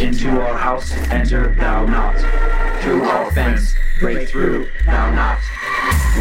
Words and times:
Into 0.00 0.30
our 0.40 0.56
house 0.56 0.92
enter 1.10 1.54
thou 1.56 1.84
not. 1.84 2.14
Through 2.82 3.02
our 3.02 3.30
fence 3.32 3.74
break 3.98 4.28
through 4.28 4.68
thou 4.86 5.10
not. 5.12 5.38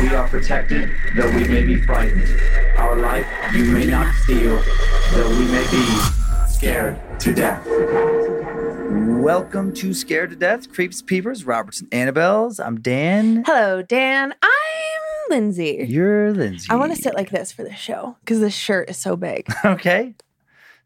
We 0.01 0.15
are 0.15 0.27
protected, 0.27 0.89
though 1.15 1.29
we 1.35 1.47
may 1.47 1.63
be 1.63 1.79
frightened. 1.83 2.27
Our 2.77 2.95
life 2.95 3.27
you 3.53 3.65
may 3.65 3.85
not 3.85 4.13
steal, 4.23 4.59
though 5.11 5.29
we 5.29 5.45
may 5.45 5.65
be 5.69 5.85
scared 6.47 6.99
to 7.19 7.33
death. 7.35 7.63
Welcome 9.21 9.73
to 9.75 9.93
Scared 9.93 10.31
to 10.31 10.35
Death, 10.35 10.71
Creeps, 10.73 11.03
Peepers, 11.03 11.45
Roberts, 11.45 11.81
and 11.81 11.91
Annabelles. 11.91 12.59
I'm 12.59 12.79
Dan. 12.81 13.43
Hello, 13.45 13.83
Dan. 13.83 14.33
I'm 14.41 15.29
Lindsay. 15.29 15.85
You're 15.87 16.33
Lindsay. 16.33 16.67
I 16.71 16.75
want 16.77 16.95
to 16.95 17.01
sit 17.01 17.13
like 17.13 17.29
this 17.29 17.51
for 17.51 17.63
this 17.63 17.77
show 17.77 18.15
because 18.21 18.39
this 18.39 18.55
shirt 18.55 18.89
is 18.89 18.97
so 18.97 19.15
big. 19.15 19.45
Okay. 19.65 20.15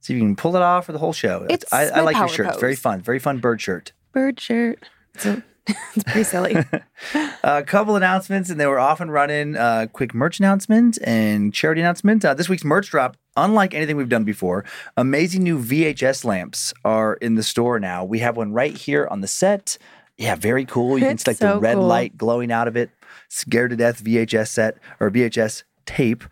See 0.01 0.13
if 0.13 0.17
you 0.19 0.23
can 0.25 0.35
pull 0.35 0.55
it 0.55 0.61
off 0.61 0.85
for 0.87 0.91
the 0.91 0.99
whole 0.99 1.13
show. 1.13 1.45
It's 1.49 1.71
I, 1.71 1.85
I 1.89 2.01
like 2.01 2.17
your 2.17 2.27
shirt. 2.27 2.47
It's 2.47 2.59
very 2.59 2.75
fun. 2.75 3.01
Very 3.01 3.19
fun 3.19 3.37
bird 3.37 3.61
shirt. 3.61 3.91
Bird 4.11 4.39
shirt. 4.39 4.83
It's, 5.15 5.25
a- 5.25 5.43
it's 5.67 6.03
pretty 6.05 6.23
silly. 6.23 6.57
A 7.43 7.63
couple 7.63 7.95
announcements, 7.95 8.49
and 8.49 8.59
they 8.59 8.65
were 8.65 8.79
off 8.79 8.99
and 8.99 9.11
running. 9.13 9.55
Uh, 9.55 9.87
quick 9.93 10.13
merch 10.13 10.39
announcement 10.39 10.97
and 11.03 11.53
charity 11.53 11.81
announcement. 11.81 12.23
Uh, 12.25 12.33
this 12.33 12.49
week's 12.49 12.63
merch 12.63 12.89
drop, 12.89 13.15
unlike 13.37 13.73
anything 13.73 13.95
we've 13.95 14.09
done 14.09 14.23
before, 14.23 14.65
amazing 14.97 15.43
new 15.43 15.59
VHS 15.59 16.25
lamps 16.25 16.73
are 16.83 17.13
in 17.15 17.35
the 17.35 17.43
store 17.43 17.79
now. 17.79 18.03
We 18.03 18.19
have 18.19 18.37
one 18.37 18.53
right 18.53 18.75
here 18.75 19.07
on 19.09 19.21
the 19.21 19.27
set. 19.27 19.77
Yeah, 20.17 20.35
very 20.35 20.65
cool. 20.65 20.97
You 20.97 21.05
can 21.05 21.13
It's 21.13 21.21
stick 21.23 21.37
the 21.37 21.57
red 21.59 21.75
cool. 21.75 21.85
light 21.87 22.17
glowing 22.17 22.51
out 22.51 22.67
of 22.67 22.75
it. 22.75 22.89
Scared 23.29 23.69
to 23.71 23.75
death 23.75 24.03
VHS 24.03 24.47
set 24.49 24.77
or 24.99 25.09
VHS 25.11 25.63
tape. 25.85 26.23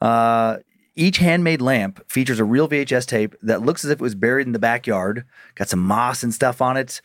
Uh, 0.00 0.58
each 0.96 1.18
handmade 1.18 1.60
lamp 1.60 2.02
features 2.10 2.38
a 2.40 2.44
real 2.44 2.68
VHS 2.68 3.06
tape 3.06 3.34
that 3.42 3.62
looks 3.62 3.84
as 3.84 3.90
if 3.90 3.98
it 3.98 4.02
was 4.02 4.14
buried 4.14 4.46
in 4.46 4.52
the 4.52 4.58
backyard. 4.58 5.24
Got 5.54 5.68
some 5.68 5.80
moss 5.80 6.22
and 6.22 6.32
stuff 6.32 6.60
on 6.62 6.76
it. 6.76 7.00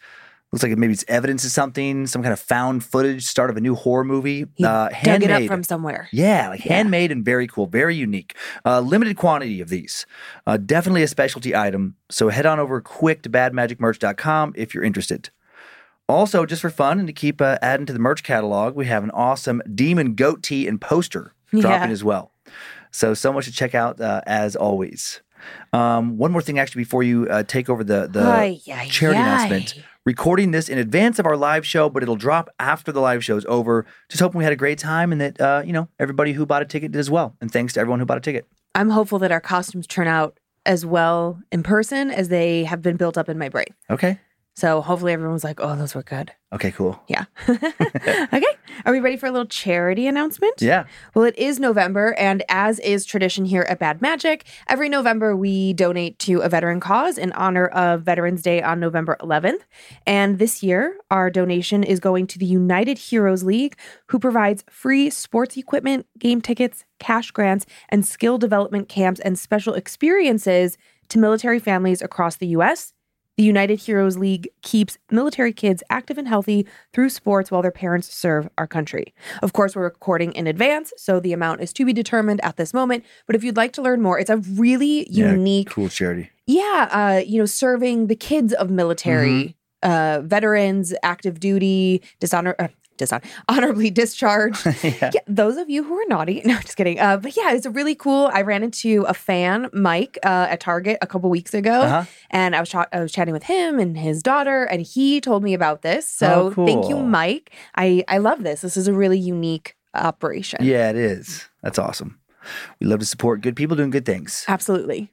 Looks 0.52 0.64
like 0.64 0.76
maybe 0.80 0.94
it's 0.94 1.06
evidence 1.08 1.46
of 1.46 1.52
something, 1.52 2.08
some 2.08 2.24
kind 2.24 2.34
of 2.34 2.40
found 2.40 2.84
footage, 2.84 3.24
start 3.24 3.52
of 3.52 3.58
a 3.58 3.62
new 3.62 3.76
horror 3.76 4.04
movie. 4.04 4.48
He 4.56 4.66
uh, 4.66 4.90
dug 5.04 5.22
it 5.22 5.30
up 5.30 5.44
from 5.44 5.64
somewhere. 5.64 6.08
Yeah, 6.12 6.50
like 6.50 6.66
Yeah. 6.66 6.74
handmade 6.74 7.12
and 7.12 7.24
very 7.24 7.46
cool, 7.46 7.68
very 7.68 7.96
unique. 7.96 8.36
Uh, 8.66 8.80
limited 8.80 9.16
quantity 9.16 9.62
of 9.62 9.70
these. 9.70 10.08
Uh, 10.48 10.58
definitely 10.58 11.04
a 11.04 11.08
specialty 11.08 11.56
item. 11.56 11.98
So 12.10 12.30
head 12.30 12.48
on 12.48 12.60
over 12.60 12.82
quick 12.82 13.22
to 13.24 13.30
badmagicmerch.com 13.30 14.54
if 14.56 14.74
you're 14.74 14.84
interested. 14.84 15.30
Also, 16.08 16.46
just 16.48 16.62
for 16.64 16.72
fun 16.72 16.98
and 16.98 17.08
to 17.08 17.14
keep 17.14 17.40
uh, 17.42 17.60
adding 17.62 17.86
to 17.86 17.94
the 17.94 18.00
merch 18.00 18.24
catalog, 18.24 18.76
we 18.76 18.88
have 18.88 19.04
an 19.04 19.12
awesome 19.12 19.62
demon 19.76 20.16
goat 20.16 20.42
tee 20.42 20.68
and 20.68 20.82
poster 20.82 21.34
dropping 21.52 21.90
Yeah. 21.90 21.94
as 21.94 22.04
well. 22.04 22.32
So, 22.92 23.14
so 23.14 23.32
much 23.32 23.46
to 23.46 23.52
check 23.52 23.76
out 23.76 24.00
uh, 24.02 24.22
as 24.26 24.56
always. 24.56 25.22
Um, 25.74 26.18
one 26.18 26.32
more 26.32 26.42
thing, 26.42 26.60
actually, 26.60 26.82
before 26.82 27.04
you 27.04 27.28
uh, 27.30 27.44
take 27.44 27.70
over 27.70 27.84
the 27.84 28.08
the 28.12 28.22
Ay, 28.22 28.60
ay, 28.72 28.88
charity 28.90 29.20
ay. 29.20 29.24
announcement. 29.24 29.84
Recording 30.06 30.52
this 30.52 30.70
in 30.70 30.78
advance 30.78 31.20
of 31.20 31.26
our 31.26 31.38
live 31.38 31.66
show, 31.66 31.90
but 31.90 32.04
it'll 32.04 32.16
drop 32.16 32.50
after 32.60 32.92
the 32.92 33.00
live 33.00 33.24
show 33.24 33.38
is 33.38 33.46
over. 33.48 33.86
Just 34.10 34.22
hoping 34.22 34.40
we 34.40 34.44
had 34.44 34.54
a 34.54 34.58
great 34.58 34.80
time 34.80 35.12
and 35.12 35.22
that 35.22 35.40
uh, 35.40 35.62
you 35.66 35.72
know 35.74 35.88
everybody 36.00 36.34
who 36.34 36.46
bought 36.46 36.62
a 36.62 36.66
ticket 36.66 36.92
did 36.92 37.00
as 37.00 37.10
well. 37.10 37.36
And 37.42 37.52
thanks 37.52 37.74
to 37.74 37.80
everyone 37.80 38.00
who 38.00 38.06
bought 38.06 38.18
a 38.18 38.22
ticket. 38.22 38.48
I'm 38.76 38.90
hopeful 38.90 39.20
that 39.20 39.32
our 39.32 39.42
costumes 39.42 39.88
turn 39.88 40.08
out 40.08 40.40
as 40.66 40.86
well 40.86 41.40
in 41.52 41.64
person 41.64 42.12
as 42.12 42.30
they 42.30 42.64
have 42.64 42.82
been 42.82 42.98
built 42.98 43.18
up 43.18 43.30
in 43.30 43.38
my 43.38 43.50
brain. 43.50 43.68
Okay. 43.90 44.20
So 44.60 44.82
hopefully 44.82 45.14
everyone 45.14 45.32
was 45.32 45.46
like, 45.46 45.62
oh, 45.62 45.74
those 45.78 45.96
were 45.96 46.04
good. 46.04 46.34
Okay. 46.52 46.72
Cool. 46.72 47.02
Yeah. 47.08 47.26
okay. 47.50 48.44
Are 48.86 48.92
we 48.92 49.00
ready 49.00 49.16
for 49.16 49.28
a 49.28 49.32
little 49.32 49.48
charity 49.48 50.06
announcement? 50.06 50.62
Yeah. 50.62 50.86
Well, 51.16 51.24
it 51.24 51.38
is 51.38 51.60
November, 51.62 52.14
and 52.18 52.44
as 52.50 52.80
is 52.80 53.06
tradition 53.06 53.46
here 53.46 53.62
at 53.70 53.80
Bad 53.80 54.02
Magic, 54.02 54.46
every 54.68 54.90
November 54.90 55.34
we 55.36 55.72
donate 55.74 56.20
to 56.20 56.40
a 56.40 56.50
veteran 56.50 56.82
cause 56.82 57.18
in 57.18 57.32
honor 57.34 57.68
of 57.68 58.02
Veterans 58.02 58.42
Day 58.42 58.62
on 58.62 58.82
November 58.82 59.16
11th. 59.22 59.62
And 60.06 60.40
this 60.40 60.62
year, 60.62 60.98
our 61.10 61.30
donation 61.30 61.84
is 61.84 62.02
going 62.02 62.28
to 62.28 62.40
the 62.40 62.46
United 62.46 62.98
Heroes 62.98 63.44
League, 63.44 63.78
who 64.08 64.20
provides 64.20 64.66
free 64.70 65.10
sports 65.10 65.56
equipment, 65.56 66.06
game 66.18 66.42
tickets, 66.42 66.84
cash 67.00 67.32
grants, 67.32 67.66
and 67.88 68.06
skill 68.06 68.38
development 68.38 68.90
camps 68.90 69.22
and 69.22 69.40
special 69.40 69.74
experiences 69.74 70.78
to 71.08 71.18
military 71.18 71.60
families 71.60 72.02
across 72.02 72.36
the 72.36 72.48
U.S. 72.48 72.94
The 73.40 73.46
United 73.46 73.80
Heroes 73.80 74.18
League 74.18 74.50
keeps 74.64 74.98
military 75.10 75.54
kids 75.54 75.82
active 75.90 76.18
and 76.18 76.28
healthy 76.28 76.68
through 76.92 77.08
sports 77.08 77.50
while 77.50 77.62
their 77.62 77.72
parents 77.72 78.14
serve 78.14 78.50
our 78.58 78.68
country. 78.68 79.14
Of 79.42 79.54
course, 79.54 79.78
we're 79.78 79.84
recording 79.84 80.34
in 80.34 80.46
advance, 80.46 80.92
so 80.98 81.22
the 81.22 81.32
amount 81.32 81.62
is 81.62 81.72
to 81.72 81.86
be 81.86 81.94
determined 81.94 82.44
at 82.44 82.58
this 82.58 82.74
moment. 82.74 83.06
But 83.28 83.38
if 83.38 83.44
you'd 83.46 83.56
like 83.56 83.72
to 83.74 83.82
learn 83.82 84.02
more, 84.02 84.20
it's 84.20 84.30
a 84.30 84.36
really 84.36 85.08
Yeah, 85.10 85.32
unique, 85.32 85.70
Cool 85.70 85.88
charity. 85.88 86.32
yeah, 86.48 86.90
uh, 86.92 87.22
you 87.26 87.40
know, 87.40 87.46
serving 87.46 88.08
the 88.08 88.16
kids 88.18 88.52
of 88.52 88.70
military, 88.70 89.56
uh, 89.84 90.20
veterans, 90.22 90.94
active 91.02 91.40
duty, 91.40 92.02
dishonor. 92.20 92.58
Uh, 92.60 92.68
Dishon- 93.00 93.24
honorably 93.48 93.90
discharged. 93.90 94.66
yeah. 94.84 95.12
Yeah, 95.14 95.22
those 95.28 95.58
of 95.58 95.70
you 95.70 95.84
who 95.84 95.96
are 95.96 96.06
naughty. 96.08 96.42
No, 96.50 96.60
just 96.60 96.76
kidding. 96.78 97.00
Uh, 97.00 97.18
but 97.18 97.36
yeah, 97.38 97.54
it's 97.54 97.66
a 97.66 97.70
really 97.72 97.96
cool. 97.96 98.30
I 98.34 98.42
ran 98.42 98.64
into 98.64 99.04
a 99.08 99.14
fan, 99.14 99.70
Mike, 99.74 100.18
uh, 100.24 100.48
at 100.50 100.60
Target 100.60 100.98
a 101.02 101.08
couple 101.08 101.30
weeks 101.30 101.54
ago, 101.54 101.82
Uh-huh. 101.82 102.06
and 102.32 102.56
I 102.56 102.60
was 102.60 102.70
cha- 102.70 102.88
I 102.92 103.00
was 103.00 103.12
chatting 103.12 103.34
with 103.34 103.44
him 103.44 103.80
and 103.80 103.98
his 103.98 104.22
daughter, 104.22 104.64
and 104.66 104.82
he 104.82 105.22
told 105.22 105.44
me 105.44 105.54
about 105.54 105.82
this. 105.82 106.08
So 106.08 106.54
Oh, 106.58 106.66
thank 106.66 106.90
you. 106.90 106.98
Mike. 107.00 107.52
I 107.76 108.04
I 108.08 108.18
love 108.20 108.44
this. 108.44 108.62
This 108.62 108.78
is 108.78 108.88
a 108.88 108.94
really 108.94 109.20
unique 109.20 109.76
operation. 109.96 110.60
Yeah, 110.64 110.90
it 110.90 110.96
is. 110.96 111.48
That's 111.64 111.80
awesome. 111.80 112.19
We 112.80 112.88
love 112.88 113.00
to 113.00 113.06
support 113.06 113.42
good 113.42 113.56
people 113.56 113.76
doing 113.76 113.90
good 113.90 114.06
things. 114.06 114.46
absolutely. 114.48 115.12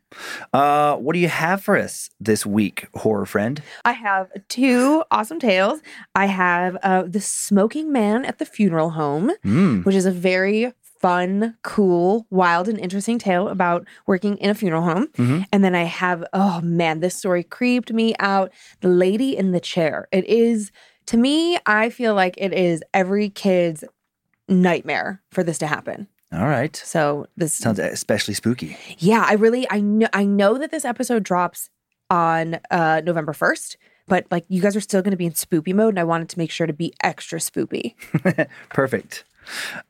Uh, 0.52 0.96
what 0.96 1.12
do 1.14 1.18
you 1.18 1.28
have 1.28 1.62
for 1.62 1.76
us 1.76 2.08
this 2.20 2.46
week, 2.46 2.88
horror 2.94 3.26
friend? 3.26 3.62
I 3.84 3.92
have 3.92 4.28
two 4.48 5.02
awesome 5.10 5.38
tales. 5.40 5.80
I 6.14 6.26
have 6.26 6.76
uh, 6.82 7.02
the 7.06 7.20
smoking 7.20 7.92
man 7.92 8.24
at 8.24 8.38
the 8.38 8.46
funeral 8.46 8.90
home. 8.90 9.30
Mm. 9.44 9.84
which 9.84 9.94
is 9.94 10.06
a 10.06 10.10
very 10.10 10.72
fun, 11.00 11.56
cool, 11.62 12.26
wild, 12.30 12.68
and 12.68 12.78
interesting 12.80 13.18
tale 13.18 13.48
about 13.48 13.86
working 14.06 14.38
in 14.38 14.48
a 14.50 14.54
funeral 14.54 14.82
home. 14.82 15.08
Mhm. 15.16 15.44
And 15.52 15.62
then 15.62 15.74
I 15.74 15.82
have, 15.84 16.24
oh 16.32 16.60
man, 16.62 17.00
this 17.00 17.14
story 17.14 17.42
creeped 17.44 17.92
me 17.92 18.14
out. 18.18 18.50
The 18.80 18.88
lady 18.88 19.36
in 19.36 19.52
the 19.52 19.60
chair. 19.60 20.08
It 20.10 20.24
is, 20.24 20.72
to 21.06 21.16
me, 21.18 21.58
I 21.66 21.90
feel 21.90 22.14
like 22.14 22.34
it 22.38 22.52
is 22.54 22.82
every 22.94 23.28
kid's 23.28 23.84
nightmare 24.48 25.22
for 25.30 25.42
this 25.44 25.58
to 25.58 25.66
happen. 25.66 26.08
All 26.32 26.46
right. 26.46 26.74
So 26.76 27.26
this 27.36 27.54
Sounds 27.54 27.78
especially 27.78 28.34
spooky. 28.34 28.76
yeah, 28.98 29.24
I 29.26 29.34
really 29.34 29.66
I 29.70 29.80
know 29.80 30.08
I 30.12 30.24
know 30.24 30.58
that 30.58 30.70
this 30.70 30.84
episode 30.84 31.22
drops 31.22 31.70
on 32.10 32.58
uh, 32.70 33.00
November 33.04 33.32
1st. 33.32 33.76
But 34.08 34.24
like 34.30 34.44
you 34.48 34.62
guys 34.62 34.76
are 34.76 34.80
still 34.80 35.02
going 35.02 35.10
to 35.10 35.16
be 35.16 35.26
in 35.26 35.32
spoopy 35.32 35.74
mode, 35.74 35.88
and 35.88 35.98
I 35.98 36.04
wanted 36.04 36.28
to 36.28 36.38
make 36.38 36.52
sure 36.52 36.68
to 36.68 36.72
be 36.72 36.92
extra 37.02 37.40
spoopy. 37.40 37.96
Perfect. 38.68 39.24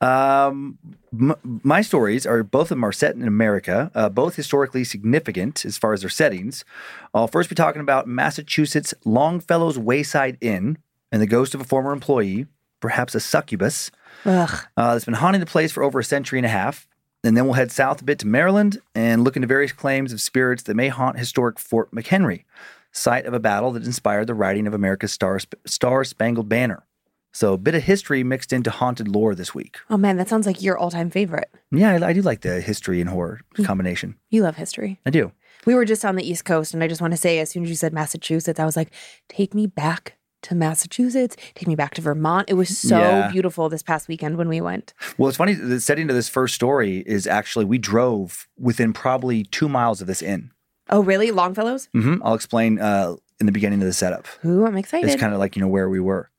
Um, 0.01 0.79
m- 1.13 1.35
my 1.63 1.83
stories 1.83 2.27
are 2.27 2.43
both 2.43 2.63
of 2.67 2.69
them 2.71 2.85
are 2.85 2.93
set 2.93 3.15
in 3.15 3.29
America, 3.29 3.91
uh, 3.95 4.09
both 4.09 4.37
historically 4.37 4.85
significant 4.85 5.67
as 5.67 5.77
far 5.77 5.93
as 5.93 6.01
their 6.01 6.09
settings. 6.11 6.65
I'll 7.13 7.29
first 7.29 7.51
be 7.51 7.55
talking 7.55 7.81
about 7.83 8.07
Massachusetts 8.07 8.95
Longfellow's 9.05 9.79
Wayside 9.79 10.39
Inn 10.41 10.79
and 11.13 11.21
the 11.21 11.27
ghost 11.27 11.55
of 11.55 11.61
a 11.61 11.65
former 11.65 11.93
employee, 11.93 12.47
perhaps 12.81 13.15
a 13.15 13.21
succubus, 13.21 13.91
uh, 14.25 14.47
that's 14.77 15.05
been 15.05 15.15
haunting 15.15 15.41
the 15.41 15.47
place 15.47 15.73
for 15.73 15.83
over 15.83 15.99
a 16.01 16.05
century 16.05 16.39
and 16.39 16.47
a 16.47 16.51
half. 16.51 16.87
And 17.25 17.37
then 17.37 17.45
we'll 17.45 17.55
head 17.55 17.73
south 17.73 18.03
a 18.03 18.05
bit 18.05 18.21
to 18.21 18.27
Maryland 18.27 18.81
and 18.95 19.25
look 19.25 19.35
into 19.37 19.49
various 19.49 19.73
claims 19.73 20.13
of 20.13 20.21
spirits 20.21 20.63
that 20.65 20.77
may 20.77 20.89
haunt 20.89 21.19
historic 21.19 21.59
Fort 21.59 21.91
McHenry, 21.91 22.45
site 22.93 23.27
of 23.27 23.35
a 23.35 23.41
battle 23.41 23.73
that 23.73 23.85
inspired 23.85 24.29
the 24.29 24.35
writing 24.35 24.67
of 24.67 24.75
America's 24.75 25.13
Star, 25.13 25.41
Star 25.65 26.05
Spangled 26.05 26.49
Banner. 26.49 26.85
So 27.33 27.53
a 27.53 27.59
bit 27.59 27.75
of 27.75 27.83
history 27.83 28.23
mixed 28.23 28.53
into 28.53 28.71
haunted 28.71 29.09
lore 29.09 29.35
this 29.35 29.55
week. 29.55 29.77
Oh 29.91 29.97
man, 29.97 30.17
that 30.17 30.29
sounds 30.29 30.47
like 30.47 30.63
your 30.63 30.79
all-time 30.79 31.11
favorite. 31.11 31.51
Yeah, 31.71 31.93
I, 32.01 32.09
I 32.09 32.13
do 32.13 32.23
like 32.23 32.43
the 32.43 32.61
history 32.61 33.01
and 33.01 33.11
horror 33.11 33.41
combination. 33.65 34.17
You 34.31 34.43
love 34.43 34.57
history. 34.57 35.01
I 35.05 35.11
do. 35.11 35.33
We 35.67 35.75
were 35.75 35.85
just 35.85 36.05
on 36.05 36.15
the 36.15 36.27
East 36.27 36.45
Coast, 36.45 36.73
and 36.73 36.83
I 36.83 36.89
just 36.89 37.01
want 37.01 37.13
to 37.13 37.19
say, 37.19 37.41
as 37.41 37.51
soon 37.51 37.65
as 37.65 37.69
you 37.69 37.75
said 37.75 37.93
Massachusetts, 37.93 38.61
I 38.61 38.65
was 38.65 38.77
like, 38.77 38.93
take 39.29 39.53
me 39.53 39.67
back 39.67 40.17
to 40.43 40.55
Massachusetts, 40.55 41.37
take 41.55 41.67
me 41.67 41.75
back 41.75 41.95
to 41.95 42.01
Vermont. 42.03 42.49
It 42.49 42.55
was 42.55 42.77
so 42.77 42.99
Yeah. 42.99 43.31
beautiful 43.31 43.69
this 43.69 43.83
past 43.83 44.09
weekend 44.09 44.37
when 44.37 44.49
we 44.49 44.61
went. 44.61 44.95
Well, 45.19 45.29
it's 45.29 45.39
funny. 45.39 45.55
The 45.55 45.81
setting 45.81 46.07
to 46.09 46.15
this 46.15 46.29
first 46.29 46.55
story 46.55 46.99
is 47.07 47.27
actually 47.27 47.65
we 47.65 47.79
drove 47.79 48.47
within 48.59 48.93
probably 48.93 49.45
two 49.45 49.69
miles 49.69 50.01
of 50.01 50.07
this 50.07 50.23
inn. 50.23 50.51
Oh, 50.91 51.03
really? 51.03 51.31
Longfellows? 51.33 51.89
Mm-hmm. 51.97 52.23
I'll 52.25 52.35
explain 52.35 52.79
uh, 52.79 53.17
in 53.41 53.47
the 53.47 53.53
beginning 53.53 53.81
of 53.81 53.87
the 53.87 53.93
setup. 53.93 54.27
Ooh, 54.45 54.65
I'm 54.67 54.77
excited. 54.77 55.11
It's 55.11 55.21
kind 55.21 55.33
of 55.33 55.41
like 55.41 55.57
you 55.57 55.63
know 55.63 55.69
where 55.69 55.89
we 55.89 55.99
were. 56.01 56.31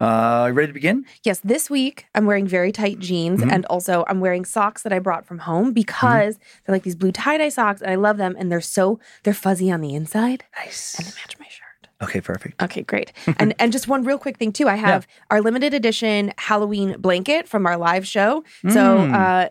Uh, 0.00 0.46
you 0.48 0.52
ready 0.52 0.66
to 0.66 0.72
begin? 0.74 1.04
Yes, 1.22 1.40
this 1.44 1.70
week 1.70 2.06
I'm 2.14 2.26
wearing 2.26 2.46
very 2.46 2.72
tight 2.72 2.98
jeans 2.98 3.40
Mm-hmm. 3.40 3.50
and 3.50 3.64
also 3.66 4.04
I'm 4.08 4.20
wearing 4.20 4.44
socks 4.44 4.82
that 4.82 4.92
I 4.92 4.98
brought 4.98 5.26
from 5.26 5.38
home 5.38 5.72
because 5.72 6.38
they're 6.66 6.74
like 6.74 6.82
these 6.82 6.96
blue 6.96 7.12
tie-dye 7.12 7.48
socks 7.50 7.80
and 7.80 7.90
I 7.90 7.94
love 7.94 8.16
them 8.16 8.34
and 8.38 8.50
they're 8.50 8.60
so 8.60 8.98
they're 9.22 9.32
fuzzy 9.32 9.70
on 9.70 9.80
the 9.80 9.94
inside 9.94 10.44
Nice. 10.58 10.96
and 10.98 11.06
they 11.06 11.12
match 11.12 11.38
my 11.38 11.46
shirt. 11.46 11.63
Okay, 12.04 12.20
perfect. 12.20 12.62
Okay, 12.62 12.82
great. 12.82 13.12
and 13.38 13.54
and 13.58 13.72
just 13.72 13.88
one 13.88 14.04
real 14.04 14.18
quick 14.18 14.36
thing 14.38 14.52
too. 14.52 14.68
I 14.68 14.76
have 14.76 15.06
our 15.30 15.40
limited 15.40 15.74
edition 15.74 16.32
Halloween 16.38 16.96
blanket 16.98 17.48
from 17.48 17.66
our 17.66 17.76
live 17.76 18.06
show. 18.06 18.44
So 18.68 18.98
Mm. 18.98 19.14
uh 19.14 19.48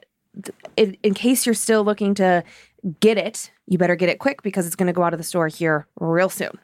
in, 0.78 0.98
in 1.04 1.14
case 1.14 1.46
you're 1.46 1.54
still 1.54 1.84
looking 1.84 2.16
to 2.16 2.44
get 3.00 3.18
it, 3.20 3.52
you 3.68 3.78
better 3.78 3.96
get 3.96 4.10
it 4.10 4.18
quick 4.18 4.42
because 4.42 4.66
it's 4.66 4.76
going 4.76 4.88
to 4.88 4.94
go 4.94 5.04
out 5.04 5.14
of 5.14 5.20
the 5.20 5.24
store 5.24 5.48
here 5.48 5.86
real 6.00 6.28
soon. 6.28 6.58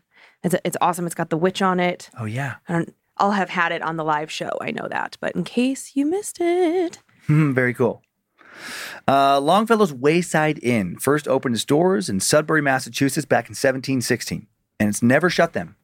It's, 0.44 0.56
it's 0.66 0.76
awesome. 0.82 1.06
It's 1.06 1.14
got 1.14 1.30
the 1.30 1.38
witch 1.38 1.62
on 1.62 1.80
it. 1.80 2.10
Oh 2.20 2.26
yeah, 2.26 2.56
I'll 3.18 3.32
have 3.32 3.50
had 3.50 3.72
it 3.72 3.84
on 3.84 3.96
the 3.98 4.04
live 4.04 4.32
show. 4.32 4.50
I 4.60 4.72
know 4.72 4.88
that. 4.90 5.18
But 5.22 5.36
in 5.36 5.44
case 5.44 5.92
you 5.96 6.06
missed 6.08 6.38
it, 6.42 6.98
Hmm, 7.28 7.54
very 7.54 7.74
cool. 7.76 8.02
Uh, 9.08 9.40
Longfellow's 9.40 9.94
Wayside 9.94 10.60
Inn 10.64 10.98
first 10.98 11.28
opened 11.28 11.56
its 11.56 11.64
doors 11.66 12.10
in 12.10 12.20
Sudbury, 12.20 12.62
Massachusetts 12.62 13.26
back 13.26 13.46
in 13.46 13.52
1716, 13.54 14.48
and 14.80 14.90
it's 14.90 15.04
never 15.04 15.30
shut 15.30 15.54
them. 15.54 15.76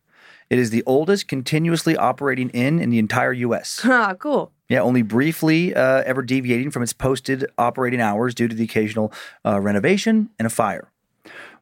It 0.49 0.59
is 0.59 0.69
the 0.69 0.83
oldest 0.85 1.27
continuously 1.27 1.97
operating 1.97 2.49
inn 2.49 2.79
in 2.79 2.89
the 2.89 2.99
entire 2.99 3.33
U.S. 3.33 3.81
ah, 3.85 4.13
cool. 4.17 4.51
Yeah, 4.69 4.81
only 4.81 5.01
briefly 5.01 5.75
uh, 5.75 6.03
ever 6.05 6.21
deviating 6.21 6.71
from 6.71 6.83
its 6.83 6.93
posted 6.93 7.45
operating 7.57 8.01
hours 8.01 8.33
due 8.33 8.47
to 8.47 8.55
the 8.55 8.63
occasional 8.63 9.11
uh, 9.45 9.59
renovation 9.59 10.29
and 10.39 10.45
a 10.45 10.49
fire. 10.49 10.91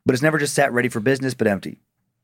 But 0.06 0.14
it's 0.14 0.22
never 0.22 0.38
just 0.38 0.54
sat 0.54 0.72
ready 0.74 0.90
for 0.90 1.00
business 1.00 1.34
but 1.34 1.48
empty. 1.48 1.80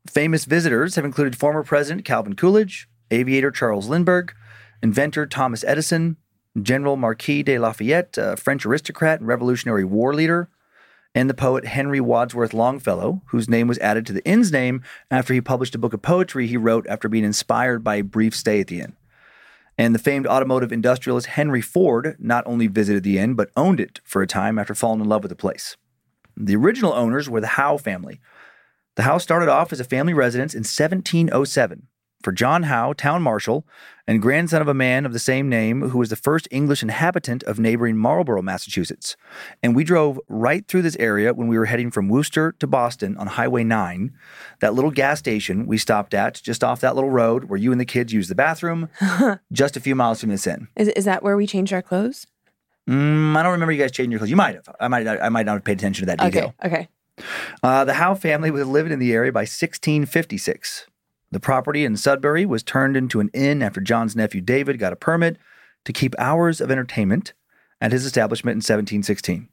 Famous 0.07 0.45
visitors 0.45 0.95
have 0.95 1.05
included 1.05 1.37
former 1.37 1.63
President 1.63 2.05
Calvin 2.05 2.35
Coolidge, 2.35 2.89
aviator 3.11 3.51
Charles 3.51 3.87
Lindbergh, 3.87 4.33
inventor 4.81 5.25
Thomas 5.25 5.63
Edison, 5.63 6.17
General 6.61 6.95
Marquis 6.95 7.43
de 7.43 7.57
Lafayette, 7.59 8.17
a 8.17 8.35
French 8.35 8.65
aristocrat 8.65 9.19
and 9.19 9.27
Revolutionary 9.27 9.83
War 9.83 10.13
leader, 10.13 10.49
and 11.15 11.29
the 11.29 11.33
poet 11.33 11.65
Henry 11.65 11.99
Wadsworth 11.99 12.53
Longfellow, 12.53 13.21
whose 13.27 13.49
name 13.49 13.67
was 13.67 13.79
added 13.79 14.05
to 14.05 14.13
the 14.13 14.25
inn's 14.25 14.51
name 14.51 14.83
after 15.09 15.33
he 15.33 15.41
published 15.41 15.75
a 15.75 15.79
book 15.79 15.93
of 15.93 16.01
poetry 16.01 16.47
he 16.47 16.57
wrote 16.57 16.85
after 16.87 17.09
being 17.09 17.23
inspired 17.23 17.83
by 17.83 17.95
a 17.95 18.03
brief 18.03 18.35
stay 18.35 18.61
at 18.61 18.67
the 18.67 18.81
inn. 18.81 18.95
And 19.77 19.95
the 19.95 19.99
famed 19.99 20.27
automotive 20.27 20.71
industrialist 20.71 21.27
Henry 21.27 21.61
Ford 21.61 22.15
not 22.19 22.45
only 22.45 22.67
visited 22.67 23.03
the 23.03 23.17
inn, 23.17 23.33
but 23.33 23.49
owned 23.55 23.79
it 23.79 24.01
for 24.03 24.21
a 24.21 24.27
time 24.27 24.59
after 24.59 24.75
falling 24.75 25.01
in 25.01 25.07
love 25.07 25.23
with 25.23 25.29
the 25.29 25.35
place. 25.35 25.77
The 26.35 26.55
original 26.55 26.93
owners 26.93 27.29
were 27.29 27.41
the 27.41 27.47
Howe 27.47 27.77
family. 27.77 28.19
The 28.95 29.03
house 29.03 29.23
started 29.23 29.49
off 29.49 29.71
as 29.71 29.79
a 29.79 29.85
family 29.85 30.13
residence 30.13 30.53
in 30.53 30.59
1707 30.59 31.87
for 32.21 32.31
John 32.31 32.63
Howe, 32.63 32.93
town 32.93 33.21
marshal, 33.21 33.65
and 34.07 34.21
grandson 34.21 34.61
of 34.61 34.67
a 34.67 34.73
man 34.73 35.05
of 35.05 35.13
the 35.13 35.19
same 35.19 35.49
name 35.49 35.89
who 35.89 35.99
was 35.99 36.09
the 36.09 36.15
first 36.15 36.47
English 36.51 36.81
inhabitant 36.81 37.43
of 37.43 37.59
neighboring 37.59 37.95
Marlborough, 37.95 38.41
Massachusetts. 38.41 39.15
And 39.61 39.75
we 39.75 39.83
drove 39.83 40.19
right 40.27 40.67
through 40.67 40.81
this 40.81 40.97
area 40.97 41.33
when 41.33 41.47
we 41.47 41.57
were 41.57 41.65
heading 41.65 41.91
from 41.91 42.09
Worcester 42.09 42.53
to 42.53 42.67
Boston 42.67 43.15
on 43.17 43.27
Highway 43.27 43.63
9. 43.63 44.11
That 44.61 44.73
little 44.73 44.91
gas 44.91 45.19
station 45.19 45.67
we 45.67 45.77
stopped 45.77 46.13
at 46.13 46.41
just 46.41 46.63
off 46.63 46.81
that 46.81 46.95
little 46.95 47.11
road 47.11 47.45
where 47.45 47.59
you 47.59 47.71
and 47.71 47.79
the 47.79 47.85
kids 47.85 48.11
use 48.11 48.27
the 48.29 48.35
bathroom, 48.35 48.89
just 49.51 49.77
a 49.77 49.79
few 49.79 49.95
miles 49.95 50.21
from 50.21 50.29
this 50.29 50.47
inn. 50.47 50.67
Is, 50.75 50.87
is 50.89 51.05
that 51.05 51.23
where 51.23 51.37
we 51.37 51.45
changed 51.45 51.71
our 51.71 51.81
clothes? 51.83 52.25
Mm, 52.89 53.37
I 53.37 53.43
don't 53.43 53.51
remember 53.51 53.71
you 53.71 53.79
guys 53.79 53.91
changing 53.91 54.11
your 54.11 54.19
clothes. 54.19 54.31
You 54.31 54.35
might 54.35 54.55
have. 54.55 54.67
I 54.79 54.87
might. 54.87 55.07
I 55.07 55.29
might 55.29 55.45
not 55.45 55.53
have 55.53 55.63
paid 55.63 55.77
attention 55.77 56.07
to 56.07 56.15
that 56.15 56.19
detail. 56.19 56.55
Okay. 56.65 56.75
Okay. 56.75 56.89
Uh, 57.61 57.85
the 57.85 57.93
Howe 57.93 58.15
family 58.15 58.49
was 58.49 58.65
living 58.67 58.91
in 58.91 58.97
the 58.97 59.13
area 59.13 59.31
by 59.31 59.41
1656. 59.41 60.87
The 61.31 61.39
property 61.39 61.85
in 61.85 61.95
Sudbury 61.95 62.45
was 62.45 62.63
turned 62.63 62.97
into 62.97 63.19
an 63.19 63.29
inn 63.33 63.61
after 63.61 63.81
John's 63.81 64.15
nephew 64.15 64.41
David 64.41 64.79
got 64.79 64.93
a 64.93 64.95
permit 64.97 65.37
to 65.85 65.93
keep 65.93 66.15
hours 66.17 66.59
of 66.59 66.71
entertainment 66.71 67.33
at 67.79 67.91
his 67.91 68.05
establishment 68.05 68.53
in 68.55 68.57
1716. 68.59 69.47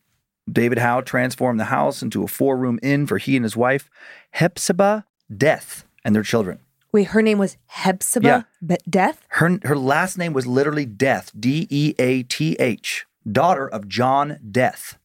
David 0.51 0.79
Howe 0.79 1.01
transformed 1.01 1.61
the 1.61 1.65
house 1.67 2.03
into 2.03 2.23
a 2.23 2.29
four 2.29 2.57
room 2.57 2.79
inn 2.83 3.07
for 3.07 3.19
he 3.19 3.37
and 3.37 3.45
his 3.45 3.57
wife, 3.57 3.91
Hepzibah 4.31 5.05
Death, 5.35 5.85
and 6.05 6.15
their 6.15 6.23
children. 6.23 6.61
Wait, 6.93 7.09
her 7.09 7.21
name 7.21 7.39
was 7.39 7.57
Hepzibah 7.67 8.27
Yeah. 8.27 8.43
Be- 8.65 8.77
Death? 8.89 9.27
Her, 9.31 9.59
her 9.65 9.77
last 9.77 10.17
name 10.17 10.33
was 10.33 10.47
literally 10.47 10.87
Death, 10.87 11.31
D 11.39 11.67
E 11.69 11.95
A 11.99 12.23
T 12.23 12.55
H, 12.59 13.07
daughter 13.31 13.69
of 13.69 13.89
John 13.89 14.39
Death. 14.51 14.97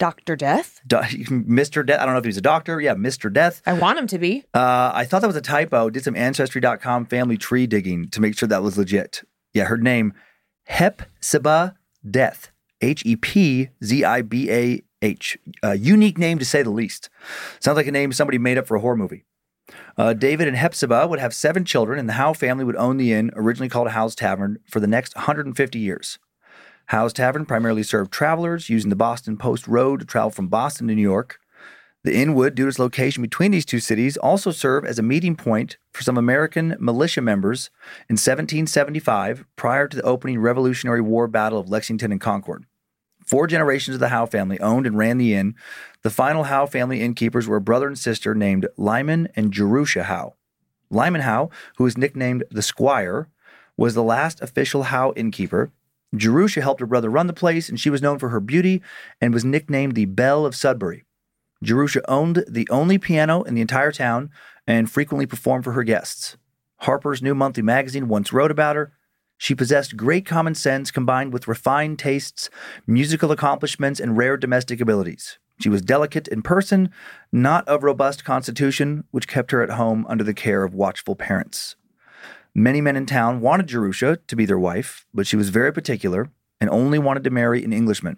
Dr. 0.00 0.34
Death? 0.34 0.80
Do- 0.86 0.96
Mr. 0.96 1.86
Death. 1.86 2.00
I 2.00 2.04
don't 2.06 2.14
know 2.14 2.18
if 2.18 2.24
he's 2.24 2.38
a 2.38 2.40
doctor. 2.40 2.80
Yeah, 2.80 2.94
Mr. 2.94 3.32
Death. 3.32 3.60
I 3.66 3.74
want 3.74 3.98
him 3.98 4.06
to 4.08 4.18
be. 4.18 4.44
Uh, 4.54 4.90
I 4.92 5.04
thought 5.04 5.20
that 5.20 5.28
was 5.28 5.36
a 5.36 5.42
typo. 5.42 5.90
Did 5.90 6.02
some 6.02 6.16
Ancestry.com 6.16 7.04
family 7.06 7.36
tree 7.36 7.66
digging 7.68 8.08
to 8.08 8.20
make 8.20 8.36
sure 8.36 8.48
that 8.48 8.62
was 8.62 8.76
legit. 8.78 9.22
Yeah, 9.52 9.64
her 9.66 9.76
name, 9.76 10.14
Hepzibah 10.64 11.76
Death. 12.10 12.50
H 12.80 13.04
E 13.04 13.14
P 13.14 13.68
Z 13.84 14.04
I 14.04 14.22
B 14.22 14.50
A 14.50 14.82
H. 15.02 15.36
A 15.62 15.76
unique 15.76 16.16
name 16.16 16.38
to 16.38 16.46
say 16.46 16.62
the 16.62 16.70
least. 16.70 17.10
Sounds 17.60 17.76
like 17.76 17.86
a 17.86 17.92
name 17.92 18.10
somebody 18.12 18.38
made 18.38 18.56
up 18.56 18.66
for 18.66 18.76
a 18.76 18.80
horror 18.80 18.96
movie. 18.96 19.24
Uh, 19.98 20.14
David 20.14 20.48
and 20.48 20.56
Hepzibah 20.56 21.06
would 21.06 21.18
have 21.20 21.34
seven 21.34 21.66
children, 21.66 21.98
and 21.98 22.08
the 22.08 22.14
Howe 22.14 22.32
family 22.32 22.64
would 22.64 22.76
own 22.76 22.96
the 22.96 23.12
inn, 23.12 23.30
originally 23.36 23.68
called 23.68 23.90
Howe's 23.90 24.14
Tavern, 24.14 24.58
for 24.66 24.80
the 24.80 24.86
next 24.86 25.14
150 25.14 25.78
years. 25.78 26.18
Howe's 26.90 27.12
Tavern 27.12 27.46
primarily 27.46 27.84
served 27.84 28.10
travelers 28.10 28.68
using 28.68 28.90
the 28.90 28.96
Boston 28.96 29.36
Post 29.36 29.68
Road 29.68 30.00
to 30.00 30.06
travel 30.06 30.30
from 30.30 30.48
Boston 30.48 30.88
to 30.88 30.94
New 30.96 31.00
York. 31.00 31.38
The 32.02 32.16
inn 32.16 32.34
would, 32.34 32.56
due 32.56 32.64
to 32.64 32.68
its 32.68 32.80
location 32.80 33.22
between 33.22 33.52
these 33.52 33.64
two 33.64 33.78
cities, 33.78 34.16
also 34.16 34.50
serve 34.50 34.84
as 34.84 34.98
a 34.98 35.02
meeting 35.04 35.36
point 35.36 35.76
for 35.92 36.02
some 36.02 36.18
American 36.18 36.74
militia 36.80 37.20
members 37.20 37.70
in 38.08 38.14
1775 38.14 39.44
prior 39.54 39.86
to 39.86 39.98
the 39.98 40.02
opening 40.02 40.40
Revolutionary 40.40 41.00
War 41.00 41.28
Battle 41.28 41.60
of 41.60 41.68
Lexington 41.68 42.10
and 42.10 42.20
Concord. 42.20 42.66
Four 43.24 43.46
generations 43.46 43.94
of 43.94 44.00
the 44.00 44.08
Howe 44.08 44.26
family 44.26 44.58
owned 44.58 44.84
and 44.84 44.98
ran 44.98 45.18
the 45.18 45.32
inn. 45.32 45.54
The 46.02 46.10
final 46.10 46.42
Howe 46.42 46.66
family 46.66 47.02
innkeepers 47.02 47.46
were 47.46 47.58
a 47.58 47.60
brother 47.60 47.86
and 47.86 47.96
sister 47.96 48.34
named 48.34 48.66
Lyman 48.76 49.28
and 49.36 49.52
Jerusha 49.52 50.02
Howe. 50.02 50.34
Lyman 50.90 51.20
Howe, 51.20 51.50
who 51.76 51.84
was 51.84 51.96
nicknamed 51.96 52.42
the 52.50 52.62
Squire, 52.62 53.28
was 53.76 53.94
the 53.94 54.02
last 54.02 54.42
official 54.42 54.82
Howe 54.82 55.12
innkeeper. 55.14 55.70
Jerusha 56.14 56.60
helped 56.60 56.80
her 56.80 56.86
brother 56.86 57.08
run 57.08 57.26
the 57.26 57.32
place, 57.32 57.68
and 57.68 57.78
she 57.78 57.90
was 57.90 58.02
known 58.02 58.18
for 58.18 58.30
her 58.30 58.40
beauty 58.40 58.82
and 59.20 59.32
was 59.32 59.44
nicknamed 59.44 59.94
the 59.94 60.06
Belle 60.06 60.44
of 60.44 60.56
Sudbury. 60.56 61.04
Jerusha 61.62 62.02
owned 62.08 62.44
the 62.48 62.68
only 62.70 62.98
piano 62.98 63.42
in 63.42 63.54
the 63.54 63.60
entire 63.60 63.92
town 63.92 64.30
and 64.66 64.90
frequently 64.90 65.26
performed 65.26 65.64
for 65.64 65.72
her 65.72 65.84
guests. 65.84 66.36
Harper's 66.78 67.22
New 67.22 67.34
Monthly 67.34 67.62
magazine 67.62 68.08
once 68.08 68.32
wrote 68.32 68.50
about 68.50 68.76
her. 68.76 68.92
She 69.36 69.54
possessed 69.54 69.96
great 69.96 70.26
common 70.26 70.54
sense 70.54 70.90
combined 70.90 71.32
with 71.32 71.48
refined 71.48 71.98
tastes, 71.98 72.50
musical 72.86 73.30
accomplishments, 73.30 74.00
and 74.00 74.16
rare 74.16 74.36
domestic 74.36 74.80
abilities. 74.80 75.38
She 75.60 75.68
was 75.68 75.82
delicate 75.82 76.28
in 76.28 76.42
person, 76.42 76.90
not 77.30 77.68
of 77.68 77.82
robust 77.82 78.24
constitution, 78.24 79.04
which 79.10 79.28
kept 79.28 79.50
her 79.50 79.62
at 79.62 79.70
home 79.70 80.06
under 80.08 80.24
the 80.24 80.34
care 80.34 80.64
of 80.64 80.74
watchful 80.74 81.16
parents. 81.16 81.76
Many 82.54 82.80
men 82.80 82.96
in 82.96 83.06
town 83.06 83.40
wanted 83.40 83.68
Jerusha 83.68 84.18
to 84.26 84.36
be 84.36 84.44
their 84.44 84.58
wife, 84.58 85.06
but 85.14 85.26
she 85.26 85.36
was 85.36 85.50
very 85.50 85.72
particular 85.72 86.30
and 86.60 86.68
only 86.70 86.98
wanted 86.98 87.24
to 87.24 87.30
marry 87.30 87.64
an 87.64 87.72
Englishman. 87.72 88.16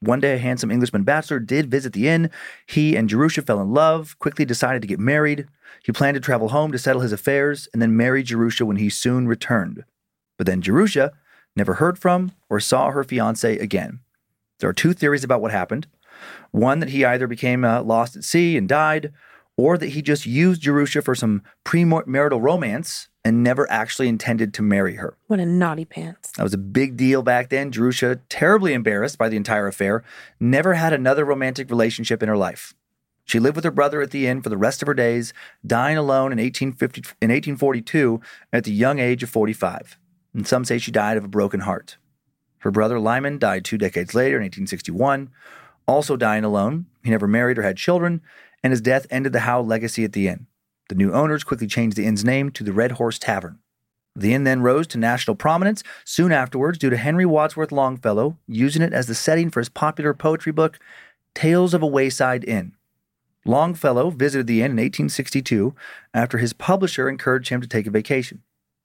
One 0.00 0.20
day, 0.20 0.34
a 0.34 0.38
handsome 0.38 0.70
Englishman 0.70 1.04
bachelor 1.04 1.40
did 1.40 1.70
visit 1.70 1.92
the 1.92 2.06
inn. 2.08 2.30
He 2.66 2.96
and 2.96 3.08
Jerusha 3.08 3.42
fell 3.42 3.60
in 3.60 3.72
love, 3.72 4.16
quickly 4.18 4.44
decided 4.44 4.82
to 4.82 4.88
get 4.88 5.00
married. 5.00 5.46
He 5.82 5.90
planned 5.90 6.14
to 6.14 6.20
travel 6.20 6.50
home 6.50 6.70
to 6.72 6.78
settle 6.78 7.02
his 7.02 7.12
affairs 7.12 7.68
and 7.72 7.80
then 7.80 7.96
marry 7.96 8.22
Jerusha 8.22 8.66
when 8.66 8.76
he 8.76 8.90
soon 8.90 9.26
returned. 9.26 9.84
But 10.36 10.46
then 10.46 10.60
Jerusha 10.60 11.12
never 11.56 11.74
heard 11.74 11.98
from 11.98 12.32
or 12.50 12.60
saw 12.60 12.90
her 12.90 13.02
fiance 13.02 13.58
again. 13.58 14.00
There 14.60 14.68
are 14.68 14.74
two 14.74 14.92
theories 14.92 15.24
about 15.24 15.40
what 15.40 15.50
happened. 15.50 15.86
One 16.50 16.78
that 16.80 16.90
he 16.90 17.04
either 17.04 17.26
became 17.26 17.64
uh, 17.64 17.82
lost 17.82 18.16
at 18.16 18.24
sea 18.24 18.56
and 18.56 18.68
died, 18.68 19.12
or 19.56 19.78
that 19.78 19.90
he 19.90 20.02
just 20.02 20.26
used 20.26 20.62
Jerusha 20.62 21.02
for 21.02 21.14
some 21.14 21.42
premarital 21.64 22.40
romance 22.40 23.08
and 23.26 23.42
never 23.42 23.68
actually 23.68 24.06
intended 24.06 24.54
to 24.54 24.62
marry 24.62 24.94
her. 24.94 25.16
What 25.26 25.40
a 25.40 25.46
naughty 25.46 25.84
pants. 25.84 26.30
That 26.36 26.44
was 26.44 26.54
a 26.54 26.58
big 26.58 26.96
deal 26.96 27.24
back 27.24 27.48
then. 27.48 27.72
Jerusha, 27.72 28.20
terribly 28.28 28.72
embarrassed 28.72 29.18
by 29.18 29.28
the 29.28 29.36
entire 29.36 29.66
affair, 29.66 30.04
never 30.38 30.74
had 30.74 30.92
another 30.92 31.24
romantic 31.24 31.68
relationship 31.68 32.22
in 32.22 32.28
her 32.28 32.36
life. 32.36 32.72
She 33.24 33.40
lived 33.40 33.56
with 33.56 33.64
her 33.64 33.72
brother 33.72 34.00
at 34.00 34.12
the 34.12 34.28
inn 34.28 34.42
for 34.42 34.48
the 34.48 34.56
rest 34.56 34.80
of 34.80 34.86
her 34.86 34.94
days, 34.94 35.34
dying 35.66 35.96
alone 35.96 36.30
in, 36.30 36.38
1850, 36.38 37.00
in 37.20 37.30
1842 37.30 38.20
at 38.52 38.62
the 38.62 38.70
young 38.70 39.00
age 39.00 39.24
of 39.24 39.28
45. 39.28 39.98
And 40.32 40.46
some 40.46 40.64
say 40.64 40.78
she 40.78 40.92
died 40.92 41.16
of 41.16 41.24
a 41.24 41.28
broken 41.28 41.60
heart. 41.60 41.96
Her 42.58 42.70
brother 42.70 43.00
Lyman 43.00 43.40
died 43.40 43.64
two 43.64 43.76
decades 43.76 44.14
later 44.14 44.36
in 44.36 44.42
1861, 44.42 45.30
also 45.88 46.16
dying 46.16 46.44
alone. 46.44 46.86
He 47.02 47.10
never 47.10 47.26
married 47.26 47.58
or 47.58 47.62
had 47.62 47.76
children, 47.76 48.22
and 48.62 48.70
his 48.70 48.80
death 48.80 49.04
ended 49.10 49.32
the 49.32 49.40
Howe 49.40 49.62
legacy 49.62 50.04
at 50.04 50.12
the 50.12 50.28
inn. 50.28 50.46
The 50.88 50.94
new 50.94 51.12
owners 51.12 51.44
quickly 51.44 51.66
changed 51.66 51.96
the 51.96 52.06
inn's 52.06 52.24
name 52.24 52.50
to 52.52 52.64
the 52.64 52.72
Red 52.72 52.92
Horse 52.92 53.18
Tavern. 53.18 53.58
The 54.14 54.32
inn 54.32 54.44
then 54.44 54.62
rose 54.62 54.86
to 54.88 54.98
national 54.98 55.36
prominence 55.36 55.82
soon 56.04 56.32
afterwards 56.32 56.78
due 56.78 56.90
to 56.90 56.96
Henry 56.96 57.26
Wadsworth 57.26 57.70
Longfellow 57.70 58.38
using 58.46 58.82
it 58.82 58.92
as 58.92 59.06
the 59.06 59.14
setting 59.14 59.50
for 59.50 59.60
his 59.60 59.68
popular 59.68 60.14
poetry 60.14 60.52
book, 60.52 60.78
Tales 61.34 61.74
of 61.74 61.82
a 61.82 61.86
Wayside 61.86 62.44
Inn. 62.44 62.74
Longfellow 63.44 64.10
visited 64.10 64.46
the 64.46 64.60
inn 64.60 64.72
in 64.72 64.78
1862 64.78 65.74
after 66.14 66.38
his 66.38 66.52
publisher 66.52 67.08
encouraged 67.08 67.50
him 67.50 67.60
to 67.60 67.68
take 67.68 67.86
a 67.86 67.90
vacation. 67.90 68.42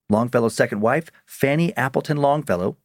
Longfellow's 0.10 0.54
second 0.54 0.82
wife, 0.82 1.10
Fanny 1.26 1.76
Appleton 1.78 2.18
Longfellow, 2.18 2.76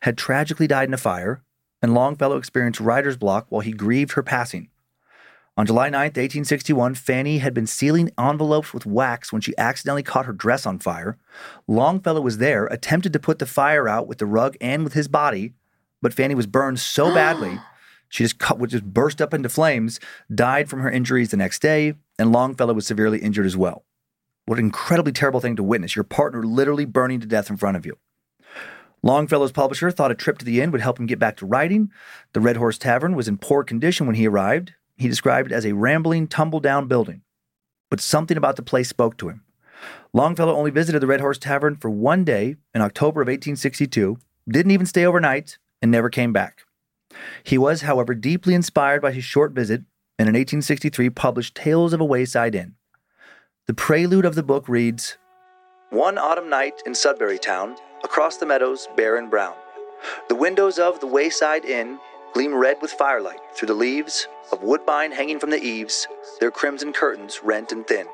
had 0.00 0.18
tragically 0.18 0.66
died 0.66 0.88
in 0.88 0.94
a 0.94 0.98
fire, 0.98 1.42
and 1.80 1.94
Longfellow 1.94 2.36
experienced 2.36 2.80
writer's 2.80 3.16
block 3.16 3.46
while 3.48 3.60
he 3.60 3.72
grieved 3.72 4.12
her 4.12 4.22
passing. 4.22 4.68
On 5.54 5.66
July 5.66 5.90
9, 5.90 6.00
1861, 6.00 6.94
Fanny 6.94 7.38
had 7.38 7.52
been 7.52 7.66
sealing 7.66 8.10
envelopes 8.18 8.72
with 8.72 8.86
wax 8.86 9.32
when 9.32 9.42
she 9.42 9.56
accidentally 9.58 10.02
caught 10.02 10.24
her 10.24 10.32
dress 10.32 10.64
on 10.64 10.78
fire. 10.78 11.18
Longfellow 11.68 12.22
was 12.22 12.38
there, 12.38 12.64
attempted 12.66 13.12
to 13.12 13.18
put 13.18 13.38
the 13.38 13.44
fire 13.44 13.86
out 13.86 14.06
with 14.06 14.16
the 14.16 14.24
rug 14.24 14.56
and 14.62 14.82
with 14.82 14.94
his 14.94 15.08
body, 15.08 15.52
but 16.00 16.14
Fanny 16.14 16.34
was 16.34 16.46
burned 16.46 16.80
so 16.80 17.12
badly 17.12 17.60
she 18.08 18.24
just 18.24 18.38
cut, 18.38 18.66
just 18.66 18.84
burst 18.84 19.20
up 19.20 19.34
into 19.34 19.50
flames, 19.50 20.00
died 20.34 20.70
from 20.70 20.80
her 20.80 20.90
injuries 20.90 21.30
the 21.30 21.36
next 21.36 21.60
day, 21.60 21.94
and 22.18 22.32
Longfellow 22.32 22.72
was 22.72 22.86
severely 22.86 23.18
injured 23.18 23.46
as 23.46 23.56
well. 23.56 23.84
What 24.46 24.58
an 24.58 24.64
incredibly 24.64 25.12
terrible 25.12 25.40
thing 25.40 25.56
to 25.56 25.62
witness, 25.62 25.94
your 25.94 26.04
partner 26.04 26.42
literally 26.44 26.86
burning 26.86 27.20
to 27.20 27.26
death 27.26 27.50
in 27.50 27.58
front 27.58 27.76
of 27.76 27.84
you. 27.84 27.98
Longfellow's 29.02 29.52
publisher 29.52 29.90
thought 29.90 30.10
a 30.12 30.14
trip 30.14 30.38
to 30.38 30.44
the 30.44 30.62
inn 30.62 30.70
would 30.70 30.80
help 30.80 30.98
him 30.98 31.06
get 31.06 31.18
back 31.18 31.36
to 31.38 31.46
writing. 31.46 31.90
The 32.32 32.40
Red 32.40 32.56
Horse 32.56 32.78
Tavern 32.78 33.14
was 33.14 33.28
in 33.28 33.36
poor 33.36 33.64
condition 33.64 34.06
when 34.06 34.16
he 34.16 34.26
arrived. 34.26 34.72
He 35.02 35.08
described 35.08 35.50
it 35.50 35.54
as 35.54 35.66
a 35.66 35.74
rambling, 35.74 36.28
tumble 36.28 36.60
down 36.60 36.86
building. 36.86 37.22
But 37.90 38.00
something 38.00 38.36
about 38.36 38.54
the 38.54 38.62
place 38.62 38.88
spoke 38.88 39.16
to 39.16 39.28
him. 39.28 39.42
Longfellow 40.12 40.54
only 40.54 40.70
visited 40.70 41.00
the 41.00 41.08
Red 41.08 41.20
Horse 41.20 41.38
Tavern 41.38 41.74
for 41.74 41.90
one 41.90 42.22
day 42.22 42.54
in 42.72 42.82
October 42.82 43.20
of 43.20 43.26
1862, 43.26 44.16
didn't 44.48 44.70
even 44.70 44.86
stay 44.86 45.04
overnight, 45.04 45.58
and 45.82 45.90
never 45.90 46.08
came 46.08 46.32
back. 46.32 46.62
He 47.42 47.58
was, 47.58 47.80
however, 47.80 48.14
deeply 48.14 48.54
inspired 48.54 49.02
by 49.02 49.10
his 49.10 49.24
short 49.24 49.52
visit 49.52 49.80
and 50.20 50.28
in 50.28 50.34
1863 50.34 51.10
published 51.10 51.56
Tales 51.56 51.92
of 51.92 52.00
a 52.00 52.04
Wayside 52.04 52.54
Inn. 52.54 52.76
The 53.66 53.74
prelude 53.74 54.24
of 54.24 54.36
the 54.36 54.44
book 54.44 54.68
reads 54.68 55.18
One 55.90 56.16
autumn 56.16 56.48
night 56.48 56.80
in 56.86 56.94
Sudbury 56.94 57.38
Town, 57.38 57.74
across 58.04 58.36
the 58.36 58.46
meadows, 58.46 58.86
bare 58.96 59.16
and 59.16 59.28
brown, 59.28 59.54
the 60.28 60.36
windows 60.36 60.78
of 60.78 61.00
the 61.00 61.08
Wayside 61.08 61.64
Inn 61.64 61.98
gleam 62.32 62.54
red 62.54 62.78
with 62.80 62.92
firelight 62.92 63.40
through 63.54 63.68
the 63.68 63.74
leaves 63.74 64.26
of 64.50 64.62
woodbine 64.62 65.12
hanging 65.12 65.38
from 65.38 65.50
the 65.50 65.62
eaves, 65.62 66.06
their 66.40 66.50
crimson 66.50 66.92
curtains 66.92 67.40
rent 67.42 67.72
and 67.72 67.86
thin. 67.86 68.06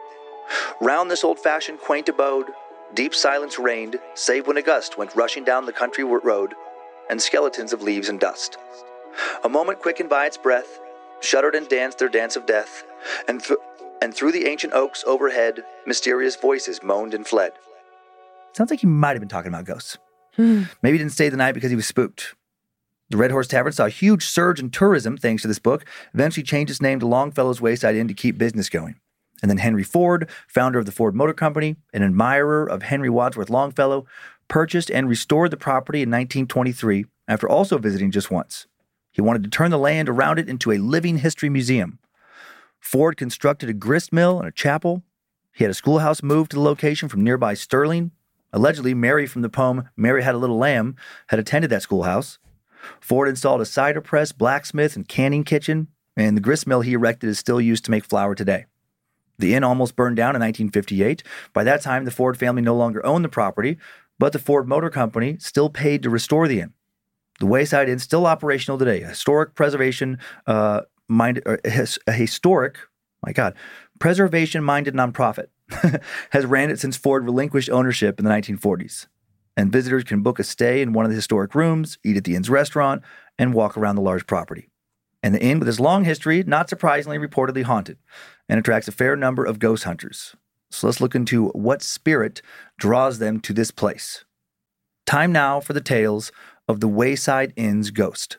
Round 0.80 1.10
this 1.10 1.24
old 1.24 1.38
fashioned 1.38 1.80
quaint 1.80 2.08
abode, 2.08 2.46
deep 2.94 3.14
silence 3.14 3.58
reigned, 3.58 3.98
save 4.14 4.46
when 4.46 4.56
a 4.56 4.62
gust 4.62 4.96
went 4.96 5.14
rushing 5.14 5.44
down 5.44 5.66
the 5.66 5.72
country 5.72 6.04
road, 6.04 6.54
and 7.10 7.20
skeletons 7.20 7.72
of 7.72 7.82
leaves 7.82 8.08
and 8.08 8.20
dust. 8.20 8.56
A 9.44 9.48
moment 9.48 9.80
quickened 9.80 10.08
by 10.08 10.26
its 10.26 10.36
breath, 10.36 10.78
shuddered 11.20 11.54
and 11.54 11.68
danced 11.68 11.98
their 11.98 12.08
dance 12.08 12.36
of 12.36 12.46
death, 12.46 12.84
and, 13.26 13.42
th- 13.42 13.58
and 14.00 14.14
through 14.14 14.32
the 14.32 14.46
ancient 14.46 14.72
oaks 14.72 15.02
overhead, 15.06 15.64
mysterious 15.86 16.36
voices 16.36 16.82
moaned 16.82 17.14
and 17.14 17.26
fled. 17.26 17.52
Sounds 18.52 18.70
like 18.70 18.80
he 18.80 18.86
might 18.86 19.10
have 19.12 19.20
been 19.20 19.28
talking 19.28 19.52
about 19.52 19.64
ghosts. 19.64 19.98
Hmm. 20.36 20.64
Maybe 20.82 20.96
he 20.96 20.98
didn't 20.98 21.12
stay 21.12 21.28
the 21.28 21.36
night 21.36 21.52
because 21.52 21.70
he 21.70 21.76
was 21.76 21.86
spooked. 21.86 22.34
The 23.10 23.16
Red 23.16 23.30
Horse 23.30 23.48
Tavern 23.48 23.72
saw 23.72 23.86
a 23.86 23.90
huge 23.90 24.26
surge 24.26 24.60
in 24.60 24.70
tourism 24.70 25.16
thanks 25.16 25.42
to 25.42 25.48
this 25.48 25.58
book, 25.58 25.86
eventually 26.12 26.44
changed 26.44 26.70
its 26.70 26.82
name 26.82 27.00
to 27.00 27.06
Longfellow's 27.06 27.60
Wayside 27.60 27.96
Inn 27.96 28.08
to 28.08 28.14
keep 28.14 28.36
business 28.36 28.68
going. 28.68 28.96
And 29.40 29.50
then 29.50 29.58
Henry 29.58 29.84
Ford, 29.84 30.28
founder 30.46 30.78
of 30.78 30.84
the 30.84 30.92
Ford 30.92 31.14
Motor 31.14 31.32
Company, 31.32 31.76
an 31.94 32.02
admirer 32.02 32.66
of 32.66 32.82
Henry 32.82 33.08
Wadsworth 33.08 33.48
Longfellow, 33.48 34.06
purchased 34.48 34.90
and 34.90 35.08
restored 35.08 35.50
the 35.50 35.56
property 35.56 35.98
in 35.98 36.10
1923 36.10 37.06
after 37.26 37.48
also 37.48 37.78
visiting 37.78 38.10
just 38.10 38.30
once. 38.30 38.66
He 39.10 39.22
wanted 39.22 39.42
to 39.44 39.50
turn 39.50 39.70
the 39.70 39.78
land 39.78 40.08
around 40.08 40.38
it 40.38 40.48
into 40.48 40.72
a 40.72 40.78
living 40.78 41.18
history 41.18 41.48
museum. 41.48 41.98
Ford 42.78 43.16
constructed 43.16 43.68
a 43.68 43.74
grist 43.74 44.12
mill 44.12 44.38
and 44.38 44.48
a 44.48 44.52
chapel. 44.52 45.02
He 45.52 45.64
had 45.64 45.70
a 45.70 45.74
schoolhouse 45.74 46.22
moved 46.22 46.50
to 46.50 46.56
the 46.56 46.62
location 46.62 47.08
from 47.08 47.24
nearby 47.24 47.54
Sterling. 47.54 48.12
Allegedly, 48.52 48.94
Mary 48.94 49.26
from 49.26 49.42
the 49.42 49.48
poem 49.48 49.88
Mary 49.96 50.22
Had 50.22 50.34
a 50.34 50.38
Little 50.38 50.58
Lamb 50.58 50.96
had 51.28 51.38
attended 51.38 51.70
that 51.70 51.82
schoolhouse. 51.82 52.38
Ford 53.00 53.28
installed 53.28 53.60
a 53.60 53.66
cider 53.66 54.00
press, 54.00 54.32
blacksmith, 54.32 54.96
and 54.96 55.08
canning 55.08 55.44
kitchen, 55.44 55.88
and 56.16 56.36
the 56.36 56.40
grist 56.40 56.66
mill 56.66 56.80
he 56.80 56.94
erected 56.94 57.30
is 57.30 57.38
still 57.38 57.60
used 57.60 57.84
to 57.84 57.90
make 57.90 58.04
flour 58.04 58.34
today. 58.34 58.66
The 59.38 59.54
inn 59.54 59.64
almost 59.64 59.96
burned 59.96 60.16
down 60.16 60.34
in 60.34 60.40
1958. 60.40 61.22
By 61.52 61.64
that 61.64 61.80
time, 61.80 62.04
the 62.04 62.10
Ford 62.10 62.36
family 62.36 62.62
no 62.62 62.74
longer 62.74 63.04
owned 63.06 63.24
the 63.24 63.28
property, 63.28 63.78
but 64.18 64.32
the 64.32 64.38
Ford 64.38 64.66
Motor 64.66 64.90
Company 64.90 65.36
still 65.38 65.70
paid 65.70 66.02
to 66.02 66.10
restore 66.10 66.48
the 66.48 66.60
inn. 66.60 66.72
The 67.38 67.46
Wayside 67.46 67.88
Inn 67.88 68.00
still 68.00 68.26
operational 68.26 68.78
today. 68.78 69.02
A 69.02 69.08
historic 69.08 69.54
preservation 69.54 70.18
uh, 70.46 70.82
minded, 71.06 71.44
a 72.06 72.12
historic, 72.12 72.78
my 73.24 73.32
God, 73.32 73.54
preservation 74.00 74.64
minded 74.64 74.94
nonprofit 74.94 75.46
has 76.30 76.46
ran 76.46 76.70
it 76.70 76.80
since 76.80 76.96
Ford 76.96 77.24
relinquished 77.24 77.70
ownership 77.70 78.18
in 78.18 78.24
the 78.24 78.30
1940s. 78.30 79.06
And 79.58 79.72
visitors 79.72 80.04
can 80.04 80.22
book 80.22 80.38
a 80.38 80.44
stay 80.44 80.80
in 80.82 80.92
one 80.92 81.04
of 81.04 81.10
the 81.10 81.16
historic 81.16 81.52
rooms, 81.52 81.98
eat 82.04 82.16
at 82.16 82.22
the 82.22 82.36
inn's 82.36 82.48
restaurant, 82.48 83.02
and 83.40 83.52
walk 83.52 83.76
around 83.76 83.96
the 83.96 84.02
large 84.02 84.24
property. 84.24 84.70
And 85.20 85.34
the 85.34 85.42
inn, 85.42 85.58
with 85.58 85.68
its 85.68 85.80
long 85.80 86.04
history, 86.04 86.44
not 86.46 86.70
surprisingly 86.70 87.18
reportedly 87.18 87.64
haunted, 87.64 87.98
and 88.48 88.60
attracts 88.60 88.86
a 88.86 88.92
fair 88.92 89.16
number 89.16 89.44
of 89.44 89.58
ghost 89.58 89.82
hunters. 89.82 90.36
So 90.70 90.86
let's 90.86 91.00
look 91.00 91.16
into 91.16 91.48
what 91.48 91.82
spirit 91.82 92.40
draws 92.78 93.18
them 93.18 93.40
to 93.40 93.52
this 93.52 93.72
place. 93.72 94.24
Time 95.06 95.32
now 95.32 95.58
for 95.58 95.72
the 95.72 95.80
tales 95.80 96.30
of 96.68 96.78
the 96.78 96.86
Wayside 96.86 97.52
Inn's 97.56 97.90
ghost. 97.90 98.36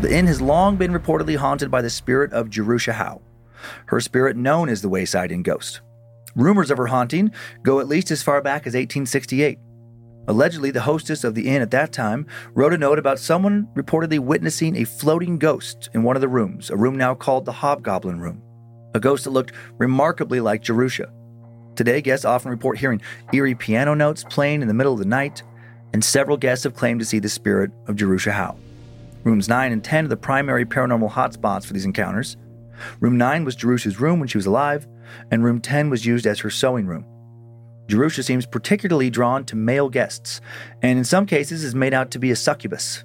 The 0.00 0.10
inn 0.10 0.26
has 0.28 0.40
long 0.40 0.76
been 0.76 0.92
reportedly 0.92 1.36
haunted 1.36 1.70
by 1.70 1.82
the 1.82 1.90
spirit 1.90 2.32
of 2.32 2.48
Jerusha 2.48 2.94
Howe, 2.94 3.20
her 3.86 4.00
spirit 4.00 4.38
known 4.38 4.70
as 4.70 4.80
the 4.80 4.88
Wayside 4.88 5.30
Inn 5.30 5.42
ghost. 5.42 5.82
Rumors 6.34 6.70
of 6.70 6.78
her 6.78 6.86
haunting 6.86 7.32
go 7.62 7.80
at 7.80 7.86
least 7.86 8.10
as 8.10 8.22
far 8.22 8.40
back 8.40 8.62
as 8.62 8.72
1868. 8.72 9.58
Allegedly, 10.26 10.70
the 10.70 10.80
hostess 10.80 11.22
of 11.22 11.34
the 11.34 11.48
inn 11.48 11.60
at 11.60 11.70
that 11.72 11.92
time 11.92 12.26
wrote 12.54 12.72
a 12.72 12.78
note 12.78 12.98
about 12.98 13.18
someone 13.18 13.68
reportedly 13.74 14.18
witnessing 14.18 14.76
a 14.76 14.84
floating 14.84 15.38
ghost 15.38 15.90
in 15.92 16.02
one 16.02 16.16
of 16.16 16.22
the 16.22 16.28
rooms, 16.28 16.70
a 16.70 16.76
room 16.76 16.96
now 16.96 17.14
called 17.14 17.44
the 17.44 17.52
Hobgoblin 17.52 18.18
Room, 18.18 18.40
a 18.94 19.00
ghost 19.00 19.24
that 19.24 19.30
looked 19.30 19.52
remarkably 19.76 20.40
like 20.40 20.62
Jerusha. 20.62 21.12
Today, 21.76 22.00
guests 22.00 22.24
often 22.24 22.50
report 22.50 22.78
hearing 22.78 23.02
eerie 23.34 23.54
piano 23.54 23.92
notes 23.92 24.24
playing 24.24 24.62
in 24.62 24.68
the 24.68 24.74
middle 24.74 24.94
of 24.94 24.98
the 24.98 25.04
night, 25.04 25.42
and 25.92 26.02
several 26.02 26.38
guests 26.38 26.64
have 26.64 26.74
claimed 26.74 27.00
to 27.00 27.06
see 27.06 27.18
the 27.18 27.28
spirit 27.28 27.70
of 27.86 27.96
Jerusha 27.96 28.32
Howe. 28.32 28.56
Rooms 29.24 29.48
9 29.48 29.72
and 29.72 29.84
10 29.84 30.06
are 30.06 30.08
the 30.08 30.16
primary 30.16 30.64
paranormal 30.64 31.10
hotspots 31.10 31.66
for 31.66 31.74
these 31.74 31.84
encounters. 31.84 32.36
Room 33.00 33.18
9 33.18 33.44
was 33.44 33.56
Jerusha's 33.56 34.00
room 34.00 34.20
when 34.20 34.28
she 34.28 34.38
was 34.38 34.46
alive, 34.46 34.86
and 35.30 35.44
room 35.44 35.60
10 35.60 35.90
was 35.90 36.06
used 36.06 36.26
as 36.26 36.40
her 36.40 36.50
sewing 36.50 36.86
room. 36.86 37.04
Jerusha 37.86 38.22
seems 38.22 38.46
particularly 38.46 39.10
drawn 39.10 39.44
to 39.44 39.56
male 39.56 39.88
guests, 39.88 40.40
and 40.82 40.98
in 40.98 41.04
some 41.04 41.26
cases 41.26 41.64
is 41.64 41.74
made 41.74 41.92
out 41.92 42.10
to 42.12 42.18
be 42.18 42.30
a 42.30 42.36
succubus. 42.36 43.04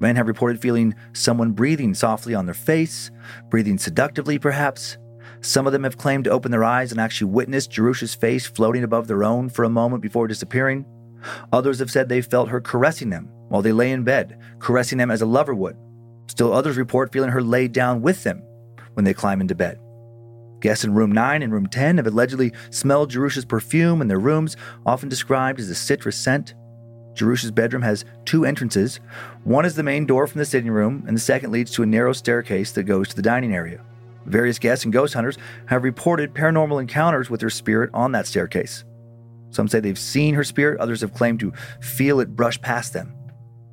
Men 0.00 0.16
have 0.16 0.26
reported 0.26 0.60
feeling 0.60 0.94
someone 1.12 1.52
breathing 1.52 1.94
softly 1.94 2.34
on 2.34 2.46
their 2.46 2.54
face, 2.54 3.10
breathing 3.48 3.78
seductively 3.78 4.38
perhaps. 4.38 4.98
Some 5.40 5.66
of 5.66 5.72
them 5.72 5.84
have 5.84 5.96
claimed 5.96 6.24
to 6.24 6.30
open 6.30 6.50
their 6.50 6.64
eyes 6.64 6.90
and 6.92 7.00
actually 7.00 7.30
witnessed 7.30 7.70
Jerusha's 7.70 8.14
face 8.14 8.46
floating 8.46 8.84
above 8.84 9.06
their 9.06 9.24
own 9.24 9.48
for 9.48 9.64
a 9.64 9.70
moment 9.70 10.02
before 10.02 10.28
disappearing. 10.28 10.84
Others 11.52 11.78
have 11.78 11.90
said 11.90 12.08
they 12.08 12.20
felt 12.20 12.48
her 12.48 12.60
caressing 12.60 13.10
them 13.10 13.28
while 13.48 13.62
they 13.62 13.72
lay 13.72 13.92
in 13.92 14.04
bed, 14.04 14.38
caressing 14.58 14.98
them 14.98 15.10
as 15.10 15.22
a 15.22 15.26
lover 15.26 15.54
would. 15.54 15.76
Still 16.28 16.52
others 16.52 16.76
report 16.76 17.12
feeling 17.12 17.30
her 17.30 17.42
laid 17.42 17.72
down 17.72 18.02
with 18.02 18.24
them 18.24 18.42
when 18.94 19.04
they 19.04 19.14
climb 19.14 19.40
into 19.40 19.54
bed. 19.54 19.78
Guests 20.60 20.84
in 20.84 20.94
room 20.94 21.12
9 21.12 21.42
and 21.42 21.52
room 21.52 21.66
10 21.66 21.98
have 21.98 22.06
allegedly 22.06 22.52
smelled 22.70 23.10
Jerusha's 23.10 23.44
perfume 23.44 24.00
in 24.00 24.08
their 24.08 24.18
rooms, 24.18 24.56
often 24.84 25.08
described 25.08 25.60
as 25.60 25.68
a 25.68 25.74
citrus 25.74 26.16
scent. 26.16 26.54
Jerusha's 27.14 27.50
bedroom 27.50 27.82
has 27.82 28.04
two 28.24 28.44
entrances. 28.44 29.00
One 29.44 29.64
is 29.64 29.74
the 29.74 29.82
main 29.82 30.06
door 30.06 30.26
from 30.26 30.38
the 30.38 30.44
sitting 30.44 30.70
room, 30.70 31.04
and 31.06 31.16
the 31.16 31.20
second 31.20 31.50
leads 31.50 31.70
to 31.72 31.82
a 31.82 31.86
narrow 31.86 32.12
staircase 32.12 32.72
that 32.72 32.84
goes 32.84 33.08
to 33.08 33.16
the 33.16 33.22
dining 33.22 33.54
area. 33.54 33.82
Various 34.26 34.58
guests 34.58 34.84
and 34.84 34.92
ghost 34.92 35.14
hunters 35.14 35.38
have 35.66 35.84
reported 35.84 36.34
paranormal 36.34 36.80
encounters 36.80 37.30
with 37.30 37.40
her 37.40 37.50
spirit 37.50 37.90
on 37.94 38.12
that 38.12 38.26
staircase. 38.26 38.84
Some 39.50 39.68
say 39.68 39.80
they've 39.80 39.98
seen 39.98 40.34
her 40.34 40.44
spirit, 40.44 40.80
others 40.80 41.00
have 41.00 41.14
claimed 41.14 41.40
to 41.40 41.52
feel 41.80 42.20
it 42.20 42.36
brush 42.36 42.60
past 42.60 42.92
them. 42.92 43.14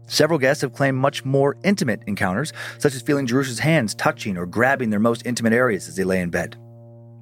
Several 0.08 0.38
guests 0.38 0.62
have 0.62 0.74
claimed 0.74 0.98
much 0.98 1.26
more 1.26 1.58
intimate 1.64 2.04
encounters, 2.08 2.54
such 2.78 2.94
as 2.94 3.02
feeling 3.02 3.26
Jerusha's 3.26 3.60
hands 3.60 3.96
touching 3.96 4.38
or 4.38 4.46
grabbing 4.46 4.90
their 4.90 5.00
most 5.00 5.26
intimate 5.26 5.54
areas 5.54 5.88
as 5.88 5.96
they 5.96 6.04
lay 6.04 6.22
in 6.22 6.30
bed. 6.30 6.58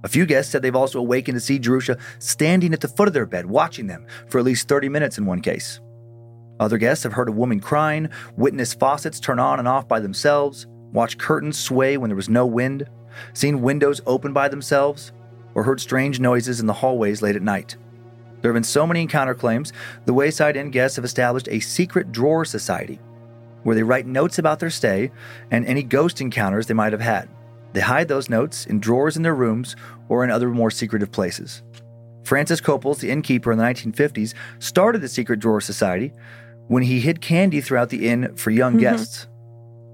A 0.03 0.07
few 0.07 0.25
guests 0.25 0.51
said 0.51 0.61
they've 0.61 0.75
also 0.75 0.99
awakened 0.99 1.35
to 1.35 1.39
see 1.39 1.59
Jerusha 1.59 1.97
standing 2.19 2.73
at 2.73 2.81
the 2.81 2.87
foot 2.87 3.07
of 3.07 3.13
their 3.13 3.25
bed, 3.25 3.45
watching 3.45 3.87
them 3.87 4.05
for 4.27 4.39
at 4.39 4.45
least 4.45 4.67
30 4.67 4.89
minutes 4.89 5.17
in 5.17 5.25
one 5.25 5.41
case. 5.41 5.79
Other 6.59 6.77
guests 6.77 7.03
have 7.03 7.13
heard 7.13 7.29
a 7.29 7.33
woman 7.33 7.59
crying, 7.59 8.09
witnessed 8.35 8.79
faucets 8.79 9.19
turn 9.19 9.39
on 9.39 9.59
and 9.59 9.67
off 9.67 9.87
by 9.87 9.99
themselves, 9.99 10.67
watched 10.91 11.19
curtains 11.19 11.57
sway 11.57 11.97
when 11.97 12.09
there 12.09 12.15
was 12.15 12.29
no 12.29 12.45
wind, 12.45 12.87
seen 13.33 13.61
windows 13.61 14.01
open 14.05 14.33
by 14.33 14.47
themselves, 14.47 15.11
or 15.53 15.63
heard 15.63 15.79
strange 15.79 16.19
noises 16.19 16.59
in 16.59 16.67
the 16.67 16.73
hallways 16.73 17.21
late 17.21 17.35
at 17.35 17.41
night. 17.41 17.77
There 18.41 18.51
have 18.51 18.55
been 18.55 18.63
so 18.63 18.87
many 18.87 19.01
encounter 19.01 19.35
claims, 19.35 19.71
the 20.05 20.13
Wayside 20.13 20.55
Inn 20.55 20.71
guests 20.71 20.95
have 20.95 21.05
established 21.05 21.47
a 21.49 21.59
secret 21.59 22.11
drawer 22.11 22.45
society 22.45 22.99
where 23.63 23.75
they 23.75 23.83
write 23.83 24.07
notes 24.07 24.39
about 24.39 24.59
their 24.59 24.71
stay 24.71 25.11
and 25.51 25.65
any 25.65 25.83
ghost 25.83 26.21
encounters 26.21 26.65
they 26.65 26.73
might 26.73 26.93
have 26.93 27.01
had. 27.01 27.29
They 27.73 27.81
hide 27.81 28.07
those 28.07 28.29
notes 28.29 28.65
in 28.65 28.79
drawers 28.79 29.15
in 29.15 29.23
their 29.23 29.35
rooms 29.35 29.75
or 30.09 30.23
in 30.23 30.31
other 30.31 30.49
more 30.49 30.71
secretive 30.71 31.11
places. 31.11 31.63
Francis 32.23 32.61
Koppeis, 32.61 32.99
the 32.99 33.09
innkeeper 33.09 33.51
in 33.51 33.57
the 33.57 33.63
1950s, 33.63 34.33
started 34.59 35.01
the 35.01 35.07
Secret 35.07 35.39
Drawer 35.39 35.61
Society 35.61 36.13
when 36.67 36.83
he 36.83 36.99
hid 36.99 37.21
candy 37.21 37.61
throughout 37.61 37.89
the 37.89 38.07
inn 38.07 38.35
for 38.35 38.51
young 38.51 38.73
mm-hmm. 38.73 38.81
guests. 38.81 39.27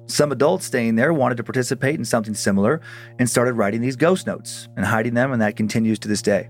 Some 0.07 0.31
adults 0.31 0.65
staying 0.65 0.95
there 0.95 1.13
wanted 1.13 1.35
to 1.37 1.43
participate 1.43 1.95
in 1.95 2.05
something 2.05 2.33
similar 2.33 2.81
and 3.19 3.29
started 3.29 3.53
writing 3.53 3.81
these 3.81 3.95
ghost 3.95 4.25
notes 4.25 4.69
and 4.77 4.85
hiding 4.85 5.13
them, 5.13 5.31
and 5.33 5.41
that 5.41 5.57
continues 5.57 5.99
to 5.99 6.07
this 6.07 6.21
day. 6.21 6.49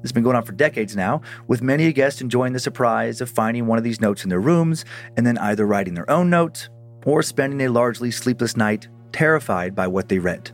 This 0.00 0.10
has 0.10 0.12
been 0.12 0.22
going 0.22 0.36
on 0.36 0.44
for 0.44 0.52
decades 0.52 0.94
now, 0.94 1.20
with 1.48 1.60
many 1.60 1.92
guests 1.92 2.20
enjoying 2.20 2.52
the 2.52 2.60
surprise 2.60 3.20
of 3.20 3.28
finding 3.28 3.66
one 3.66 3.78
of 3.78 3.84
these 3.84 4.00
notes 4.00 4.22
in 4.22 4.30
their 4.30 4.40
rooms 4.40 4.84
and 5.16 5.26
then 5.26 5.36
either 5.38 5.66
writing 5.66 5.94
their 5.94 6.08
own 6.08 6.30
note 6.30 6.68
or 7.04 7.22
spending 7.22 7.60
a 7.62 7.68
largely 7.68 8.10
sleepless 8.10 8.56
night 8.56 8.88
terrified 9.12 9.74
by 9.74 9.86
what 9.86 10.08
they 10.08 10.18
read. 10.18 10.50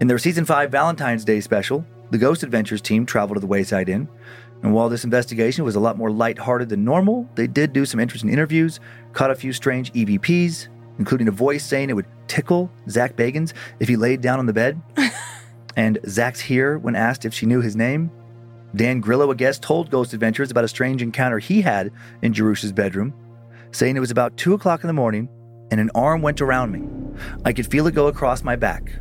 In 0.00 0.06
their 0.06 0.18
season 0.18 0.44
5 0.44 0.70
Valentine's 0.70 1.24
Day 1.24 1.40
special, 1.40 1.84
the 2.10 2.18
Ghost 2.18 2.42
Adventures 2.42 2.80
team 2.80 3.04
traveled 3.04 3.36
to 3.36 3.40
the 3.40 3.46
Wayside 3.46 3.88
Inn, 3.88 4.08
and 4.62 4.72
while 4.72 4.88
this 4.88 5.04
investigation 5.04 5.64
was 5.64 5.76
a 5.76 5.80
lot 5.80 5.96
more 5.96 6.10
lighthearted 6.10 6.68
than 6.68 6.84
normal, 6.84 7.28
they 7.34 7.46
did 7.46 7.72
do 7.72 7.84
some 7.84 8.00
interesting 8.00 8.30
interviews, 8.30 8.80
caught 9.12 9.30
a 9.30 9.36
few 9.36 9.52
strange 9.52 9.92
EVPs, 9.92 10.68
including 10.98 11.28
a 11.28 11.32
voice 11.32 11.64
saying 11.64 11.90
it 11.90 11.94
would 11.94 12.06
tickle 12.26 12.70
Zach 12.88 13.16
Bagans 13.16 13.52
if 13.78 13.88
he 13.88 13.96
laid 13.96 14.20
down 14.20 14.38
on 14.38 14.46
the 14.46 14.52
bed. 14.52 14.80
and 15.76 15.98
Zach's 16.08 16.40
here 16.40 16.78
when 16.78 16.96
asked 16.96 17.24
if 17.24 17.32
she 17.32 17.46
knew 17.46 17.60
his 17.60 17.76
name. 17.76 18.10
Dan 18.74 19.00
Grillo, 19.00 19.30
a 19.30 19.34
guest, 19.34 19.62
told 19.62 19.90
Ghost 19.90 20.12
Adventures 20.12 20.50
about 20.50 20.64
a 20.64 20.68
strange 20.68 21.02
encounter 21.02 21.38
he 21.38 21.62
had 21.62 21.92
in 22.22 22.32
Jerusha's 22.32 22.72
bedroom, 22.72 23.14
saying 23.70 23.96
it 23.96 24.00
was 24.00 24.10
about 24.10 24.36
2 24.36 24.54
o'clock 24.54 24.82
in 24.82 24.88
the 24.88 24.92
morning 24.92 25.28
and 25.70 25.80
an 25.80 25.90
arm 25.94 26.22
went 26.22 26.40
around 26.40 26.72
me. 26.72 26.82
I 27.44 27.52
could 27.52 27.70
feel 27.70 27.86
it 27.86 27.94
go 27.94 28.06
across 28.06 28.42
my 28.42 28.56
back. 28.56 28.92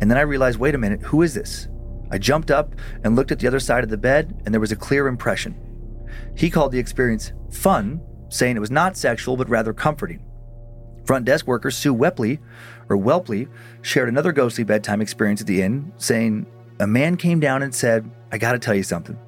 And 0.00 0.10
then 0.10 0.18
I 0.18 0.22
realized 0.22 0.58
wait 0.58 0.74
a 0.74 0.78
minute, 0.78 1.02
who 1.02 1.22
is 1.22 1.34
this? 1.34 1.68
I 2.10 2.18
jumped 2.18 2.50
up 2.50 2.74
and 3.04 3.16
looked 3.16 3.32
at 3.32 3.38
the 3.38 3.46
other 3.46 3.60
side 3.60 3.84
of 3.84 3.90
the 3.90 3.96
bed, 3.96 4.42
and 4.44 4.52
there 4.52 4.60
was 4.60 4.72
a 4.72 4.76
clear 4.76 5.06
impression. 5.06 5.56
He 6.36 6.50
called 6.50 6.72
the 6.72 6.78
experience 6.78 7.32
fun, 7.50 8.02
saying 8.28 8.56
it 8.56 8.60
was 8.60 8.70
not 8.70 8.96
sexual 8.96 9.36
but 9.36 9.48
rather 9.48 9.72
comforting. 9.72 10.24
Front 11.06 11.24
desk 11.24 11.46
worker 11.46 11.70
Sue 11.70 11.94
Wepley, 11.94 12.38
or 12.88 12.96
Welpley, 12.96 13.48
shared 13.80 14.08
another 14.08 14.32
ghostly 14.32 14.64
bedtime 14.64 15.00
experience 15.00 15.40
at 15.40 15.46
the 15.46 15.62
inn, 15.62 15.92
saying, 15.96 16.46
A 16.80 16.86
man 16.86 17.16
came 17.16 17.40
down 17.40 17.62
and 17.62 17.74
said, 17.74 18.08
I 18.30 18.38
gotta 18.38 18.58
tell 18.58 18.74
you 18.74 18.82
something. 18.82 19.18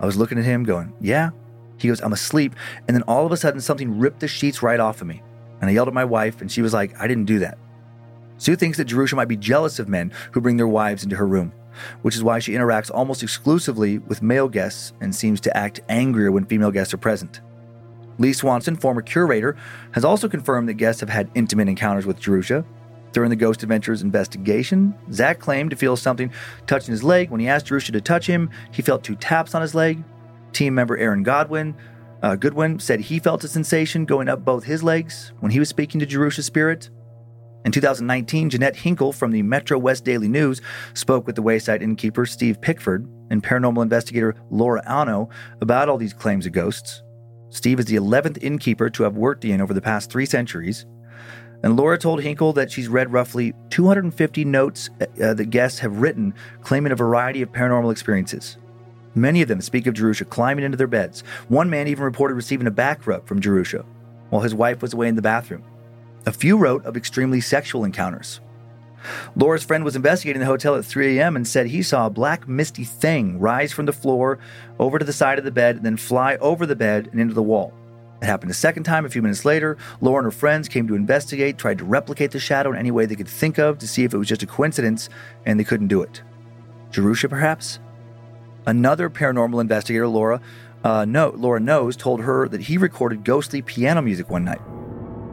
I 0.00 0.06
was 0.06 0.16
looking 0.16 0.38
at 0.38 0.44
him, 0.44 0.64
going, 0.64 0.92
Yeah? 1.00 1.30
He 1.78 1.88
goes, 1.88 2.00
I'm 2.00 2.12
asleep. 2.12 2.54
And 2.86 2.94
then 2.94 3.02
all 3.02 3.26
of 3.26 3.32
a 3.32 3.36
sudden, 3.36 3.60
something 3.60 3.98
ripped 3.98 4.20
the 4.20 4.28
sheets 4.28 4.62
right 4.62 4.80
off 4.80 5.00
of 5.00 5.06
me. 5.06 5.22
And 5.60 5.70
I 5.70 5.72
yelled 5.72 5.88
at 5.88 5.94
my 5.94 6.04
wife, 6.04 6.40
and 6.40 6.50
she 6.50 6.62
was 6.62 6.72
like, 6.72 6.94
I 7.00 7.06
didn't 7.06 7.24
do 7.24 7.38
that. 7.40 7.58
Sue 8.42 8.56
thinks 8.56 8.76
that 8.76 8.86
Jerusha 8.86 9.14
might 9.14 9.28
be 9.28 9.36
jealous 9.36 9.78
of 9.78 9.88
men 9.88 10.10
who 10.32 10.40
bring 10.40 10.56
their 10.56 10.66
wives 10.66 11.04
into 11.04 11.14
her 11.14 11.28
room, 11.28 11.52
which 12.02 12.16
is 12.16 12.24
why 12.24 12.40
she 12.40 12.54
interacts 12.54 12.90
almost 12.92 13.22
exclusively 13.22 13.98
with 13.98 14.20
male 14.20 14.48
guests 14.48 14.92
and 15.00 15.14
seems 15.14 15.40
to 15.42 15.56
act 15.56 15.78
angrier 15.88 16.32
when 16.32 16.44
female 16.46 16.72
guests 16.72 16.92
are 16.92 16.98
present. 16.98 17.40
Lee 18.18 18.32
Swanson, 18.32 18.74
former 18.74 19.00
curator, 19.00 19.54
has 19.92 20.04
also 20.04 20.28
confirmed 20.28 20.68
that 20.68 20.74
guests 20.74 21.00
have 21.00 21.08
had 21.08 21.30
intimate 21.36 21.68
encounters 21.68 22.04
with 22.04 22.18
Jerusha. 22.18 22.64
During 23.12 23.30
the 23.30 23.36
Ghost 23.36 23.62
Adventures 23.62 24.02
investigation, 24.02 24.92
Zach 25.12 25.38
claimed 25.38 25.70
to 25.70 25.76
feel 25.76 25.96
something 25.96 26.32
touching 26.66 26.90
his 26.90 27.04
leg. 27.04 27.30
When 27.30 27.38
he 27.40 27.46
asked 27.46 27.66
Jerusha 27.66 27.92
to 27.92 28.00
touch 28.00 28.26
him, 28.26 28.50
he 28.72 28.82
felt 28.82 29.04
two 29.04 29.14
taps 29.14 29.54
on 29.54 29.62
his 29.62 29.76
leg. 29.76 30.02
Team 30.52 30.74
member 30.74 30.98
Aaron 30.98 31.22
Godwin, 31.22 31.76
uh, 32.24 32.34
Goodwin 32.34 32.80
said 32.80 33.02
he 33.02 33.20
felt 33.20 33.44
a 33.44 33.48
sensation 33.48 34.04
going 34.04 34.28
up 34.28 34.44
both 34.44 34.64
his 34.64 34.82
legs 34.82 35.32
when 35.38 35.52
he 35.52 35.60
was 35.60 35.68
speaking 35.68 36.00
to 36.00 36.06
Jerusha's 36.06 36.46
spirit. 36.46 36.90
In 37.64 37.70
2019, 37.70 38.50
Jeanette 38.50 38.76
Hinkle 38.76 39.12
from 39.12 39.30
the 39.30 39.42
Metro 39.42 39.78
West 39.78 40.04
Daily 40.04 40.26
News 40.26 40.60
spoke 40.94 41.26
with 41.26 41.36
the 41.36 41.42
Wayside 41.42 41.82
innkeeper 41.82 42.26
Steve 42.26 42.60
Pickford 42.60 43.08
and 43.30 43.42
paranormal 43.42 43.82
investigator 43.82 44.34
Laura 44.50 44.82
Ano 44.86 45.28
about 45.60 45.88
all 45.88 45.96
these 45.96 46.12
claims 46.12 46.44
of 46.44 46.52
ghosts. 46.52 47.02
Steve 47.50 47.78
is 47.78 47.86
the 47.86 47.96
11th 47.96 48.42
innkeeper 48.42 48.90
to 48.90 49.04
have 49.04 49.16
worked 49.16 49.42
the 49.42 49.52
inn 49.52 49.60
over 49.60 49.74
the 49.74 49.80
past 49.80 50.10
three 50.10 50.26
centuries. 50.26 50.86
And 51.62 51.76
Laura 51.76 51.98
told 51.98 52.20
Hinkle 52.20 52.52
that 52.54 52.72
she's 52.72 52.88
read 52.88 53.12
roughly 53.12 53.54
250 53.70 54.44
notes 54.44 54.90
uh, 55.00 55.34
that 55.34 55.50
guests 55.50 55.78
have 55.78 56.00
written 56.00 56.34
claiming 56.62 56.90
a 56.90 56.96
variety 56.96 57.42
of 57.42 57.52
paranormal 57.52 57.92
experiences. 57.92 58.56
Many 59.14 59.42
of 59.42 59.48
them 59.48 59.60
speak 59.60 59.86
of 59.86 59.94
Jerusha 59.94 60.24
climbing 60.24 60.64
into 60.64 60.76
their 60.78 60.88
beds. 60.88 61.22
One 61.48 61.70
man 61.70 61.86
even 61.86 62.02
reported 62.02 62.34
receiving 62.34 62.66
a 62.66 62.72
back 62.72 63.06
rub 63.06 63.28
from 63.28 63.40
Jerusha 63.40 63.84
while 64.30 64.42
his 64.42 64.54
wife 64.54 64.82
was 64.82 64.94
away 64.94 65.06
in 65.06 65.14
the 65.14 65.22
bathroom. 65.22 65.62
A 66.24 66.32
few 66.32 66.56
wrote 66.56 66.84
of 66.84 66.96
extremely 66.96 67.40
sexual 67.40 67.84
encounters. 67.84 68.40
Laura's 69.34 69.64
friend 69.64 69.84
was 69.84 69.96
investigating 69.96 70.38
the 70.38 70.46
hotel 70.46 70.76
at 70.76 70.84
3 70.84 71.18
a.m. 71.18 71.34
and 71.34 71.46
said 71.46 71.66
he 71.66 71.82
saw 71.82 72.06
a 72.06 72.10
black, 72.10 72.46
misty 72.46 72.84
thing 72.84 73.40
rise 73.40 73.72
from 73.72 73.86
the 73.86 73.92
floor 73.92 74.38
over 74.78 74.98
to 74.98 75.04
the 75.04 75.12
side 75.12 75.38
of 75.38 75.44
the 75.44 75.50
bed 75.50 75.76
and 75.76 75.84
then 75.84 75.96
fly 75.96 76.36
over 76.36 76.64
the 76.64 76.76
bed 76.76 77.08
and 77.10 77.20
into 77.20 77.34
the 77.34 77.42
wall. 77.42 77.72
It 78.20 78.26
happened 78.26 78.52
a 78.52 78.54
second 78.54 78.84
time 78.84 79.04
a 79.04 79.08
few 79.08 79.20
minutes 79.20 79.44
later. 79.44 79.76
Laura 80.00 80.18
and 80.18 80.26
her 80.26 80.30
friends 80.30 80.68
came 80.68 80.86
to 80.86 80.94
investigate, 80.94 81.58
tried 81.58 81.78
to 81.78 81.84
replicate 81.84 82.30
the 82.30 82.38
shadow 82.38 82.70
in 82.70 82.78
any 82.78 82.92
way 82.92 83.04
they 83.04 83.16
could 83.16 83.26
think 83.26 83.58
of 83.58 83.78
to 83.78 83.88
see 83.88 84.04
if 84.04 84.14
it 84.14 84.18
was 84.18 84.28
just 84.28 84.44
a 84.44 84.46
coincidence, 84.46 85.08
and 85.44 85.58
they 85.58 85.64
couldn't 85.64 85.88
do 85.88 86.02
it. 86.02 86.22
Jerusha, 86.92 87.28
perhaps? 87.28 87.80
Another 88.64 89.10
paranormal 89.10 89.60
investigator, 89.60 90.06
Laura, 90.06 90.40
uh, 90.84 91.04
no, 91.04 91.30
Laura 91.30 91.58
knows, 91.58 91.96
told 91.96 92.20
her 92.20 92.48
that 92.48 92.60
he 92.60 92.78
recorded 92.78 93.24
ghostly 93.24 93.60
piano 93.60 94.00
music 94.00 94.30
one 94.30 94.44
night. 94.44 94.60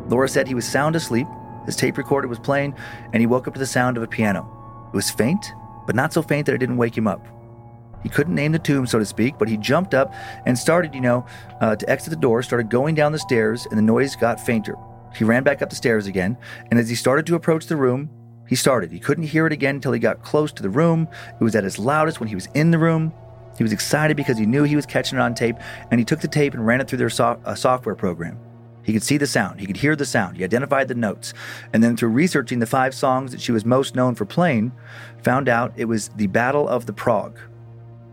Laura 0.10 0.28
said 0.28 0.48
he 0.48 0.56
was 0.56 0.65
sound 0.65 0.95
asleep, 0.95 1.28
his 1.65 1.76
tape 1.76 1.98
recorder 1.98 2.28
was 2.28 2.39
playing, 2.39 2.74
and 3.13 3.22
he 3.22 3.28
woke 3.28 3.48
up 3.48 3.54
to 3.54 3.60
the 3.60 3.65
sound 3.65 3.95
of 3.95 4.04
a 4.04 4.08
piano. 4.08 4.89
It 4.91 4.95
was 4.95 5.12
faint, 5.12 5.54
but 5.86 5.95
not 5.95 6.13
so 6.13 6.22
faint 6.22 6.48
that 6.48 6.56
it 6.56 6.60
didn't 6.60 6.78
wake 6.78 6.98
him 6.98 7.08
up. 7.08 7.26
He 8.02 8.10
couldn't 8.10 8.36
name 8.36 8.52
the 8.52 8.60
tune, 8.60 8.88
so 8.88 8.98
to 8.98 9.06
speak, 9.06 9.38
but 9.38 9.50
he 9.50 9.58
jumped 9.58 9.93
up 9.93 10.13
and 10.45 10.58
started, 10.58 10.95
you 10.95 11.02
know, 11.02 11.26
uh, 11.62 11.76
to 11.76 11.89
exit 11.89 12.12
the 12.12 12.15
door, 12.15 12.41
started 12.41 12.69
going 12.69 12.95
down 12.95 13.12
the 13.12 13.19
stairs, 13.19 13.67
and 13.69 13.78
the 13.78 13.84
noise 13.84 14.15
got 14.15 14.39
fainter. 14.39 14.76
He 15.15 15.26
ran 15.26 15.43
back 15.43 15.62
up 15.62 15.69
the 15.69 15.76
stairs 15.76 16.08
again, 16.08 16.38
and 16.72 16.80
as 16.80 16.89
he 16.89 16.95
started 16.95 17.26
to 17.28 17.36
approach 17.36 17.65
the 17.67 17.76
room, 17.76 18.10
he 18.48 18.56
started. 18.56 18.91
He 18.91 19.00
couldn't 19.00 19.26
hear 19.26 19.45
it 19.45 19.54
again 19.54 19.76
until 19.76 19.91
he 19.91 20.00
got 20.00 20.24
close 20.24 20.52
to 20.54 20.63
the 20.63 20.69
room. 20.69 21.08
It 21.39 21.43
was 21.43 21.56
at 21.56 21.65
its 21.65 21.78
loudest 21.78 22.19
when 22.19 22.30
he 22.30 22.36
was 22.36 22.48
in 22.56 22.72
the 22.72 22.80
room. 22.80 23.13
He 23.58 23.63
was 23.63 23.74
excited 23.74 24.17
because 24.17 24.38
he 24.38 24.45
knew 24.45 24.63
he 24.63 24.76
was 24.76 24.86
catching 24.86 25.19
it 25.19 25.22
on 25.22 25.36
tape, 25.36 25.58
and 25.91 26.00
he 26.00 26.06
took 26.06 26.22
the 26.22 26.28
tape 26.28 26.54
and 26.54 26.65
ran 26.65 26.82
it 26.82 26.88
through 26.88 26.98
their 26.98 27.10
so- 27.10 27.39
uh, 27.45 27.54
software 27.54 27.95
program. 27.95 28.39
He 28.84 28.94
could 28.94 29.04
see 29.04 29.18
the 29.18 29.28
sound, 29.28 29.60
he 29.60 29.68
could 29.68 29.78
hear 29.78 29.96
the 29.96 30.06
sound, 30.06 30.38
he 30.38 30.44
identified 30.44 30.88
the 30.88 30.96
notes, 30.96 31.34
and 31.74 31.84
then 31.84 31.96
through 31.96 32.10
researching 32.10 32.60
the 32.60 32.65
five 32.65 32.96
songs 32.96 33.32
that 33.32 33.42
she 33.42 33.52
was 33.52 33.65
most 33.65 33.96
known 33.96 34.15
for 34.15 34.26
playing, 34.26 34.72
found 35.22 35.48
out 35.48 35.74
it 35.76 35.86
was 35.86 36.10
the 36.15 36.28
Battle 36.28 36.68
of 36.68 36.86
the 36.86 36.94
Prague. 36.94 37.38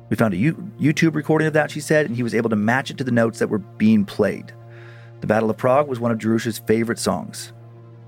We 0.08 0.16
found 0.16 0.34
a 0.34 0.38
U- 0.38 0.72
YouTube 0.78 1.14
recording 1.14 1.48
of 1.48 1.54
that, 1.54 1.70
she 1.70 1.80
said, 1.80 2.06
and 2.06 2.14
he 2.14 2.22
was 2.22 2.34
able 2.34 2.50
to 2.50 2.56
match 2.56 2.90
it 2.90 2.98
to 2.98 3.04
the 3.04 3.10
notes 3.10 3.38
that 3.38 3.48
were 3.48 3.58
being 3.58 4.04
played. 4.04 4.52
The 5.20 5.26
Battle 5.26 5.50
of 5.50 5.56
Prague 5.56 5.88
was 5.88 5.98
one 5.98 6.10
of 6.10 6.18
Jerusha's 6.18 6.58
favorite 6.58 6.98
songs. 6.98 7.52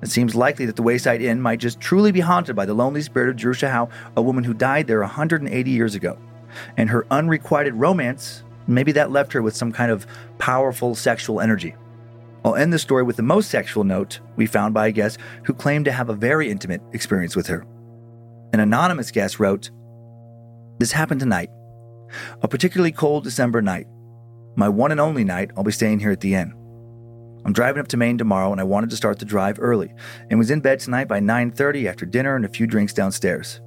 It 0.03 0.11
seems 0.11 0.37
likely 0.37 0.67
that 0.67 0.77
the 0.77 0.83
Wayside 0.83 1.23
Inn 1.23 1.41
might 1.41 1.59
just 1.59 1.81
truly 1.81 2.13
be 2.13 2.21
haunted 2.21 2.55
by 2.55 2.67
the 2.67 2.75
lonely 2.75 3.03
spirit 3.03 3.31
of 3.31 3.37
Jerusha 3.37 3.69
Howe, 3.69 3.89
a 4.17 4.23
woman 4.23 4.45
who 4.45 4.55
died 4.55 4.87
there 4.87 5.01
180 5.01 5.71
years 5.71 5.95
ago. 5.95 6.17
And 6.77 6.91
her 6.91 7.07
unrequited 7.11 7.75
romance, 7.75 8.45
maybe 8.69 8.93
that 8.93 9.11
left 9.11 9.33
her 9.33 9.43
with 9.43 9.57
some 9.57 9.73
kind 9.73 9.91
of 9.91 10.07
powerful 10.39 10.95
sexual 10.95 11.41
energy. 11.41 11.75
I'll 12.45 12.57
end 12.57 12.73
the 12.73 12.79
story 12.79 13.03
with 13.03 13.17
the 13.17 13.23
most 13.23 13.51
sexual 13.51 13.85
note 13.85 14.21
we 14.37 14.47
found 14.47 14.75
by 14.75 14.87
a 14.87 14.93
guest 14.93 15.19
who 15.45 15.53
claimed 15.53 15.85
to 15.87 15.93
have 15.93 16.09
a 16.09 16.15
very 16.15 16.51
intimate 16.51 16.83
experience 16.93 17.35
with 17.35 17.47
her. 17.49 17.67
An 18.53 18.61
anonymous 18.61 19.11
guest 19.11 19.41
wrote, 19.41 19.71
This 20.79 20.93
happened 20.93 21.21
tonight, 21.21 21.51
a 22.43 22.49
particularly 22.49 22.93
cold 22.93 23.25
December 23.25 23.61
night. 23.61 23.87
My 24.57 24.69
one 24.69 24.93
and 24.93 25.01
only 25.01 25.25
night 25.25 25.51
I'll 25.57 25.65
be 25.65 25.73
staying 25.73 26.01
here 26.01 26.11
at 26.11 26.21
the 26.21 26.35
inn. 26.35 26.55
I'm 27.45 27.53
driving 27.53 27.81
up 27.81 27.89
to 27.89 27.97
Maine 27.97 28.19
tomorrow 28.19 28.53
and 28.53 28.61
I 28.61 28.65
wanted 28.65 28.91
to 28.91 28.97
start 28.97 29.19
the 29.19 29.25
drive 29.25 29.59
early 29.61 29.95
and 30.29 30.39
was 30.39 30.51
in 30.51 30.61
bed 30.61 30.81
tonight 30.81 31.09
by 31.09 31.21
9:30 31.21 31.89
after 31.89 32.05
dinner 32.07 32.37
and 32.37 32.45
a 32.45 32.49
few 32.49 32.67
drinks 32.67 32.93
downstairs. 32.93 33.61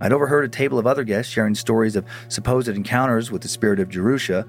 I'd 0.00 0.12
overheard 0.12 0.44
a 0.44 0.48
table 0.48 0.78
of 0.78 0.86
other 0.86 1.04
guests 1.04 1.32
sharing 1.32 1.54
stories 1.54 1.96
of 1.96 2.04
supposed 2.28 2.68
encounters 2.68 3.32
with 3.32 3.42
the 3.42 3.48
spirit 3.48 3.80
of 3.80 3.88
Jerusha, 3.88 4.46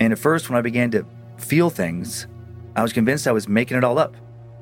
and 0.00 0.12
at 0.12 0.18
first 0.18 0.50
when 0.50 0.58
I 0.58 0.62
began 0.62 0.90
to 0.90 1.06
feel 1.38 1.70
things, 1.70 2.26
I 2.74 2.82
was 2.82 2.92
convinced 2.92 3.26
I 3.26 3.32
was 3.32 3.48
making 3.48 3.76
it 3.76 3.84
all 3.84 3.98
up, 3.98 4.16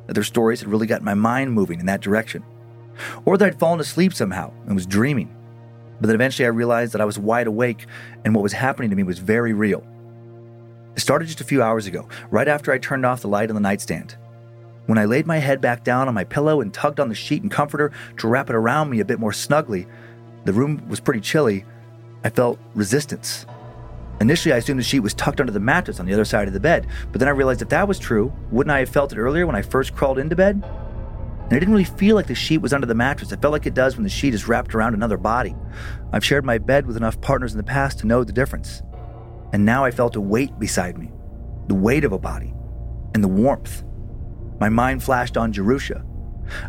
that 0.06 0.14
their 0.14 0.24
stories 0.24 0.60
had 0.60 0.68
really 0.68 0.86
got 0.86 1.02
my 1.02 1.14
mind 1.14 1.52
moving 1.52 1.80
in 1.80 1.86
that 1.86 2.00
direction, 2.00 2.42
or 3.24 3.38
that 3.38 3.46
I'd 3.46 3.60
fallen 3.60 3.80
asleep 3.80 4.12
somehow 4.12 4.52
and 4.66 4.74
was 4.74 4.86
dreaming. 4.86 5.34
But 6.00 6.06
then 6.06 6.16
eventually 6.16 6.46
I 6.46 6.50
realized 6.50 6.92
that 6.92 7.00
I 7.00 7.04
was 7.04 7.18
wide 7.18 7.46
awake 7.46 7.86
and 8.24 8.34
what 8.34 8.42
was 8.42 8.52
happening 8.52 8.90
to 8.90 8.96
me 8.96 9.02
was 9.02 9.18
very 9.18 9.52
real. 9.52 9.86
It 10.96 11.00
started 11.00 11.26
just 11.26 11.40
a 11.40 11.44
few 11.44 11.62
hours 11.62 11.86
ago, 11.86 12.08
right 12.30 12.48
after 12.48 12.72
I 12.72 12.78
turned 12.78 13.06
off 13.06 13.20
the 13.20 13.28
light 13.28 13.50
on 13.50 13.54
the 13.54 13.60
nightstand. 13.60 14.16
When 14.86 14.98
I 14.98 15.04
laid 15.04 15.26
my 15.26 15.38
head 15.38 15.60
back 15.60 15.84
down 15.84 16.08
on 16.08 16.14
my 16.14 16.24
pillow 16.24 16.60
and 16.60 16.74
tugged 16.74 16.98
on 16.98 17.08
the 17.08 17.14
sheet 17.14 17.42
and 17.42 17.50
comforter 17.50 17.92
to 18.18 18.26
wrap 18.26 18.50
it 18.50 18.56
around 18.56 18.90
me 18.90 18.98
a 19.00 19.04
bit 19.04 19.20
more 19.20 19.32
snugly, 19.32 19.86
the 20.44 20.52
room 20.52 20.82
was 20.88 20.98
pretty 20.98 21.20
chilly. 21.20 21.64
I 22.24 22.30
felt 22.30 22.58
resistance. 22.74 23.46
Initially, 24.20 24.52
I 24.52 24.58
assumed 24.58 24.78
the 24.78 24.84
sheet 24.84 25.00
was 25.00 25.14
tucked 25.14 25.40
under 25.40 25.52
the 25.52 25.60
mattress 25.60 25.98
on 25.98 26.06
the 26.06 26.12
other 26.12 26.26
side 26.26 26.46
of 26.46 26.52
the 26.52 26.60
bed, 26.60 26.86
but 27.10 27.18
then 27.18 27.28
I 27.28 27.32
realized 27.32 27.62
if 27.62 27.70
that 27.70 27.88
was 27.88 27.98
true, 27.98 28.32
wouldn't 28.50 28.72
I 28.72 28.80
have 28.80 28.90
felt 28.90 29.12
it 29.12 29.18
earlier 29.18 29.46
when 29.46 29.56
I 29.56 29.62
first 29.62 29.96
crawled 29.96 30.18
into 30.18 30.36
bed? 30.36 30.62
And 31.50 31.52
it 31.56 31.60
didn't 31.60 31.72
really 31.72 31.84
feel 31.84 32.14
like 32.16 32.26
the 32.26 32.34
sheet 32.34 32.58
was 32.58 32.72
under 32.72 32.86
the 32.86 32.94
mattress. 32.94 33.32
It 33.32 33.40
felt 33.40 33.52
like 33.52 33.66
it 33.66 33.74
does 33.74 33.96
when 33.96 34.04
the 34.04 34.10
sheet 34.10 34.34
is 34.34 34.46
wrapped 34.46 34.74
around 34.74 34.94
another 34.94 35.16
body. 35.16 35.56
I've 36.12 36.24
shared 36.24 36.44
my 36.44 36.58
bed 36.58 36.86
with 36.86 36.96
enough 36.96 37.20
partners 37.20 37.52
in 37.52 37.56
the 37.56 37.64
past 37.64 37.98
to 38.00 38.06
know 38.06 38.22
the 38.22 38.32
difference. 38.32 38.82
And 39.52 39.64
now 39.64 39.84
I 39.84 39.90
felt 39.90 40.14
a 40.16 40.20
weight 40.20 40.58
beside 40.58 40.96
me 40.96 41.10
the 41.66 41.74
weight 41.74 42.04
of 42.04 42.12
a 42.12 42.18
body 42.18 42.52
and 43.14 43.22
the 43.22 43.28
warmth. 43.28 43.84
My 44.60 44.68
mind 44.68 45.02
flashed 45.02 45.36
on 45.36 45.52
Jerusha. 45.52 46.04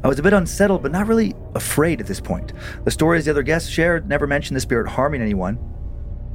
I 0.03 0.07
was 0.07 0.19
a 0.19 0.23
bit 0.23 0.33
unsettled, 0.33 0.83
but 0.83 0.91
not 0.91 1.07
really 1.07 1.33
afraid 1.55 1.99
at 1.99 2.07
this 2.07 2.19
point. 2.19 2.53
The 2.83 2.91
stories 2.91 3.25
the 3.25 3.31
other 3.31 3.43
guests 3.43 3.69
shared 3.69 4.07
never 4.07 4.27
mentioned 4.27 4.55
the 4.55 4.61
spirit 4.61 4.87
harming 4.87 5.21
anyone. 5.21 5.57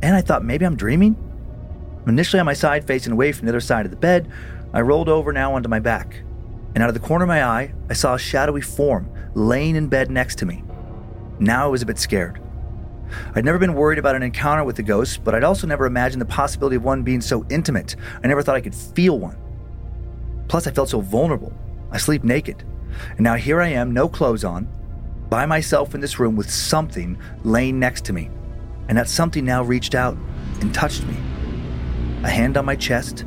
And 0.03 0.15
I 0.15 0.21
thought 0.21 0.45
maybe 0.45 0.65
I'm 0.65 0.77
dreaming? 0.77 1.17
Initially 2.07 2.41
on 2.41 2.47
my 2.47 2.53
side, 2.53 2.87
facing 2.87 3.13
away 3.13 3.33
from 3.33 3.47
the 3.47 3.53
other 3.53 3.61
side 3.61 3.85
of 3.85 3.91
the 3.91 3.97
bed, 3.97 4.31
I 4.73 4.81
rolled 4.81 5.09
over 5.09 5.33
now 5.33 5.55
onto 5.55 5.69
my 5.69 5.81
back. 5.81 6.23
And 6.75 6.83
out 6.83 6.89
of 6.89 6.95
the 6.95 7.01
corner 7.01 7.25
of 7.25 7.29
my 7.29 7.45
eye, 7.45 7.73
I 7.89 7.95
saw 7.95 8.15
a 8.15 8.19
shadowy 8.19 8.61
form 8.61 9.11
laying 9.35 9.77
in 9.77 9.89
bed 9.89 10.11
next 10.11 10.39
to 10.39 10.47
me. 10.47 10.63
Now 11.39 11.65
I 11.65 11.69
was 11.69 11.83
a 11.83 11.87
bit 11.87 11.99
scared. 11.99 12.41
I'd 13.35 13.45
never 13.45 13.59
been 13.59 13.75
worried 13.75 13.99
about 13.99 14.17
an 14.17 14.23
encounter 14.23 14.65
with 14.65 14.77
the 14.77 14.83
ghost, 14.83 15.25
but 15.25 15.35
I'd 15.35 15.45
also 15.45 15.67
never 15.67 15.87
imagined 15.87 16.21
the 16.21 16.27
possibility 16.27 16.77
of 16.77 16.85
one 16.85 17.03
being 17.03 17.21
so 17.21 17.47
intimate. 17.51 17.97
I 18.23 18.29
never 18.29 18.43
thought 18.43 18.57
I 18.57 18.61
could 18.61 18.75
feel 18.75 19.19
one. 19.19 19.37
Plus, 20.49 20.67
I 20.67 20.71
felt 20.71 20.89
so 20.89 21.01
vulnerable. 21.01 21.53
I 21.91 21.99
sleep 21.99 22.25
naked. 22.25 22.65
And 23.11 23.21
now 23.21 23.35
here 23.35 23.61
I 23.61 23.69
am, 23.69 23.93
no 23.93 24.09
clothes 24.09 24.45
on, 24.45 24.69
by 25.29 25.47
myself 25.47 25.95
in 25.95 26.01
this 26.01 26.19
room 26.19 26.37
with 26.37 26.51
something 26.51 27.19
laying 27.43 27.79
next 27.79 28.05
to 28.07 28.13
me. 28.13 28.31
And 28.89 28.99
that 28.99 29.09
something 29.09 29.45
now 29.45 29.63
reached 29.63 29.95
out 29.95 30.17
and 30.61 30.75
touched 30.75 31.05
me. 31.05 31.17
A 32.25 32.29
hand 32.29 32.57
on 32.57 32.65
my 32.65 32.77
chest, 32.77 33.25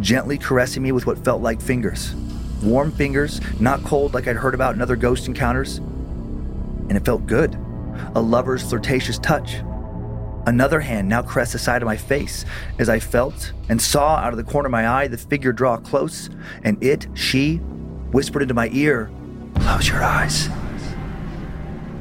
gently 0.00 0.38
caressing 0.38 0.82
me 0.82 0.92
with 0.92 1.06
what 1.06 1.24
felt 1.24 1.42
like 1.42 1.60
fingers. 1.60 2.14
Warm 2.62 2.92
fingers, 2.92 3.40
not 3.60 3.82
cold 3.82 4.14
like 4.14 4.28
I'd 4.28 4.36
heard 4.36 4.54
about 4.54 4.74
in 4.74 4.80
other 4.80 4.96
ghost 4.96 5.26
encounters. 5.26 5.78
And 5.78 6.92
it 6.92 7.04
felt 7.04 7.26
good 7.26 7.58
a 8.14 8.20
lover's 8.20 8.62
flirtatious 8.62 9.18
touch. 9.18 9.56
Another 10.46 10.80
hand 10.80 11.08
now 11.08 11.22
caressed 11.22 11.52
the 11.52 11.58
side 11.58 11.82
of 11.82 11.86
my 11.86 11.96
face 11.96 12.44
as 12.78 12.88
I 12.88 12.98
felt 12.98 13.52
and 13.68 13.80
saw 13.80 14.16
out 14.16 14.32
of 14.32 14.36
the 14.36 14.50
corner 14.50 14.66
of 14.66 14.72
my 14.72 14.88
eye 14.88 15.06
the 15.06 15.18
figure 15.18 15.52
draw 15.52 15.76
close, 15.76 16.30
and 16.64 16.82
it, 16.82 17.06
she, 17.14 17.56
whispered 18.10 18.42
into 18.42 18.54
my 18.54 18.68
ear, 18.72 19.10
Close 19.60 19.88
your 19.88 20.02
eyes. 20.02 20.48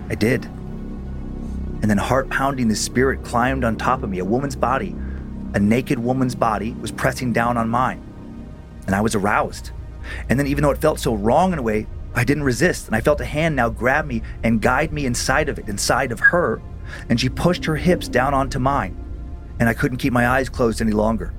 I 0.09 0.15
did. 0.15 0.49
And 1.81 1.89
then, 1.89 1.97
heart 1.97 2.29
pounding, 2.29 2.67
the 2.67 2.75
spirit 2.75 3.23
climbed 3.23 3.63
on 3.63 3.75
top 3.75 4.03
of 4.03 4.09
me. 4.09 4.19
A 4.19 4.25
woman's 4.25 4.55
body, 4.55 4.95
a 5.53 5.59
naked 5.59 5.97
woman's 5.97 6.35
body, 6.35 6.73
was 6.73 6.91
pressing 6.91 7.33
down 7.33 7.57
on 7.57 7.69
mine. 7.69 8.03
And 8.85 8.95
I 8.95 9.01
was 9.01 9.15
aroused. 9.15 9.71
And 10.29 10.39
then, 10.39 10.47
even 10.47 10.63
though 10.63 10.71
it 10.71 10.77
felt 10.77 10.99
so 10.99 11.15
wrong 11.15 11.53
in 11.53 11.59
a 11.59 11.63
way, 11.63 11.87
I 12.13 12.23
didn't 12.23 12.43
resist, 12.43 12.87
and 12.87 12.95
I 12.95 13.01
felt 13.01 13.21
a 13.21 13.25
hand 13.25 13.55
now 13.55 13.69
grab 13.69 14.05
me 14.05 14.21
and 14.43 14.61
guide 14.61 14.91
me 14.91 15.05
inside 15.05 15.47
of 15.47 15.57
it, 15.57 15.69
inside 15.69 16.11
of 16.11 16.19
her, 16.19 16.61
and 17.07 17.19
she 17.19 17.29
pushed 17.29 17.65
her 17.65 17.77
hips 17.77 18.07
down 18.07 18.33
onto 18.33 18.59
mine, 18.59 18.97
and 19.59 19.69
I 19.69 19.73
couldn't 19.73 19.99
keep 19.99 20.11
my 20.11 20.27
eyes 20.27 20.49
closed 20.49 20.81
any 20.81 20.91
longer. 20.91 21.33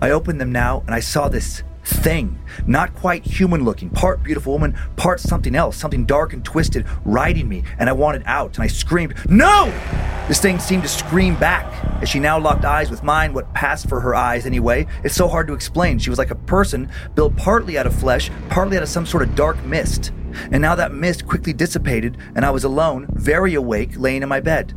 I 0.00 0.10
opened 0.10 0.40
them 0.40 0.52
now, 0.52 0.82
and 0.86 0.94
I 0.94 1.00
saw 1.00 1.28
this 1.28 1.64
thing, 1.86 2.38
not 2.66 2.94
quite 2.94 3.24
human 3.24 3.64
looking, 3.64 3.90
part 3.90 4.22
beautiful 4.22 4.52
woman, 4.52 4.76
part 4.96 5.20
something 5.20 5.54
else, 5.54 5.76
something 5.76 6.04
dark 6.04 6.32
and 6.32 6.44
twisted, 6.44 6.86
riding 7.04 7.48
me, 7.48 7.62
and 7.78 7.88
I 7.88 7.92
wanted 7.92 8.22
out, 8.26 8.56
and 8.56 8.64
I 8.64 8.66
screamed, 8.66 9.14
No! 9.28 9.72
This 10.28 10.40
thing 10.40 10.58
seemed 10.58 10.82
to 10.82 10.88
scream 10.88 11.36
back 11.36 11.72
as 12.02 12.08
she 12.08 12.18
now 12.18 12.38
locked 12.38 12.64
eyes 12.64 12.90
with 12.90 13.04
mine, 13.04 13.32
what 13.32 13.54
passed 13.54 13.88
for 13.88 14.00
her 14.00 14.14
eyes 14.14 14.44
anyway. 14.44 14.86
It's 15.04 15.14
so 15.14 15.28
hard 15.28 15.46
to 15.46 15.54
explain. 15.54 16.00
She 16.00 16.10
was 16.10 16.18
like 16.18 16.32
a 16.32 16.34
person 16.34 16.90
built 17.14 17.36
partly 17.36 17.78
out 17.78 17.86
of 17.86 17.94
flesh, 17.94 18.30
partly 18.48 18.76
out 18.76 18.82
of 18.82 18.88
some 18.88 19.06
sort 19.06 19.22
of 19.22 19.36
dark 19.36 19.64
mist. 19.64 20.12
And 20.50 20.60
now 20.60 20.74
that 20.74 20.92
mist 20.92 21.26
quickly 21.26 21.52
dissipated, 21.52 22.18
and 22.34 22.44
I 22.44 22.50
was 22.50 22.64
alone, 22.64 23.06
very 23.12 23.54
awake, 23.54 23.92
laying 23.96 24.22
in 24.22 24.28
my 24.28 24.40
bed. 24.40 24.74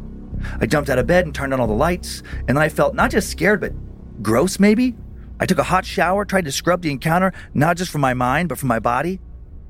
I 0.62 0.68
jumped 0.68 0.90
out 0.90 1.00
of 1.00 1.08
bed 1.08 1.26
and 1.26 1.34
turned 1.34 1.54
on 1.54 1.60
all 1.60 1.68
the 1.68 1.74
lights, 1.74 2.22
and 2.48 2.50
then 2.50 2.58
I 2.58 2.70
felt 2.70 2.94
not 2.94 3.12
just 3.12 3.30
scared, 3.30 3.60
but 3.60 3.74
gross 4.22 4.60
maybe? 4.60 4.96
I 5.40 5.46
took 5.46 5.58
a 5.58 5.64
hot 5.64 5.86
shower, 5.86 6.26
tried 6.26 6.46
to 6.46 6.52
scrub 6.52 6.82
the 6.82 6.92
encounter, 6.92 7.32
not 7.54 7.78
just 7.78 7.92
from 7.92 8.02
my 8.02 8.14
mind, 8.14 8.50
but 8.50 8.58
from 8.58 8.68
my 8.68 8.80
body. 8.80 9.20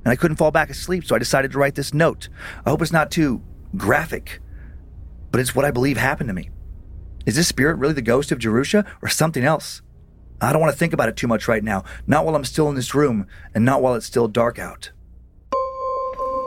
And 0.03 0.11
I 0.11 0.15
couldn't 0.15 0.37
fall 0.37 0.51
back 0.51 0.69
asleep, 0.69 1.05
so 1.05 1.15
I 1.15 1.19
decided 1.19 1.51
to 1.51 1.59
write 1.59 1.75
this 1.75 1.93
note. 1.93 2.29
I 2.65 2.69
hope 2.69 2.81
it's 2.81 2.91
not 2.91 3.11
too 3.11 3.41
graphic, 3.75 4.39
but 5.31 5.41
it's 5.41 5.53
what 5.53 5.65
I 5.65 5.71
believe 5.71 5.97
happened 5.97 6.29
to 6.29 6.33
me. 6.33 6.49
Is 7.25 7.35
this 7.35 7.47
spirit 7.47 7.75
really 7.75 7.93
the 7.93 8.01
ghost 8.01 8.31
of 8.31 8.39
Jerusha 8.39 8.85
or 9.01 9.09
something 9.09 9.43
else? 9.43 9.81
I 10.41 10.53
don't 10.53 10.61
want 10.61 10.73
to 10.73 10.77
think 10.77 10.93
about 10.93 11.09
it 11.09 11.17
too 11.17 11.27
much 11.27 11.47
right 11.47 11.63
now, 11.63 11.83
not 12.07 12.25
while 12.25 12.35
I'm 12.35 12.45
still 12.45 12.69
in 12.69 12.75
this 12.75 12.95
room, 12.95 13.27
and 13.53 13.65
not 13.65 13.81
while 13.81 13.93
it's 13.95 14.05
still 14.05 14.27
dark 14.27 14.57
out. 14.57 14.91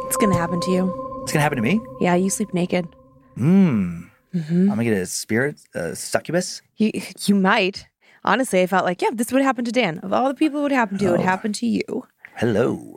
It's 0.06 0.16
gonna 0.16 0.36
happen 0.36 0.60
to 0.60 0.70
you. 0.70 1.20
It's 1.22 1.32
gonna 1.32 1.42
happen 1.42 1.56
to 1.56 1.62
me? 1.62 1.80
Yeah, 2.00 2.14
you 2.14 2.30
sleep 2.30 2.52
naked. 2.54 2.88
Mmm. 3.36 4.08
Mm-hmm. 4.34 4.62
I'm 4.62 4.68
gonna 4.68 4.84
get 4.84 4.94
a 4.94 5.06
spirit, 5.06 5.60
a 5.74 5.94
succubus. 5.94 6.62
You 6.78 6.90
you 7.26 7.34
might. 7.34 7.86
Honestly, 8.24 8.62
I 8.62 8.66
felt 8.66 8.84
like, 8.84 9.02
yeah, 9.02 9.10
this 9.12 9.32
would 9.32 9.42
happen 9.42 9.64
to 9.64 9.72
Dan. 9.72 9.98
Of 9.98 10.12
all 10.12 10.28
the 10.28 10.34
people 10.34 10.60
it 10.60 10.62
would 10.64 10.72
happen 10.72 10.98
to, 10.98 11.06
it 11.06 11.10
would 11.10 11.20
Oh. 11.20 11.24
happen 11.24 11.52
to 11.54 11.66
you. 11.66 12.06
Hello. 12.36 12.96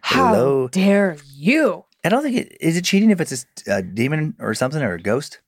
How 0.00 0.28
Hello. 0.28 0.68
dare 0.68 1.16
you? 1.34 1.84
I 2.04 2.08
don't 2.08 2.22
think 2.22 2.36
it 2.36 2.56
is 2.60 2.76
it 2.76 2.84
cheating 2.84 3.10
if 3.10 3.20
it's 3.20 3.44
a, 3.66 3.78
a 3.78 3.82
demon 3.82 4.34
or 4.38 4.54
something 4.54 4.80
or 4.82 4.94
a 4.94 5.00
ghost. 5.02 5.40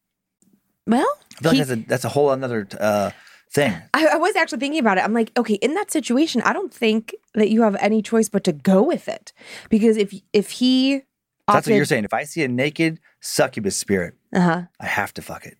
Well, 0.86 1.06
I 1.38 1.42
feel 1.42 1.50
like 1.52 1.58
that's 1.58 1.70
a 1.70 1.76
that's 1.88 2.04
a 2.04 2.08
whole 2.10 2.30
another 2.32 2.66
uh, 2.78 3.10
thing. 3.50 3.74
I, 3.94 4.06
I 4.08 4.16
was 4.16 4.34
actually 4.36 4.58
thinking 4.58 4.80
about 4.80 4.98
it. 4.98 5.04
I'm 5.04 5.14
like, 5.14 5.30
okay, 5.38 5.54
in 5.54 5.74
that 5.74 5.90
situation, 5.90 6.42
I 6.42 6.52
don't 6.52 6.74
think 6.74 7.14
that 7.34 7.48
you 7.50 7.62
have 7.62 7.76
any 7.76 8.02
choice 8.02 8.28
but 8.28 8.42
to 8.44 8.52
go 8.52 8.82
with 8.82 9.08
it 9.08 9.32
because 9.70 9.96
if 9.96 10.12
if 10.32 10.50
he 10.50 11.02
That's 11.46 11.66
what 11.68 11.76
you're 11.76 11.84
saying. 11.84 12.04
If 12.04 12.12
I 12.12 12.24
see 12.24 12.42
a 12.42 12.48
naked 12.48 12.98
succubus 13.20 13.76
spirit, 13.76 14.14
Uh 14.34 14.40
huh. 14.40 14.62
I 14.80 14.86
have 14.86 15.14
to 15.14 15.22
fuck 15.22 15.46
it. 15.46 15.56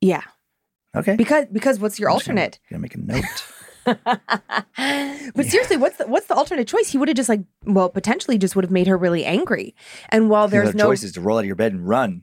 Yeah. 0.00 0.22
Okay. 0.96 1.16
Because 1.16 1.46
because 1.52 1.78
what's 1.78 1.98
your 2.00 2.10
I'm 2.10 2.14
alternate? 2.14 2.58
Gonna 2.70 2.80
make 2.80 2.94
a 2.94 2.98
note. 2.98 3.24
but 3.86 5.46
seriously, 5.46 5.76
what's 5.76 5.96
the 5.98 6.06
what's 6.08 6.26
the 6.26 6.34
alternate 6.34 6.66
choice? 6.66 6.88
He 6.88 6.98
would 6.98 7.08
have 7.08 7.16
just 7.16 7.28
like 7.28 7.42
well, 7.64 7.88
potentially 7.88 8.36
just 8.36 8.56
would 8.56 8.64
have 8.64 8.72
made 8.72 8.88
her 8.88 8.96
really 8.96 9.24
angry. 9.24 9.76
And 10.08 10.28
while 10.28 10.48
there's 10.48 10.70
other 10.70 10.78
no 10.78 10.86
choice 10.86 11.04
is 11.04 11.12
to 11.12 11.20
roll 11.20 11.36
out 11.38 11.40
of 11.40 11.46
your 11.46 11.54
bed 11.54 11.72
and 11.72 11.86
run. 11.86 12.22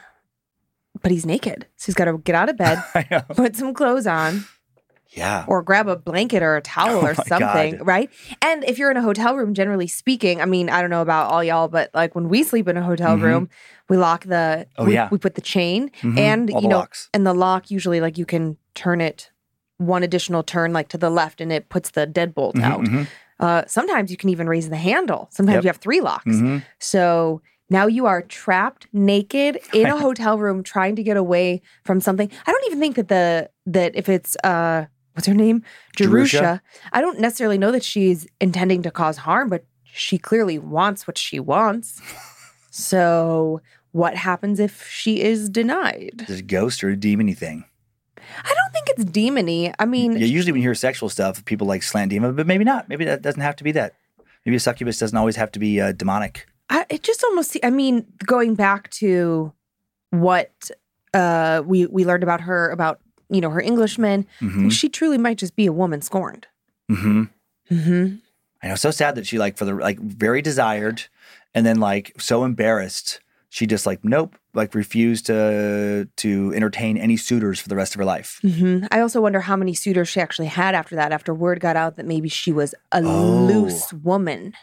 but 1.02 1.10
he's 1.10 1.24
naked. 1.24 1.66
So 1.76 1.86
he's 1.86 1.94
gotta 1.94 2.18
get 2.18 2.34
out 2.34 2.50
of 2.50 2.58
bed, 2.58 2.82
put 3.34 3.56
some 3.56 3.72
clothes 3.72 4.06
on, 4.06 4.44
Yeah. 5.14 5.44
or 5.46 5.62
grab 5.62 5.88
a 5.88 5.96
blanket 5.96 6.42
or 6.42 6.56
a 6.56 6.60
towel 6.60 6.98
Oh 7.02 7.06
or 7.06 7.14
something, 7.14 7.76
God. 7.78 7.86
right? 7.86 8.10
And 8.42 8.64
if 8.64 8.78
you're 8.78 8.90
in 8.90 8.96
a 8.96 9.02
hotel 9.02 9.36
room, 9.36 9.54
generally 9.54 9.86
speaking, 9.86 10.40
I 10.40 10.44
mean, 10.44 10.68
I 10.68 10.80
don't 10.80 10.90
know 10.90 11.02
about 11.02 11.30
all 11.30 11.42
y'all, 11.44 11.68
but 11.68 11.90
like 11.94 12.14
when 12.14 12.28
we 12.28 12.42
sleep 12.42 12.66
in 12.68 12.76
a 12.76 12.82
hotel 12.82 13.16
Mhm. 13.16 13.22
room, 13.22 13.48
we 13.88 13.96
lock 13.96 14.24
the 14.24 14.66
Oh, 14.76 14.84
we, 14.86 14.94
yeah. 14.94 15.08
we 15.10 15.18
put 15.18 15.34
the 15.34 15.40
chain 15.40 15.90
Mhm. 16.02 16.18
and 16.18 16.50
All 16.50 16.62
you 16.62 16.68
know 16.68 16.78
locks. 16.78 17.08
and 17.14 17.26
the 17.26 17.34
lock 17.34 17.70
usually 17.70 18.00
like 18.00 18.18
you 18.18 18.26
can 18.26 18.56
turn 18.74 19.00
it 19.00 19.30
one 19.78 20.02
additional 20.02 20.42
turn 20.42 20.72
like 20.72 20.88
to 20.88 20.98
the 20.98 21.10
left 21.10 21.40
and 21.40 21.52
it 21.52 21.68
puts 21.68 21.90
the 21.90 22.06
deadbolt 22.06 22.54
Mhm, 22.54 22.62
out. 22.62 22.80
mhm, 22.84 23.06
Uh, 23.40 23.62
sometimes 23.66 24.10
you 24.10 24.16
can 24.16 24.28
even 24.30 24.48
raise 24.48 24.68
the 24.70 24.76
handle. 24.76 25.28
Sometimes 25.32 25.56
Yep. 25.56 25.64
you 25.64 25.68
have 25.68 25.76
three 25.78 26.00
locks. 26.00 26.24
mhm. 26.36 26.62
So 26.78 27.42
now 27.68 27.86
you 27.86 28.06
are 28.06 28.22
trapped 28.22 28.86
naked 28.92 29.58
in 29.74 29.86
a 29.86 29.98
hotel 29.98 30.38
room 30.38 30.62
trying 30.62 30.94
to 30.96 31.02
get 31.02 31.16
away 31.16 31.60
from 31.84 32.00
something. 32.00 32.30
I 32.46 32.52
don't 32.52 32.64
even 32.66 32.78
think 32.80 32.94
that 32.96 33.08
the 33.08 33.50
that 33.66 33.92
if 33.96 34.08
it's 34.08 34.36
uh 34.44 34.84
what's 35.14 35.26
her 35.26 35.34
name? 35.34 35.62
Jerusha. 35.96 36.60
I 36.92 37.00
don't 37.00 37.18
necessarily 37.18 37.58
know 37.58 37.72
that 37.72 37.84
she's 37.84 38.26
intending 38.40 38.82
to 38.82 38.90
cause 38.90 39.18
harm, 39.18 39.48
but 39.48 39.64
she 39.84 40.18
clearly 40.18 40.58
wants 40.58 41.06
what 41.06 41.16
she 41.18 41.40
wants. 41.40 42.00
so 42.70 43.60
what 43.92 44.16
happens 44.16 44.58
if 44.58 44.88
she 44.88 45.22
is 45.22 45.48
denied? 45.48 46.24
Does 46.26 46.40
a 46.40 46.42
ghost 46.42 46.82
or 46.82 46.90
a 46.90 46.96
demony 46.96 47.36
thing? 47.36 47.64
I 48.44 48.54
don't 48.54 48.72
think 48.72 48.88
it's 48.88 49.04
demony. 49.04 49.72
I 49.78 49.86
mean, 49.86 50.12
Yeah, 50.12 50.26
usually 50.26 50.52
when 50.52 50.62
you 50.62 50.68
hear 50.68 50.74
sexual 50.74 51.08
stuff, 51.08 51.44
people 51.44 51.66
like 51.66 51.82
slant 51.82 52.10
demon, 52.10 52.34
but 52.34 52.46
maybe 52.46 52.64
not. 52.64 52.88
Maybe 52.88 53.04
that 53.04 53.22
doesn't 53.22 53.40
have 53.40 53.56
to 53.56 53.64
be 53.64 53.72
that. 53.72 53.94
Maybe 54.44 54.56
a 54.56 54.60
succubus 54.60 54.98
doesn't 54.98 55.16
always 55.16 55.36
have 55.36 55.52
to 55.52 55.58
be 55.58 55.80
uh, 55.80 55.92
demonic. 55.92 56.46
I, 56.70 56.86
it 56.90 57.02
just 57.02 57.22
almost 57.22 57.56
I 57.62 57.70
mean, 57.70 58.06
going 58.26 58.54
back 58.54 58.90
to 58.92 59.52
what 60.10 60.70
uh 61.12 61.62
we 61.64 61.86
we 61.86 62.04
learned 62.04 62.22
about 62.22 62.40
her 62.40 62.70
about, 62.70 63.00
you 63.34 63.40
know, 63.40 63.50
her 63.50 63.60
Englishman, 63.60 64.26
hmm 64.38 64.68
she 64.68 64.88
truly 64.88 65.18
might 65.18 65.38
just 65.38 65.56
be 65.56 65.66
a 65.66 65.72
woman 65.72 66.00
scorned. 66.02 66.46
hmm 66.88 67.24
Mm-hmm. 67.70 68.16
I 68.62 68.68
know. 68.68 68.74
So 68.74 68.90
sad 68.90 69.14
that 69.14 69.26
she 69.26 69.38
like 69.38 69.56
for 69.56 69.64
the 69.64 69.74
like 69.74 69.98
very 69.98 70.42
desired, 70.42 71.04
and 71.54 71.64
then 71.64 71.80
like 71.80 72.12
so 72.18 72.44
embarrassed, 72.44 73.20
she 73.54 73.66
just 73.68 73.86
like 73.86 74.04
nope, 74.04 74.34
like 74.52 74.74
refused 74.74 75.26
to 75.26 76.08
to 76.16 76.52
entertain 76.56 76.96
any 76.98 77.16
suitors 77.16 77.60
for 77.60 77.68
the 77.68 77.76
rest 77.76 77.94
of 77.94 78.00
her 78.00 78.04
life. 78.04 78.40
hmm 78.42 78.80
I 78.90 78.98
also 78.98 79.20
wonder 79.20 79.40
how 79.40 79.54
many 79.56 79.74
suitors 79.74 80.08
she 80.08 80.20
actually 80.20 80.48
had 80.48 80.74
after 80.74 80.96
that, 80.96 81.12
after 81.12 81.32
word 81.32 81.60
got 81.60 81.76
out 81.76 81.94
that 81.96 82.04
maybe 82.06 82.28
she 82.28 82.50
was 82.52 82.74
a 82.90 83.00
Oh. 83.00 83.46
loose 83.48 83.92
woman, 83.92 84.54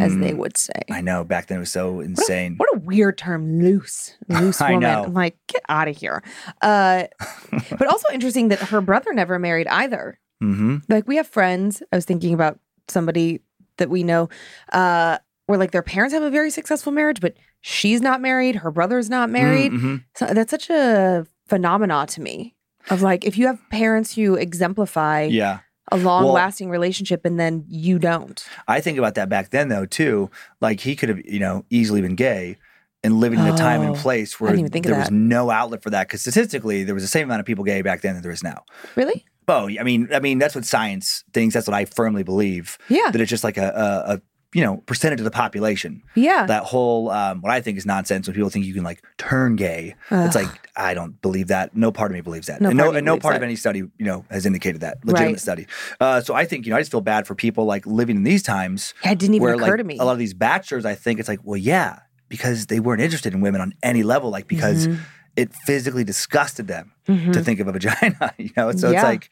as 0.00 0.16
they 0.16 0.32
Mm, 0.32 0.36
would 0.38 0.56
say. 0.56 0.80
I 0.90 1.02
know. 1.02 1.24
Back 1.24 1.46
then 1.48 1.58
it 1.58 1.60
was 1.60 1.70
so 1.70 1.92
What 1.96 2.00
a- 2.00 2.04
insane. 2.08 2.54
What 2.56 2.70
a 2.74 2.78
weird 2.78 3.18
term, 3.18 3.60
loose, 3.60 4.16
loose 4.28 4.60
woman. 4.60 4.84
I'm 4.84 5.12
like, 5.12 5.36
get 5.46 5.62
out 5.68 5.88
of 5.88 5.96
here. 5.98 6.22
Uh, 6.62 7.04
but 7.78 7.86
also 7.86 8.08
interesting 8.14 8.48
that 8.48 8.60
her 8.72 8.80
brother 8.80 9.12
never 9.12 9.38
married 9.38 9.66
either. 9.68 10.18
hmm 10.40 10.76
Like 10.88 11.06
we 11.06 11.16
have 11.16 11.28
friends. 11.28 11.82
I 11.92 11.96
was 11.96 12.06
thinking 12.06 12.32
about 12.32 12.58
somebody 12.88 13.40
that 13.76 13.90
we 13.90 14.02
know, 14.04 14.28
uh, 14.72 15.18
where 15.48 15.58
like 15.58 15.70
their 15.72 15.82
parents 15.82 16.12
have 16.14 16.22
a 16.22 16.30
very 16.30 16.50
successful 16.50 16.92
marriage, 16.92 17.20
but 17.20 17.34
she's 17.62 18.00
not 18.02 18.20
married. 18.20 18.54
Her 18.56 18.70
brother's 18.70 19.08
not 19.10 19.30
married. 19.30 19.72
hmm 19.72 19.96
So 20.14 20.26
that's 20.26 20.50
such 20.50 20.68
a 20.70 21.26
phenomena 21.46 22.06
to 22.10 22.20
me. 22.20 22.54
Of 22.90 23.00
like, 23.02 23.24
if 23.24 23.36
you 23.38 23.46
have 23.46 23.58
parents 23.70 24.14
who 24.14 24.34
exemplify 24.34 25.22
Yeah. 25.22 25.60
a 25.90 25.96
long 25.96 26.26
lasting 26.26 26.68
relationship 26.70 27.24
and 27.24 27.40
then 27.40 27.64
you 27.66 27.98
don't. 27.98 28.46
I 28.68 28.80
think 28.82 28.98
about 28.98 29.14
that 29.14 29.28
back 29.30 29.48
then 29.50 29.68
though 29.68 29.86
too. 29.86 30.30
Like 30.60 30.80
he 30.80 30.94
could 30.94 31.08
have, 31.08 31.20
you 31.24 31.40
know, 31.40 31.64
easily 31.70 32.02
been 32.02 32.14
gay 32.14 32.56
and 33.02 33.18
living 33.20 33.38
in 33.38 33.46
a 33.46 33.56
time 33.56 33.80
and 33.80 33.96
Oh, 33.96 33.98
place 33.98 34.38
where 34.38 34.54
there 34.56 34.98
was 34.98 35.10
no 35.10 35.50
outlet 35.50 35.82
for 35.82 35.88
that. 35.90 36.08
Because 36.08 36.20
statistically, 36.20 36.84
there 36.84 36.94
was 36.94 37.04
the 37.04 37.08
same 37.08 37.24
amount 37.28 37.40
of 37.40 37.46
people 37.46 37.64
gay 37.64 37.80
back 37.80 38.02
then 38.02 38.14
that 38.16 38.22
there 38.22 38.32
is 38.32 38.42
now. 38.42 38.64
Really? 38.96 39.24
Oh, 39.48 39.66
I 39.80 39.82
mean, 39.82 40.08
I 40.12 40.20
mean 40.20 40.38
that's 40.38 40.54
what 40.54 40.66
science 40.66 41.24
thinks. 41.32 41.54
That's 41.54 41.66
what 41.66 41.74
I 41.74 41.86
firmly 41.86 42.22
believe. 42.22 42.76
Yeah. 42.90 43.10
That 43.10 43.20
it's 43.22 43.30
just 43.30 43.44
like 43.44 43.56
a, 43.56 43.68
a, 43.68 44.14
a 44.14 44.20
you 44.54 44.62
know 44.62 44.78
percentage 44.86 45.20
of 45.20 45.24
the 45.24 45.30
population. 45.30 46.02
Yeah. 46.14 46.46
That 46.46 46.64
whole 46.64 47.10
um, 47.10 47.40
what 47.42 47.52
I 47.52 47.60
think 47.60 47.76
is 47.78 47.84
nonsense 47.86 48.26
when 48.26 48.34
people 48.34 48.48
think 48.50 48.64
you 48.64 48.74
can 48.74 48.82
like 48.84 49.02
turn 49.18 49.56
gay. 49.56 49.94
It's 50.10 50.34
like 50.34 50.48
I 50.76 50.94
don't 50.94 51.20
believe 51.20 51.48
that. 51.48 51.76
No 51.76 51.92
part 51.92 52.10
of 52.10 52.14
me 52.14 52.20
believes 52.22 52.46
that. 52.46 52.60
No 52.60 52.68
and 52.70 52.78
no, 52.78 52.92
and 52.92 53.04
no 53.04 53.18
part 53.18 53.36
of 53.36 53.42
any 53.42 53.56
study 53.56 53.80
you 53.80 53.90
know 53.98 54.24
has 54.30 54.46
indicated 54.46 54.80
that 54.80 55.04
legitimate 55.04 55.32
Right. 55.32 55.40
study. 55.40 55.66
Uh, 56.00 56.20
so 56.20 56.34
I 56.34 56.44
think 56.46 56.64
you 56.66 56.70
know 56.70 56.76
I 56.76 56.80
just 56.80 56.90
feel 56.90 57.00
bad 57.02 57.26
for 57.26 57.34
people 57.34 57.64
like 57.66 57.86
living 57.86 58.16
in 58.16 58.22
these 58.22 58.42
times 58.42 58.94
Yeah, 59.04 59.12
it 59.12 59.18
didn't 59.18 59.34
even 59.34 59.42
where 59.44 59.54
occur 59.54 59.62
like 59.72 59.76
to 59.78 59.84
me. 59.84 59.98
a 59.98 60.04
lot 60.04 60.12
of 60.12 60.18
these 60.18 60.34
bachelors, 60.34 60.84
I 60.86 60.94
think 60.94 61.20
it's 61.20 61.28
like, 61.28 61.40
well, 61.44 61.58
yeah, 61.58 62.00
because 62.28 62.66
they 62.66 62.80
weren't 62.80 63.02
interested 63.02 63.34
in 63.34 63.40
women 63.40 63.60
on 63.60 63.74
any 63.82 64.02
level, 64.02 64.30
like 64.30 64.48
because 64.48 64.86
Mm-hmm. 64.86 65.02
it 65.36 65.52
physically 65.66 66.04
disgusted 66.04 66.66
them 66.68 66.92
to 67.06 67.40
think 67.42 67.60
of 67.60 67.68
a 67.68 67.72
vagina, 67.76 68.32
you 68.38 68.50
know. 68.56 68.72
So 68.72 68.90
Yeah. 68.90 68.96
it's 68.98 69.04
like 69.04 69.30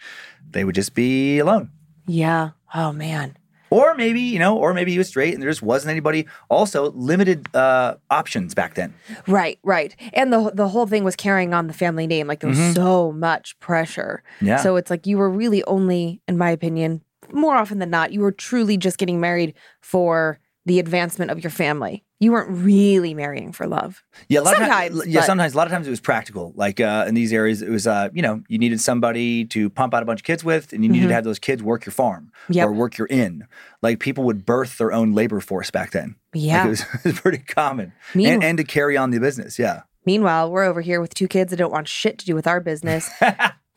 they 0.51 0.63
would 0.65 0.75
just 0.75 0.95
be 0.95 1.39
alone, 1.39 1.71
yeah. 2.07 2.51
Oh 2.75 2.93
man. 2.93 3.37
Or 3.71 3.95
maybe 3.95 4.21
you 4.21 4.39
know, 4.39 4.57
or 4.57 4.75
maybe 4.75 4.93
he 4.93 4.99
was 4.99 5.09
straight 5.09 5.35
and 5.35 5.43
there 5.43 5.51
just 5.51 5.63
wasn't 5.63 5.91
anybody. 5.91 6.27
Also, 6.49 6.91
limited 6.93 7.55
uh, 7.55 7.97
options 8.11 8.55
back 8.55 8.75
then. 8.75 8.95
Right, 9.27 9.59
right. 9.63 9.95
And 10.13 10.33
the 10.33 10.51
the 10.55 10.69
whole 10.69 10.87
thing 10.87 11.05
was 11.05 11.17
carrying 11.17 11.55
on 11.55 11.67
the 11.67 11.75
family 11.75 12.07
name. 12.07 12.27
Like 12.27 12.41
there 12.41 12.51
was 12.51 12.75
so 12.75 13.13
much 13.13 13.59
pressure. 13.59 14.23
Mm-hmm. 14.37 14.47
Yeah. 14.47 14.57
So 14.59 14.77
it's 14.77 14.91
like 14.91 15.07
you 15.07 15.19
were 15.19 15.31
really 15.31 15.63
only, 15.65 16.21
in 16.29 16.39
my 16.39 16.51
opinion, 16.51 17.03
more 17.33 17.57
often 17.57 17.79
than 17.79 17.91
not, 17.91 18.13
you 18.13 18.21
were 18.21 18.33
truly 18.33 18.77
just 18.77 18.99
getting 18.99 19.21
married 19.21 19.55
for 19.81 20.39
the 20.65 20.79
advancement 20.79 21.31
of 21.31 21.43
your 21.43 21.51
family. 21.51 22.05
You 22.19 22.33
weren't 22.33 22.49
really 22.65 23.13
marrying 23.13 23.53
for 23.53 23.67
love. 23.67 24.03
Yeah, 24.29 24.41
a 24.41 24.43
lot 24.43 24.55
of 24.55 24.59
Sometimes, 24.61 24.95
times, 25.01 25.07
yeah, 25.07 25.21
but- 25.21 25.27
sometimes 25.27 25.53
a 25.53 25.57
lot 25.59 25.67
of 25.67 25.73
times 25.73 25.87
it 25.87 25.91
was 25.91 26.01
practical. 26.01 26.53
Like 26.57 26.81
uh, 26.81 27.05
in 27.07 27.15
these 27.15 27.31
areas, 27.33 27.61
it 27.61 27.69
was 27.69 27.87
uh, 27.87 28.09
you 28.15 28.23
know 28.23 28.43
you 28.49 28.57
needed 28.59 28.81
somebody 28.81 29.45
to 29.47 29.69
pump 29.69 29.93
out 29.93 30.03
a 30.03 30.07
bunch 30.07 30.21
of 30.21 30.25
kids 30.25 30.43
with, 30.43 30.73
and 30.73 30.83
you 30.83 30.91
needed 30.91 31.09
to 31.09 31.15
have 31.15 31.25
those 31.25 31.39
kids 31.39 31.63
work 31.63 31.85
your 31.85 31.93
farm 31.93 32.33
Mm-hmm. 32.45 32.53
Yep. 32.55 32.67
or 32.69 32.73
work 32.73 32.97
your 32.99 33.07
inn. 33.09 33.47
Like 33.83 34.01
people 34.01 34.25
would 34.25 34.47
birth 34.47 34.79
their 34.79 34.93
own 34.93 35.13
labor 35.13 35.41
force 35.41 35.71
back 35.71 35.91
then. 35.91 36.17
Like, 36.35 36.43
Yeah. 36.45 36.67
it, 36.67 36.71
was, 36.71 36.81
it 36.95 37.05
was 37.05 37.21
pretty 37.21 37.39
common, 37.39 37.93
Meanwhile- 38.15 38.35
and, 38.35 38.45
and 38.45 38.59
to 38.59 38.65
carry 38.65 38.97
on 38.97 39.11
the 39.11 39.21
business. 39.21 39.59
Yeah, 39.59 39.83
Meanwhile, 40.07 40.51
we're 40.51 40.65
over 40.65 40.81
here 40.81 41.01
with 41.03 41.13
two 41.13 41.29
kids 41.29 41.51
that 41.51 41.57
don't 41.57 41.73
want 41.73 41.87
shit 41.89 42.19
to 42.21 42.25
do 42.25 42.35
with 42.35 42.47
our 42.47 42.61
business. 42.61 43.11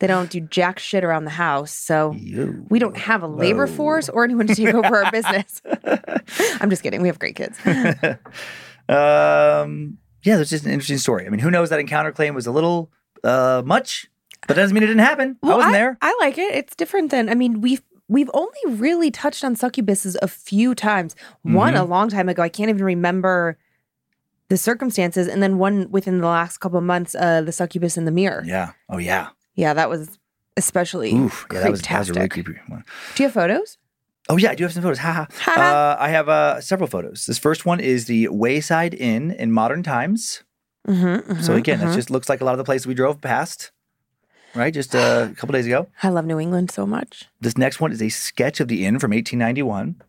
they 0.00 0.06
don't 0.06 0.28
do 0.30 0.40
jack 0.40 0.78
shit 0.78 1.04
around 1.04 1.24
the 1.24 1.30
house. 1.30 1.72
So 1.72 2.12
You. 2.12 2.66
we 2.68 2.78
don't 2.78 2.96
have 2.96 3.22
a 3.22 3.26
labor 3.28 3.66
Whoa. 3.66 3.74
force 3.76 4.08
or 4.08 4.24
anyone 4.24 4.46
to 4.48 4.54
take 4.54 4.74
over 4.74 5.04
our 5.04 5.10
business. 5.12 5.62
I'm 6.60 6.68
just 6.70 6.82
kidding. 6.82 7.00
We 7.02 7.08
have 7.08 7.18
great 7.18 7.36
kids. 7.36 7.56
Um, 8.88 9.98
yeah, 10.24 10.36
that's 10.36 10.50
just 10.50 10.64
an 10.64 10.72
interesting 10.72 10.98
story. 10.98 11.26
I 11.26 11.30
mean, 11.30 11.40
who 11.40 11.50
knows 11.50 11.70
that 11.70 11.78
encounter 11.80 12.12
claim 12.12 12.34
was 12.34 12.46
a 12.46 12.50
little 12.50 12.90
uh, 13.22 13.62
much, 13.64 14.06
but 14.46 14.56
that 14.56 14.62
doesn't 14.62 14.74
mean 14.74 14.82
it 14.82 14.88
didn't 14.88 15.04
happen. 15.04 15.36
I 15.42 15.54
wasn't 15.54 15.72
there. 15.74 15.96
I 16.02 16.16
like 16.20 16.38
it. 16.38 16.54
It's 16.54 16.74
different 16.74 17.10
than 17.10 17.28
I 17.28 17.34
mean, 17.34 17.60
we've 17.60 17.82
we've 18.08 18.30
only 18.34 18.58
really 18.66 19.10
touched 19.10 19.44
on 19.44 19.54
succubuses 19.54 20.16
a 20.22 20.28
few 20.28 20.74
times. 20.74 21.14
One 21.42 21.74
Mm-hmm. 21.74 21.82
a 21.82 21.84
long 21.86 22.08
time 22.08 22.28
ago. 22.28 22.42
I 22.42 22.48
can't 22.48 22.68
even 22.68 22.84
remember 22.84 23.58
the 24.48 24.56
circumstances, 24.56 25.28
and 25.28 25.40
then 25.40 25.58
one 25.58 25.88
within 25.92 26.18
the 26.18 26.26
last 26.26 26.58
couple 26.58 26.78
of 26.78 26.84
months, 26.84 27.14
uh, 27.14 27.42
the 27.42 27.52
succubus 27.52 27.96
in 27.96 28.06
the 28.06 28.10
mirror. 28.10 28.42
Yeah. 28.44 28.72
Oh 28.88 28.98
yeah. 28.98 29.28
Yeah, 29.60 29.74
that 29.74 29.88
was 29.90 30.18
especially 30.56 31.12
Oof. 31.14 31.46
Yeah, 31.52 31.60
that 31.60 31.70
was, 31.70 31.82
that 31.82 31.98
was 32.00 32.08
a 32.10 32.12
really 32.14 32.28
creepy 32.28 32.54
one. 32.68 32.84
Do 33.14 33.22
you 33.22 33.26
have 33.28 33.34
photos? 33.34 33.78
Oh 34.28 34.36
yeah, 34.36 34.50
I 34.50 34.54
do 34.54 34.64
have 34.64 34.72
some 34.72 34.82
photos. 34.82 34.98
Haha. 34.98 35.26
uh, 35.46 35.96
I 35.98 36.08
have 36.10 36.28
uh, 36.28 36.60
several 36.60 36.88
photos. 36.88 37.26
This 37.26 37.38
first 37.38 37.66
one 37.66 37.80
is 37.80 38.06
the 38.06 38.28
Wayside 38.28 38.94
Inn 38.94 39.32
in 39.32 39.50
modern 39.52 39.82
times. 39.82 40.44
Mm-hmm, 40.88 41.40
So 41.42 41.54
again, 41.54 41.80
it 41.80 41.94
just 41.94 42.10
looks 42.10 42.28
like 42.28 42.40
a 42.40 42.44
lot 42.44 42.52
of 42.52 42.58
the 42.58 42.64
places 42.64 42.86
we 42.86 42.94
drove 42.94 43.20
past, 43.20 43.70
right? 44.54 44.72
Just 44.72 44.94
uh, 44.94 45.28
a 45.30 45.34
couple 45.34 45.52
days 45.52 45.66
ago. 45.66 45.88
I 46.02 46.08
love 46.08 46.24
New 46.26 46.38
England 46.40 46.70
so 46.70 46.86
much. 46.86 47.24
This 47.40 47.58
next 47.58 47.80
one 47.80 47.92
is 47.92 48.00
a 48.00 48.08
sketch 48.08 48.60
of 48.60 48.68
the 48.68 48.86
inn 48.86 48.98
from 48.98 49.10
1891. 49.10 49.96
I 50.00 50.04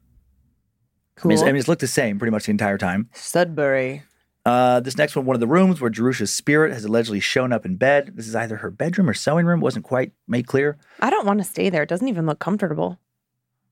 Cool. 1.19 1.29
mean, 1.29 1.37
it's, 1.37 1.43
I 1.43 1.47
mean, 1.47 1.57
it's 1.57 1.67
looked 1.67 1.81
the 1.81 1.87
same 1.87 2.17
pretty 2.19 2.31
much 2.31 2.45
the 2.45 2.51
entire 2.51 2.77
time. 2.77 3.09
Sudbury. 3.13 4.03
Uh, 4.45 4.79
this 4.79 4.97
next 4.97 5.15
one, 5.15 5.25
one 5.25 5.35
of 5.35 5.39
the 5.39 5.47
rooms 5.47 5.79
where 5.79 5.89
Jerusha's 5.91 6.33
spirit 6.33 6.73
has 6.73 6.83
allegedly 6.83 7.19
shown 7.19 7.53
up 7.53 7.65
in 7.65 7.75
bed. 7.75 8.13
This 8.15 8.27
is 8.27 8.35
either 8.35 8.57
her 8.57 8.71
bedroom 8.71 9.09
or 9.09 9.13
sewing 9.13 9.45
room. 9.45 9.59
Wasn't 9.61 9.85
quite 9.85 10.13
made 10.27 10.47
clear. 10.47 10.77
I 10.99 11.09
don't 11.11 11.25
want 11.27 11.39
to 11.39 11.43
stay 11.43 11.69
there. 11.69 11.83
It 11.83 11.89
doesn't 11.89 12.07
even 12.07 12.25
look 12.25 12.39
comfortable. 12.39 12.99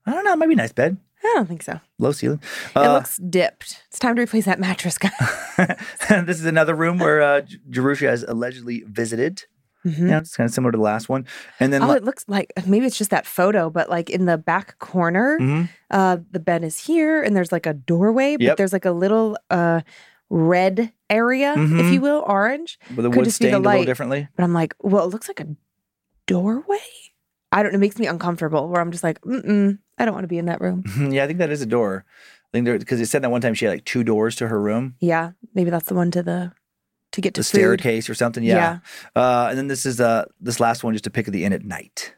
I 0.06 0.12
don't 0.12 0.24
know. 0.24 0.36
Maybe 0.36 0.52
a 0.54 0.56
nice 0.56 0.72
bed, 0.72 0.96
I 1.22 1.32
don't 1.34 1.46
think 1.46 1.62
so. 1.62 1.80
low 1.98 2.12
ceiling. 2.12 2.40
it 2.70 2.76
Uh, 2.78 2.94
looks 2.94 3.16
dipped. 3.16 3.82
It's 3.88 3.98
time 3.98 4.14
to 4.16 4.22
replace 4.22 4.44
that 4.46 4.60
mattress, 4.60 4.96
guy. 4.96 5.10
this 6.24 6.38
is 6.38 6.44
another 6.46 6.74
room 6.74 6.98
where 6.98 7.20
uh, 7.20 7.42
Jerusha 7.68 8.08
has 8.08 8.22
allegedly 8.22 8.84
visited. 8.86 9.44
Yeah, 9.82 10.18
it's 10.18 10.36
kind 10.36 10.46
of 10.46 10.52
similar 10.52 10.72
to 10.72 10.76
the 10.76 10.82
last 10.84 11.08
one. 11.08 11.24
And 11.58 11.72
then 11.72 11.82
Oh, 11.82 11.92
it 11.92 12.04
looks 12.04 12.26
like 12.28 12.52
maybe 12.66 12.84
it's 12.84 12.98
just 12.98 13.10
that 13.12 13.26
photo, 13.26 13.70
but 13.70 13.88
like 13.88 14.10
in 14.10 14.26
the 14.26 14.36
back 14.36 14.78
corner, 14.78 15.38
Mhm. 15.40 15.70
uh, 15.90 16.18
the 16.30 16.38
bed 16.38 16.62
is 16.64 16.76
here, 16.76 17.22
and 17.22 17.34
there's 17.34 17.50
like 17.50 17.64
a 17.64 17.72
doorway, 17.72 18.36
but 18.36 18.42
Yep. 18.44 18.56
there's 18.58 18.72
like 18.74 18.84
a 18.84 18.90
little 18.92 19.38
uh 19.48 19.80
red 20.30 20.92
area, 21.10 21.52
if 21.52 21.58
Mhm. 21.58 21.92
you 21.92 22.00
will, 22.00 22.22
orange. 22.26 22.78
with 22.88 22.96
the 23.04 23.10
could 23.10 23.16
wood 23.18 23.24
just 23.24 23.40
be 23.40 23.46
the 23.46 23.50
stained 23.50 23.54
a 23.66 23.68
little 23.68 23.80
light. 23.80 23.86
differently. 23.86 24.28
But 24.36 24.44
I'm 24.44 24.54
like, 24.54 24.74
well, 24.80 25.04
it 25.04 25.08
looks 25.10 25.28
like 25.28 25.40
a 25.40 25.48
doorway. 26.26 26.78
I 27.52 27.62
don't. 27.62 27.74
It 27.74 27.78
makes 27.78 27.98
me 27.98 28.06
uncomfortable. 28.06 28.68
Where 28.68 28.80
I'm 28.80 28.92
just 28.92 29.02
like, 29.04 29.20
mm 29.22 29.78
I 29.98 30.04
don't 30.04 30.14
want 30.14 30.24
to 30.24 30.28
be 30.28 30.38
in 30.38 30.46
that 30.46 30.60
room. 30.60 30.84
yeah, 31.12 31.24
I 31.24 31.26
think 31.26 31.38
that 31.40 31.50
is 31.50 31.60
a 31.60 31.66
door. 31.66 32.04
I 32.06 32.48
think 32.52 32.64
there 32.64 32.78
because 32.78 33.00
it 33.00 33.06
said 33.06 33.22
that 33.22 33.30
one 33.30 33.40
time 33.40 33.54
she 33.54 33.64
had 33.66 33.72
like 33.72 33.84
two 33.84 34.02
doors 34.04 34.34
to 34.36 34.48
her 34.48 34.60
room, 34.60 34.94
Yeah, 35.00 35.32
maybe 35.54 35.70
that's 35.70 35.88
the 35.88 35.94
one 35.94 36.10
to 36.12 36.22
the 36.22 36.52
to 37.12 37.20
get 37.20 37.34
to 37.34 37.40
the 37.40 37.44
food. 37.44 37.48
staircase 37.58 38.08
or 38.08 38.14
something. 38.14 38.42
Yeah. 38.44 38.78
Uh, 39.16 39.48
and 39.50 39.58
then 39.58 39.66
this 39.68 39.84
is 39.84 40.00
uh 40.00 40.24
this 40.40 40.60
last 40.60 40.84
one 40.84 40.94
just 40.94 41.06
a 41.06 41.10
pic 41.10 41.26
of 41.26 41.32
the 41.32 41.44
inn 41.44 41.52
at 41.52 41.64
night. 41.64 42.14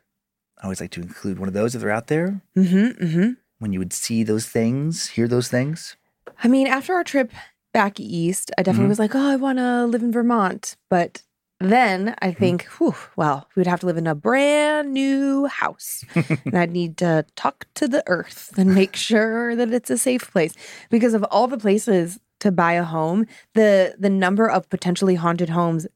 I 0.59 0.65
always 0.65 0.81
like 0.81 0.91
to 0.93 1.01
include 1.01 1.39
one 1.39 1.49
of 1.49 1.55
those 1.55 1.75
if 1.75 1.81
they're 1.81 1.91
out 1.91 2.07
there 2.07 2.41
Mm-hmm. 2.57 3.05
Mm-hmm. 3.05 3.31
when 3.59 3.73
you 3.73 3.79
would 3.81 3.93
see 3.93 4.23
those 4.23 4.47
things, 4.47 5.09
hear 5.09 5.27
those 5.27 5.49
things. 5.49 5.97
I 6.45 6.47
mean, 6.49 6.67
after 6.69 6.93
our 6.95 7.03
trip 7.05 7.33
back 7.73 7.99
east, 8.01 8.51
I 8.59 8.63
definitely 8.63 8.87
Mhm. 8.87 8.91
was 8.91 8.99
like, 8.99 9.15
oh, 9.15 9.29
I 9.31 9.37
want 9.37 9.59
to 9.59 9.87
live 9.87 10.03
in 10.03 10.13
Vermont. 10.13 10.77
But 10.91 11.23
then 11.61 12.15
I 12.21 12.33
think, 12.33 12.65
whew, 12.79 12.95
well, 13.17 13.49
we 13.55 13.61
would 13.61 13.67
have 13.69 13.81
to 13.81 13.87
live 13.87 13.97
in 13.97 14.07
a 14.07 14.15
brand 14.15 14.93
new 14.93 15.47
house. 15.47 16.05
and 16.45 16.57
I'd 16.59 16.71
need 16.73 16.97
to 16.99 17.25
talk 17.37 17.67
to 17.75 17.87
the 17.89 18.03
earth 18.09 18.53
and 18.57 18.75
make 18.75 18.97
sure 19.11 19.55
that 19.57 19.73
it's 19.73 19.91
a 19.91 19.99
safe 19.99 20.31
place. 20.33 20.55
Because 20.91 21.15
of 21.15 21.23
all 21.31 21.47
the 21.49 21.59
places 21.59 22.19
to 22.41 22.51
buy 22.51 22.73
a 22.73 22.83
home, 22.85 23.27
the 23.55 23.95
the 23.99 24.11
number 24.11 24.49
of 24.51 24.69
potentially 24.69 25.15
haunted 25.15 25.49
homes, 25.51 25.87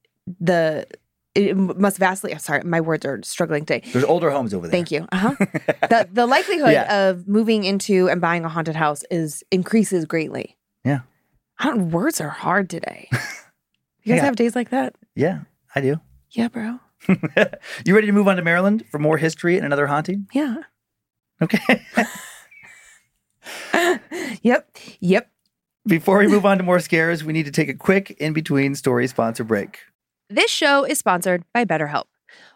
the 0.40 0.86
it 1.34 1.54
must 1.56 1.98
vastly. 1.98 2.32
I'm 2.32 2.38
sorry, 2.38 2.62
my 2.64 2.80
words 2.80 3.04
are 3.04 3.20
struggling 3.24 3.66
today. 3.66 3.82
There's 3.92 4.04
older 4.04 4.30
homes 4.30 4.54
over 4.54 4.66
there. 4.68 4.70
Thank 4.72 4.90
you. 4.92 5.06
Uh-huh. 5.12 5.34
the 5.90 6.08
the 6.12 6.26
likelihood 6.26 6.72
Yeah. 6.72 7.08
of 7.10 7.26
moving 7.28 7.64
into 7.64 8.08
and 8.08 8.20
buying 8.20 8.44
a 8.44 8.48
haunted 8.48 8.76
house 8.76 9.02
is 9.10 9.42
increases 9.50 10.04
greatly. 10.06 10.56
I 11.58 11.64
don't. 11.64 11.90
Words 11.90 12.20
are 12.20 12.28
hard 12.28 12.68
today. 12.70 13.08
You 14.02 14.12
guys 14.12 14.18
Yeah. 14.20 14.24
have 14.26 14.36
days 14.36 14.54
like 14.54 14.70
that? 14.70 14.94
Yeah, 15.16 15.40
I 15.74 15.80
do. 15.80 16.00
Yeah, 16.30 16.46
bro. 16.46 16.78
you 17.84 17.92
ready 17.92 18.06
to 18.06 18.12
move 18.12 18.28
on 18.28 18.36
to 18.36 18.42
Maryland 18.42 18.84
for 18.88 19.00
more 19.00 19.16
history 19.18 19.56
and 19.56 19.66
another 19.66 19.88
haunting? 19.88 20.28
Yeah. 20.32 20.58
Okay. 21.42 21.84
Yep. 24.42 24.76
Yep. 25.00 25.30
Before 25.86 26.18
we 26.18 26.26
move 26.28 26.44
on 26.46 26.58
to 26.58 26.64
more 26.64 26.80
scares, 26.80 27.24
we 27.24 27.32
need 27.32 27.46
to 27.46 27.52
take 27.52 27.68
a 27.68 27.74
quick 27.74 28.12
in 28.18 28.32
between 28.32 28.74
story 28.74 29.06
sponsor 29.06 29.44
break. 29.44 29.80
This 30.28 30.50
show 30.50 30.84
is 30.84 30.98
sponsored 30.98 31.44
by 31.54 31.64
BetterHelp. 31.64 32.04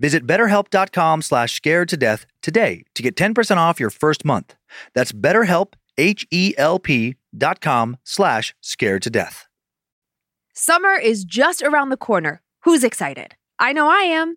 Visit 0.00 0.26
betterhelp.com 0.26 1.22
slash 1.22 1.54
scared 1.54 1.88
to 1.90 1.96
death 1.96 2.26
today 2.42 2.84
to 2.94 3.02
get 3.02 3.16
10% 3.16 3.56
off 3.56 3.80
your 3.80 3.90
first 3.90 4.24
month. 4.24 4.54
That's 4.94 5.12
betterhelp, 5.12 5.74
H-E-L-P 5.98 7.16
dot 7.36 7.60
com 7.60 7.96
slash 8.04 8.54
scared 8.60 9.02
to 9.02 9.10
death. 9.10 9.46
Summer 10.54 10.94
is 10.94 11.24
just 11.24 11.62
around 11.62 11.88
the 11.88 11.96
corner. 11.96 12.42
Who's 12.64 12.84
excited? 12.84 13.34
I 13.58 13.72
know 13.72 13.88
I 13.88 14.02
am. 14.02 14.36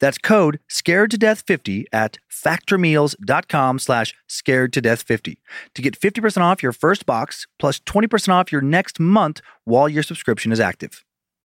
That's 0.00 0.18
code 0.18 0.60
scared 0.68 1.10
to 1.12 1.18
death 1.18 1.42
50 1.46 1.86
at 1.92 2.18
factormeals.com 2.30 3.78
slash 3.78 4.14
scared 4.28 4.72
to 4.72 4.80
death 4.80 5.02
50 5.02 5.38
to 5.74 5.82
get 5.82 5.98
50% 6.00 6.42
off 6.42 6.62
your 6.62 6.72
first 6.72 7.06
box 7.06 7.46
plus 7.58 7.80
20% 7.80 8.28
off 8.30 8.52
your 8.52 8.60
next 8.60 8.98
month 9.00 9.40
while 9.64 9.88
your 9.88 10.02
subscription 10.02 10.52
is 10.52 10.60
active. 10.60 11.04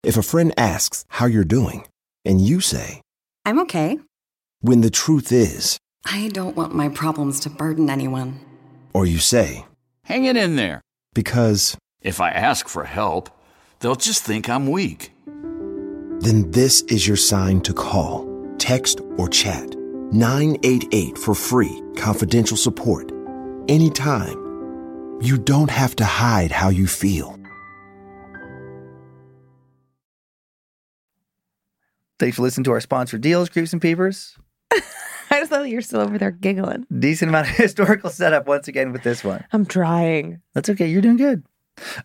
If 0.03 0.17
a 0.17 0.23
friend 0.23 0.53
asks 0.57 1.05
how 1.09 1.25
you're 1.27 1.43
doing, 1.43 1.85
and 2.25 2.41
you 2.41 2.59
say, 2.61 3.01
I'm 3.45 3.59
okay. 3.61 3.99
when 4.61 4.81
the 4.81 4.89
truth 4.89 5.31
is, 5.31 5.77
I 6.05 6.29
don't 6.33 6.55
want 6.55 6.73
my 6.73 6.89
problems 6.89 7.39
to 7.41 7.49
burden 7.49 7.89
anyone. 7.89 8.39
or 8.93 9.05
you 9.05 9.19
say, 9.19 9.65
Hang 10.05 10.25
it 10.25 10.35
in 10.35 10.55
there. 10.55 10.81
because, 11.13 11.77
If 12.01 12.19
I 12.19 12.31
ask 12.31 12.67
for 12.67 12.83
help, 12.85 13.29
they'll 13.79 13.95
just 13.95 14.23
think 14.23 14.49
I'm 14.49 14.69
weak. 14.71 15.10
Then 16.21 16.49
this 16.51 16.81
is 16.83 17.07
your 17.07 17.17
sign 17.17 17.61
to 17.61 17.73
call, 17.73 18.27
text, 18.57 19.01
or 19.17 19.27
chat 19.27 19.75
988 20.13 21.17
for 21.17 21.33
free, 21.33 21.81
confidential 21.95 22.57
support. 22.57 23.11
Anytime. 23.67 24.37
You 25.21 25.37
don't 25.37 25.69
have 25.69 25.95
to 25.97 26.05
hide 26.05 26.51
how 26.51 26.69
you 26.69 26.87
feel. 26.87 27.37
Thanks 32.19 32.37
for 32.37 32.43
listening 32.43 32.65
to 32.65 32.71
our 32.71 32.79
sponsored 32.79 33.21
deals, 33.21 33.49
Creeps 33.49 33.73
and 33.73 33.81
Peepers. 33.81 34.37
I 34.71 34.79
just 35.39 35.49
thought 35.49 35.69
you're 35.69 35.81
still 35.81 36.01
over 36.01 36.17
there 36.17 36.31
giggling. 36.31 36.85
Decent 36.99 37.29
amount 37.29 37.49
of 37.49 37.55
historical 37.55 38.09
setup 38.09 38.47
once 38.47 38.67
again 38.67 38.91
with 38.91 39.03
this 39.03 39.23
one. 39.23 39.43
I'm 39.53 39.65
trying. 39.65 40.41
That's 40.53 40.69
okay. 40.69 40.87
You're 40.87 41.01
doing 41.01 41.17
good. 41.17 41.43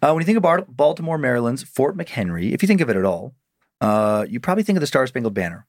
Uh, 0.01 0.13
when 0.13 0.23
you 0.23 0.25
think 0.27 0.39
about 0.39 0.75
Baltimore, 0.75 1.19
Maryland's 1.19 1.63
Fort 1.63 1.97
McHenry, 1.97 2.53
if 2.53 2.63
you 2.63 2.67
think 2.67 2.81
of 2.81 2.89
it 2.89 2.97
at 2.97 3.05
all, 3.05 3.35
uh, 3.81 4.27
you 4.29 4.41
probably 4.41 4.65
think 4.65 4.77
of 4.77 4.81
the 4.81 4.87
Star 4.87 5.07
Spangled 5.07 5.35
Banner 5.35 5.67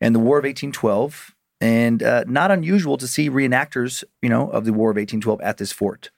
and 0.00 0.14
the 0.14 0.20
War 0.20 0.38
of 0.38 0.44
1812. 0.44 1.34
And 1.58 2.02
uh, 2.02 2.24
not 2.26 2.50
unusual 2.50 2.98
to 2.98 3.08
see 3.08 3.30
reenactors, 3.30 4.04
you 4.20 4.28
know, 4.28 4.50
of 4.50 4.66
the 4.66 4.74
War 4.74 4.90
of 4.90 4.96
1812 4.96 5.40
at 5.40 5.56
this 5.56 5.72
fort. 5.72 6.10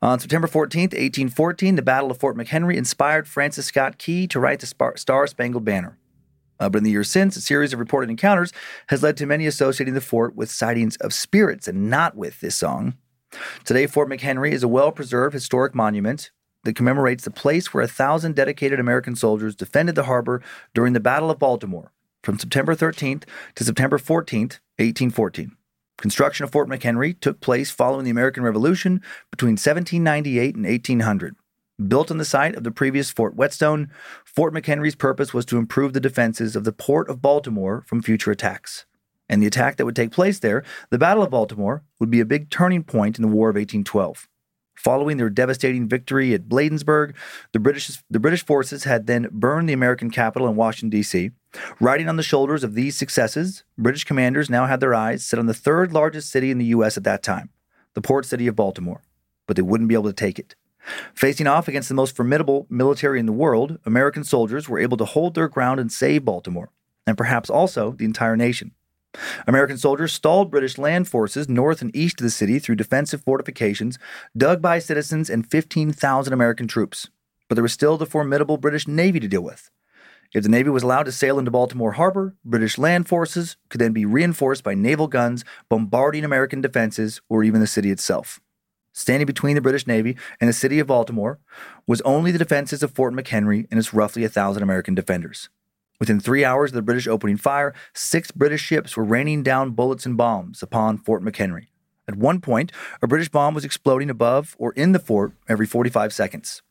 On 0.00 0.18
September 0.18 0.48
14th, 0.48 0.94
1814, 0.94 1.76
the 1.76 1.82
Battle 1.82 2.10
of 2.10 2.18
Fort 2.18 2.38
McHenry 2.38 2.76
inspired 2.76 3.28
Francis 3.28 3.66
Scott 3.66 3.98
Key 3.98 4.26
to 4.28 4.40
write 4.40 4.60
the 4.60 4.94
Star 4.96 5.26
Spangled 5.26 5.66
Banner. 5.66 5.98
Uh, 6.60 6.68
but 6.68 6.78
in 6.78 6.84
the 6.84 6.90
years 6.90 7.10
since, 7.10 7.36
a 7.36 7.40
series 7.40 7.72
of 7.74 7.78
reported 7.78 8.10
encounters 8.10 8.52
has 8.88 9.02
led 9.02 9.16
to 9.18 9.26
many 9.26 9.46
associating 9.46 9.94
the 9.94 10.00
fort 10.00 10.34
with 10.34 10.50
sightings 10.50 10.96
of 10.96 11.12
spirits 11.12 11.68
and 11.68 11.90
not 11.90 12.16
with 12.16 12.40
this 12.40 12.56
song. 12.56 12.94
Today, 13.64 13.86
Fort 13.86 14.08
McHenry 14.08 14.52
is 14.52 14.62
a 14.62 14.68
well 14.68 14.90
preserved 14.90 15.34
historic 15.34 15.74
monument 15.74 16.30
that 16.64 16.76
commemorates 16.76 17.24
the 17.24 17.30
place 17.30 17.72
where 17.72 17.84
a 17.84 17.88
thousand 17.88 18.34
dedicated 18.34 18.80
American 18.80 19.16
soldiers 19.16 19.54
defended 19.54 19.94
the 19.94 20.04
harbor 20.04 20.42
during 20.74 20.92
the 20.92 21.00
Battle 21.00 21.30
of 21.30 21.38
Baltimore 21.38 21.92
from 22.22 22.38
September 22.38 22.74
13th 22.74 23.24
to 23.54 23.64
September 23.64 23.98
14th, 23.98 24.60
1814. 24.78 25.56
Construction 25.96 26.44
of 26.44 26.52
Fort 26.52 26.68
McHenry 26.68 27.18
took 27.18 27.40
place 27.40 27.70
following 27.70 28.04
the 28.04 28.10
American 28.10 28.44
Revolution 28.44 29.02
between 29.30 29.52
1798 29.52 30.54
and 30.54 30.64
1800. 30.64 31.34
Built 31.86 32.10
on 32.10 32.18
the 32.18 32.24
site 32.24 32.56
of 32.56 32.64
the 32.64 32.70
previous 32.70 33.10
Fort 33.10 33.36
Whetstone, 33.36 33.90
Fort 34.24 34.52
McHenry's 34.52 34.94
purpose 34.94 35.32
was 35.32 35.44
to 35.46 35.58
improve 35.58 35.92
the 35.92 36.00
defenses 36.00 36.56
of 36.56 36.64
the 36.64 36.72
port 36.72 37.08
of 37.08 37.22
Baltimore 37.22 37.84
from 37.86 38.02
future 38.02 38.30
attacks. 38.30 38.84
And 39.28 39.42
the 39.42 39.46
attack 39.46 39.76
that 39.76 39.84
would 39.84 39.96
take 39.96 40.10
place 40.10 40.38
there, 40.38 40.64
the 40.90 40.98
Battle 40.98 41.22
of 41.22 41.30
Baltimore, 41.30 41.82
would 42.00 42.10
be 42.10 42.20
a 42.20 42.24
big 42.24 42.50
turning 42.50 42.82
point 42.82 43.18
in 43.18 43.22
the 43.22 43.28
War 43.28 43.50
of 43.50 43.56
1812. 43.56 44.28
Following 44.78 45.16
their 45.16 45.28
devastating 45.28 45.88
victory 45.88 46.34
at 46.34 46.48
Bladensburg, 46.48 47.16
the 47.52 47.58
British, 47.58 47.98
the 48.08 48.20
British 48.20 48.44
forces 48.44 48.84
had 48.84 49.08
then 49.08 49.28
burned 49.32 49.68
the 49.68 49.72
American 49.72 50.08
capital 50.08 50.46
in 50.46 50.54
Washington, 50.54 50.90
D.C. 50.90 51.32
Riding 51.80 52.08
on 52.08 52.14
the 52.14 52.22
shoulders 52.22 52.62
of 52.62 52.74
these 52.74 52.96
successes, 52.96 53.64
British 53.76 54.04
commanders 54.04 54.48
now 54.48 54.66
had 54.66 54.78
their 54.78 54.94
eyes 54.94 55.24
set 55.24 55.40
on 55.40 55.46
the 55.46 55.54
third 55.54 55.92
largest 55.92 56.30
city 56.30 56.52
in 56.52 56.58
the 56.58 56.66
U.S. 56.66 56.96
at 56.96 57.02
that 57.02 57.24
time, 57.24 57.50
the 57.94 58.00
port 58.00 58.24
city 58.24 58.46
of 58.46 58.54
Baltimore. 58.54 59.02
But 59.48 59.56
they 59.56 59.62
wouldn't 59.62 59.88
be 59.88 59.94
able 59.94 60.04
to 60.04 60.12
take 60.12 60.38
it. 60.38 60.54
Facing 61.12 61.48
off 61.48 61.66
against 61.66 61.88
the 61.88 61.94
most 61.96 62.14
formidable 62.14 62.66
military 62.70 63.18
in 63.18 63.26
the 63.26 63.32
world, 63.32 63.78
American 63.84 64.22
soldiers 64.22 64.68
were 64.68 64.78
able 64.78 64.96
to 64.96 65.04
hold 65.04 65.34
their 65.34 65.48
ground 65.48 65.80
and 65.80 65.90
save 65.90 66.24
Baltimore, 66.24 66.70
and 67.04 67.18
perhaps 67.18 67.50
also 67.50 67.90
the 67.90 68.04
entire 68.04 68.36
nation. 68.36 68.72
American 69.46 69.78
soldiers 69.78 70.12
stalled 70.12 70.50
British 70.50 70.78
land 70.78 71.08
forces 71.08 71.48
north 71.48 71.80
and 71.80 71.94
east 71.96 72.20
of 72.20 72.24
the 72.24 72.30
city 72.30 72.58
through 72.58 72.76
defensive 72.76 73.22
fortifications 73.22 73.98
dug 74.36 74.60
by 74.60 74.78
citizens 74.78 75.30
and 75.30 75.50
15,000 75.50 76.32
American 76.32 76.68
troops. 76.68 77.08
But 77.48 77.54
there 77.54 77.62
was 77.62 77.72
still 77.72 77.96
the 77.96 78.06
formidable 78.06 78.58
British 78.58 78.86
Navy 78.86 79.20
to 79.20 79.28
deal 79.28 79.42
with. 79.42 79.70
If 80.34 80.42
the 80.42 80.50
Navy 80.50 80.68
was 80.68 80.82
allowed 80.82 81.04
to 81.04 81.12
sail 81.12 81.38
into 81.38 81.50
Baltimore 81.50 81.92
Harbor, 81.92 82.36
British 82.44 82.76
land 82.76 83.08
forces 83.08 83.56
could 83.70 83.80
then 83.80 83.94
be 83.94 84.04
reinforced 84.04 84.62
by 84.62 84.74
naval 84.74 85.06
guns 85.06 85.42
bombarding 85.70 86.22
American 86.22 86.60
defenses 86.60 87.22
or 87.30 87.42
even 87.42 87.62
the 87.62 87.66
city 87.66 87.90
itself. 87.90 88.38
Standing 88.92 89.26
between 89.26 89.54
the 89.54 89.62
British 89.62 89.86
Navy 89.86 90.16
and 90.38 90.48
the 90.48 90.52
city 90.52 90.80
of 90.80 90.88
Baltimore 90.88 91.38
was 91.86 92.02
only 92.02 92.30
the 92.30 92.38
defenses 92.38 92.82
of 92.82 92.90
Fort 92.90 93.14
McHenry 93.14 93.66
and 93.70 93.78
its 93.78 93.94
roughly 93.94 94.24
a 94.24 94.28
thousand 94.28 94.62
American 94.62 94.94
defenders. 94.94 95.48
Within 95.98 96.20
three 96.20 96.44
hours 96.44 96.70
of 96.70 96.76
the 96.76 96.82
British 96.82 97.08
opening 97.08 97.36
fire, 97.36 97.74
six 97.92 98.30
British 98.30 98.62
ships 98.62 98.96
were 98.96 99.04
raining 99.04 99.42
down 99.42 99.72
bullets 99.72 100.06
and 100.06 100.16
bombs 100.16 100.62
upon 100.62 100.98
Fort 100.98 101.22
McHenry. 101.22 101.68
At 102.06 102.16
one 102.16 102.40
point, 102.40 102.72
a 103.02 103.06
British 103.06 103.28
bomb 103.28 103.54
was 103.54 103.64
exploding 103.64 104.08
above 104.08 104.56
or 104.58 104.72
in 104.72 104.92
the 104.92 104.98
fort 104.98 105.32
every 105.48 105.66
45 105.66 106.12
seconds. 106.12 106.62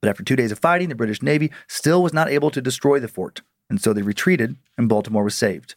But 0.00 0.08
after 0.08 0.22
two 0.22 0.36
days 0.36 0.52
of 0.52 0.58
fighting, 0.58 0.88
the 0.88 0.94
British 0.94 1.20
Navy 1.20 1.50
still 1.68 2.02
was 2.02 2.14
not 2.14 2.30
able 2.30 2.50
to 2.50 2.62
destroy 2.62 3.00
the 3.00 3.08
fort, 3.08 3.42
and 3.68 3.80
so 3.80 3.92
they 3.92 4.02
retreated, 4.02 4.56
and 4.78 4.88
Baltimore 4.88 5.24
was 5.24 5.34
saved. 5.34 5.74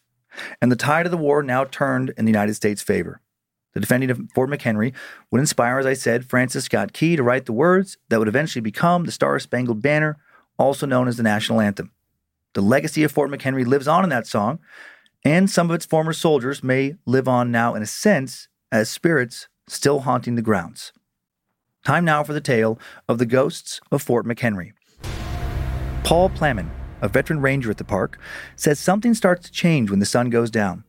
And 0.61 0.71
the 0.71 0.77
tide 0.77 1.05
of 1.05 1.11
the 1.11 1.17
war 1.17 1.43
now 1.43 1.65
turned 1.65 2.13
in 2.17 2.25
the 2.25 2.31
United 2.31 2.53
States' 2.53 2.81
favor. 2.81 3.19
The 3.73 3.79
defending 3.79 4.11
of 4.11 4.21
Fort 4.33 4.49
McHenry 4.49 4.93
would 5.31 5.41
inspire, 5.41 5.79
as 5.79 5.85
I 5.85 5.93
said, 5.93 6.25
Francis 6.25 6.65
Scott 6.65 6.93
Key 6.93 7.15
to 7.15 7.23
write 7.23 7.45
the 7.45 7.53
words 7.53 7.97
that 8.09 8.19
would 8.19 8.27
eventually 8.27 8.61
become 8.61 9.03
the 9.03 9.11
Star 9.11 9.37
Spangled 9.39 9.81
Banner, 9.81 10.17
also 10.57 10.85
known 10.85 11.07
as 11.07 11.17
the 11.17 11.23
national 11.23 11.59
anthem. 11.59 11.91
The 12.53 12.61
legacy 12.61 13.03
of 13.03 13.11
Fort 13.11 13.31
McHenry 13.31 13.65
lives 13.65 13.87
on 13.87 14.03
in 14.03 14.09
that 14.11 14.27
song, 14.27 14.59
and 15.25 15.49
some 15.49 15.69
of 15.69 15.75
its 15.75 15.85
former 15.85 16.13
soldiers 16.13 16.63
may 16.63 16.95
live 17.05 17.27
on 17.27 17.51
now 17.51 17.73
in 17.73 17.81
a 17.81 17.87
sense 17.87 18.47
as 18.71 18.89
spirits 18.89 19.47
still 19.67 20.01
haunting 20.01 20.35
the 20.35 20.41
grounds. 20.41 20.91
Time 21.83 22.05
now 22.05 22.23
for 22.23 22.33
the 22.33 22.41
tale 22.41 22.79
of 23.09 23.17
the 23.17 23.25
ghosts 23.25 23.81
of 23.91 24.01
Fort 24.01 24.25
McHenry. 24.25 24.73
Paul 26.03 26.29
Plamen, 26.29 26.69
a 27.01 27.07
veteran 27.07 27.41
ranger 27.41 27.71
at 27.71 27.77
the 27.77 27.83
park, 27.83 28.19
says 28.55 28.79
something 28.79 29.13
starts 29.13 29.45
to 29.45 29.51
change 29.51 29.89
when 29.89 29.99
the 29.99 30.05
sun 30.05 30.29
goes 30.29 30.51
down. 30.51 30.83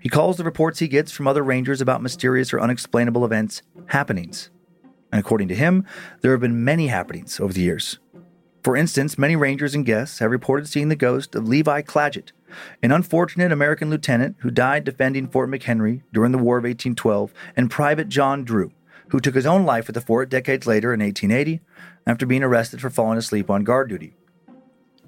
He 0.00 0.08
calls 0.08 0.36
the 0.36 0.44
reports 0.44 0.78
he 0.78 0.88
gets 0.88 1.12
from 1.12 1.26
other 1.26 1.42
rangers 1.42 1.80
about 1.80 2.02
mysterious 2.02 2.52
or 2.52 2.60
unexplainable 2.60 3.24
events 3.24 3.62
happenings. 3.86 4.50
And 5.12 5.20
according 5.20 5.48
to 5.48 5.54
him, 5.54 5.84
there 6.20 6.32
have 6.32 6.40
been 6.40 6.64
many 6.64 6.86
happenings 6.86 7.38
over 7.40 7.52
the 7.52 7.60
years. 7.60 7.98
For 8.66 8.76
instance, 8.76 9.16
many 9.16 9.36
rangers 9.36 9.76
and 9.76 9.86
guests 9.86 10.18
have 10.18 10.32
reported 10.32 10.66
seeing 10.66 10.88
the 10.88 10.96
ghost 10.96 11.36
of 11.36 11.46
Levi 11.46 11.82
Clagett, 11.82 12.32
an 12.82 12.90
unfortunate 12.90 13.52
American 13.52 13.90
lieutenant 13.90 14.34
who 14.40 14.50
died 14.50 14.82
defending 14.82 15.28
Fort 15.28 15.48
McHenry 15.48 16.02
during 16.12 16.32
the 16.32 16.38
War 16.38 16.58
of 16.58 16.64
1812, 16.64 17.32
and 17.56 17.70
Private 17.70 18.08
John 18.08 18.42
Drew, 18.42 18.72
who 19.10 19.20
took 19.20 19.36
his 19.36 19.46
own 19.46 19.64
life 19.64 19.88
at 19.88 19.94
the 19.94 20.00
fort 20.00 20.28
decades 20.28 20.66
later 20.66 20.92
in 20.92 20.98
1880 20.98 21.60
after 22.08 22.26
being 22.26 22.42
arrested 22.42 22.80
for 22.80 22.90
falling 22.90 23.18
asleep 23.18 23.48
on 23.50 23.62
guard 23.62 23.88
duty. 23.88 24.14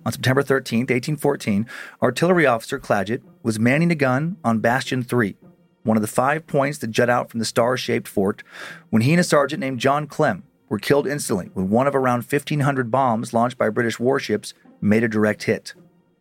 On 0.06 0.12
September 0.12 0.44
13, 0.44 0.82
1814, 0.82 1.66
artillery 2.00 2.46
officer 2.46 2.78
Clagett 2.78 3.22
was 3.42 3.59
manning 3.59 3.90
a 3.90 3.96
gun 3.96 4.36
on 4.44 4.61
Bastion 4.61 5.02
3, 5.02 5.34
one 5.82 5.96
of 5.96 6.00
the 6.00 6.06
five 6.06 6.46
points 6.46 6.78
that 6.78 6.92
jut 6.92 7.11
out 7.11 7.28
from 7.28 7.40
the 7.40 7.44
star 7.44 7.76
shaped 7.76 8.06
fort, 8.06 8.44
when 8.90 9.02
he 9.02 9.14
and 9.14 9.20
a 9.20 9.24
sergeant 9.24 9.59
named 9.59 9.80
John 9.80 10.06
Clemm 10.06 10.44
were 10.68 10.78
killed 10.78 11.06
instantly 11.06 11.50
when 11.54 11.70
one 11.70 11.86
of 11.86 11.94
around 11.94 12.24
1,500 12.24 12.90
bombs 12.90 13.32
launched 13.32 13.58
by 13.58 13.70
British 13.70 13.98
warships 13.98 14.54
made 14.80 15.04
a 15.04 15.08
direct 15.08 15.44
hit. 15.44 15.74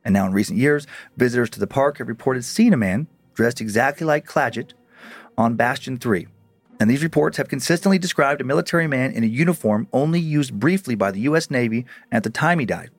And 0.04 0.14
now, 0.14 0.26
in 0.26 0.32
recent 0.32 0.58
years, 0.58 0.88
visitors 1.18 1.50
to 1.52 1.60
the 1.60 1.68
park 1.68 1.98
have 1.98 2.08
reported 2.08 2.46
seeing 2.46 2.74
a 2.74 2.78
man 2.78 3.08
dressed 3.34 3.62
exactly 3.62 4.06
like 4.06 4.26
Clagett 4.26 4.74
on 5.38 5.56
Bastion 5.56 5.98
3. 5.98 6.28
And 6.80 6.90
these 6.90 7.04
reports 7.04 7.38
have 7.38 7.50
consistently 7.50 7.98
described 7.98 8.40
a 8.40 8.46
military 8.46 8.88
man 8.88 9.12
in 9.12 9.24
a 9.24 9.28
uniform 9.28 9.88
only 9.92 10.20
used 10.20 10.60
briefly 10.60 10.96
by 10.96 11.12
the 11.12 11.22
U.S. 11.22 11.50
Navy 11.50 11.86
at 12.12 12.24
the 12.24 12.30
time 12.30 12.60
he 12.60 12.66
died. 12.66 12.92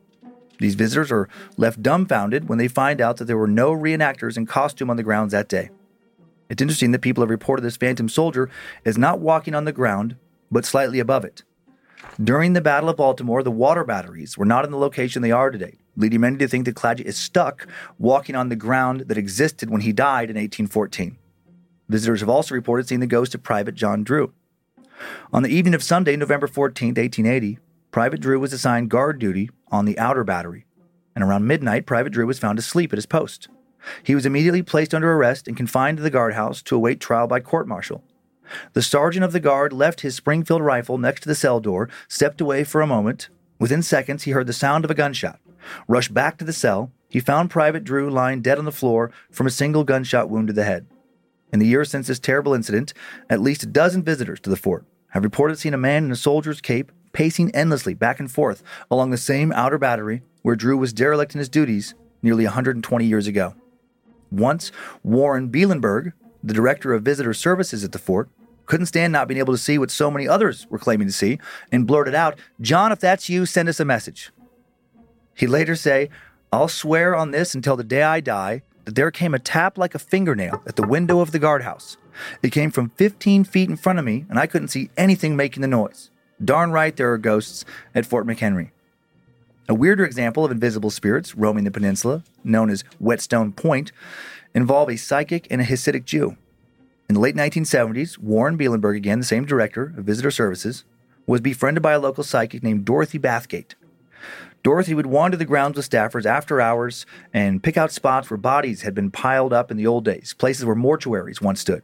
These 0.58 0.74
visitors 0.74 1.12
are 1.12 1.28
left 1.56 1.82
dumbfounded 1.82 2.48
when 2.48 2.58
they 2.58 2.68
find 2.68 3.00
out 3.00 3.16
that 3.18 3.26
there 3.26 3.38
were 3.38 3.46
no 3.46 3.72
reenactors 3.72 4.36
in 4.36 4.46
costume 4.46 4.90
on 4.90 4.96
the 4.96 5.04
grounds 5.04 5.32
that 5.32 5.48
day. 5.48 5.70
It's 6.48 6.62
interesting 6.62 6.90
that 6.92 7.00
people 7.00 7.22
have 7.22 7.30
reported 7.30 7.62
this 7.62 7.76
phantom 7.76 8.08
soldier 8.08 8.50
is 8.84 8.98
not 8.98 9.20
walking 9.20 9.54
on 9.54 9.64
the 9.64 9.72
ground, 9.72 10.16
but 10.50 10.64
slightly 10.64 10.98
above 10.98 11.24
it. 11.24 11.42
During 12.22 12.52
the 12.52 12.60
Battle 12.60 12.88
of 12.88 12.96
Baltimore, 12.96 13.42
the 13.42 13.50
water 13.50 13.84
batteries 13.84 14.36
were 14.36 14.44
not 14.44 14.64
in 14.64 14.70
the 14.70 14.76
location 14.76 15.22
they 15.22 15.30
are 15.30 15.50
today, 15.50 15.78
leading 15.96 16.20
many 16.20 16.36
to 16.38 16.48
think 16.48 16.64
that 16.64 16.74
Clagett 16.74 17.06
is 17.06 17.16
stuck 17.16 17.66
walking 17.98 18.34
on 18.34 18.48
the 18.48 18.56
ground 18.56 19.02
that 19.02 19.18
existed 19.18 19.70
when 19.70 19.82
he 19.82 19.92
died 19.92 20.30
in 20.30 20.36
1814. 20.36 21.18
Visitors 21.88 22.20
have 22.20 22.28
also 22.28 22.54
reported 22.54 22.88
seeing 22.88 23.00
the 23.00 23.06
ghost 23.06 23.34
of 23.34 23.42
Private 23.42 23.74
John 23.74 24.04
Drew. 24.04 24.32
On 25.32 25.42
the 25.42 25.48
evening 25.48 25.74
of 25.74 25.82
Sunday, 25.82 26.16
November 26.16 26.46
14, 26.46 26.88
1880, 26.88 27.58
Private 27.90 28.20
Drew 28.20 28.38
was 28.38 28.52
assigned 28.52 28.90
guard 28.90 29.18
duty 29.18 29.48
on 29.70 29.84
the 29.84 29.98
outer 29.98 30.24
battery, 30.24 30.66
and 31.14 31.24
around 31.24 31.46
midnight, 31.46 31.86
Private 31.86 32.12
Drew 32.12 32.26
was 32.26 32.38
found 32.38 32.58
asleep 32.58 32.92
at 32.92 32.98
his 32.98 33.06
post. 33.06 33.48
He 34.02 34.14
was 34.14 34.26
immediately 34.26 34.62
placed 34.62 34.94
under 34.94 35.12
arrest 35.12 35.48
and 35.48 35.56
confined 35.56 35.96
to 35.98 36.02
the 36.02 36.10
guardhouse 36.10 36.62
to 36.62 36.76
await 36.76 37.00
trial 37.00 37.26
by 37.26 37.40
court 37.40 37.68
martial. 37.68 38.04
The 38.72 38.82
sergeant 38.82 39.24
of 39.24 39.32
the 39.32 39.40
guard 39.40 39.72
left 39.72 40.00
his 40.00 40.14
Springfield 40.14 40.62
rifle 40.62 40.98
next 40.98 41.22
to 41.22 41.28
the 41.28 41.34
cell 41.34 41.60
door, 41.60 41.88
stepped 42.08 42.40
away 42.40 42.64
for 42.64 42.80
a 42.80 42.86
moment. 42.86 43.28
Within 43.58 43.82
seconds, 43.82 44.24
he 44.24 44.30
heard 44.32 44.46
the 44.46 44.52
sound 44.52 44.84
of 44.84 44.90
a 44.90 44.94
gunshot. 44.94 45.40
Rushed 45.86 46.14
back 46.14 46.38
to 46.38 46.44
the 46.44 46.52
cell, 46.52 46.92
he 47.08 47.20
found 47.20 47.50
Private 47.50 47.84
Drew 47.84 48.10
lying 48.10 48.42
dead 48.42 48.58
on 48.58 48.64
the 48.64 48.72
floor 48.72 49.10
from 49.30 49.46
a 49.46 49.50
single 49.50 49.84
gunshot 49.84 50.28
wound 50.28 50.46
to 50.48 50.52
the 50.52 50.64
head. 50.64 50.86
In 51.52 51.58
the 51.58 51.66
years 51.66 51.90
since 51.90 52.06
this 52.06 52.18
terrible 52.18 52.54
incident, 52.54 52.92
at 53.30 53.40
least 53.40 53.62
a 53.62 53.66
dozen 53.66 54.02
visitors 54.02 54.40
to 54.40 54.50
the 54.50 54.56
fort 54.56 54.84
have 55.12 55.24
reported 55.24 55.58
seeing 55.58 55.74
a 55.74 55.78
man 55.78 56.04
in 56.04 56.12
a 56.12 56.16
soldier's 56.16 56.60
cape 56.60 56.92
pacing 57.12 57.54
endlessly 57.54 57.94
back 57.94 58.20
and 58.20 58.30
forth 58.30 58.62
along 58.90 59.10
the 59.10 59.16
same 59.16 59.50
outer 59.52 59.78
battery 59.78 60.22
where 60.42 60.56
Drew 60.56 60.76
was 60.76 60.92
derelict 60.92 61.34
in 61.34 61.38
his 61.38 61.48
duties 61.48 61.94
nearly 62.22 62.44
120 62.44 63.04
years 63.04 63.26
ago. 63.26 63.54
Once, 64.30 64.70
Warren 65.02 65.48
Bielenberg, 65.48 66.12
the 66.44 66.54
director 66.54 66.92
of 66.92 67.02
visitor 67.02 67.32
services 67.32 67.82
at 67.82 67.92
the 67.92 67.98
fort, 67.98 68.28
couldn't 68.68 68.86
stand 68.86 69.12
not 69.12 69.26
being 69.26 69.38
able 69.38 69.54
to 69.54 69.58
see 69.58 69.78
what 69.78 69.90
so 69.90 70.10
many 70.10 70.28
others 70.28 70.66
were 70.70 70.78
claiming 70.78 71.08
to 71.08 71.12
see 71.12 71.38
and 71.72 71.86
blurted 71.86 72.14
out, 72.14 72.38
John, 72.60 72.92
if 72.92 73.00
that's 73.00 73.28
you, 73.28 73.46
send 73.46 73.68
us 73.68 73.80
a 73.80 73.84
message. 73.84 74.30
He 75.34 75.46
later 75.46 75.74
say, 75.74 76.10
I'll 76.52 76.68
swear 76.68 77.16
on 77.16 77.30
this 77.30 77.54
until 77.54 77.76
the 77.76 77.84
day 77.84 78.02
I 78.02 78.20
die 78.20 78.62
that 78.84 78.94
there 78.94 79.10
came 79.10 79.34
a 79.34 79.38
tap 79.38 79.78
like 79.78 79.94
a 79.94 79.98
fingernail 79.98 80.62
at 80.66 80.76
the 80.76 80.86
window 80.86 81.20
of 81.20 81.32
the 81.32 81.38
guardhouse. 81.38 81.96
It 82.42 82.52
came 82.52 82.70
from 82.70 82.90
15 82.90 83.44
feet 83.44 83.68
in 83.68 83.76
front 83.76 83.98
of 83.98 84.04
me, 84.04 84.26
and 84.28 84.38
I 84.38 84.46
couldn't 84.46 84.68
see 84.68 84.90
anything 84.96 85.36
making 85.36 85.60
the 85.60 85.68
noise. 85.68 86.10
Darn 86.44 86.70
right 86.70 86.94
there 86.96 87.12
are 87.12 87.18
ghosts 87.18 87.64
at 87.94 88.06
Fort 88.06 88.26
McHenry. 88.26 88.70
A 89.68 89.74
weirder 89.74 90.04
example 90.04 90.44
of 90.44 90.50
invisible 90.50 90.90
spirits 90.90 91.34
roaming 91.34 91.64
the 91.64 91.70
peninsula, 91.70 92.24
known 92.42 92.70
as 92.70 92.84
Whetstone 92.98 93.52
Point, 93.52 93.92
involve 94.54 94.88
a 94.88 94.96
psychic 94.96 95.46
and 95.50 95.60
a 95.60 95.64
Hasidic 95.64 96.04
Jew. 96.04 96.36
In 97.08 97.14
the 97.14 97.20
late 97.20 97.36
1970s, 97.36 98.18
Warren 98.18 98.58
Bielenberg, 98.58 98.94
again 98.94 99.18
the 99.18 99.24
same 99.24 99.46
director 99.46 99.94
of 99.96 100.04
visitor 100.04 100.30
services, 100.30 100.84
was 101.26 101.40
befriended 101.40 101.82
by 101.82 101.92
a 101.92 101.98
local 101.98 102.22
psychic 102.22 102.62
named 102.62 102.84
Dorothy 102.84 103.18
Bathgate. 103.18 103.72
Dorothy 104.62 104.92
would 104.92 105.06
wander 105.06 105.38
the 105.38 105.46
grounds 105.46 105.78
with 105.78 105.88
staffers 105.88 106.26
after 106.26 106.60
hours 106.60 107.06
and 107.32 107.62
pick 107.62 107.78
out 107.78 107.92
spots 107.92 108.28
where 108.28 108.36
bodies 108.36 108.82
had 108.82 108.94
been 108.94 109.10
piled 109.10 109.54
up 109.54 109.70
in 109.70 109.78
the 109.78 109.86
old 109.86 110.04
days, 110.04 110.34
places 110.34 110.66
where 110.66 110.76
mortuaries 110.76 111.40
once 111.40 111.60
stood. 111.60 111.82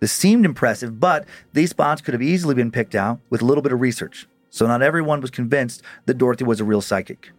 This 0.00 0.12
seemed 0.12 0.44
impressive, 0.44 1.00
but 1.00 1.24
these 1.54 1.70
spots 1.70 2.02
could 2.02 2.12
have 2.12 2.22
easily 2.22 2.54
been 2.54 2.70
picked 2.70 2.94
out 2.94 3.20
with 3.30 3.40
a 3.40 3.46
little 3.46 3.62
bit 3.62 3.72
of 3.72 3.80
research, 3.80 4.28
so 4.50 4.66
not 4.66 4.82
everyone 4.82 5.22
was 5.22 5.30
convinced 5.30 5.80
that 6.04 6.18
Dorothy 6.18 6.44
was 6.44 6.60
a 6.60 6.64
real 6.64 6.82
psychic. 6.82 7.30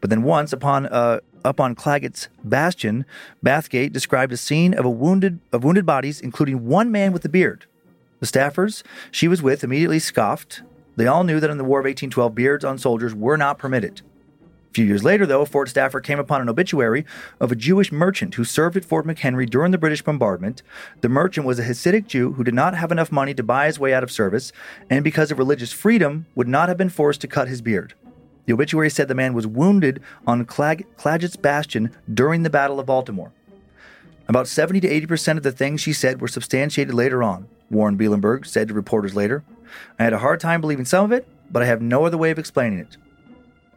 But 0.00 0.10
then 0.10 0.22
once, 0.22 0.52
upon 0.52 0.86
uh, 0.86 1.20
up 1.44 1.60
on 1.60 1.74
Clagett's 1.74 2.28
bastion, 2.42 3.04
Bathgate 3.44 3.92
described 3.92 4.32
a 4.32 4.36
scene 4.36 4.74
of 4.74 4.84
a 4.84 4.90
wounded 4.90 5.40
of 5.52 5.64
wounded 5.64 5.86
bodies, 5.86 6.20
including 6.20 6.66
one 6.66 6.90
man 6.90 7.12
with 7.12 7.24
a 7.24 7.28
beard. 7.28 7.66
The 8.20 8.26
staffers 8.26 8.82
she 9.10 9.28
was 9.28 9.42
with 9.42 9.64
immediately 9.64 9.98
scoffed. 9.98 10.62
They 10.96 11.06
all 11.06 11.24
knew 11.24 11.40
that 11.40 11.50
in 11.50 11.58
the 11.58 11.64
War 11.64 11.80
of 11.80 11.84
1812, 11.84 12.34
beards 12.34 12.64
on 12.64 12.78
soldiers 12.78 13.14
were 13.14 13.36
not 13.36 13.58
permitted. 13.58 14.02
A 14.70 14.74
few 14.74 14.86
years 14.86 15.04
later, 15.04 15.24
though, 15.26 15.44
Fort 15.44 15.68
staffer 15.68 16.00
came 16.00 16.18
upon 16.18 16.40
an 16.40 16.48
obituary 16.48 17.04
of 17.38 17.52
a 17.52 17.56
Jewish 17.56 17.92
merchant 17.92 18.34
who 18.34 18.44
served 18.44 18.76
at 18.76 18.84
Fort 18.84 19.06
McHenry 19.06 19.48
during 19.48 19.70
the 19.70 19.78
British 19.78 20.02
bombardment. 20.02 20.62
The 21.00 21.08
merchant 21.08 21.46
was 21.46 21.58
a 21.60 21.64
Hasidic 21.64 22.08
Jew 22.08 22.32
who 22.32 22.42
did 22.42 22.54
not 22.54 22.74
have 22.74 22.90
enough 22.90 23.12
money 23.12 23.34
to 23.34 23.42
buy 23.44 23.66
his 23.66 23.78
way 23.78 23.94
out 23.94 24.02
of 24.02 24.10
service, 24.10 24.52
and 24.90 25.04
because 25.04 25.30
of 25.30 25.38
religious 25.38 25.72
freedom, 25.72 26.26
would 26.34 26.48
not 26.48 26.68
have 26.68 26.76
been 26.76 26.88
forced 26.88 27.20
to 27.20 27.28
cut 27.28 27.46
his 27.46 27.62
beard. 27.62 27.94
The 28.46 28.52
obituary 28.52 28.90
said 28.90 29.08
the 29.08 29.14
man 29.14 29.34
was 29.34 29.46
wounded 29.46 30.02
on 30.26 30.44
Clag- 30.44 30.86
Clagett's 30.96 31.36
Bastion 31.36 31.90
during 32.12 32.42
the 32.42 32.50
Battle 32.50 32.78
of 32.78 32.86
Baltimore. 32.86 33.32
About 34.28 34.48
70 34.48 34.80
to 34.80 34.88
80 34.88 35.06
percent 35.06 35.36
of 35.38 35.42
the 35.42 35.52
things 35.52 35.80
she 35.80 35.92
said 35.92 36.20
were 36.20 36.28
substantiated 36.28 36.94
later 36.94 37.22
on, 37.22 37.48
Warren 37.70 37.98
Bielenberg 37.98 38.46
said 38.46 38.68
to 38.68 38.74
reporters 38.74 39.14
later. 39.14 39.44
I 39.98 40.04
had 40.04 40.12
a 40.12 40.18
hard 40.18 40.40
time 40.40 40.60
believing 40.60 40.84
some 40.84 41.04
of 41.04 41.12
it, 41.12 41.26
but 41.50 41.62
I 41.62 41.66
have 41.66 41.82
no 41.82 42.04
other 42.04 42.16
way 42.18 42.30
of 42.30 42.38
explaining 42.38 42.78
it. 42.78 42.96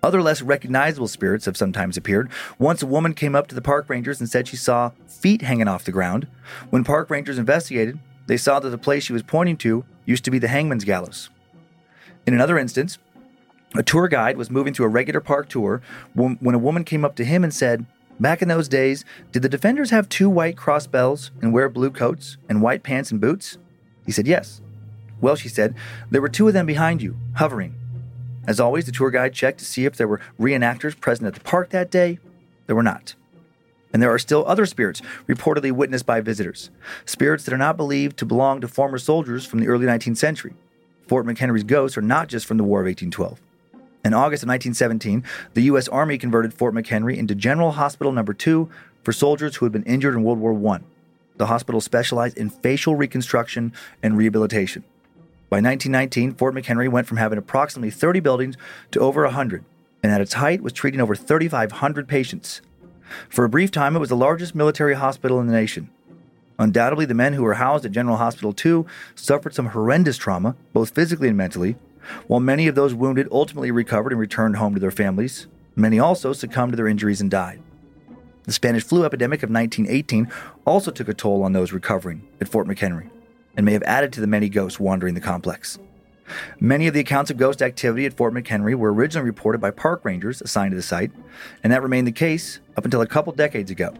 Other 0.03 0.21
less 0.21 0.41
recognizable 0.41 1.07
spirits 1.07 1.45
have 1.45 1.57
sometimes 1.57 1.97
appeared. 1.97 2.29
Once 2.59 2.83
a 2.83 2.87
woman 2.87 3.13
came 3.13 3.35
up 3.35 3.47
to 3.47 3.55
the 3.55 3.61
park 3.61 3.89
rangers 3.89 4.19
and 4.19 4.29
said 4.29 4.47
she 4.47 4.55
saw 4.55 4.91
feet 5.07 5.41
hanging 5.41 5.67
off 5.67 5.83
the 5.83 5.91
ground. 5.91 6.27
When 6.69 6.83
park 6.83 7.09
rangers 7.09 7.39
investigated, 7.39 7.99
they 8.27 8.37
saw 8.37 8.59
that 8.59 8.69
the 8.69 8.77
place 8.77 9.03
she 9.03 9.13
was 9.13 9.23
pointing 9.23 9.57
to 9.57 9.85
used 10.05 10.23
to 10.25 10.31
be 10.31 10.39
the 10.39 10.47
hangman's 10.47 10.83
gallows. 10.83 11.29
In 12.25 12.33
another 12.33 12.57
instance, 12.57 12.99
a 13.77 13.83
tour 13.83 14.07
guide 14.07 14.37
was 14.37 14.49
moving 14.49 14.73
through 14.73 14.85
a 14.85 14.89
regular 14.89 15.19
park 15.19 15.49
tour 15.49 15.81
when 16.13 16.55
a 16.55 16.59
woman 16.59 16.83
came 16.83 17.05
up 17.05 17.15
to 17.15 17.25
him 17.25 17.43
and 17.43 17.53
said, 17.53 17.85
Back 18.19 18.41
in 18.41 18.47
those 18.47 18.67
days, 18.67 19.05
did 19.31 19.43
the 19.43 19.49
defenders 19.49 19.91
have 19.91 20.09
two 20.09 20.29
white 20.29 20.57
cross 20.57 20.87
belts 20.87 21.29
and 21.41 21.53
wear 21.53 21.69
blue 21.69 21.91
coats 21.91 22.37
and 22.49 22.63
white 22.63 22.81
pants 22.81 23.11
and 23.11 23.21
boots? 23.21 23.57
He 24.05 24.11
said, 24.11 24.25
Yes. 24.25 24.61
Well, 25.21 25.35
she 25.35 25.49
said, 25.49 25.75
there 26.11 26.21
were 26.21 26.29
two 26.29 26.47
of 26.47 26.53
them 26.53 26.65
behind 26.65 27.01
you, 27.01 27.17
hovering. 27.35 27.75
As 28.47 28.59
always, 28.59 28.85
the 28.85 28.91
tour 28.91 29.09
guide 29.09 29.33
checked 29.33 29.59
to 29.59 29.65
see 29.65 29.85
if 29.85 29.95
there 29.95 30.07
were 30.07 30.21
reenactors 30.39 30.99
present 30.99 31.27
at 31.27 31.33
the 31.33 31.39
park 31.39 31.69
that 31.71 31.91
day. 31.91 32.19
There 32.65 32.75
were 32.75 32.83
not. 32.83 33.15
And 33.91 34.01
there 34.01 34.13
are 34.13 34.19
still 34.19 34.45
other 34.47 34.65
spirits 34.65 35.01
reportedly 35.27 35.71
witnessed 35.71 36.05
by 36.05 36.21
visitors. 36.21 36.69
Spirits 37.05 37.45
that 37.45 37.53
are 37.53 37.57
not 37.57 37.77
believed 37.77 38.17
to 38.17 38.25
belong 38.25 38.61
to 38.61 38.67
former 38.67 38.97
soldiers 38.97 39.45
from 39.45 39.59
the 39.59 39.67
early 39.67 39.85
19th 39.85 40.17
century. 40.17 40.53
Fort 41.07 41.25
McHenry's 41.25 41.63
ghosts 41.63 41.97
are 41.97 42.01
not 42.01 42.27
just 42.27 42.45
from 42.45 42.57
the 42.57 42.63
War 42.63 42.81
of 42.81 42.85
1812. 42.85 43.41
In 44.07 44.13
August 44.13 44.43
of 44.43 44.47
1917, 44.47 45.21
the 45.53 45.63
U.S. 45.63 45.89
Army 45.89 46.17
converted 46.17 46.53
Fort 46.53 46.73
McHenry 46.73 47.17
into 47.17 47.35
General 47.35 47.71
Hospital 47.71 48.13
Number 48.13 48.33
2 48.33 48.69
for 49.03 49.11
soldiers 49.11 49.57
who 49.57 49.65
had 49.65 49.73
been 49.73 49.83
injured 49.83 50.13
in 50.13 50.23
World 50.23 50.39
War 50.39 50.73
I. 50.75 50.79
The 51.35 51.47
hospital 51.47 51.81
specialized 51.81 52.37
in 52.37 52.49
facial 52.49 52.95
reconstruction 52.95 53.73
and 54.01 54.17
rehabilitation. 54.17 54.85
By 55.49 55.57
1919, 55.57 56.35
Fort 56.35 56.55
McHenry 56.55 56.89
went 56.89 57.05
from 57.05 57.17
having 57.17 57.37
approximately 57.37 57.91
30 57.91 58.21
buildings 58.21 58.55
to 58.91 59.01
over 59.01 59.23
100, 59.23 59.65
and 60.01 60.09
at 60.09 60.21
its 60.21 60.35
height 60.35 60.61
was 60.61 60.71
treating 60.71 61.01
over 61.01 61.13
3,500 61.13 62.07
patients. 62.07 62.61
For 63.27 63.43
a 63.43 63.49
brief 63.49 63.71
time, 63.71 63.97
it 63.97 63.99
was 63.99 64.07
the 64.07 64.15
largest 64.15 64.55
military 64.55 64.93
hospital 64.93 65.41
in 65.41 65.47
the 65.47 65.53
nation. 65.53 65.89
Undoubtedly, 66.57 67.03
the 67.03 67.13
men 67.13 67.33
who 67.33 67.43
were 67.43 67.55
housed 67.55 67.83
at 67.83 67.91
General 67.91 68.15
Hospital 68.15 68.53
2 68.53 68.85
suffered 69.15 69.53
some 69.53 69.67
horrendous 69.67 70.15
trauma, 70.15 70.55
both 70.71 70.91
physically 70.91 71.27
and 71.27 71.35
mentally. 71.35 71.75
While 72.27 72.39
many 72.39 72.67
of 72.67 72.75
those 72.75 72.93
wounded 72.93 73.27
ultimately 73.31 73.71
recovered 73.71 74.11
and 74.11 74.19
returned 74.19 74.57
home 74.57 74.73
to 74.73 74.79
their 74.79 74.91
families, 74.91 75.47
many 75.75 75.99
also 75.99 76.33
succumbed 76.33 76.73
to 76.73 76.77
their 76.77 76.87
injuries 76.87 77.21
and 77.21 77.31
died. 77.31 77.61
The 78.43 78.53
Spanish 78.53 78.83
flu 78.83 79.03
epidemic 79.03 79.43
of 79.43 79.49
1918 79.49 80.31
also 80.65 80.89
took 80.89 81.09
a 81.09 81.13
toll 81.13 81.43
on 81.43 81.53
those 81.53 81.73
recovering 81.73 82.27
at 82.39 82.47
Fort 82.47 82.67
McHenry 82.67 83.09
and 83.55 83.65
may 83.65 83.73
have 83.73 83.83
added 83.83 84.13
to 84.13 84.21
the 84.21 84.27
many 84.27 84.47
ghosts 84.47 84.79
wandering 84.79 85.15
the 85.15 85.21
complex. 85.21 85.79
Many 86.59 86.87
of 86.87 86.93
the 86.93 86.99
accounts 86.99 87.31
of 87.31 87.37
ghost 87.37 87.61
activity 87.61 88.05
at 88.05 88.15
Fort 88.15 88.33
McHenry 88.33 88.75
were 88.75 88.93
originally 88.93 89.25
reported 89.25 89.59
by 89.59 89.71
park 89.71 90.03
rangers 90.03 90.41
assigned 90.41 90.71
to 90.71 90.75
the 90.75 90.81
site, 90.81 91.11
and 91.63 91.71
that 91.73 91.83
remained 91.83 92.07
the 92.07 92.11
case 92.11 92.59
up 92.75 92.85
until 92.85 93.01
a 93.01 93.07
couple 93.07 93.33
decades 93.33 93.71
ago. 93.71 93.93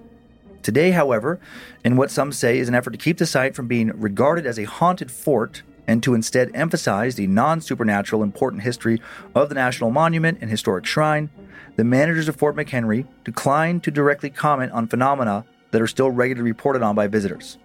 Today, 0.62 0.92
however, 0.92 1.40
in 1.84 1.96
what 1.96 2.12
some 2.12 2.32
say 2.32 2.58
is 2.58 2.68
an 2.68 2.76
effort 2.76 2.92
to 2.92 2.98
keep 2.98 3.18
the 3.18 3.26
site 3.26 3.56
from 3.56 3.68
being 3.68 3.88
regarded 4.00 4.46
as 4.46 4.60
a 4.60 4.66
haunted 4.66 5.12
fort 5.12 5.64
and 5.88 6.04
to 6.04 6.14
instead 6.14 6.52
emphasize 6.54 7.16
the 7.16 7.28
non 7.28 7.62
supernatural 7.62 8.22
important 8.22 8.64
history 8.64 9.02
of 9.34 9.50
the 9.50 9.56
National 9.56 9.90
Monument 9.90 10.38
and 10.42 10.52
Historic 10.52 10.86
Shrine, 10.86 11.30
the 11.78 11.84
managers 11.84 12.28
of 12.28 12.36
Fort 12.36 12.56
McHenry 12.56 13.08
declined 13.24 13.84
to 13.84 13.92
directly 13.92 14.30
comment 14.30 14.72
on 14.74 14.88
phenomena 14.88 15.46
that 15.72 15.82
are 15.82 15.88
still 15.88 16.12
regularly 16.12 16.52
reported 16.52 16.82
on 16.82 16.96
by 16.96 17.08
visitors. 17.08 17.58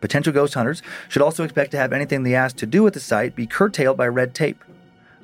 Potential 0.00 0.32
ghost 0.32 0.54
hunters 0.54 0.82
should 1.08 1.22
also 1.22 1.44
expect 1.44 1.70
to 1.70 1.78
have 1.78 1.92
anything 1.92 2.22
they 2.22 2.34
ask 2.34 2.56
to 2.56 2.66
do 2.66 2.82
with 2.82 2.94
the 2.94 3.00
site 3.00 3.34
be 3.34 3.46
curtailed 3.46 3.96
by 3.96 4.06
red 4.06 4.34
tape. 4.34 4.62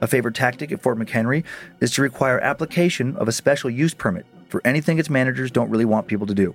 A 0.01 0.07
favorite 0.07 0.35
tactic 0.35 0.73
at 0.73 0.81
Fort 0.81 0.99
McHenry 0.99 1.45
is 1.81 1.91
to 1.93 2.03
require 2.03 2.41
application 2.41 3.15
of 3.17 3.29
a 3.29 3.33
special 3.33 3.69
use 3.69 3.93
permit 3.93 4.25
for 4.49 4.63
anything 4.65 4.99
its 4.99 5.11
managers 5.11 5.51
don't 5.51 5.69
really 5.69 5.85
want 5.85 6.07
people 6.07 6.27
to 6.27 6.35
do. 6.35 6.55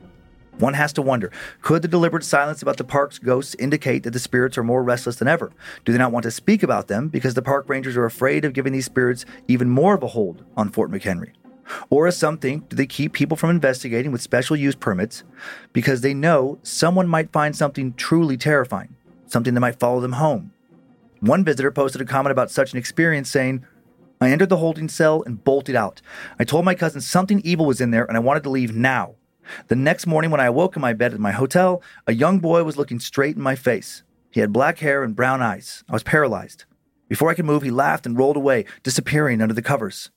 One 0.59 0.73
has 0.75 0.93
to 0.93 1.01
wonder 1.01 1.31
could 1.61 1.81
the 1.81 1.87
deliberate 1.87 2.23
silence 2.23 2.61
about 2.61 2.77
the 2.77 2.85
park's 2.85 3.19
ghosts 3.19 3.55
indicate 3.55 4.03
that 4.03 4.11
the 4.11 4.19
spirits 4.19 4.57
are 4.57 4.63
more 4.63 4.83
restless 4.83 5.17
than 5.17 5.27
ever? 5.27 5.51
Do 5.83 5.91
they 5.91 5.97
not 5.97 6.13
want 6.13 6.23
to 6.23 6.31
speak 6.31 6.63
about 6.63 6.87
them 6.87 7.09
because 7.09 7.33
the 7.33 7.41
park 7.41 7.67
rangers 7.67 7.97
are 7.97 8.05
afraid 8.05 8.45
of 8.45 8.53
giving 8.53 8.71
these 8.71 8.85
spirits 8.85 9.25
even 9.49 9.69
more 9.69 9.95
of 9.95 10.03
a 10.03 10.07
hold 10.07 10.45
on 10.55 10.69
Fort 10.69 10.91
McHenry? 10.91 11.33
Or 11.89 12.07
as 12.07 12.15
some 12.15 12.37
think, 12.37 12.69
do 12.69 12.75
they 12.75 12.85
keep 12.85 13.11
people 13.11 13.35
from 13.35 13.49
investigating 13.49 14.11
with 14.11 14.21
special 14.21 14.55
use 14.55 14.75
permits 14.75 15.23
because 15.73 16.01
they 16.01 16.13
know 16.13 16.59
someone 16.63 17.07
might 17.07 17.33
find 17.33 17.55
something 17.55 17.93
truly 17.93 18.37
terrifying, 18.37 18.95
something 19.27 19.53
that 19.55 19.59
might 19.59 19.79
follow 19.79 19.99
them 19.99 20.13
home? 20.13 20.53
One 21.19 21.43
visitor 21.43 21.71
posted 21.71 22.01
a 22.01 22.05
comment 22.05 22.31
about 22.31 22.51
such 22.51 22.71
an 22.71 22.77
experience 22.77 23.29
saying, 23.29 23.65
I 24.21 24.29
entered 24.29 24.49
the 24.49 24.57
holding 24.57 24.87
cell 24.87 25.23
and 25.25 25.43
bolted 25.43 25.75
out. 25.75 26.01
I 26.39 26.45
told 26.45 26.63
my 26.63 26.75
cousin 26.75 27.01
something 27.01 27.41
evil 27.43 27.65
was 27.65 27.81
in 27.81 27.91
there 27.91 28.05
and 28.05 28.15
I 28.15 28.21
wanted 28.21 28.43
to 28.43 28.49
leave 28.49 28.73
now. 28.73 29.15
The 29.67 29.75
next 29.75 30.07
morning, 30.07 30.31
when 30.31 30.39
I 30.41 30.45
awoke 30.45 30.75
in 30.75 30.81
my 30.81 30.93
bed 30.93 31.13
at 31.13 31.19
my 31.19 31.31
hotel, 31.31 31.81
a 32.07 32.13
young 32.13 32.39
boy 32.39 32.63
was 32.63 32.77
looking 32.77 32.99
straight 32.99 33.35
in 33.35 33.41
my 33.41 33.55
face. 33.55 34.03
He 34.31 34.39
had 34.41 34.51
black 34.53 34.79
hair 34.79 35.03
and 35.03 35.15
brown 35.15 35.41
eyes. 35.41 35.83
I 35.89 35.93
was 35.93 36.03
paralyzed. 36.03 36.65
Before 37.07 37.29
I 37.29 37.33
could 37.35 37.45
move, 37.45 37.63
he 37.63 37.71
laughed 37.71 38.05
and 38.05 38.17
rolled 38.17 38.35
away, 38.37 38.65
disappearing 38.83 39.41
under 39.41 39.53
the 39.53 39.61
covers. 39.61 40.09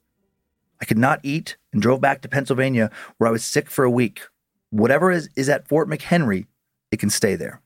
I 0.80 0.84
could 0.84 0.98
not 0.98 1.20
eat 1.22 1.56
and 1.72 1.82
drove 1.82 2.00
back 2.00 2.22
to 2.22 2.28
Pennsylvania, 2.28 2.90
where 3.18 3.28
I 3.28 3.32
was 3.32 3.44
sick 3.44 3.68
for 3.70 3.84
a 3.84 3.90
week. 3.90 4.22
Whatever 4.70 5.10
is, 5.10 5.28
is 5.36 5.48
at 5.48 5.68
Fort 5.68 5.88
McHenry, 5.88 6.46
it 6.90 6.98
can 6.98 7.10
stay 7.10 7.36
there. 7.36 7.60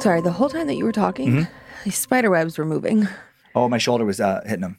Sorry, 0.00 0.20
the 0.20 0.32
whole 0.32 0.50
time 0.50 0.66
that 0.66 0.74
you 0.74 0.84
were 0.84 0.92
talking, 0.92 1.30
Mm-hmm. 1.30 1.52
these 1.84 1.96
spider 1.96 2.30
webs 2.30 2.58
were 2.58 2.64
moving. 2.66 3.08
Oh, 3.54 3.68
my 3.68 3.78
shoulder 3.78 4.04
was 4.04 4.20
uh, 4.20 4.42
hitting 4.44 4.60
them. 4.60 4.78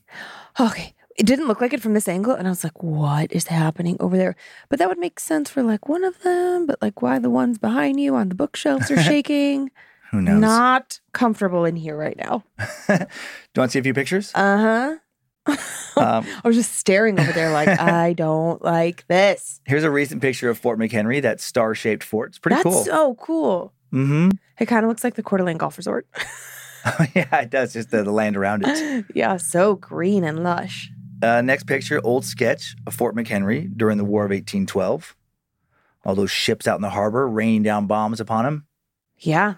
Okay. 0.60 0.94
It 1.16 1.26
didn't 1.26 1.47
look 1.47 1.61
like 1.61 1.72
it 1.74 1.82
from 1.82 1.93
this 1.93 2.07
angle. 2.09 2.34
And 2.34 2.45
I 2.47 2.49
was 2.51 2.63
like, 2.63 2.84
what 2.84 3.32
is 3.32 3.47
happening 3.47 3.95
over 3.99 4.18
there? 4.18 4.36
But 4.70 4.80
that 4.80 4.89
would 4.89 4.97
make 4.97 5.20
sense 5.20 5.49
for 5.49 5.63
like 5.63 5.88
one 5.88 6.03
of 6.03 6.22
them. 6.24 6.66
But 6.66 6.82
like, 6.82 7.01
why 7.01 7.20
the 7.20 7.30
ones 7.30 7.57
behind 7.57 7.99
you 7.99 8.16
on 8.16 8.30
the 8.30 8.36
bookshelves 8.36 8.91
are 8.91 9.01
shaking? 9.01 9.72
Who 10.11 10.22
knows? 10.22 10.41
Not 10.41 10.99
comfortable 11.13 11.63
in 11.66 11.76
here 11.78 11.95
right 11.97 12.18
now. 12.18 12.43
Do 12.88 12.93
you 12.93 12.97
want 13.57 13.70
to 13.70 13.74
see 13.74 13.80
a 13.80 13.84
few 13.84 13.93
pictures? 13.93 14.32
Uh 14.36 14.57
huh. 15.47 15.55
Um, 15.97 16.26
I 16.43 16.45
was 16.47 16.57
just 16.57 16.76
staring 16.76 17.18
over 17.18 17.32
there 17.32 17.53
like, 17.53 17.70
I 17.70 18.11
don't 18.11 18.61
like 18.61 19.07
this. 19.07 19.61
here's 19.66 19.86
a 19.86 19.89
recent 19.89 20.22
picture 20.22 20.49
of 20.49 20.57
Fort 20.57 20.78
McHenry, 20.78 21.22
that 21.22 21.39
star 21.39 21.74
shaped 21.74 22.03
fort. 22.03 22.32
It's 22.32 22.38
pretty 22.38 22.61
cool. 22.61 22.72
That's 22.74 22.89
cool. 22.89 22.93
so 22.93 23.16
cool. 23.16 23.74
mm-hmm. 23.93 24.32
It 24.59 24.66
kind 24.66 24.84
of 24.84 24.89
looks 24.89 25.05
like 25.05 25.16
the 25.16 25.24
Coeur 25.24 25.38
d'Alene 25.38 25.55
Golf 25.55 25.78
Resort. 25.78 26.05
yeah, 27.16 27.34
it 27.39 27.49
does. 27.49 27.72
Just 27.72 27.91
the, 27.91 28.03
the 28.03 28.11
land 28.11 28.36
around 28.36 28.66
it. 28.68 29.05
yeah, 29.16 29.38
so 29.38 29.76
green 29.76 30.26
and 30.26 30.43
lush. 30.43 30.91
Uh, 31.22 31.41
next 31.41 31.66
picture, 31.66 32.01
old 32.03 32.26
sketch 32.26 32.76
of 32.86 32.93
Fort 32.93 33.16
McHenry 33.16 33.70
during 33.76 33.97
the 33.97 34.05
War 34.05 34.24
of 34.24 34.32
1812. 34.32 35.16
All 36.05 36.16
those 36.16 36.32
ships 36.32 36.68
out 36.68 36.76
in 36.76 36.82
the 36.82 36.89
harbor 36.91 37.28
raining 37.28 37.63
down 37.63 37.88
bombs 37.88 38.20
upon 38.20 38.45
him. 38.45 38.68
Yeah. 39.20 39.55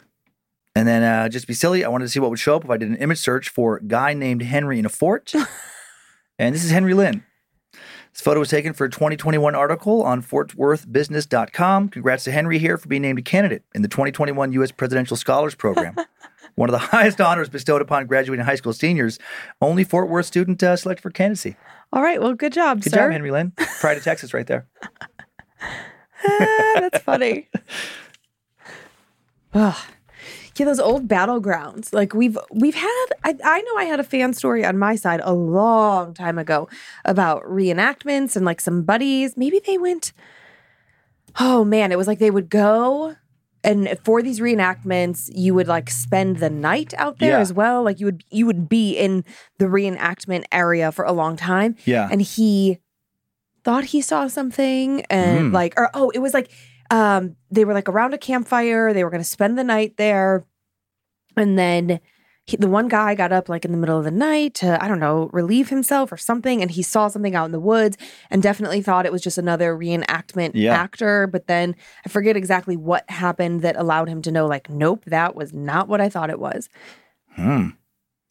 And 0.75 0.87
then, 0.87 1.03
uh, 1.03 1.29
just 1.29 1.47
be 1.47 1.53
silly, 1.53 1.83
I 1.83 1.89
wanted 1.89 2.05
to 2.05 2.09
see 2.09 2.19
what 2.19 2.29
would 2.29 2.39
show 2.39 2.55
up 2.55 2.63
if 2.63 2.69
I 2.69 2.77
did 2.77 2.89
an 2.89 2.97
image 2.97 3.17
search 3.17 3.49
for 3.49 3.79
guy 3.79 4.13
named 4.13 4.43
Henry 4.43 4.79
in 4.79 4.85
a 4.85 4.89
fort. 4.89 5.33
and 6.39 6.53
this 6.53 6.63
is 6.63 6.71
Henry 6.71 6.93
Lynn. 6.93 7.23
This 8.17 8.23
photo 8.23 8.39
was 8.39 8.49
taken 8.49 8.73
for 8.73 8.85
a 8.85 8.89
2021 8.89 9.53
article 9.53 10.01
on 10.01 10.23
fortworthbusiness.com. 10.23 11.89
Congrats 11.89 12.23
to 12.23 12.31
Henry 12.31 12.57
here 12.57 12.77
for 12.77 12.87
being 12.87 13.03
named 13.03 13.19
a 13.19 13.21
candidate 13.21 13.63
in 13.75 13.83
the 13.83 13.87
2021 13.87 14.53
U.S. 14.53 14.71
Presidential 14.71 15.17
Scholars 15.17 15.53
Program. 15.53 15.95
One 16.57 16.69
of 16.69 16.73
the 16.73 16.79
highest 16.89 17.21
honors 17.21 17.49
bestowed 17.49 17.83
upon 17.83 18.07
graduating 18.07 18.43
high 18.43 18.55
school 18.55 18.73
seniors. 18.73 19.19
Only 19.61 19.83
Fort 19.83 20.09
Worth 20.09 20.25
student 20.25 20.61
uh, 20.63 20.75
selected 20.75 21.03
for 21.03 21.11
candidacy. 21.11 21.55
All 21.93 22.01
right. 22.01 22.19
Well, 22.19 22.33
good 22.33 22.51
job, 22.51 22.81
Good 22.81 22.91
sir. 22.91 22.97
job, 22.97 23.11
Henry 23.11 23.29
Lynn. 23.29 23.51
Pride 23.79 23.97
of 23.97 24.03
Texas 24.03 24.33
right 24.33 24.47
there. 24.47 24.65
Ah, 25.61 25.69
that's 26.79 26.97
funny. 27.03 27.47
Ugh. 29.53 29.75
Yeah, 30.55 30.65
those 30.65 30.79
old 30.79 31.07
battlegrounds. 31.07 31.93
Like 31.93 32.15
we've 32.15 32.35
we've 32.51 32.73
had 32.73 33.05
I, 33.23 33.35
I 33.43 33.61
know 33.61 33.77
I 33.77 33.83
had 33.83 33.99
a 33.99 34.03
fan 34.03 34.33
story 34.33 34.65
on 34.65 34.79
my 34.79 34.95
side 34.95 35.21
a 35.23 35.31
long 35.31 36.15
time 36.15 36.39
ago 36.39 36.67
about 37.05 37.43
reenactments 37.43 38.35
and 38.35 38.43
like 38.43 38.59
some 38.59 38.81
buddies. 38.81 39.37
Maybe 39.37 39.59
they 39.59 39.77
went 39.77 40.11
Oh 41.39 41.63
man, 41.63 41.91
it 41.91 41.99
was 41.99 42.07
like 42.07 42.17
they 42.17 42.31
would 42.31 42.49
go 42.49 43.15
and 43.68 43.97
for 44.05 44.22
these 44.24 44.39
reenactments, 44.39 45.30
you 45.34 45.53
would 45.53 45.68
like 45.68 45.89
spend 45.89 46.38
the 46.38 46.49
night 46.49 46.93
out 46.97 47.20
there 47.20 47.32
Yeah. 47.32 47.39
as 47.39 47.51
well. 47.53 47.84
Like 47.84 47.99
you 47.99 48.05
would 48.07 48.24
you 48.32 48.45
would 48.45 48.68
be 48.70 48.93
in 48.97 49.24
the 49.59 49.65
reenactment 49.65 50.45
area 50.51 50.91
for 50.91 51.05
a 51.05 51.11
long 51.11 51.36
time. 51.36 51.76
Yeah. 51.86 52.07
And 52.11 52.22
he 52.22 52.80
thought 53.63 53.84
he 53.86 54.01
saw 54.01 54.28
something 54.28 55.01
and 55.09 55.51
Mm. 55.51 55.53
like 55.53 55.74
or 55.78 55.89
oh, 55.93 56.09
it 56.11 56.20
was 56.20 56.34
like 56.34 56.49
um 56.89 57.36
they 57.51 57.65
were 57.65 57.74
like 57.74 57.89
around 57.89 58.13
a 58.13 58.18
campfire, 58.18 58.93
they 58.93 59.03
were 59.03 59.09
going 59.09 59.22
to 59.24 59.28
spend 59.38 59.57
the 59.57 59.63
night 59.63 59.97
there. 59.97 60.45
And 61.36 61.59
then 61.59 61.99
he, 62.47 62.57
the 62.57 62.67
one 62.69 62.87
guy 62.87 63.13
got 63.13 63.31
up 63.31 63.49
like 63.49 63.65
in 63.65 63.71
the 63.73 63.77
middle 63.77 63.97
of 63.97 64.05
the 64.05 64.11
night 64.11 64.53
to 64.55 64.83
I 64.83 64.87
don't 64.87 64.99
know, 65.01 65.29
relieve 65.33 65.69
himself 65.69 66.11
or 66.11 66.17
something 66.17 66.61
and 66.61 66.71
he 66.71 66.81
saw 66.81 67.09
something 67.09 67.35
out 67.35 67.45
in 67.45 67.51
the 67.51 67.59
woods 67.59 67.97
and 68.31 68.41
definitely 68.41 68.81
thought 68.81 69.05
it 69.05 69.11
was 69.11 69.21
just 69.21 69.37
another 69.37 69.75
reenactment 69.77 70.51
Yeah. 70.55 70.73
actor, 70.73 71.27
but 71.27 71.47
then 71.47 71.75
I 72.05 72.09
forget 72.09 72.35
exactly 72.37 72.77
what 72.77 73.07
happened 73.09 73.61
that 73.61 73.75
allowed 73.75 74.07
him 74.09 74.21
to 74.23 74.31
know 74.31 74.47
like 74.47 74.69
nope, 74.69 75.03
that 75.05 75.35
was 75.35 75.53
not 75.53 75.87
what 75.89 76.01
I 76.01 76.09
thought 76.09 76.29
it 76.29 76.39
was. 76.39 76.69
Hmm. 77.35 77.69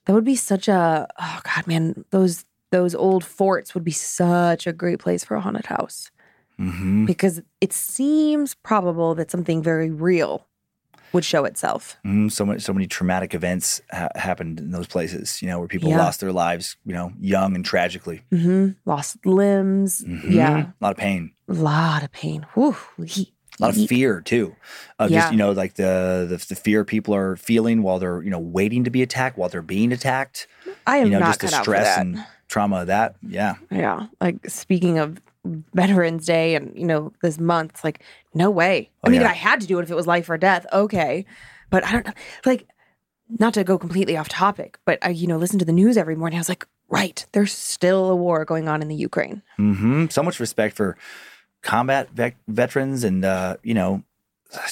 That 0.06 0.14
would 0.14 0.24
be 0.24 0.36
such 0.36 0.66
a 0.68 1.06
oh 1.20 1.40
god, 1.44 1.66
man. 1.66 2.04
Those 2.10 2.44
those 2.72 2.94
old 2.94 3.22
forts 3.24 3.74
would 3.74 3.84
be 3.84 3.92
such 3.92 4.66
a 4.66 4.72
great 4.72 4.98
place 4.98 5.24
for 5.24 5.36
a 5.36 5.40
haunted 5.40 5.66
house 5.66 6.10
Mm-hmm. 6.58 7.04
because 7.04 7.42
it 7.60 7.74
seems 7.74 8.54
probable 8.54 9.14
that 9.16 9.30
something 9.30 9.62
very 9.62 9.90
real 9.90 10.45
would 11.16 11.24
show 11.24 11.44
itself. 11.44 11.96
Mm, 12.06 12.30
so 12.30 12.46
many, 12.46 12.60
so 12.60 12.72
many 12.72 12.86
traumatic 12.86 13.34
events 13.34 13.80
ha- 13.90 14.08
happened 14.14 14.60
in 14.60 14.70
those 14.70 14.86
places. 14.86 15.42
You 15.42 15.48
know, 15.48 15.58
where 15.58 15.68
people 15.68 15.90
Yeah. 15.90 15.98
lost 15.98 16.20
their 16.20 16.32
lives. 16.32 16.76
You 16.84 16.94
know, 16.94 17.12
young 17.18 17.56
and 17.56 17.64
tragically. 17.64 18.22
hmm 18.30 18.68
Lost 18.84 19.26
limbs. 19.26 20.04
Mhm. 20.06 20.30
Yeah, 20.30 20.58
a 20.80 20.84
lot 20.84 20.92
of 20.92 20.96
pain, 20.98 21.32
a 21.48 21.52
lot 21.54 22.02
of 22.04 22.12
pain. 22.12 22.46
Whew. 22.54 22.76
A 23.58 23.62
lot 23.62 23.76
of 23.76 23.86
fear 23.88 24.20
too. 24.20 24.54
Of 24.98 25.10
Yeah. 25.10 25.20
just 25.20 25.32
you 25.32 25.38
know, 25.38 25.50
like 25.52 25.74
the, 25.74 26.26
the 26.28 26.36
the 26.48 26.54
fear 26.54 26.84
people 26.84 27.14
are 27.14 27.36
feeling 27.36 27.82
while 27.82 27.98
they're 27.98 28.22
you 28.22 28.30
know 28.30 28.38
waiting 28.38 28.84
to 28.84 28.90
be 28.90 29.02
attacked, 29.02 29.36
while 29.38 29.48
they're 29.48 29.62
being 29.76 29.92
attacked. 29.92 30.46
I 30.86 30.98
am 30.98 31.06
you 31.06 31.12
know, 31.14 31.18
not 31.20 31.28
just 31.28 31.40
the 31.40 31.46
cut 31.48 31.54
out 31.54 31.64
for 31.64 31.72
stress 31.72 31.96
that. 31.96 32.00
and 32.06 32.24
trauma 32.48 32.76
of 32.82 32.86
that. 32.88 33.16
Yeah, 33.26 33.54
Yeah. 33.70 34.06
Like 34.20 34.48
speaking 34.50 34.98
of 34.98 35.18
Veterans 35.74 36.26
Day 36.26 36.54
and, 36.54 36.72
you 36.76 36.86
know, 36.86 37.12
this 37.22 37.38
month, 37.38 37.82
like, 37.84 38.00
no 38.34 38.50
way. 38.50 38.90
I 39.04 39.08
Oh, 39.08 39.10
mean, 39.10 39.20
yeah. 39.20 39.26
if 39.26 39.32
I 39.32 39.36
had 39.36 39.60
to 39.60 39.66
do 39.66 39.78
it 39.78 39.82
if 39.82 39.90
it 39.90 39.94
was 39.94 40.06
life 40.06 40.28
or 40.30 40.36
death, 40.38 40.66
okay. 40.72 41.24
But 41.70 41.84
I 41.84 41.92
don't 41.92 42.06
know. 42.06 42.12
Like, 42.44 42.66
not 43.28 43.54
to 43.54 43.64
go 43.64 43.76
completely 43.78 44.16
off 44.16 44.28
topic, 44.28 44.78
but 44.84 44.98
I, 45.02 45.08
you 45.10 45.26
know, 45.26 45.36
listen 45.36 45.58
to 45.58 45.64
the 45.64 45.72
news 45.72 45.96
every 45.96 46.14
morning. 46.14 46.38
I 46.38 46.40
was 46.40 46.48
like, 46.48 46.66
right, 46.88 47.24
there's 47.32 47.52
still 47.52 48.10
a 48.10 48.14
war 48.16 48.44
going 48.44 48.68
on 48.68 48.82
in 48.82 48.88
the 48.88 48.94
Ukraine. 48.94 49.42
hmm 49.56 50.06
So 50.08 50.22
much 50.22 50.38
respect 50.38 50.76
for 50.76 50.96
combat 51.62 52.10
vet- 52.10 52.36
veterans, 52.46 53.02
and 53.02 53.24
uh, 53.24 53.56
you 53.64 53.74
know, 53.74 54.02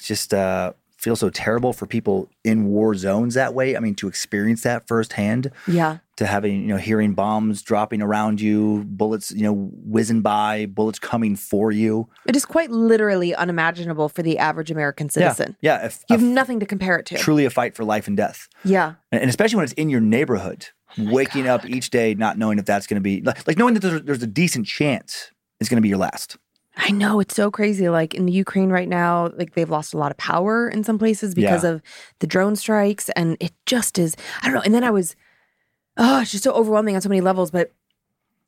just 0.01 0.33
uh, 0.33 0.73
feel 1.05 1.15
so 1.17 1.29
terrible 1.31 1.73
for 1.75 1.87
people 1.87 2.29
in 2.45 2.65
war 2.67 2.95
zones 2.95 3.35
that 3.35 3.53
way. 3.55 3.77
I 3.77 3.81
mean, 3.81 3.95
to 3.97 4.09
experience 4.09 4.63
that 4.63 4.89
firsthand, 4.89 5.51
Yeah. 5.69 5.99
to 6.17 6.25
having 6.27 6.63
you 6.63 6.69
know 6.69 6.77
hearing 6.79 7.13
bombs 7.13 7.61
dropping 7.63 8.01
around 8.01 8.41
you, 8.41 8.85
bullets 8.87 9.31
you 9.31 9.43
know 9.43 9.71
whizzing 9.85 10.23
by, 10.23 10.67
bullets 10.67 10.99
coming 10.99 11.37
for 11.37 11.71
you. 11.71 12.09
It 12.27 12.35
is 12.37 12.45
quite 12.47 12.71
literally 12.71 13.35
unimaginable 13.35 14.09
for 14.09 14.23
the 14.23 14.39
average 14.39 14.71
American 14.71 15.11
citizen. 15.11 15.57
Yeah, 15.61 15.81
yeah. 15.81 15.87
If, 15.87 16.01
You 16.09 16.17
have 16.17 16.23
a- 16.23 16.27
nothing 16.27 16.59
to 16.61 16.67
compare 16.67 16.97
it 16.97 17.07
to. 17.07 17.19
truly 17.19 17.45
a 17.45 17.51
fight 17.51 17.77
for 17.77 17.85
life 17.85 18.09
and 18.09 18.17
death, 18.17 18.49
Yeah. 18.65 18.95
and 19.13 19.29
especially 19.29 19.57
when 19.57 19.65
it's 19.65 19.75
in 19.75 19.91
your 19.91 20.01
neighborhood, 20.01 20.69
oh 20.99 21.13
waking 21.13 21.47
up 21.49 21.67
each 21.69 21.91
day 21.91 22.15
not 22.15 22.39
knowing 22.39 22.59
if 22.59 22.65
that's 22.65 22.87
going 22.87 22.97
to 22.97 23.03
be 23.03 23.21
like, 23.21 23.47
like 23.47 23.59
knowing 23.59 23.75
that 23.75 23.81
there's, 23.81 24.03
there's 24.03 24.23
a 24.23 24.27
decent 24.29 24.67
chance 24.67 25.31
it's 25.61 25.69
going 25.69 25.77
to 25.77 25.83
be 25.83 25.89
your 25.89 25.99
last. 25.99 26.37
I 26.77 26.91
know 26.91 27.21
it's 27.21 27.35
so 27.37 27.51
crazy. 27.51 27.89
Like 27.89 28.15
in 28.15 28.27
the 28.27 28.33
Ukraine 28.33 28.71
right 28.71 28.89
now, 28.89 29.31
like 29.37 29.55
they've 29.55 29.71
lost 29.71 29.95
a 29.95 29.99
lot 29.99 30.11
of 30.11 30.17
power 30.17 30.69
in 30.69 30.83
some 30.85 30.99
places 30.99 31.35
because 31.35 31.63
Yeah. 31.65 31.71
of 31.71 31.83
the 32.19 32.27
drone 32.27 32.57
strikes, 32.57 33.09
and 33.11 33.37
it 33.41 33.53
just 33.67 33.99
is. 33.99 34.17
I 34.43 34.47
don't 34.47 34.55
know. 34.55 34.63
And 34.63 34.75
then 34.75 34.85
I 34.85 34.91
was, 34.91 35.15
oh, 35.97 36.21
it's 36.23 36.33
just 36.33 36.45
so 36.45 36.53
overwhelming 36.53 36.95
on 36.97 37.01
so 37.01 37.09
many 37.09 37.21
levels. 37.21 37.51
But 37.51 37.73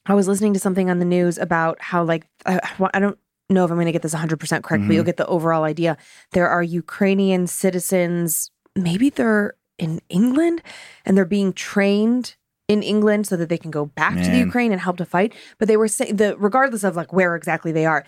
I 0.06 0.14
was 0.14 0.28
listening 0.28 0.54
to 0.54 0.60
something 0.60 0.90
on 0.90 0.98
the 0.98 1.04
news 1.04 1.38
about 1.38 1.80
how, 1.80 2.02
like, 2.04 2.26
I, 2.46 2.60
I 2.94 2.98
don't 2.98 3.18
know 3.48 3.64
if 3.64 3.70
I'm 3.70 3.76
going 3.76 3.86
to 3.86 3.92
get 3.92 4.02
this 4.02 4.12
100 4.12 4.38
percent 4.40 4.64
correct, 4.64 4.84
but 4.86 4.90
Mhm. 4.90 4.94
you'll 4.96 5.04
get 5.04 5.16
the 5.18 5.26
overall 5.26 5.62
idea. 5.64 5.96
There 6.32 6.48
are 6.48 6.62
Ukrainian 6.62 7.46
citizens. 7.46 8.50
Maybe 8.74 9.10
they're 9.10 9.54
in 9.78 10.00
England, 10.08 10.62
and 11.04 11.16
they're 11.16 11.24
being 11.24 11.52
trained 11.52 12.34
in 12.68 12.82
England 12.82 13.26
so 13.26 13.36
that 13.36 13.48
they 13.48 13.58
can 13.58 13.70
go 13.70 13.86
back 13.86 14.14
to 14.16 14.30
the 14.30 14.38
Ukraine 14.38 14.72
and 14.72 14.80
help 14.80 14.96
to 14.96 15.04
fight. 15.04 15.32
But 15.58 15.68
they 15.68 15.76
were 15.76 15.88
saying 15.88 16.16
the 16.16 16.36
regardless 16.38 16.82
of 16.84 16.96
like 16.96 17.12
where 17.12 17.36
exactly 17.36 17.70
they 17.72 17.86
are, 17.86 18.04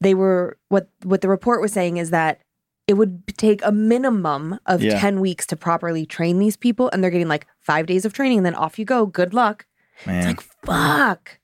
they 0.00 0.14
were 0.14 0.58
what 0.68 0.88
what 1.04 1.20
the 1.22 1.28
report 1.28 1.60
was 1.60 1.72
saying 1.72 1.96
is 1.96 2.10
that 2.10 2.40
it 2.86 2.94
would 2.94 3.26
take 3.36 3.60
a 3.64 3.72
minimum 3.72 4.58
of 4.66 4.82
Yeah. 4.82 4.98
10 5.00 5.20
weeks 5.20 5.46
to 5.46 5.56
properly 5.56 6.06
train 6.06 6.38
these 6.38 6.56
people 6.56 6.88
and 6.90 7.02
they're 7.02 7.10
getting 7.10 7.28
like 7.28 7.46
5 7.60 7.86
days 7.86 8.04
of 8.04 8.12
training 8.12 8.38
and 8.38 8.46
then 8.46 8.54
off 8.54 8.78
you 8.78 8.84
go 8.84 9.06
good 9.06 9.32
luck 9.34 9.66
Man, 10.06 10.16
it's 10.18 10.26
like 10.26 10.40
fuck 10.64 11.38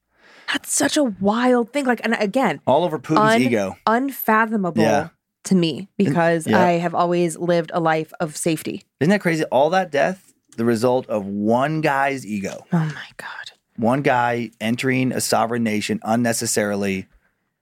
that's 0.52 0.72
such 0.72 0.96
a 0.96 1.04
wild 1.04 1.72
thing 1.72 1.84
like 1.86 2.00
and 2.04 2.14
again 2.18 2.60
all 2.66 2.84
over 2.84 2.98
Putin's 2.98 3.34
un- 3.34 3.42
ego. 3.42 3.76
unfathomable 3.86 4.82
Yeah. 4.82 5.08
to 5.44 5.54
me 5.54 5.88
because 5.98 6.46
yeah. 6.46 6.60
i 6.62 6.72
have 6.72 6.94
always 6.94 7.36
lived 7.36 7.70
a 7.74 7.80
life 7.80 8.12
of 8.20 8.36
safety 8.36 8.82
Isn't 9.00 9.10
that 9.10 9.20
crazy? 9.20 9.44
All 9.44 9.70
that 9.70 9.90
death, 9.90 10.32
the 10.54 10.64
result 10.64 11.06
of 11.08 11.26
one 11.26 11.80
guy's 11.80 12.24
ego. 12.26 12.64
oh 12.72 12.78
my 12.78 13.08
god 13.16 13.52
One 13.76 14.02
guy 14.02 14.50
entering 14.60 15.12
a 15.12 15.20
sovereign 15.20 15.62
nation 15.64 16.00
unnecessarily 16.04 17.06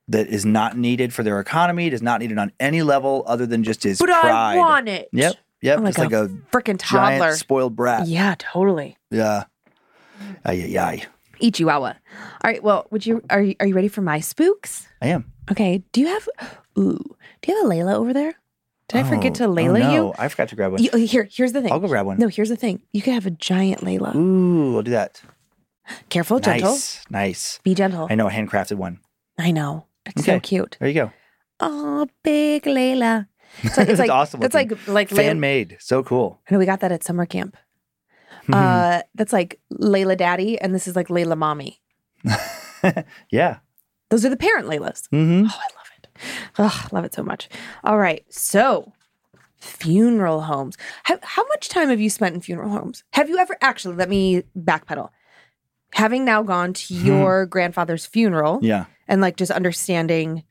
that 0.07 0.27
is 0.27 0.45
not 0.45 0.77
needed 0.77 1.13
for 1.13 1.23
their 1.23 1.39
economy, 1.39 1.87
is 1.87 2.01
not 2.01 2.19
needed 2.19 2.37
on 2.37 2.51
any 2.59 2.81
level 2.83 3.23
other 3.25 3.45
than 3.45 3.63
just 3.63 3.83
his 3.83 3.99
but 3.99 4.09
pride. 4.09 4.31
i 4.31 4.57
want 4.57 4.87
it 4.89 5.09
Yep. 5.11 5.35
Yep. 5.61 5.79
Just 5.85 5.97
like 5.97 6.11
like 6.11 6.13
a 6.13 6.27
freaking 6.51 6.75
toddler 6.77 7.19
giant 7.19 7.37
spoiled 7.37 7.75
brat. 7.75 8.07
yeah 8.07 8.35
totally 8.37 8.97
Yeah. 9.11 9.45
Ay, 10.45 10.75
ay, 10.75 11.05
ay. 11.41 11.49
chihuahua 11.51 11.93
all 11.93 11.95
right 12.51 12.61
well 12.63 12.85
would 12.91 13.05
you 13.05 13.21
are 13.29 13.41
you, 13.41 13.55
are 13.59 13.65
you 13.67 13.73
ready 13.75 13.87
for 13.87 14.01
my 14.01 14.19
spooks 14.19 14.87
I 15.01 15.07
am. 15.07 15.25
Okay. 15.51 15.83
Do 15.91 15.99
you 16.01 16.07
have 16.07 16.29
ooh, 16.79 16.99
do 17.41 17.51
you 17.51 17.57
have 17.57 17.65
a 17.65 17.69
Layla 17.69 17.95
over 17.95 18.13
there? 18.13 18.35
Did 18.93 19.05
I 19.05 19.09
forget 19.09 19.33
to 19.35 19.43
Oh, 19.45 19.47
oh, 19.51 19.55
Layla 19.55 19.79
no. 19.79 19.93
you? 19.93 20.13
I 20.17 20.27
forgot 20.29 20.49
to 20.49 20.55
grab 20.55 20.71
one. 20.71 20.83
you? 20.83 20.91
Here, 20.95 21.27
here's 21.31 21.51
the 21.51 21.61
thing. 21.61 21.71
I'll 21.71 21.79
go 21.79 21.87
grab 21.87 22.05
one. 22.05 22.17
No, 22.19 22.27
here's 22.27 22.49
the 22.49 22.55
thing. 22.55 22.81
You 22.93 23.01
could 23.01 23.13
have 23.13 23.25
a 23.25 23.31
giant 23.31 23.81
Layla. 23.81 24.15
Ooh, 24.15 24.75
I'll 24.77 24.83
do 24.83 24.91
that. 24.91 25.21
Careful, 26.09 26.39
gentle. 26.39 26.71
Nice. 26.71 27.03
Nice. 27.09 27.59
Be 27.63 27.73
gentle. 27.75 28.07
I 28.09 28.15
know 28.15 28.27
a 28.27 28.31
handcrafted 28.31 28.77
one. 28.77 28.99
I 29.37 29.51
know. 29.51 29.87
It's 30.05 30.23
so 30.25 30.39
cute. 30.39 30.77
There 30.79 30.87
you 30.87 30.93
go. 30.93 31.11
Oh, 31.59 32.07
big 32.23 32.63
Layla. 32.63 33.27
It's 33.63 33.77
like 33.77 33.89
it's 33.89 33.91
It's 33.99 33.99
like 33.99 34.09
awesome 34.09 34.39
That's 34.39 34.53
looking. 34.53 34.69
like 34.77 34.87
like 34.87 35.09
Fan 35.09 35.37
Layla. 35.37 35.39
made. 35.39 35.77
So 35.79 36.03
cool. 36.03 36.39
I 36.49 36.53
know 36.53 36.59
we 36.59 36.65
got 36.65 36.79
that 36.81 36.91
at 36.91 37.03
summer 37.03 37.25
camp. 37.25 37.57
Uh, 38.51 39.01
that's 39.15 39.31
like 39.31 39.61
Layla 39.73 40.17
Daddy, 40.17 40.59
and 40.59 40.75
this 40.75 40.85
is 40.85 40.97
like 40.97 41.07
Layla 41.07 41.37
Mommy. 41.37 41.81
yeah. 43.31 43.59
Those 44.09 44.25
are 44.25 44.29
the 44.29 44.35
parent 44.37 44.67
Laylas. 44.67 45.07
Mm-hmm. 45.13 45.45
Oh, 45.47 45.53
I 45.53 45.67
love 45.77 45.82
Oh, 46.59 46.87
love 46.91 47.05
it 47.05 47.13
so 47.13 47.23
much. 47.23 47.49
All 47.83 47.97
right. 47.97 48.23
So, 48.29 48.91
funeral 49.59 50.41
homes. 50.41 50.77
How, 51.03 51.17
how 51.21 51.45
much 51.47 51.69
time 51.69 51.89
have 51.89 51.99
you 52.01 52.09
spent 52.09 52.35
in 52.35 52.41
funeral 52.41 52.69
homes? 52.69 53.03
Have 53.13 53.29
you 53.29 53.37
ever 53.37 53.57
actually, 53.61 53.95
let 53.95 54.09
me 54.09 54.43
backpedal. 54.57 55.09
Having 55.95 56.25
now 56.25 56.43
gone 56.43 56.73
to 56.73 56.93
your 56.93 57.45
grandfather's 57.45 58.05
funeral 58.05 58.59
Hmm. 58.59 58.65
Yeah. 58.65 58.85
and 59.07 59.21
like 59.21 59.37
just 59.37 59.51
understanding 59.51 60.43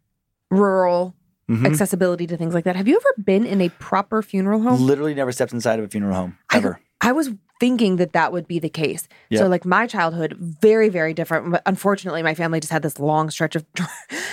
rural 0.51 1.15
Mhm. 1.51 1.67
accessibility 1.67 2.27
to 2.29 2.37
things 2.37 2.55
like 2.55 2.65
that, 2.65 2.77
have 2.77 2.87
you 2.89 2.97
ever 2.97 3.23
been 3.23 3.45
in 3.45 3.61
a 3.61 3.69
proper 3.71 4.23
funeral 4.23 4.61
home? 4.63 4.81
Literally 4.81 5.15
never 5.15 5.33
stepped 5.33 5.53
inside 5.53 5.79
of 5.79 5.85
a 5.85 5.89
funeral 5.89 6.15
home 6.15 6.39
ever. 6.53 6.81
I 7.01 7.13
was 7.13 7.31
thinking 7.63 7.97
that 7.97 8.13
that 8.13 8.33
would 8.33 8.47
be 8.49 8.59
the 8.59 8.69
case. 8.69 9.07
Yeah. 9.31 9.39
So, 9.41 9.47
like 9.47 9.65
my 9.65 9.87
childhood, 9.87 10.35
very, 10.39 10.89
very 10.89 11.15
different. 11.15 11.57
Unfortunately, 11.65 12.23
my 12.23 12.35
family 12.35 12.59
just 12.59 12.73
had 12.73 12.83
this 12.83 12.99
long 12.99 13.31
stretch 13.31 13.55
of. 13.57 13.65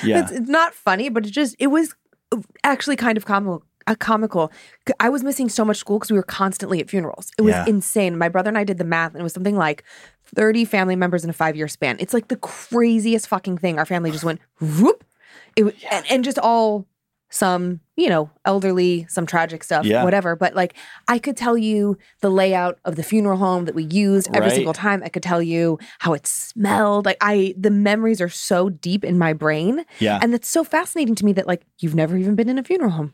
Yeah. 0.03 0.21
it's, 0.23 0.31
it's 0.31 0.49
not 0.49 0.73
funny, 0.73 1.09
but 1.09 1.25
it 1.27 1.31
just 1.31 1.55
it 1.59 1.67
was 1.67 1.93
actually 2.63 2.95
kind 2.95 3.17
of 3.17 3.25
comical. 3.25 3.63
Uh, 3.87 3.95
comical. 3.95 4.51
I 4.99 5.09
was 5.09 5.23
missing 5.23 5.49
so 5.49 5.65
much 5.65 5.77
school 5.77 5.97
because 5.99 6.11
we 6.11 6.17
were 6.17 6.23
constantly 6.23 6.79
at 6.79 6.89
funerals. 6.89 7.31
It 7.37 7.41
was 7.41 7.53
Yeah. 7.53 7.65
insane. 7.67 8.17
My 8.17 8.29
brother 8.29 8.47
and 8.49 8.57
I 8.57 8.63
did 8.63 8.77
the 8.77 8.83
math, 8.83 9.11
and 9.13 9.19
it 9.19 9.23
was 9.23 9.33
something 9.33 9.55
like 9.55 9.83
thirty 10.35 10.63
family 10.65 10.95
members 10.95 11.23
in 11.23 11.29
a 11.29 11.33
five 11.33 11.55
year 11.55 11.67
span. 11.67 11.97
It's 11.99 12.13
like 12.13 12.27
the 12.29 12.35
craziest 12.37 13.27
fucking 13.27 13.57
thing. 13.57 13.77
Our 13.79 13.85
family 13.85 14.11
just 14.11 14.23
went 14.23 14.39
whoop. 14.61 15.03
It 15.55 15.63
wa- 15.63 15.71
and, 15.91 16.05
and 16.09 16.23
just 16.23 16.39
all 16.39 16.85
some 17.29 17.79
you 17.99 18.09
know 18.09 18.29
elderly, 18.45 19.05
some 19.09 19.25
tragic 19.25 19.63
stuff, 19.63 19.85
Yeah. 19.85 20.03
whatever. 20.03 20.35
But 20.35 20.55
like 20.55 20.73
I 21.07 21.19
could 21.19 21.35
tell 21.37 21.57
you 21.57 21.97
the 22.21 22.29
layout 22.29 22.79
of 22.85 22.95
the 22.95 23.03
funeral 23.03 23.37
home 23.37 23.65
that 23.65 23.75
we 23.75 23.83
used 23.83 24.27
every 24.33 24.47
Right. 24.49 24.55
single 24.55 24.73
time. 24.73 25.01
I 25.03 25.09
could 25.09 25.23
tell 25.23 25.41
you 25.41 25.77
how 25.99 26.13
it 26.13 26.25
smelled. 26.25 27.05
Like 27.05 27.17
I, 27.21 27.53
the 27.57 27.71
memories 27.71 28.21
are 28.21 28.29
so 28.29 28.69
deep 28.69 29.03
in 29.03 29.17
my 29.17 29.33
brain, 29.33 29.85
Yeah. 29.99 30.19
and 30.21 30.31
that's 30.33 30.49
so 30.49 30.63
fascinating 30.63 31.15
to 31.15 31.25
me 31.25 31.33
that 31.33 31.45
like 31.47 31.63
you've 31.79 31.95
never 31.95 32.17
even 32.17 32.35
been 32.35 32.49
in 32.49 32.57
a 32.57 32.63
funeral 32.63 32.91
home. 32.91 33.13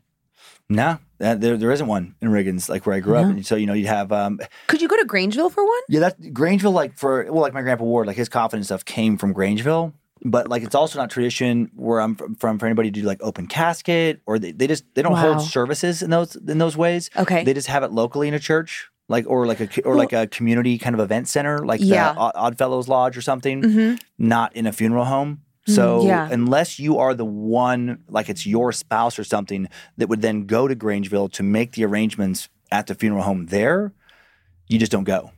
No, 0.67 0.97
that, 1.19 1.41
there 1.41 1.57
there 1.57 1.71
isn't 1.71 1.85
one 1.87 2.15
in 2.21 2.29
Riggins, 2.29 2.69
like 2.69 2.85
where 2.87 2.95
I 2.95 2.99
grew 2.99 3.15
up. 3.17 3.25
No. 3.25 3.31
And 3.31 3.45
so 3.45 3.55
you 3.55 3.67
know, 3.67 3.73
you'd 3.73 3.85
have 3.87 4.11
um, 4.11 4.39
Could 4.67 4.81
you 4.81 4.87
go 4.87 4.97
to 4.97 5.05
Grangeville 5.05 5.51
for 5.51 5.63
one? 5.63 5.81
yeah, 5.89 5.99
that 5.99 6.19
Grangeville, 6.19 6.73
like 6.73 6.97
for 6.97 7.23
well, 7.31 7.41
like 7.41 7.53
my 7.53 7.61
grandpa 7.61 7.83
Ward, 7.83 8.07
like 8.07 8.17
his 8.17 8.29
coffin 8.29 8.57
and 8.57 8.65
stuff 8.65 8.83
came 8.83 9.17
from 9.17 9.33
Grangeville. 9.33 9.93
But 10.27 10.49
like, 10.49 10.63
it's 10.63 10.73
also 10.73 10.97
not 10.97 11.11
tradition 11.11 11.69
where 11.75 12.01
I'm 12.01 12.15
from, 12.15 12.57
for 12.57 12.65
anybody 12.65 12.89
to 12.89 12.99
do 13.01 13.05
like 13.05 13.21
open 13.21 13.45
casket 13.45 14.21
or 14.25 14.39
they, 14.39 14.51
they 14.51 14.65
just 14.65 14.83
they 14.95 15.03
don't 15.03 15.13
Wow. 15.13 15.33
hold 15.35 15.41
services 15.47 16.01
in 16.01 16.09
those 16.09 16.35
in 16.35 16.57
those 16.57 16.75
ways. 16.75 17.11
Okay. 17.15 17.43
they 17.43 17.53
just 17.53 17.67
have 17.67 17.83
it 17.83 17.91
locally 17.91 18.27
in 18.27 18.33
a 18.33 18.39
church, 18.39 18.89
like 19.07 19.25
or 19.27 19.45
like 19.45 19.59
a 19.59 19.69
or 19.83 19.91
Well- 19.91 19.97
like 19.99 20.13
a 20.13 20.25
community 20.25 20.79
kind 20.79 20.95
of 20.95 20.99
event 20.99 21.27
center, 21.27 21.59
like 21.63 21.79
Yeah. 21.79 22.13
the 22.13 22.19
Odd- 22.19 22.31
Oddfellows 22.35 22.87
Lodge 22.87 23.15
or 23.15 23.21
something. 23.21 23.61
Mhm. 23.61 23.99
Not 24.17 24.55
in 24.55 24.65
a 24.65 24.71
funeral 24.73 25.05
home. 25.05 25.41
So 25.67 26.01
Mm, 26.01 26.07
yeah. 26.07 26.27
unless 26.31 26.79
you 26.79 26.97
are 26.97 27.13
the 27.13 27.25
one, 27.25 27.99
like 28.09 28.27
it's 28.27 28.47
your 28.47 28.71
spouse 28.71 29.19
or 29.19 29.23
something, 29.23 29.67
that 29.97 30.09
would 30.09 30.21
then 30.23 30.45
go 30.47 30.67
to 30.67 30.75
Grangeville 30.75 31.31
to 31.33 31.43
make 31.43 31.73
the 31.73 31.85
arrangements 31.85 32.49
at 32.71 32.87
the 32.87 32.95
funeral 32.95 33.21
home 33.23 33.45
there, 33.47 33.93
you 34.67 34.79
just 34.79 34.91
don't 34.91 35.03
go. 35.03 35.31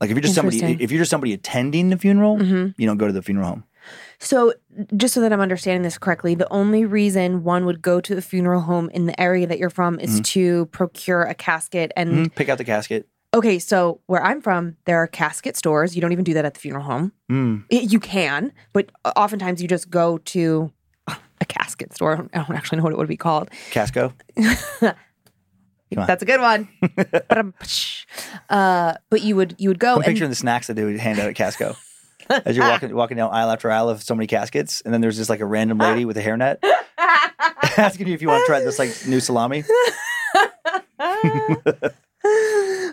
Like 0.00 0.08
if 0.08 0.16
you're 0.16 0.22
just 0.22 0.34
somebody, 0.34 0.60
if 0.82 0.90
you're 0.90 1.00
just 1.00 1.10
somebody 1.10 1.34
attending 1.34 1.90
the 1.90 1.98
funeral, 1.98 2.38
Mhm. 2.38 2.74
you 2.78 2.86
don't 2.86 2.96
go 2.96 3.06
to 3.06 3.12
the 3.12 3.20
funeral 3.22 3.46
home. 3.48 3.64
So, 4.18 4.52
just 4.96 5.14
so 5.14 5.20
that 5.20 5.32
I'm 5.32 5.40
understanding 5.40 5.82
this 5.82 5.98
correctly, 5.98 6.34
the 6.34 6.50
only 6.52 6.84
reason 6.84 7.42
one 7.44 7.64
would 7.66 7.80
go 7.82 8.00
to 8.00 8.16
a 8.16 8.20
funeral 8.20 8.60
home 8.60 8.90
in 8.90 9.06
the 9.06 9.18
area 9.20 9.46
that 9.46 9.58
you're 9.58 9.70
from 9.70 9.98
is 10.00 10.20
to 10.22 10.66
procure 10.66 11.22
a 11.22 11.34
casket 11.34 11.90
and 11.96 12.26
Mhm. 12.28 12.34
Pick 12.34 12.48
out 12.48 12.58
the 12.58 12.64
casket. 12.64 13.06
Okay, 13.32 13.58
so 13.60 14.00
where 14.06 14.22
I'm 14.22 14.42
from, 14.42 14.76
there 14.86 14.98
are 14.98 15.06
casket 15.06 15.56
stores. 15.56 15.94
You 15.94 16.00
don't 16.02 16.12
even 16.12 16.24
do 16.24 16.34
that 16.34 16.44
at 16.44 16.54
the 16.54 16.60
funeral 16.60 16.84
home. 16.84 17.12
Mm. 17.30 17.64
It- 17.70 17.92
you 17.92 18.00
can, 18.00 18.52
but 18.72 18.90
oftentimes 19.16 19.62
you 19.62 19.68
just 19.68 19.88
go 19.88 20.18
to 20.18 20.72
a 21.08 21.44
casket 21.46 21.94
store. 21.94 22.12
I 22.12 22.16
don't, 22.16 22.30
I 22.34 22.38
don't 22.44 22.56
actually 22.56 22.78
know 22.78 22.84
what 22.84 22.92
it 22.92 22.98
would 22.98 23.08
be 23.08 23.16
called. 23.16 23.48
Casco. 23.70 24.12
That's 25.92 26.22
a 26.22 26.26
good 26.26 26.40
one. 26.40 26.68
Uh, 28.48 28.94
but 29.10 29.22
you 29.22 29.36
would 29.36 29.54
you 29.58 29.68
would 29.68 29.78
go 29.78 29.92
I'm 29.92 29.96
and 29.98 30.04
picturing 30.06 30.30
the 30.30 30.36
snacks 30.36 30.66
that 30.66 30.74
they 30.74 30.84
would 30.84 30.98
hand 30.98 31.18
out 31.20 31.28
at 31.28 31.34
Casco. 31.36 31.76
As 32.30 32.56
you're 32.56 32.68
walking 32.68 32.94
walking 33.02 33.16
down 33.16 33.32
aisle 33.32 33.50
after 33.50 33.70
aisle 33.70 33.88
of 33.88 34.02
so 34.02 34.14
many 34.14 34.26
caskets, 34.26 34.80
and 34.82 34.94
then 34.94 35.00
there's 35.00 35.16
just 35.16 35.30
like 35.30 35.40
a 35.40 35.46
random 35.46 35.78
lady 35.78 36.04
with 36.04 36.16
a 36.16 36.22
hairnet 36.22 36.58
asking 37.78 38.06
you 38.08 38.14
if 38.14 38.22
you 38.22 38.28
want 38.28 38.42
to 38.42 38.46
try 38.46 38.60
this 38.60 38.78
like 38.78 38.94
new 39.06 39.20
salami. 39.20 39.64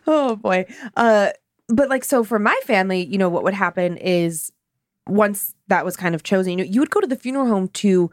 oh 0.08 0.38
boy. 0.42 0.66
Uh, 0.96 1.30
but 1.70 1.90
like 1.90 2.04
so 2.04 2.24
for 2.24 2.40
my 2.40 2.60
family, 2.64 3.06
you 3.06 3.18
know 3.18 3.30
what 3.30 3.44
would 3.44 3.54
happen 3.54 3.98
is 3.98 4.52
once 5.08 5.54
that 5.68 5.86
was 5.86 5.96
kind 5.96 6.16
of 6.16 6.24
chosen, 6.24 6.52
you 6.52 6.58
know, 6.58 6.64
you 6.64 6.80
would 6.80 6.90
go 6.90 7.00
to 7.00 7.08
the 7.08 7.16
funeral 7.16 7.48
home 7.48 7.68
to 7.70 8.12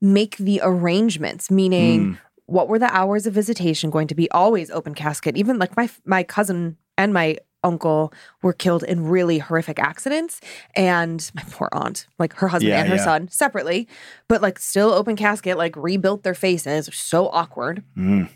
make 0.00 0.36
the 0.36 0.60
arrangements, 0.62 1.50
meaning 1.50 2.18
what 2.46 2.68
were 2.68 2.78
the 2.78 2.94
hours 2.94 3.26
of 3.26 3.32
visitation 3.32 3.90
going 3.90 4.08
to 4.08 4.14
be? 4.14 4.30
Always 4.30 4.70
open 4.70 4.94
casket. 4.94 5.36
Even 5.36 5.58
like 5.58 5.76
my 5.76 5.88
my 6.04 6.22
cousin 6.22 6.76
and 6.98 7.12
my 7.12 7.38
uncle 7.64 8.12
were 8.42 8.52
killed 8.52 8.82
in 8.84 9.04
really 9.08 9.38
horrific 9.38 9.78
accidents 9.80 10.40
and 10.76 11.30
my 11.34 11.42
poor 11.50 11.68
aunt 11.72 12.06
like 12.18 12.32
her 12.34 12.48
husband 12.48 12.68
Yeah, 12.70 12.80
and 12.80 12.88
her 12.90 12.96
yeah. 12.96 13.04
son 13.04 13.28
separately 13.28 13.88
but 14.28 14.42
like 14.42 14.58
still 14.58 14.92
open 14.92 15.16
casket 15.16 15.56
like 15.58 15.74
rebuilt 15.76 16.22
their 16.22 16.34
faces 16.34 16.88
so 16.92 17.28
awkward 17.30 17.82
Mm. 17.96 18.28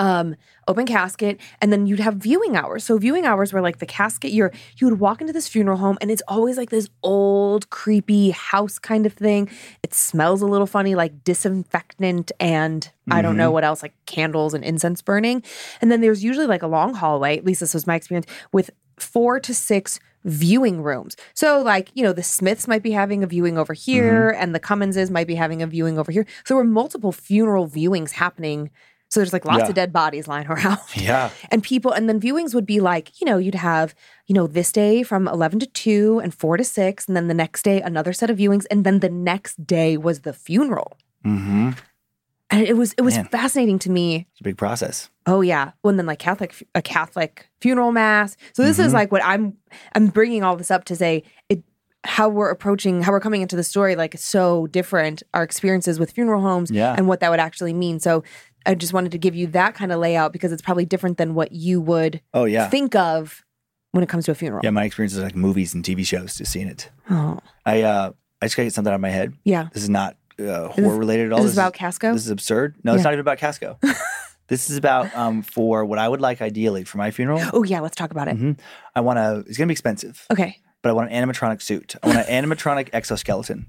Um 0.00 0.34
open 0.66 0.86
casket 0.86 1.38
and 1.60 1.70
then 1.70 1.86
you'd 1.86 2.00
have 2.00 2.14
viewing 2.14 2.56
hours 2.56 2.82
so 2.82 2.96
viewing 2.96 3.26
hours 3.26 3.52
were 3.52 3.60
like 3.60 3.78
the 3.78 3.86
casket 3.86 4.32
you're 4.32 4.50
you 4.78 4.88
would 4.88 4.98
walk 4.98 5.20
into 5.20 5.32
this 5.32 5.46
funeral 5.46 5.76
home 5.76 5.98
and 6.00 6.10
it's 6.10 6.22
always 6.26 6.56
like 6.56 6.70
this 6.70 6.88
old 7.02 7.68
creepy 7.68 8.30
house 8.30 8.78
kind 8.78 9.04
of 9.04 9.12
thing 9.12 9.48
it 9.82 9.92
smells 9.92 10.40
a 10.40 10.46
little 10.46 10.66
funny 10.66 10.94
like 10.94 11.22
disinfectant 11.22 12.32
and 12.40 12.90
i 13.10 13.20
don't 13.20 13.36
know 13.36 13.50
what 13.50 13.62
else 13.62 13.82
like 13.82 13.92
candles 14.06 14.54
and 14.54 14.64
incense 14.64 15.02
burning 15.02 15.42
and 15.82 15.92
then 15.92 16.00
there's 16.00 16.24
usually 16.24 16.46
like 16.46 16.62
a 16.62 16.66
long 16.66 16.94
hallway 16.94 17.36
at 17.36 17.44
least 17.44 17.60
this 17.60 17.74
was 17.74 17.86
my 17.86 17.94
experience 17.94 18.26
with 18.52 18.70
four 18.96 19.38
to 19.38 19.54
six 19.54 20.00
viewing 20.24 20.82
rooms. 20.82 21.16
So 21.32 21.62
like, 21.62 21.90
you 21.94 22.02
know, 22.02 22.12
the 22.12 22.22
Smiths 22.22 22.68
might 22.68 22.82
be 22.82 22.90
having 22.90 23.24
a 23.24 23.26
viewing 23.26 23.56
over 23.56 23.72
here 23.72 24.36
and 24.38 24.54
the 24.54 24.60
Cumminses 24.60 25.10
might 25.10 25.26
be 25.26 25.34
having 25.34 25.62
a 25.62 25.66
viewing 25.66 25.98
over 25.98 26.12
here. 26.12 26.26
So 26.44 26.54
there 26.54 26.56
were 26.58 26.64
multiple 26.64 27.10
funeral 27.10 27.66
viewings 27.66 28.12
happening. 28.12 28.70
So 29.10 29.18
there's 29.20 29.32
like 29.32 29.44
lots 29.44 29.60
Yeah. 29.64 29.68
of 29.68 29.74
dead 29.74 29.92
bodies 29.92 30.28
lying 30.28 30.46
around. 30.52 30.78
Yeah. 30.94 31.30
And 31.50 31.62
people, 31.62 31.90
and 31.92 32.08
then 32.08 32.20
viewings 32.20 32.54
would 32.54 32.66
be 32.66 32.80
like, 32.80 33.20
you 33.20 33.24
know, 33.26 33.38
you'd 33.38 33.56
have, 33.56 33.94
you 34.26 34.34
know, 34.34 34.46
this 34.46 34.70
day 34.72 35.02
from 35.02 35.26
11 35.26 35.58
to 35.60 35.66
2 35.66 36.20
and 36.22 36.32
4 36.32 36.56
to 36.58 36.64
6. 36.64 37.08
And 37.08 37.16
then 37.16 37.26
the 37.28 37.34
next 37.34 37.62
day, 37.62 37.80
another 37.82 38.12
set 38.12 38.30
of 38.30 38.38
viewings. 38.38 38.66
And 38.70 38.84
then 38.84 39.00
the 39.00 39.08
next 39.10 39.66
day 39.66 39.96
was 39.96 40.20
the 40.20 40.32
funeral. 40.32 40.96
Mm-hmm. 41.26 41.70
And 42.52 42.66
it 42.66 42.76
was, 42.76 42.92
it 42.94 43.02
was 43.02 43.14
Man. 43.16 43.26
fascinating 43.26 43.78
to 43.80 43.90
me. 43.90 44.26
It's 44.32 44.40
a 44.40 44.44
big 44.44 44.56
process. 44.56 45.08
Oh 45.26 45.40
yeah. 45.40 45.72
Well, 45.82 45.90
and 45.90 45.98
then 45.98 46.06
like 46.06 46.18
Catholic, 46.18 46.66
a 46.74 46.82
Catholic 46.82 47.48
funeral 47.60 47.92
mass. 47.92 48.36
So 48.52 48.62
this 48.62 48.78
Mm-hmm. 48.78 48.86
is 48.86 48.92
like 48.92 49.12
what 49.12 49.22
I'm, 49.24 49.56
I'm 49.94 50.06
bringing 50.08 50.42
all 50.44 50.56
this 50.56 50.70
up 50.70 50.84
to 50.86 50.96
say 50.96 51.22
it, 51.48 51.62
how 52.02 52.28
we're 52.28 52.48
approaching, 52.50 53.02
how 53.02 53.12
we're 53.12 53.20
coming 53.20 53.42
into 53.42 53.56
the 53.56 53.62
story, 53.62 53.94
like 53.94 54.16
so 54.18 54.66
different, 54.68 55.22
our 55.34 55.42
experiences 55.42 56.00
with 56.00 56.10
funeral 56.12 56.40
homes 56.40 56.70
Yeah. 56.70 56.94
and 56.96 57.06
what 57.06 57.20
that 57.20 57.30
would 57.30 57.40
actually 57.40 57.74
mean. 57.74 58.00
So 58.00 58.24
I 58.66 58.74
just 58.74 58.92
wanted 58.92 59.12
to 59.12 59.18
give 59.18 59.34
you 59.34 59.46
that 59.48 59.74
kind 59.74 59.92
of 59.92 59.98
layout 60.00 60.32
because 60.32 60.52
it's 60.52 60.62
probably 60.62 60.84
different 60.84 61.16
than 61.18 61.34
what 61.34 61.52
you 61.52 61.80
would 61.80 62.20
Oh 62.34 62.44
yeah. 62.44 62.68
think 62.68 62.94
of 62.94 63.44
when 63.92 64.02
it 64.04 64.08
comes 64.08 64.24
to 64.26 64.30
a 64.30 64.34
funeral. 64.34 64.60
Yeah, 64.62 64.70
my 64.70 64.84
experience 64.84 65.14
is 65.14 65.20
like 65.22 65.34
movies 65.34 65.74
and 65.74 65.84
TV 65.84 66.04
shows, 66.06 66.36
just 66.36 66.52
seeing 66.52 66.68
it. 66.68 66.90
Oh, 67.10 67.38
I 67.66 67.82
uh 67.82 68.12
I 68.42 68.46
just 68.46 68.56
gotta 68.56 68.66
get 68.66 68.74
something 68.74 68.90
out 68.92 68.94
of 68.96 69.00
my 69.00 69.10
head. 69.10 69.34
yeah. 69.44 69.68
This 69.72 69.82
is 69.82 69.88
not 69.90 70.16
uh, 70.38 70.68
horror 70.68 70.96
related 70.96 71.26
at 71.26 71.32
all. 71.32 71.38
Is 71.40 71.44
this 71.46 71.52
is 71.52 71.58
about 71.58 71.74
Casco? 71.74 72.12
This 72.14 72.24
is 72.24 72.30
absurd. 72.30 72.76
No, 72.84 72.94
it's 72.94 73.04
not 73.04 73.12
even 73.12 73.20
about 73.20 73.36
Casco. 73.38 73.78
this 74.48 74.70
is 74.70 74.76
about 74.76 75.14
um 75.16 75.42
for 75.42 75.84
what 75.84 75.98
I 75.98 76.08
would 76.08 76.20
like 76.20 76.40
ideally 76.40 76.84
for 76.84 76.98
my 76.98 77.10
funeral. 77.10 77.40
Oh 77.52 77.62
yeah, 77.62 77.80
let's 77.80 77.96
talk 77.96 78.10
about 78.10 78.28
it. 78.28 78.36
Mhm. 78.38 78.58
I 78.94 79.00
want 79.00 79.18
to. 79.18 79.44
It's 79.48 79.58
gonna 79.58 79.66
be 79.68 79.72
expensive, 79.72 80.26
Okay. 80.30 80.58
but 80.82 80.88
I 80.90 80.92
want 80.92 81.10
an 81.12 81.28
animatronic 81.28 81.60
suit. 81.60 81.96
I 82.02 82.06
want 82.06 82.26
an 82.28 82.44
animatronic 82.50 82.88
exoskeleton. 82.92 83.66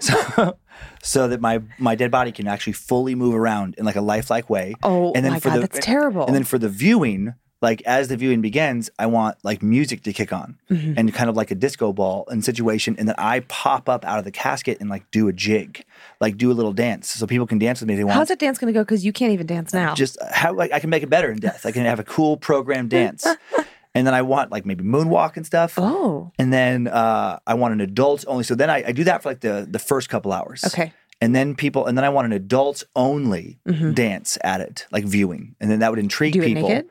So, 0.00 0.56
so 1.02 1.28
that 1.28 1.40
my 1.40 1.60
my 1.78 1.94
dead 1.94 2.10
body 2.10 2.32
can 2.32 2.46
actually 2.48 2.72
fully 2.72 3.14
move 3.14 3.34
around 3.34 3.74
in 3.78 3.84
like 3.84 3.96
a 3.96 4.00
lifelike 4.00 4.48
way. 4.50 4.74
Oh 4.82 5.12
and 5.12 5.24
then 5.24 5.32
my 5.32 5.40
for 5.40 5.50
god, 5.50 5.56
the, 5.56 5.60
that's 5.60 5.78
terrible. 5.84 6.26
And 6.26 6.34
then 6.34 6.44
for 6.44 6.58
the 6.58 6.68
viewing, 6.68 7.34
like 7.62 7.82
as 7.82 8.08
the 8.08 8.16
viewing 8.16 8.40
begins, 8.40 8.90
I 8.98 9.06
want 9.06 9.36
like 9.44 9.62
music 9.62 10.02
to 10.04 10.12
kick 10.12 10.32
on 10.32 10.58
Mm-hmm. 10.70 10.94
and 10.98 11.14
kind 11.14 11.30
of 11.30 11.36
like 11.36 11.50
a 11.50 11.54
disco 11.54 11.92
ball 11.92 12.24
and 12.28 12.44
situation, 12.44 12.96
and 12.98 13.06
then 13.06 13.14
I 13.18 13.40
pop 13.40 13.88
up 13.88 14.04
out 14.04 14.18
of 14.18 14.24
the 14.24 14.32
casket 14.32 14.80
and 14.80 14.88
like 14.90 15.08
do 15.10 15.28
a 15.28 15.32
jig, 15.32 15.84
like 16.20 16.36
do 16.36 16.50
a 16.50 16.54
little 16.54 16.72
dance, 16.72 17.10
so 17.10 17.26
people 17.26 17.46
can 17.46 17.58
dance 17.58 17.80
with 17.80 17.88
me 17.88 17.94
if 17.94 17.98
they 17.98 18.04
want. 18.04 18.16
How's 18.16 18.28
that 18.28 18.38
dance 18.40 18.58
going 18.58 18.72
to 18.72 18.78
go? 18.78 18.82
Because 18.82 19.04
you 19.04 19.12
can't 19.12 19.32
even 19.32 19.46
dance 19.46 19.72
now. 19.72 19.94
Just 19.94 20.18
how 20.32 20.52
like 20.54 20.72
I 20.72 20.80
can 20.80 20.90
make 20.90 21.02
it 21.02 21.10
better 21.10 21.30
in 21.30 21.38
death. 21.38 21.64
I 21.66 21.70
can 21.72 21.84
have 21.84 22.00
a 22.00 22.04
cool 22.04 22.36
program 22.36 22.88
dance, 22.88 23.26
and 23.94 24.06
then 24.06 24.14
I 24.14 24.22
want 24.22 24.50
like 24.50 24.64
maybe 24.66 24.82
moonwalk 24.84 25.36
and 25.36 25.46
stuff. 25.46 25.74
oh, 25.78 26.32
And 26.38 26.52
then 26.52 26.88
uh, 26.88 27.38
I 27.46 27.54
want 27.54 27.72
an 27.74 27.80
adults 27.80 28.24
only. 28.26 28.44
So 28.44 28.54
then 28.54 28.70
I, 28.70 28.84
I 28.88 28.92
do 28.92 29.04
that 29.04 29.22
for 29.22 29.28
like 29.30 29.40
the 29.40 29.66
the 29.70 29.78
first 29.78 30.08
couple 30.08 30.32
hours. 30.32 30.64
okay. 30.64 30.92
And 31.20 31.34
then 31.34 31.54
people, 31.54 31.86
and 31.86 31.96
then 31.96 32.04
I 32.04 32.08
want 32.10 32.26
an 32.26 32.32
adults 32.32 32.84
only 32.96 33.58
dance 33.94 34.36
at 34.44 34.60
it, 34.60 34.86
like 34.90 35.04
viewing, 35.04 35.54
and 35.60 35.70
then 35.70 35.78
that 35.78 35.90
would 35.90 36.00
intrigue 36.00 36.32
Do 36.34 36.42
it 36.42 36.46
people. 36.46 36.68
naked? 36.68 36.90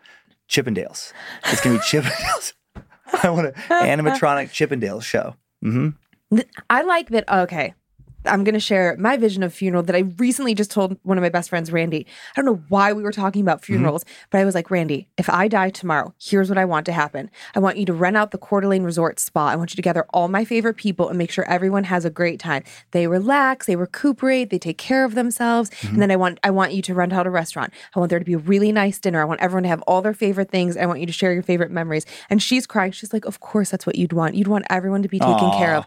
Chippendales. 0.50 1.12
It's 1.52 1.62
gonna 1.62 1.76
be 1.76 1.82
Chippendales. 1.92 2.54
I 3.24 3.30
want 3.30 3.48
an 3.48 3.54
animatronic 3.70 4.50
Chippendales 4.50 5.04
show. 5.04 5.36
hmm 5.62 5.90
I 6.70 6.82
like 6.82 7.10
that. 7.10 7.26
Okay. 7.32 7.76
I'm 8.26 8.44
going 8.44 8.54
to 8.54 8.60
share 8.60 8.96
my 8.98 9.18
vision 9.18 9.44
of 9.44 9.54
funeral 9.54 9.84
that 9.84 9.96
I 9.96 10.00
recently 10.18 10.54
just 10.56 10.72
told 10.72 10.98
one 11.04 11.18
of 11.18 11.22
my 11.22 11.30
best 11.30 11.50
friends, 11.50 11.72
Randy. 11.72 12.06
I 12.36 12.42
don't 12.42 12.46
know 12.46 12.64
why 12.70 12.94
we 12.94 13.04
were 13.04 13.12
talking 13.12 13.42
about 13.42 13.62
Mm-hmm. 13.62 13.74
funerals, 13.74 14.06
but 14.30 14.40
I 14.42 14.46
was 14.46 14.56
like, 14.56 14.72
Randy, 14.72 15.08
if 15.18 15.30
I 15.30 15.48
die 15.48 15.70
tomorrow, 15.70 16.14
here's 16.22 16.50
what 16.50 16.58
I 16.58 16.66
want 16.66 16.86
to 16.88 16.92
happen. 16.92 17.30
I 17.56 17.60
want 17.60 17.78
you 17.78 17.86
to 17.86 17.94
rent 17.94 18.18
out 18.18 18.32
the 18.32 18.38
Coeur 18.38 18.62
d'Alene 18.62 18.84
Resort 18.84 19.20
Spa. 19.20 19.48
I 19.48 19.56
want 19.56 19.72
you 19.72 19.76
to 19.76 19.82
gather 19.82 20.06
all 20.14 20.28
my 20.28 20.44
favorite 20.46 20.76
people 20.76 21.10
and 21.10 21.18
make 21.18 21.32
sure 21.32 21.46
everyone 21.46 21.84
has 21.86 22.06
a 22.06 22.10
great 22.10 22.40
time. 22.40 22.64
They 22.92 23.08
relax, 23.08 23.66
they 23.68 23.76
recuperate, 23.76 24.50
they 24.50 24.60
take 24.60 24.78
care 24.78 25.06
of 25.06 25.16
themselves. 25.16 25.70
Mm-hmm. 25.70 25.94
And 25.94 26.02
then 26.02 26.12
I 26.12 26.16
want 26.16 26.40
I 26.44 26.50
want 26.50 26.74
you 26.74 26.82
to 26.84 26.94
rent 26.94 27.14
out 27.14 27.28
a 27.28 27.30
restaurant. 27.30 27.74
I 27.96 28.00
want 28.00 28.10
there 28.10 28.20
to 28.20 28.26
be 28.26 28.34
a 28.34 28.38
really 28.38 28.72
nice 28.72 29.00
dinner. 29.00 29.22
I 29.22 29.26
want 29.26 29.42
everyone 29.42 29.64
to 29.64 29.70
have 29.70 29.82
all 29.84 30.02
their 30.02 30.14
favorite 30.14 30.50
things. 30.52 30.76
I 30.78 30.86
want 30.86 31.00
you 31.00 31.06
to 31.06 31.14
share 31.14 31.34
your 31.34 31.44
favorite 31.44 31.72
memories. 31.72 32.06
And 32.30 32.42
she's 32.42 32.66
crying. 32.66 32.92
She's 32.92 33.14
like, 33.14 33.26
Of 33.26 33.40
course, 33.40 33.70
that's 33.70 33.86
what 33.86 33.96
you'd 33.96 34.14
want. 34.14 34.36
You'd 34.36 34.48
want 34.48 34.66
everyone 34.70 35.04
to 35.04 35.10
be 35.10 35.20
taken 35.20 35.52
care 35.52 35.76
of. 35.76 35.86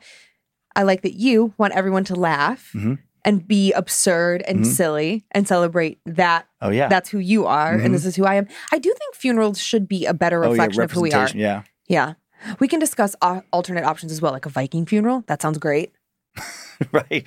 I 0.77 0.83
like 0.85 1.03
that 1.03 1.15
you 1.15 1.53
want 1.59 1.75
everyone 1.75 2.05
to 2.05 2.15
laugh 2.15 2.71
Mhm. 2.75 2.99
and 3.25 3.49
be 3.49 3.73
absurd 3.73 4.43
and 4.47 4.61
Mhm. 4.61 4.67
silly 4.67 5.25
and 5.33 5.49
celebrate 5.49 5.99
that 6.07 6.47
Oh 6.61 6.71
yeah. 6.71 6.87
that's 6.89 7.09
who 7.09 7.19
you 7.19 7.47
are 7.47 7.77
Mhm. 7.77 7.85
and 7.87 7.95
this 7.95 8.05
is 8.05 8.15
who 8.17 8.25
I 8.25 8.35
am. 8.37 8.47
I 8.73 8.79
do 8.79 8.93
think 8.97 9.15
funerals 9.17 9.59
should 9.61 9.89
be 9.89 10.07
a 10.07 10.15
better 10.15 10.45
oh 10.45 10.49
yeah. 10.49 10.51
reflection 10.53 10.83
of 10.83 10.93
who 10.93 11.01
we 11.01 11.13
are. 11.13 11.29
Yeah. 11.35 11.63
Yeah. 11.89 12.15
We 12.61 12.69
can 12.69 12.79
discuss 12.79 13.17
alternate 13.53 13.85
options 13.85 14.13
as 14.13 14.21
well, 14.23 14.33
like 14.33 14.47
a 14.47 14.51
Viking 14.51 14.85
funeral. 14.87 15.25
That 15.27 15.41
sounds 15.43 15.59
great. 15.59 15.93
right. 16.93 17.27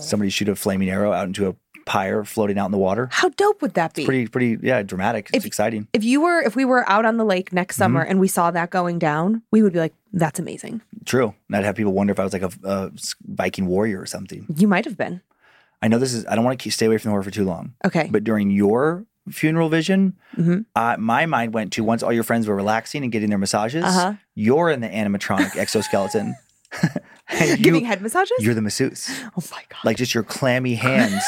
Somebody 0.00 0.30
shoot 0.30 0.48
a 0.48 0.56
flaming 0.56 0.88
arrow 0.90 1.12
out 1.12 1.26
into 1.26 1.46
a 1.48 1.54
pyre 1.86 2.24
floating 2.24 2.58
out 2.58 2.66
in 2.66 2.72
the 2.72 2.78
water. 2.78 3.08
How 3.12 3.28
dope 3.30 3.62
would 3.62 3.74
that 3.74 3.94
be? 3.94 4.02
It's 4.02 4.06
pretty, 4.06 4.26
pretty, 4.28 4.58
yeah, 4.66 4.82
dramatic. 4.82 5.28
It's 5.32 5.38
If- 5.44 5.46
exciting. 5.46 5.88
if 5.92 6.04
you 6.04 6.20
were 6.20 6.40
if 6.40 6.54
we 6.56 6.64
were 6.64 6.88
out 6.88 7.04
on 7.04 7.16
the 7.16 7.24
lake 7.24 7.52
next 7.52 7.74
Mm-hmm. 7.76 7.82
summer 7.82 8.02
and 8.02 8.20
we 8.20 8.28
saw 8.28 8.50
that 8.50 8.70
going 8.70 8.98
down, 8.98 9.42
we 9.50 9.62
would 9.62 9.72
be 9.72 9.78
like, 9.78 9.94
that's 10.12 10.38
amazing. 10.40 10.80
True. 11.04 11.34
And 11.48 11.56
I'd 11.56 11.64
have 11.64 11.76
people 11.76 11.92
wonder 11.92 12.10
if 12.12 12.18
I 12.20 12.24
was 12.24 12.32
like 12.32 12.42
a, 12.42 12.50
a 12.64 12.90
Viking 13.26 13.66
warrior 13.66 14.00
or 14.00 14.06
something. 14.06 14.46
You 14.56 14.68
might 14.68 14.84
have 14.84 14.96
been. 14.96 15.20
I 15.82 15.88
know 15.88 15.98
this 15.98 16.12
is. 16.12 16.26
I 16.26 16.34
don't 16.34 16.44
want 16.44 16.58
to 16.58 16.62
keep, 16.62 16.72
stay 16.72 16.86
away 16.86 16.98
from 16.98 17.08
the 17.08 17.12
horror 17.12 17.22
for 17.22 17.30
too 17.30 17.44
long. 17.44 17.72
Okay. 17.84 18.08
But 18.10 18.22
during 18.24 18.50
your 18.50 19.06
funeral 19.30 19.68
vision, 19.68 20.14
Mhm. 20.36 20.64
uh, 20.74 20.96
my 20.98 21.24
mind 21.26 21.54
went 21.54 21.72
to 21.74 21.84
once 21.84 22.02
all 22.02 22.12
your 22.12 22.24
friends 22.24 22.46
were 22.48 22.54
relaxing 22.56 23.02
and 23.02 23.10
getting 23.12 23.28
their 23.30 23.38
massages. 23.38 23.84
Uh-huh. 23.84 24.14
You're 24.34 24.70
in 24.70 24.80
the 24.80 24.88
animatronic 24.88 25.56
exoskeleton. 25.64 26.34
you, 27.40 27.56
Giving 27.56 27.84
head 27.84 28.00
massages? 28.02 28.36
You're 28.40 28.54
the 28.54 28.62
masseuse. 28.62 29.08
oh 29.36 29.42
my 29.50 29.62
god. 29.68 29.84
Like 29.84 29.96
just 29.96 30.14
your 30.14 30.22
clammy 30.24 30.74
hands, 30.74 31.22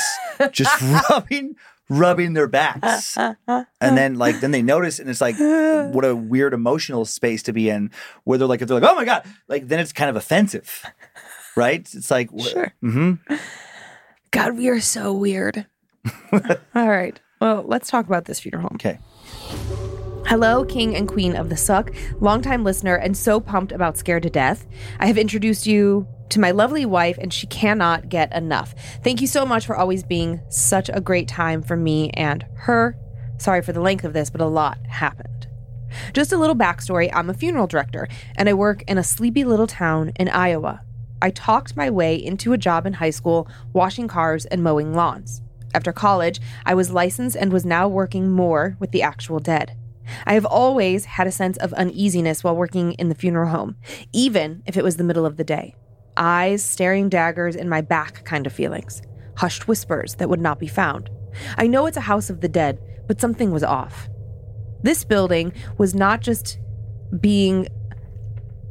just 0.53 0.81
rubbing, 1.11 1.57
rubbing 1.89 2.33
their 2.35 2.49
backs, 2.49 3.17
and 3.17 3.67
then 3.81 4.15
like 4.17 4.41
then 4.41 4.51
they 4.51 4.63
notice, 4.63 4.99
and 4.99 5.09
it's 5.11 5.21
like 5.21 5.37
what 5.39 6.05
a 6.05 6.15
weird 6.15 6.55
emotional 6.55 7.05
space 7.05 7.43
to 7.45 7.53
be 7.53 7.69
in, 7.69 7.91
where 8.25 8.39
they're 8.39 8.49
like 8.49 8.63
if 8.63 8.69
they're 8.69 8.81
like 8.81 8.91
oh 8.91 8.95
my 8.95 9.05
god, 9.05 9.25
like 9.49 9.69
then 9.69 9.81
it's 9.81 9.93
kind 9.93 10.11
of 10.11 10.17
offensive, 10.17 10.85
right? 11.57 11.81
It's 11.93 12.11
like 12.11 12.31
Sure. 12.39 12.73
hmm 12.81 13.15
God, 14.31 14.57
we 14.57 14.69
are 14.69 14.81
so 14.81 15.13
weird. 15.13 15.67
All 16.75 16.89
right. 16.89 17.21
Well, 17.41 17.65
let's 17.67 17.91
talk 17.91 18.07
about 18.07 18.25
this 18.25 18.41
funeral 18.41 18.63
home. 18.63 18.77
Okay. 18.77 18.99
Hello, 20.27 20.65
King 20.65 20.97
and 20.97 21.09
Queen 21.09 21.37
of 21.37 21.51
the 21.51 21.57
Suck, 21.57 21.91
longtime 22.21 22.65
listener, 22.65 22.95
and 22.95 23.17
so 23.17 23.39
pumped 23.41 23.73
about 23.73 23.99
Scared 23.99 24.23
to 24.23 24.31
Death. 24.31 24.67
I 24.99 25.07
have 25.07 25.19
introduced 25.19 25.67
you 25.67 26.07
to 26.31 26.41
my 26.41 26.53
lovely 26.53 26.87
wife, 26.87 27.19
and 27.19 27.33
she 27.33 27.47
cannot 27.49 28.09
get 28.09 28.35
enough. 28.35 28.75
Thank 29.03 29.21
you 29.21 29.27
so 29.27 29.45
much 29.45 29.67
for 29.67 29.77
always 29.77 30.03
being 30.05 30.41
such 30.49 30.89
a 30.91 31.01
great 31.01 31.29
time 31.29 31.61
for 31.61 31.77
me 31.77 32.11
and 32.11 32.47
her. 32.55 32.97
Sorry 33.37 33.61
for 33.61 33.73
the 33.73 33.83
length 33.83 34.05
of 34.05 34.15
this, 34.15 34.31
but 34.31 34.41
a 34.41 34.47
lot 34.47 34.79
happened. 34.87 35.49
Just 36.15 36.33
a 36.33 36.39
little 36.39 36.57
backstory 36.57 37.11
I'm 37.13 37.29
a 37.29 37.35
funeral 37.35 37.67
director, 37.67 38.09
and 38.37 38.49
I 38.49 38.55
work 38.55 38.83
in 38.89 38.97
a 38.97 39.05
sleepy 39.05 39.45
little 39.45 39.67
town 39.67 40.13
in 40.17 40.29
Iowa. 40.29 40.83
I 41.21 41.31
talked 41.31 41.77
my 41.77 41.91
way 41.91 42.15
into 42.15 42.53
a 42.53 42.59
job 42.59 42.87
in 42.87 42.95
high 42.95 43.11
school 43.11 43.49
washing 43.73 44.09
cars 44.09 44.47
and 44.47 44.63
mowing 44.63 44.95
lawns. 44.95 45.43
After 45.75 45.93
college, 45.93 46.41
I 46.65 46.75
was 46.75 46.91
licensed 46.91 47.37
and 47.37 47.53
was 47.53 47.67
now 47.67 47.89
working 47.89 48.31
more 48.31 48.77
with 48.79 48.93
the 48.93 49.03
actual 49.03 49.39
dead. 49.39 49.77
I 50.27 50.35
have 50.35 50.45
always 50.45 51.05
had 51.05 51.27
a 51.27 51.33
sense 51.33 51.57
of 51.59 51.73
uneasiness 51.75 52.43
while 52.43 52.57
working 52.57 52.93
in 52.93 53.09
the 53.09 53.15
funeral 53.15 53.51
home, 53.51 53.77
even 54.13 54.63
if 54.67 54.77
it 54.77 54.85
was 54.85 54.97
the 54.97 55.05
middle 55.05 55.27
of 55.27 55.37
the 55.37 55.45
day. 55.45 55.75
Eyes 56.17 56.63
staring 56.63 57.09
daggers 57.09 57.57
in 57.57 57.69
my 57.69 57.81
back 57.81 58.25
kind 58.25 58.47
of 58.47 58.53
feelings, 58.53 59.03
hushed 59.37 59.69
whispers 59.69 60.17
that 60.17 60.29
would 60.29 60.41
not 60.41 60.59
be 60.59 60.69
found. 60.69 61.11
I 61.57 61.67
know 61.67 61.87
it's 61.87 61.97
a 61.97 62.03
house 62.03 62.31
of 62.31 62.41
the 62.41 62.49
dead, 62.49 62.79
but 63.07 63.21
something 63.21 63.51
was 63.51 63.65
off. 63.65 64.09
This 64.83 65.05
building 65.05 65.53
was 65.79 65.95
not 65.95 66.21
just 66.21 66.59
being 67.21 67.69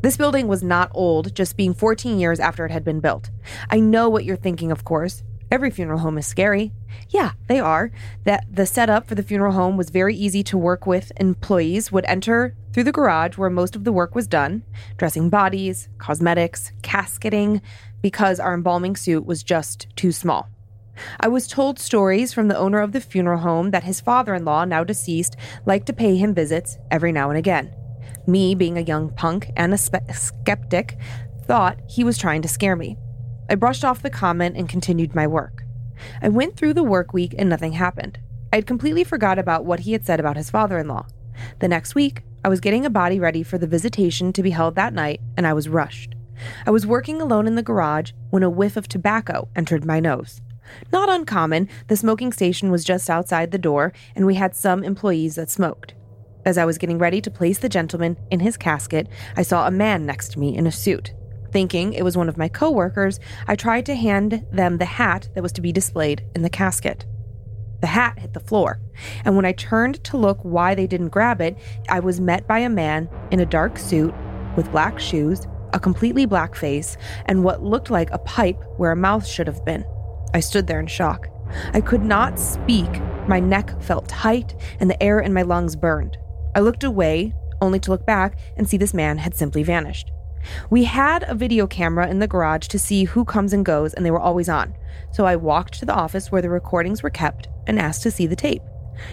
this 0.02 0.18
building 0.18 0.48
was 0.48 0.64
not 0.64 0.90
old, 0.96 1.36
just 1.36 1.56
being 1.56 1.76
14 1.76 2.20
years 2.20 2.40
after 2.40 2.66
it 2.66 2.72
had 2.72 2.84
been 2.84 3.02
built. 3.02 3.30
I 3.70 3.80
know 3.80 4.10
what 4.10 4.26
you're 4.26 4.36
thinking, 4.36 4.72
of 4.72 4.84
course. 4.84 5.22
Every 5.52 5.70
funeral 5.70 6.00
home 6.00 6.18
is 6.18 6.26
scary. 6.26 6.72
Yeah, 7.10 7.34
they 7.48 7.60
are. 7.60 7.92
That 8.24 8.46
the 8.50 8.66
setup 8.66 9.06
for 9.06 9.16
the 9.16 9.24
funeral 9.24 9.52
home 9.52 9.76
was 9.76 9.90
very 9.90 10.16
easy 10.16 10.44
to 10.44 10.58
work 10.58 10.88
with. 10.88 11.12
Employees 11.18 11.92
would 11.92 12.06
enter 12.06 12.56
through 12.72 12.86
the 12.86 12.94
garage 12.94 13.38
where 13.38 13.50
most 13.50 13.76
of 13.76 13.84
the 13.84 13.92
work 13.92 14.16
was 14.16 14.28
done, 14.28 14.64
dressing 14.96 15.30
bodies, 15.30 15.90
cosmetics, 15.98 16.72
casketing, 16.84 17.62
because 18.02 18.40
our 18.40 18.54
embalming 18.54 18.96
suit 18.96 19.26
was 19.26 19.44
just 19.44 19.88
too 19.98 20.14
small. 20.14 20.48
I 21.20 21.28
was 21.28 21.48
told 21.48 21.80
stories 21.80 22.32
from 22.32 22.48
the 22.48 22.58
owner 22.58 22.80
of 22.80 22.94
the 22.94 23.02
funeral 23.02 23.40
home 23.40 23.72
that 23.72 23.84
his 23.84 24.00
father 24.00 24.34
in 24.34 24.46
law, 24.46 24.64
now 24.64 24.86
deceased, 24.86 25.36
liked 25.66 25.88
to 25.88 25.94
pay 25.94 26.16
him 26.16 26.34
visits 26.34 26.78
every 26.90 27.12
now 27.12 27.30
and 27.30 27.38
again. 27.38 27.76
Me, 28.26 28.56
being 28.56 28.78
a 28.78 28.82
young 28.82 29.10
punk 29.16 29.52
and 29.58 29.74
a 29.74 29.78
spe- 29.78 30.12
skeptic, 30.14 30.98
thought 31.46 31.80
he 31.90 32.06
was 32.06 32.18
trying 32.18 32.42
to 32.42 32.48
scare 32.48 32.78
me. 32.78 32.98
I 33.52 33.56
brushed 33.56 33.84
off 33.84 34.02
the 34.02 34.10
comment 34.10 34.56
and 34.56 34.70
continued 34.70 35.14
my 35.14 35.28
work. 35.28 35.66
I 36.22 36.30
went 36.30 36.56
through 36.56 36.74
the 36.74 36.86
work 36.86 37.12
week 37.12 37.36
and 37.38 37.50
nothing 37.50 37.74
happened. 37.74 38.18
I 38.54 38.56
had 38.56 38.66
completely 38.66 39.04
forgot 39.04 39.38
about 39.38 39.66
what 39.66 39.82
he 39.82 39.92
had 39.92 40.06
said 40.06 40.22
about 40.22 40.38
his 40.38 40.50
father 40.50 40.80
in 40.80 40.88
law. 40.88 41.06
The 41.60 41.68
next 41.68 41.94
week, 41.94 42.24
I 42.46 42.48
was 42.48 42.62
getting 42.62 42.86
a 42.86 42.90
body 42.90 43.20
ready 43.20 43.44
for 43.44 43.58
the 43.58 43.68
visitation 43.68 44.32
to 44.32 44.42
be 44.42 44.52
held 44.52 44.76
that 44.76 44.94
night, 44.94 45.20
and 45.36 45.46
I 45.46 45.52
was 45.52 45.68
rushed. 45.68 46.16
I 46.66 46.72
was 46.72 46.88
working 46.88 47.22
alone 47.22 47.46
in 47.46 47.56
the 47.56 47.62
garage 47.62 48.14
when 48.30 48.42
a 48.42 48.50
whiff 48.50 48.78
of 48.78 48.88
tobacco 48.88 49.50
entered 49.54 49.84
my 49.84 50.00
nose. 50.00 50.40
Not 50.94 51.10
uncommon, 51.10 51.68
the 51.90 51.98
smoking 51.98 52.32
station 52.32 52.72
was 52.72 52.86
just 52.86 53.10
outside 53.10 53.52
the 53.52 53.58
door, 53.58 53.92
and 54.16 54.26
we 54.26 54.36
had 54.36 54.56
some 54.56 54.82
employees 54.82 55.36
that 55.36 55.50
smoked. 55.50 55.94
As 56.46 56.58
I 56.58 56.64
was 56.64 56.78
getting 56.78 57.00
ready 57.00 57.20
to 57.20 57.30
place 57.30 57.58
the 57.58 57.68
gentleman 57.68 58.16
in 58.32 58.40
his 58.40 58.56
casket, 58.56 59.10
I 59.36 59.42
saw 59.42 59.68
a 59.68 59.72
man 59.72 60.06
next 60.06 60.32
to 60.32 60.40
me 60.40 60.56
in 60.56 60.66
a 60.66 60.72
suit. 60.72 61.12
Thinking 61.52 61.94
it 61.94 62.04
was 62.04 62.16
one 62.16 62.30
of 62.30 62.38
my 62.38 62.48
coworkers, 62.48 63.20
I 63.48 63.56
tried 63.56 63.86
to 63.88 63.96
hand 63.96 64.46
them 64.52 64.78
the 64.78 64.86
hat 64.86 65.30
that 65.34 65.44
was 65.44 65.52
to 65.54 65.62
be 65.62 65.72
displayed 65.72 66.26
in 66.34 66.44
the 66.44 66.50
casket. 66.50 67.06
The 67.82 67.88
hat 67.88 68.20
hit 68.20 68.34
the 68.34 68.40
floor, 68.40 68.80
and 69.26 69.36
when 69.36 69.46
I 69.46 69.52
turned 69.54 70.04
to 70.06 70.18
look 70.18 70.40
why 70.44 70.76
they 70.76 70.88
didn't 70.88 71.10
grab 71.10 71.42
it, 71.42 71.58
I 71.90 72.00
was 72.00 72.22
met 72.22 72.48
by 72.48 72.60
a 72.60 72.70
man 72.70 73.10
in 73.32 73.40
a 73.40 73.46
dark 73.46 73.78
suit 73.78 74.14
with 74.56 74.72
black 74.72 75.00
shoes, 75.00 75.48
a 75.74 75.80
completely 75.80 76.26
black 76.26 76.56
face, 76.56 76.96
and 77.26 77.44
what 77.44 77.64
looked 77.64 77.90
like 77.90 78.12
a 78.12 78.20
pipe 78.20 78.62
where 78.78 78.92
a 78.92 78.96
mouth 78.96 79.26
should 79.26 79.48
have 79.48 79.66
been. 79.66 79.84
I 80.34 80.40
stood 80.42 80.68
there 80.68 80.80
in 80.80 80.88
shock. 80.88 81.28
I 81.74 81.82
could 81.82 82.04
not 82.04 82.40
speak. 82.40 82.90
My 83.28 83.40
neck 83.40 83.82
felt 83.82 84.08
tight, 84.08 84.56
and 84.80 84.90
the 84.90 85.02
air 85.02 85.20
in 85.20 85.34
my 85.34 85.42
lungs 85.42 85.76
burned. 85.76 86.18
I 86.56 86.60
looked 86.60 86.84
away, 86.84 87.34
only 87.62 87.80
to 87.80 87.92
look 87.92 88.06
back 88.06 88.38
and 88.58 88.70
see 88.70 88.78
this 88.78 88.94
man 88.94 89.18
had 89.18 89.36
simply 89.36 89.64
vanished. 89.64 90.12
We 90.70 90.86
had 90.86 91.24
a 91.28 91.36
video 91.36 91.68
camera 91.68 92.10
in 92.10 92.20
the 92.20 92.28
garage 92.28 92.68
to 92.68 92.80
see 92.80 93.06
who 93.06 93.26
comes 93.26 93.54
and 93.54 93.66
goes, 93.66 93.94
and 93.94 94.06
they 94.06 94.12
were 94.12 94.20
always 94.20 94.50
on. 94.50 94.76
So 95.12 95.26
I 95.26 95.36
walked 95.36 95.80
to 95.80 95.86
the 95.86 95.94
office 95.94 96.32
where 96.32 96.42
the 96.42 96.50
recordings 96.50 97.04
were 97.04 97.10
kept 97.10 97.48
and 97.68 97.80
asked 97.80 98.04
to 98.04 98.12
see 98.12 98.28
the 98.28 98.36
tape. 98.36 98.62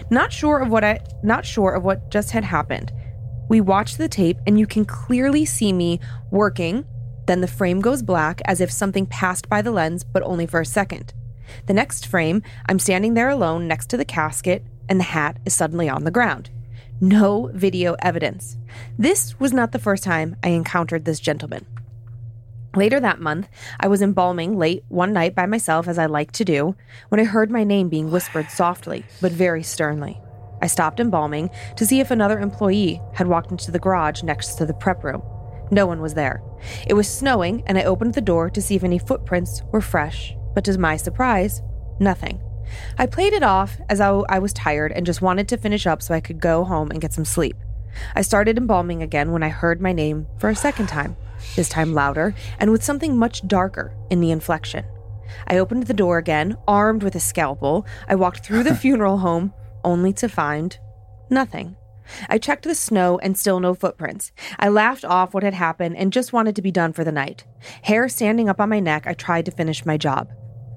Not 0.09 0.31
sure 0.31 0.59
of 0.59 0.69
what 0.69 0.83
I 0.83 0.99
not 1.23 1.45
sure 1.45 1.71
of 1.71 1.83
what 1.83 2.11
just 2.11 2.31
had 2.31 2.43
happened. 2.43 2.91
We 3.49 3.61
watched 3.61 3.97
the 3.97 4.07
tape 4.07 4.37
and 4.45 4.59
you 4.59 4.67
can 4.67 4.85
clearly 4.85 5.45
see 5.45 5.73
me 5.73 5.99
working. 6.29 6.85
Then 7.25 7.41
the 7.41 7.47
frame 7.47 7.81
goes 7.81 8.01
black 8.03 8.41
as 8.45 8.61
if 8.61 8.71
something 8.71 9.05
passed 9.05 9.49
by 9.49 9.61
the 9.61 9.71
lens, 9.71 10.03
but 10.03 10.23
only 10.23 10.45
for 10.45 10.61
a 10.61 10.65
second. 10.65 11.13
The 11.65 11.73
next 11.73 12.05
frame, 12.05 12.43
I'm 12.67 12.79
standing 12.79 13.15
there 13.15 13.29
alone 13.29 13.67
next 13.67 13.89
to 13.89 13.97
the 13.97 14.05
casket, 14.05 14.63
and 14.87 14.99
the 14.99 15.05
hat 15.05 15.37
is 15.45 15.53
suddenly 15.53 15.89
on 15.89 16.03
the 16.03 16.11
ground. 16.11 16.51
No 17.01 17.49
video 17.53 17.95
evidence. 17.99 18.57
This 18.97 19.39
was 19.39 19.53
not 19.53 19.71
the 19.71 19.79
first 19.79 20.03
time 20.03 20.35
I 20.43 20.49
encountered 20.49 21.05
this 21.05 21.21
gentleman. 21.21 21.65
Later 22.75 22.99
that 22.99 23.21
month, 23.21 23.47
I 23.79 23.87
was 23.87 24.01
embalming 24.01 24.57
late 24.57 24.83
one 24.89 25.13
night 25.13 25.33
by 25.33 25.45
myself, 25.45 25.87
as 25.87 25.97
I 25.97 26.07
like 26.07 26.33
to 26.33 26.45
do, 26.45 26.75
when 27.07 27.21
I 27.21 27.23
heard 27.23 27.49
my 27.49 27.63
name 27.63 27.87
being 27.87 28.11
whispered 28.11 28.51
softly, 28.51 29.05
but 29.21 29.31
very 29.31 29.63
sternly. 29.63 30.19
I 30.61 30.67
stopped 30.67 30.99
embalming 30.99 31.49
to 31.77 31.85
see 31.85 32.01
if 32.01 32.11
another 32.11 32.37
employee 32.37 33.01
had 33.13 33.27
walked 33.27 33.51
into 33.51 33.71
the 33.71 33.79
garage 33.79 34.21
next 34.21 34.55
to 34.55 34.65
the 34.65 34.73
prep 34.73 35.03
room. 35.03 35.23
No 35.71 35.85
one 35.85 36.01
was 36.01 36.15
there. 36.15 36.43
It 36.85 36.95
was 36.95 37.07
snowing, 37.07 37.63
and 37.65 37.77
I 37.77 37.83
opened 37.83 38.13
the 38.13 38.21
door 38.21 38.49
to 38.49 38.61
see 38.61 38.75
if 38.75 38.83
any 38.83 38.99
footprints 38.99 39.63
were 39.71 39.81
fresh, 39.81 40.35
but 40.53 40.65
to 40.65 40.77
my 40.77 40.97
surprise, 40.97 41.61
nothing. 41.99 42.41
I 42.97 43.05
played 43.05 43.33
it 43.33 43.43
off 43.43 43.77
as 43.89 43.99
I, 44.01 44.09
I 44.29 44.39
was 44.39 44.53
tired 44.53 44.91
and 44.91 45.05
just 45.05 45.21
wanted 45.21 45.47
to 45.49 45.57
finish 45.57 45.87
up 45.87 46.01
so 46.01 46.13
I 46.13 46.19
could 46.19 46.39
go 46.39 46.63
home 46.63 46.91
and 46.91 47.01
get 47.01 47.13
some 47.13 47.25
sleep. 47.25 47.57
I 48.15 48.21
started 48.21 48.57
embalming 48.57 49.01
again 49.01 49.31
when 49.31 49.43
I 49.43 49.49
heard 49.49 49.81
my 49.81 49.91
name 49.91 50.27
for 50.37 50.49
a 50.49 50.55
second 50.55 50.87
time, 50.87 51.15
this 51.55 51.69
time 51.69 51.93
louder 51.93 52.35
and 52.59 52.71
with 52.71 52.83
something 52.83 53.17
much 53.17 53.47
darker 53.47 53.95
in 54.09 54.19
the 54.19 54.31
inflection. 54.31 54.85
I 55.47 55.57
opened 55.57 55.83
the 55.83 55.93
door 55.93 56.17
again, 56.17 56.57
armed 56.67 57.03
with 57.03 57.15
a 57.15 57.19
scalpel. 57.19 57.85
I 58.07 58.15
walked 58.15 58.45
through 58.45 58.63
the 58.63 58.75
funeral 58.83 59.19
home 59.19 59.53
only 59.83 60.13
to 60.13 60.27
find 60.29 60.77
nothing. 61.29 61.75
I 62.27 62.39
checked 62.39 62.63
the 62.63 62.75
snow 62.75 63.19
and 63.19 63.37
still 63.37 63.59
no 63.59 63.75
footprints. 63.75 64.31
I 64.57 64.69
laughed 64.69 65.05
off 65.05 65.33
what 65.33 65.43
had 65.43 65.53
happened 65.53 65.97
and 65.97 66.11
just 66.11 66.33
wanted 66.33 66.55
to 66.55 66.61
be 66.61 66.71
done 66.71 66.93
for 66.93 67.03
the 67.03 67.11
night. 67.11 67.45
Hair 67.83 68.09
standing 68.09 68.49
up 68.49 68.59
on 68.59 68.69
my 68.69 68.79
neck, 68.79 69.05
I 69.05 69.13
tried 69.13 69.45
to 69.45 69.51
finish 69.51 69.85
my 69.85 69.97
job. 69.97 70.29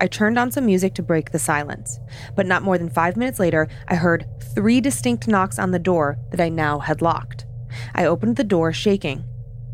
I 0.03 0.09
turned 0.09 0.36
on 0.36 0.50
some 0.50 0.66
music 0.66 0.94
to 0.94 1.03
break 1.03 1.30
the 1.30 1.38
silence. 1.38 2.00
But 2.34 2.44
not 2.44 2.64
more 2.64 2.76
than 2.76 2.90
five 2.90 3.16
minutes 3.16 3.38
later, 3.38 3.68
I 3.86 3.94
heard 3.94 4.26
three 4.53 4.80
distinct 4.80 5.28
knocks 5.28 5.61
on 5.61 5.70
the 5.70 5.78
door 5.78 6.18
that 6.32 6.40
I 6.40 6.48
now 6.48 6.80
had 6.80 7.03
locked. 7.03 7.46
I 7.94 8.07
opened 8.07 8.34
the 8.34 8.42
door, 8.42 8.72
shaking. 8.72 9.22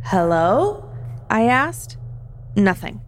Hello? 0.04 0.92
I 1.30 1.44
asked. 1.44 1.96
Nothing. 2.54 3.00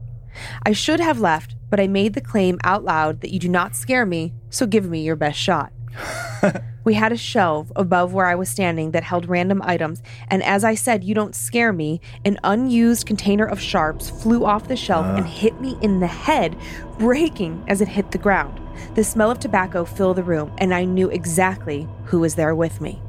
I 0.62 0.72
should 0.72 0.98
have 0.98 1.20
left, 1.20 1.56
but 1.68 1.78
I 1.78 1.88
made 1.88 2.14
the 2.14 2.22
claim 2.22 2.58
out 2.64 2.84
loud 2.84 3.20
that 3.20 3.32
you 3.32 3.38
do 3.38 3.50
not 3.50 3.76
scare 3.76 4.06
me, 4.06 4.32
so 4.48 4.66
give 4.66 4.88
me 4.88 5.02
your 5.02 5.16
best 5.16 5.38
shot. 5.38 5.74
we 6.84 6.94
had 6.94 7.12
a 7.12 7.16
shelf 7.16 7.70
above 7.76 8.12
where 8.12 8.26
I 8.26 8.34
was 8.34 8.48
standing 8.48 8.92
that 8.92 9.02
held 9.02 9.28
random 9.28 9.60
items, 9.64 10.02
and 10.28 10.42
as 10.42 10.64
I 10.64 10.74
said, 10.74 11.04
You 11.04 11.14
don't 11.14 11.34
scare 11.34 11.72
me, 11.72 12.00
an 12.24 12.38
unused 12.44 13.06
container 13.06 13.44
of 13.44 13.60
sharps 13.60 14.10
flew 14.10 14.44
off 14.44 14.68
the 14.68 14.76
shelf 14.76 15.06
and 15.06 15.26
uh. 15.26 15.28
hit 15.28 15.60
me 15.60 15.76
in 15.82 16.00
the 16.00 16.06
head, 16.06 16.56
breaking 16.98 17.64
as 17.68 17.80
it 17.80 17.88
hit 17.88 18.10
the 18.10 18.18
ground. 18.18 18.60
The 18.94 19.04
smell 19.04 19.30
of 19.30 19.38
tobacco 19.38 19.84
filled 19.84 20.16
the 20.16 20.22
room, 20.22 20.52
and 20.58 20.74
I 20.74 20.84
knew 20.84 21.10
exactly 21.10 21.88
who 22.04 22.20
was 22.20 22.34
there 22.34 22.54
with 22.54 22.80
me. 22.80 23.02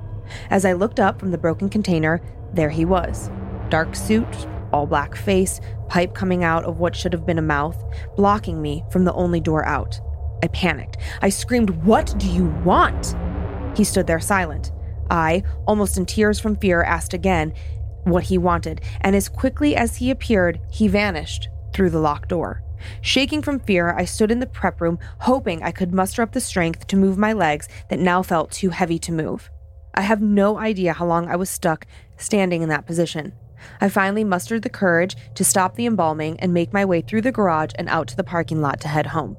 As 0.50 0.66
I 0.66 0.74
looked 0.74 1.00
up 1.00 1.20
from 1.20 1.32
the 1.32 1.38
broken 1.38 1.70
container, 1.70 2.22
there 2.54 2.70
he 2.70 2.86
was. 2.86 3.30
Dark 3.70 3.96
suit, 3.96 4.48
all 4.72 4.86
black 4.86 5.16
face, 5.16 5.60
pipe 5.88 6.14
coming 6.14 6.44
out 6.44 6.64
of 6.64 6.80
what 6.80 6.96
should 6.96 7.14
have 7.14 7.26
been 7.26 7.38
a 7.38 7.44
mouth, 7.44 7.82
blocking 8.16 8.62
me 8.62 8.84
from 8.92 9.06
the 9.06 9.14
only 9.14 9.40
door 9.40 9.66
out. 9.66 10.00
I 10.44 10.48
panicked. 10.48 10.98
I 11.22 11.30
screamed, 11.30 11.70
What 11.84 12.14
do 12.18 12.28
you 12.28 12.46
want? 12.66 13.16
He 13.76 13.84
stood 13.84 14.08
there 14.08 14.20
silent. 14.20 14.72
I, 15.10 15.44
almost 15.68 15.98
in 15.98 16.06
tears 16.06 16.40
from 16.40 16.56
fear, 16.56 16.84
asked 16.84 17.14
again 17.14 17.54
what 18.04 18.24
he 18.24 18.38
wanted, 18.38 18.82
and 19.02 19.16
as 19.16 19.30
quickly 19.30 19.76
as 19.76 19.98
he 19.98 20.10
appeared, 20.10 20.60
he 20.72 20.88
vanished 20.88 21.50
through 21.74 21.90
the 21.92 22.00
locked 22.00 22.30
door. 22.30 22.64
Shaking 23.02 23.42
from 23.42 23.60
fear, 23.60 23.94
I 23.94 24.06
stood 24.06 24.32
in 24.32 24.40
the 24.40 24.48
prep 24.48 24.82
room, 24.82 24.98
hoping 25.20 25.62
I 25.62 25.72
could 25.72 25.94
muster 25.94 26.22
up 26.22 26.32
the 26.32 26.42
strength 26.42 26.88
to 26.88 26.96
move 26.96 27.18
my 27.18 27.34
legs 27.34 27.68
that 27.90 28.00
now 28.00 28.24
felt 28.24 28.52
too 28.52 28.70
heavy 28.70 28.98
to 29.00 29.12
move. 29.12 29.52
I 29.94 30.02
have 30.02 30.22
no 30.22 30.58
idea 30.58 30.94
how 30.94 31.06
long 31.06 31.28
I 31.28 31.36
was 31.36 31.50
stuck 31.50 31.86
standing 32.18 32.62
in 32.62 32.70
that 32.70 32.88
position. 32.88 33.34
I 33.80 33.90
finally 33.90 34.24
mustered 34.24 34.64
the 34.64 34.70
courage 34.70 35.16
to 35.36 35.44
stop 35.44 35.76
the 35.76 35.86
embalming 35.86 36.40
and 36.40 36.54
make 36.54 36.74
my 36.74 36.86
way 36.86 37.02
through 37.02 37.22
the 37.22 37.32
garage 37.32 37.72
and 37.76 37.88
out 37.90 38.08
to 38.08 38.16
the 38.16 38.24
parking 38.24 38.62
lot 38.62 38.80
to 38.82 38.88
head 38.88 39.08
home. 39.08 39.38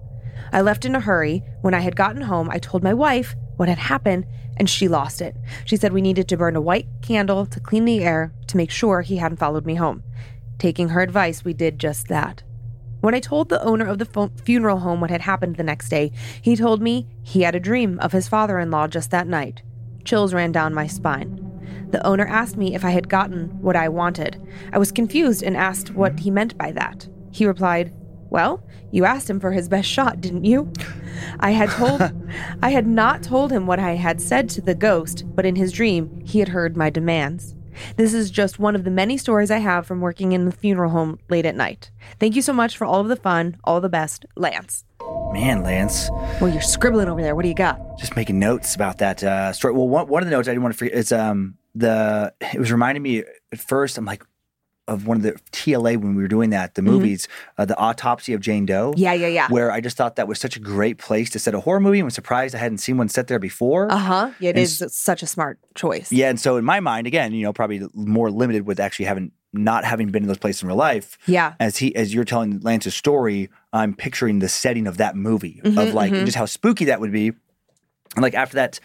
I 0.53 0.61
left 0.61 0.85
in 0.85 0.95
a 0.95 1.01
hurry. 1.01 1.43
When 1.63 1.75
I 1.75 1.81
had 1.81 1.97
gotten 1.97 2.23
home, 2.23 2.51
I 2.51 2.59
told 2.59 2.83
my 2.83 2.95
wife 2.95 3.35
what 3.57 3.69
had 3.69 3.79
happened, 3.79 4.27
and 4.57 4.69
she 4.69 4.87
lost 4.87 5.23
it. 5.23 5.35
She 5.65 5.77
said 5.77 5.93
we 5.93 6.03
needed 6.03 6.29
to 6.29 6.37
burn 6.37 6.57
a 6.57 6.61
white 6.61 6.87
candle 7.01 7.47
to 7.47 7.61
clean 7.61 7.87
the 7.87 8.05
air 8.05 8.33
to 8.49 8.57
make 8.57 8.71
sure 8.71 9.01
he 9.01 9.17
hadn't 9.17 9.39
followed 9.39 9.65
me 9.65 9.77
home. 9.77 10.03
Taking 10.59 10.91
her 10.91 11.01
advice, 11.01 11.45
we 11.45 11.55
did 11.55 11.79
just 11.79 12.09
that. 12.09 12.43
When 13.01 13.15
I 13.15 13.21
told 13.21 13.49
the 13.49 13.63
owner 13.65 13.87
of 13.87 13.99
the 13.99 14.05
fu- 14.05 14.31
funeral 14.45 14.81
home 14.81 15.01
what 15.01 15.11
had 15.11 15.23
happened 15.23 15.57
the 15.57 15.65
next 15.65 15.89
day, 15.89 16.13
he 16.41 16.55
told 16.55 16.81
me 16.81 17.09
he 17.23 17.43
had 17.43 17.57
a 17.57 17.61
dream 17.61 17.99
of 17.99 18.13
his 18.13 18.29
father 18.29 18.61
in 18.61 18.71
law 18.71 18.87
just 18.87 19.11
that 19.11 19.27
night. 19.27 19.63
Chills 20.05 20.35
ran 20.35 20.53
down 20.53 20.75
my 20.75 20.87
spine. 20.87 21.39
The 21.91 22.07
owner 22.07 22.27
asked 22.27 22.57
me 22.57 22.75
if 22.75 22.85
I 22.85 22.91
had 22.91 23.09
gotten 23.09 23.49
what 23.61 23.77
I 23.77 23.89
wanted. 23.89 24.41
I 24.73 24.79
was 24.79 24.93
confused 24.93 25.43
and 25.43 25.57
asked 25.57 25.95
what 25.95 26.21
he 26.21 26.31
meant 26.31 26.57
by 26.57 26.73
that. 26.73 27.09
He 27.33 27.45
replied, 27.45 27.93
Well, 28.33 28.63
you 28.91 29.05
asked 29.05 29.29
him 29.29 29.41
for 29.41 29.53
his 29.53 29.69
best 29.69 29.87
shot, 29.87 30.23
didn't 30.23 30.45
you? 30.45 30.73
I 31.39 31.51
had 31.51 31.69
told 31.69 32.01
I 32.63 32.71
had 32.71 32.87
not 32.87 33.23
told 33.23 33.53
him 33.53 33.67
what 33.67 33.79
I 33.79 33.93
had 33.97 34.23
said 34.23 34.49
to 34.51 34.63
the 34.63 34.75
ghost, 34.75 35.25
but 35.37 35.45
in 35.45 35.55
his 35.55 35.71
dream 35.71 36.23
he 36.25 36.39
had 36.39 36.49
heard 36.49 36.75
my 36.75 36.89
demands. 36.89 37.55
This 37.97 38.15
is 38.15 38.31
just 38.31 38.59
one 38.59 38.75
of 38.75 38.85
the 38.85 38.91
many 38.91 39.19
stories 39.19 39.51
I 39.51 39.59
have 39.59 39.87
from 39.87 40.01
working 40.01 40.33
in 40.33 40.47
the 40.47 40.53
funeral 40.53 40.91
home 40.91 41.19
late 41.29 41.45
at 41.45 41.55
night. 41.55 41.91
Thank 42.19 42.35
you 42.35 42.41
so 42.41 42.55
much 42.55 42.75
for 42.79 42.87
all 42.87 43.01
of 43.01 43.09
the 43.09 43.17
fun. 43.17 43.59
All 43.65 43.83
the 43.83 43.91
best, 43.91 44.25
Lance. 44.35 44.85
Man, 45.33 45.63
Lance, 45.63 46.09
Well, 46.41 46.49
you're 46.49 46.63
scribbling 46.63 47.09
over 47.09 47.21
there. 47.21 47.35
What 47.35 47.43
do 47.43 47.49
you 47.49 47.55
got? 47.55 47.99
just 47.99 48.17
making 48.17 48.39
notes 48.39 48.75
about 48.75 48.97
that 48.99 49.23
uh, 49.23 49.53
story. 49.53 49.75
Well, 49.75 49.89
one, 49.89 50.09
one 50.09 50.23
of 50.23 50.27
the 50.27 50.35
notes 50.35 50.49
I 50.49 50.53
didn't 50.53 50.63
want 50.63 50.75
to 50.75 50.79
forget 50.79 50.95
is 50.95 51.13
um 51.13 51.59
the 51.75 52.33
it 52.41 52.59
was 52.59 52.73
reminding 52.73 53.03
me 53.03 53.25
at 53.53 53.59
first. 53.61 53.99
I'm 53.99 54.07
like 54.07 54.25
of 54.93 55.07
one 55.07 55.17
of 55.17 55.23
the 55.23 55.33
TLA 55.53 55.97
when 55.97 56.15
we 56.15 56.23
were 56.23 56.29
doing 56.29 56.51
that 56.51 56.75
the 56.75 56.83
movies, 56.83 57.27
uh, 57.59 57.65
the 57.65 57.77
autopsy 57.77 58.33
of 58.35 58.41
Jane 58.41 58.67
Doe. 58.67 58.91
Mm-hmm. 58.93 59.01
Yeah, 59.01 59.13
yeah, 59.15 59.27
yeah. 59.29 59.49
Where 59.49 59.73
I 59.73 59.81
just 59.81 59.97
thought 59.97 60.17
that 60.17 60.29
was 60.29 60.39
such 60.39 60.57
a 60.57 60.61
great 60.61 60.99
place 60.99 61.31
to 61.31 61.39
set 61.39 61.55
a 61.55 61.61
horror 61.61 61.81
movie. 61.81 62.01
I 62.01 62.05
was 62.05 62.15
surprised 62.15 62.55
I 62.55 62.59
hadn't 62.59 62.79
seen 62.79 62.97
one 62.99 63.09
set 63.09 63.27
there 63.27 63.39
before. 63.39 63.91
Uh 63.91 63.97
huh. 63.97 64.31
Yeah, 64.39 64.51
it 64.51 64.57
And 64.57 64.59
is 64.61 64.85
such 64.91 65.23
a 65.23 65.27
smart 65.27 65.59
choice. 65.75 66.13
Yeah, 66.13 66.29
and 66.29 66.39
so 66.39 66.57
in 66.57 66.65
my 66.65 66.81
mind, 66.81 67.07
again, 67.07 67.33
you 67.33 67.43
know, 67.43 67.53
probably 67.53 67.81
more 67.95 68.31
limited 68.31 68.67
with 68.67 68.79
actually 68.79 69.07
having 69.07 69.33
not 69.55 69.85
having 69.85 70.09
been 70.09 70.23
in 70.23 70.29
those 70.29 70.39
places 70.39 70.63
in 70.63 70.69
real 70.69 70.77
life. 70.79 71.19
Yeah. 71.27 71.55
As 71.61 71.77
he 71.77 71.95
as 71.97 72.15
you're 72.15 72.25
telling 72.25 72.61
Lance's 72.61 72.95
story, 72.95 73.51
I'm 73.73 73.95
picturing 73.95 74.39
the 74.39 74.49
setting 74.49 74.87
of 74.87 74.97
that 74.97 75.15
movie 75.17 75.61
Mm-hmm, 75.63 75.79
of 75.79 75.93
like 75.95 76.13
just 76.13 76.37
how 76.37 76.47
spooky 76.47 76.87
that 76.87 77.01
would 77.01 77.13
be. 77.13 77.33
And 78.15 78.23
like 78.23 78.35
after 78.35 78.57
that, 78.57 78.81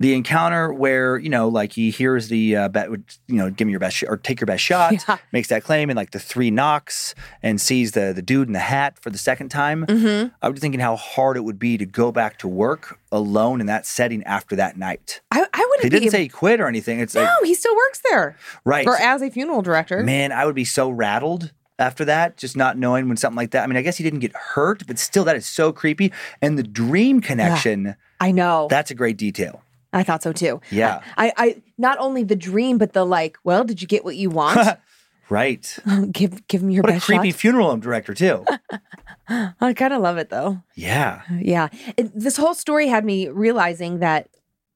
the 0.00 0.12
encounter 0.14 0.72
where 0.72 1.16
you 1.18 1.28
know 1.28 1.48
like 1.48 1.72
he 1.72 1.90
hears 1.90 2.28
the 2.28 2.56
uh, 2.56 2.68
bet 2.68 2.88
you 2.90 3.36
know 3.36 3.48
give 3.50 3.66
me 3.66 3.70
your 3.70 3.78
best 3.80 3.96
sh- 3.98 4.04
or 4.08 4.16
take 4.16 4.40
your 4.40 4.46
best 4.46 4.62
shot 4.62 4.92
Yeah. 5.08 5.18
makes 5.32 5.48
that 5.48 5.62
claim 5.62 5.88
and 5.88 5.96
like 5.96 6.10
the 6.10 6.18
three 6.18 6.50
knocks 6.50 7.14
and 7.42 7.60
sees 7.60 7.92
the 7.92 8.12
the 8.12 8.20
dude 8.22 8.48
in 8.48 8.52
the 8.54 8.58
hat 8.58 8.98
for 9.00 9.10
the 9.10 9.18
second 9.18 9.50
time. 9.50 9.86
Mm-hmm. 9.86 10.34
I 10.42 10.48
was 10.48 10.58
thinking 10.60 10.80
how 10.80 10.96
hard 10.96 11.36
it 11.36 11.44
would 11.44 11.58
be 11.58 11.78
to 11.78 11.86
go 11.86 12.10
back 12.12 12.38
to 12.38 12.48
work 12.48 12.98
alone 13.12 13.60
in 13.60 13.66
that 13.66 13.86
setting 13.86 14.22
after 14.24 14.56
that 14.56 14.76
night. 14.76 15.20
I, 15.30 15.46
I 15.52 15.66
wouldn't 15.70 15.84
He 15.84 15.88
didn't 15.90 16.10
say 16.10 16.22
he 16.22 16.28
quit 16.28 16.60
or 16.60 16.66
anything. 16.66 16.98
It's 17.00 17.14
like 17.14 17.26
No, 17.26 17.36
he 17.46 17.54
still 17.54 17.74
works 17.76 18.00
there. 18.10 18.36
right. 18.64 18.86
Or 18.86 18.96
as 18.96 19.22
a 19.22 19.30
funeral 19.30 19.62
director. 19.62 20.02
Man, 20.02 20.32
I 20.32 20.44
would 20.44 20.54
be 20.56 20.64
so 20.64 20.90
rattled 20.90 21.52
after 21.78 22.04
that, 22.04 22.36
just 22.36 22.56
not 22.56 22.78
knowing 22.78 23.08
when 23.08 23.16
something 23.16 23.36
like 23.36 23.50
that. 23.50 23.64
I 23.64 23.66
mean, 23.66 23.76
I 23.76 23.82
guess 23.82 23.96
he 23.96 24.04
didn't 24.04 24.20
get 24.20 24.34
hurt, 24.36 24.86
but 24.86 24.96
still, 24.98 25.24
that 25.24 25.34
is 25.34 25.44
so 25.46 25.72
creepy. 25.72 26.12
And 26.40 26.56
the 26.56 26.62
dream 26.62 27.20
connection, 27.20 27.96
I 28.20 28.30
know. 28.30 28.68
that's 28.70 28.92
a 28.92 28.94
great 28.94 29.16
detail. 29.16 29.62
I 29.94 30.02
thought 30.02 30.22
so 30.22 30.32
too. 30.32 30.60
Yeah. 30.70 31.02
I, 31.16 31.32
I 31.36 31.62
not 31.78 31.96
only 31.98 32.22
the 32.24 32.36
dream, 32.36 32.76
but 32.78 32.92
the 32.92 33.04
like, 33.06 33.36
well, 33.44 33.64
did 33.64 33.80
you 33.80 33.88
get 33.88 34.04
what 34.04 34.16
you 34.16 34.28
want? 34.30 34.58
Right. 35.30 35.78
give 36.12 36.46
give 36.48 36.62
me 36.62 36.74
your 36.74 36.82
What 36.82 36.90
a 36.90 36.94
best 36.96 37.06
creepy 37.06 37.30
shot. 37.30 37.40
funeral 37.40 37.70
home 37.70 37.80
director, 37.80 38.12
too. 38.12 38.44
I 39.28 39.72
kind 39.72 39.94
of 39.94 40.02
love 40.02 40.18
it 40.18 40.28
though. 40.28 40.60
yeah. 40.74 41.22
Yeah. 41.40 41.68
It, 41.96 42.12
this 42.14 42.36
whole 42.36 42.52
story 42.52 42.88
had 42.88 43.06
me 43.06 43.28
realizing 43.30 44.00
that 44.00 44.28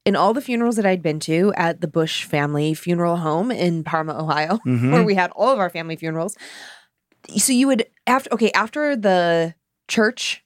in 0.06 0.16
all 0.16 0.32
the 0.32 0.40
funerals 0.40 0.76
that 0.76 0.86
I'd 0.86 1.02
been 1.02 1.20
to 1.20 1.52
at 1.54 1.82
the 1.82 1.86
Bush 1.86 2.24
family 2.24 2.72
funeral 2.72 3.18
home 3.18 3.50
in 3.50 3.84
Parma, 3.84 4.18
Ohio, 4.18 4.58
Mhm. 4.66 4.90
where 4.90 5.02
we 5.04 5.14
had 5.14 5.30
all 5.32 5.52
of 5.52 5.58
our 5.58 5.68
family 5.68 5.96
funerals. 5.96 6.34
So 7.36 7.52
you 7.52 7.66
would 7.66 7.84
after 8.06 8.32
okay, 8.32 8.50
after 8.52 8.96
the 8.96 9.54
church 9.86 10.42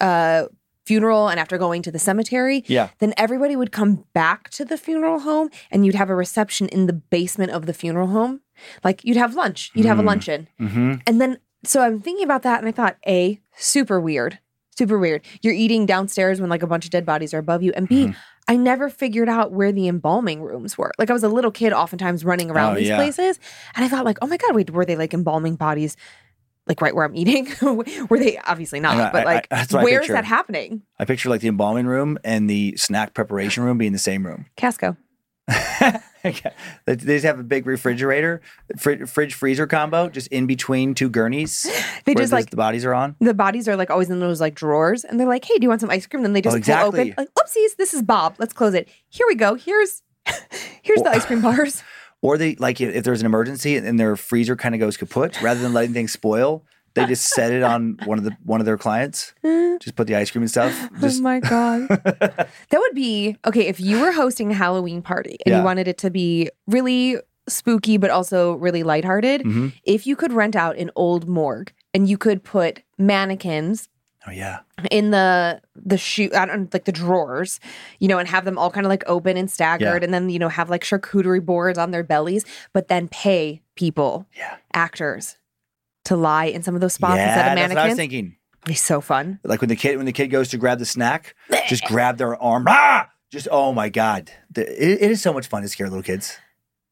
uh 0.00 0.44
funeral 0.86 1.28
and 1.28 1.38
after 1.38 1.58
going 1.58 1.82
to 1.82 1.90
the 1.90 1.98
cemetery, 1.98 2.64
Yeah. 2.66 2.88
then 2.98 3.12
everybody 3.16 3.54
would 3.56 3.70
come 3.72 4.04
back 4.14 4.48
to 4.50 4.64
the 4.64 4.76
funeral 4.76 5.20
home 5.20 5.50
and 5.70 5.84
you'd 5.86 5.94
have 5.94 6.10
a 6.10 6.14
reception 6.14 6.68
in 6.68 6.86
the 6.86 6.92
basement 6.92 7.52
of 7.52 7.66
the 7.66 7.72
funeral 7.74 8.08
home. 8.08 8.40
Like 8.82 9.04
you'd 9.04 9.16
have 9.16 9.34
lunch, 9.34 9.70
you'd 9.74 9.86
have 9.86 9.98
a 9.98 10.02
Mm. 10.02 10.06
luncheon. 10.06 10.48
Mm-hmm. 10.60 10.94
And 11.06 11.20
then, 11.20 11.38
so 11.64 11.82
I'm 11.82 12.00
thinking 12.00 12.24
about 12.24 12.42
that 12.42 12.58
and 12.60 12.68
I 12.68 12.72
thought, 12.72 12.96
A, 13.06 13.40
super 13.56 14.00
weird. 14.00 14.38
Super 14.78 14.98
weird. 14.98 15.22
You're 15.42 15.52
eating 15.54 15.84
downstairs 15.84 16.40
when 16.40 16.48
like 16.48 16.62
a 16.62 16.66
bunch 16.66 16.86
of 16.86 16.90
dead 16.90 17.04
bodies 17.04 17.34
are 17.34 17.38
above 17.38 17.62
you. 17.62 17.72
And 17.74 17.86
B, 17.88 18.06
Mm-hmm. 18.06 18.12
I 18.48 18.56
never 18.56 18.88
figured 18.88 19.28
out 19.28 19.52
where 19.52 19.70
the 19.70 19.86
embalming 19.86 20.42
rooms 20.42 20.76
were. 20.76 20.90
Like 20.98 21.08
I 21.08 21.12
was 21.12 21.22
a 21.22 21.28
little 21.28 21.52
kid, 21.52 21.72
oftentimes 21.72 22.24
running 22.24 22.50
around 22.50 22.72
Oh, 22.72 22.76
these 22.80 22.88
yeah. 22.88 22.96
places. 22.96 23.38
And 23.76 23.84
I 23.84 23.88
thought, 23.88 24.04
like, 24.04 24.18
oh 24.22 24.26
my 24.26 24.38
God, 24.38 24.56
wait, 24.56 24.70
were 24.70 24.84
they 24.84 24.96
like 24.96 25.14
embalming 25.14 25.54
bodies? 25.54 25.96
Like 26.70 26.80
right 26.80 26.94
where 26.94 27.04
I'm 27.04 27.16
eating? 27.16 27.48
were 28.08 28.18
they 28.20 28.38
obviously 28.38 28.78
not, 28.78 28.96
know, 28.96 29.10
but 29.12 29.26
I- 29.26 29.30
I- 29.32 29.34
like, 29.34 29.52
I 29.74 29.82
where 29.82 30.00
is 30.00 30.06
that 30.06 30.24
happening? 30.24 30.82
I 31.00 31.04
picture 31.04 31.28
like 31.28 31.40
the 31.40 31.48
embalming 31.48 31.86
room 31.86 32.16
and 32.22 32.48
the 32.48 32.76
snack 32.76 33.12
preparation 33.12 33.64
room 33.64 33.76
being 33.76 33.90
the 33.92 33.98
same 33.98 34.24
room. 34.24 34.46
Casco. 34.56 34.96
Okay. 36.24 36.52
they 36.84 36.94
just 36.96 37.24
have 37.24 37.40
a 37.40 37.42
big 37.42 37.66
refrigerator, 37.66 38.40
fri- 38.76 39.06
fridge 39.06 39.34
freezer 39.34 39.66
combo, 39.66 40.08
just 40.10 40.28
in 40.28 40.46
between 40.46 40.94
two 40.94 41.08
gurneys. 41.10 41.66
They 42.04 42.14
just 42.14 42.32
like 42.32 42.50
the 42.50 42.56
bodies 42.56 42.84
are 42.84 42.94
on. 42.94 43.16
the 43.20 43.34
bodies 43.34 43.66
are 43.68 43.76
like 43.76 43.90
always 43.90 44.08
in 44.10 44.20
those 44.20 44.40
like 44.40 44.54
drawers 44.54 45.04
and 45.04 45.18
they're 45.18 45.26
like, 45.26 45.44
hey, 45.44 45.56
do 45.56 45.62
you 45.64 45.68
want 45.68 45.80
some 45.80 45.90
ice 45.90 46.06
cream? 46.06 46.22
Then 46.22 46.32
they 46.34 46.40
just 46.40 46.56
Oh, 46.56 46.60
pull 46.60 46.86
open. 46.88 47.14
Like, 47.16 47.28
oopsies, 47.34 47.76
this 47.76 47.94
is 47.94 48.02
Bob. 48.02 48.36
Let's 48.38 48.52
close 48.52 48.74
it. 48.74 48.88
Here 49.08 49.26
we 49.26 49.34
go. 49.34 49.54
Here's 49.54 50.02
here's 50.82 51.02
the 51.02 51.10
ice 51.10 51.24
cream 51.26 51.40
bars. 51.42 51.82
Or 52.22 52.36
they 52.38 52.54
like 52.56 52.80
if 52.80 52.94
if 52.94 53.04
there's 53.04 53.20
an 53.20 53.26
emergency 53.26 53.76
and 53.76 53.98
their 53.98 54.16
freezer 54.16 54.56
kind 54.56 54.74
of 54.74 54.78
goes 54.80 54.96
kaput, 54.96 55.40
rather 55.42 55.60
than 55.60 55.72
letting 55.72 55.92
things 55.94 56.12
spoil, 56.12 56.64
they 56.94 57.06
just 57.06 57.28
set 57.30 57.52
it 57.52 57.62
on 57.62 57.96
one 58.04 58.18
of 58.18 58.24
the 58.24 58.36
one 58.44 58.60
of 58.60 58.66
their 58.66 58.76
clients. 58.78 59.32
Just 59.80 59.96
put 59.96 60.06
the 60.06 60.14
ice 60.14 60.30
cream 60.30 60.42
and 60.42 60.50
stuff. 60.50 60.90
Just 61.00 61.20
oh 61.20 61.22
my 61.22 61.40
god. 61.40 61.88
that 61.88 62.48
would 62.74 62.94
be 62.94 63.34
okay 63.46 63.66
if 63.66 63.80
you 63.80 63.98
were 63.98 64.12
hosting 64.12 64.50
a 64.50 64.54
Halloween 64.54 65.00
party 65.00 65.38
and 65.46 65.52
Yeah. 65.52 65.58
you 65.60 65.64
wanted 65.64 65.88
it 65.88 65.96
to 65.98 66.10
be 66.10 66.50
really 66.66 67.16
spooky 67.48 67.96
but 67.96 68.10
also 68.10 68.52
really 68.56 68.82
lighthearted. 68.82 69.40
Mhm. 69.40 69.72
If 69.84 70.06
you 70.06 70.16
could 70.16 70.34
rent 70.34 70.54
out 70.54 70.76
an 70.76 70.90
old 70.96 71.26
morgue 71.26 71.72
and 71.94 72.06
you 72.10 72.18
could 72.18 72.44
put 72.44 72.82
mannequins 72.98 73.88
oh 74.26 74.30
yeah, 74.30 74.60
in 74.90 75.10
the 75.10 75.60
the 75.74 75.96
shoe 75.98 76.30
I 76.34 76.46
don't 76.46 76.72
like 76.72 76.84
the 76.84 76.92
drawers, 76.92 77.60
you 77.98 78.08
know, 78.08 78.18
and 78.18 78.28
have 78.28 78.44
them 78.44 78.58
all 78.58 78.70
kind 78.70 78.86
of 78.86 78.90
like 78.90 79.04
open 79.06 79.36
and 79.36 79.50
staggered, 79.50 80.02
Yeah. 80.02 80.04
and 80.04 80.12
then 80.14 80.30
you 80.30 80.38
know 80.38 80.48
have 80.48 80.70
like 80.70 80.82
charcuterie 80.84 81.44
boards 81.44 81.78
on 81.78 81.90
their 81.90 82.02
bellies, 82.02 82.44
but 82.72 82.88
then 82.88 83.08
pay 83.08 83.62
people, 83.76 84.26
yeah, 84.36 84.56
actors, 84.74 85.36
to 86.04 86.16
lie 86.16 86.46
in 86.46 86.62
some 86.62 86.74
of 86.74 86.80
those 86.80 86.94
spots 86.94 87.16
yeah. 87.16 87.28
instead 87.28 87.52
of 87.52 87.56
That's 87.56 87.68
what 87.74 87.78
I 87.78 87.88
was 87.88 87.96
mannequins. 87.96 87.96
thinking. 87.98 88.36
It'd 88.62 88.66
be 88.68 88.74
so 88.74 89.00
fun. 89.00 89.40
Like 89.42 89.60
when 89.62 89.68
the 89.70 89.76
kid 89.76 89.96
when 89.96 90.06
the 90.06 90.12
kid 90.12 90.28
goes 90.28 90.48
to 90.50 90.58
grab 90.58 90.78
the 90.78 90.84
snack, 90.86 91.34
just 91.68 91.84
grab 91.84 92.18
their 92.18 92.36
arm. 92.42 92.64
Ah! 92.68 93.08
Just 93.32 93.48
oh 93.50 93.72
my 93.72 93.88
god, 93.88 94.30
The- 94.50 94.66
it, 94.68 95.00
it 95.02 95.10
is 95.10 95.22
so 95.22 95.32
much 95.32 95.46
fun 95.46 95.62
to 95.62 95.68
scare 95.68 95.88
little 95.88 96.02
kids 96.02 96.36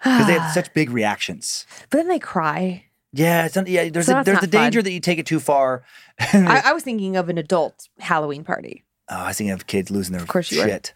because 0.02 0.26
they 0.28 0.38
have 0.38 0.52
such 0.54 0.72
big 0.72 0.88
reactions. 0.90 1.66
but 1.90 1.98
then 1.98 2.08
they 2.08 2.18
cry. 2.20 2.84
Yeah, 3.12 3.46
it's 3.46 3.56
yeah. 3.68 3.88
There's 3.88 4.06
So 4.06 4.18
a, 4.20 4.24
there's 4.24 4.40
the 4.40 4.46
danger 4.46 4.80
fun. 4.80 4.84
that 4.84 4.92
you 4.92 5.00
take 5.00 5.18
it 5.18 5.26
too 5.26 5.40
far. 5.40 5.82
I, 6.20 6.62
I 6.66 6.72
was 6.72 6.82
thinking 6.82 7.16
of 7.16 7.28
an 7.28 7.38
adult 7.38 7.88
Halloween 7.98 8.44
party. 8.44 8.84
Oh, 9.08 9.16
I 9.16 9.28
was 9.28 9.38
thinking 9.38 9.52
of 9.52 9.66
kids 9.66 9.90
losing 9.90 10.12
their 10.12 10.22
of 10.22 10.28
course 10.28 10.52
you 10.52 10.62
shit. 10.62 10.92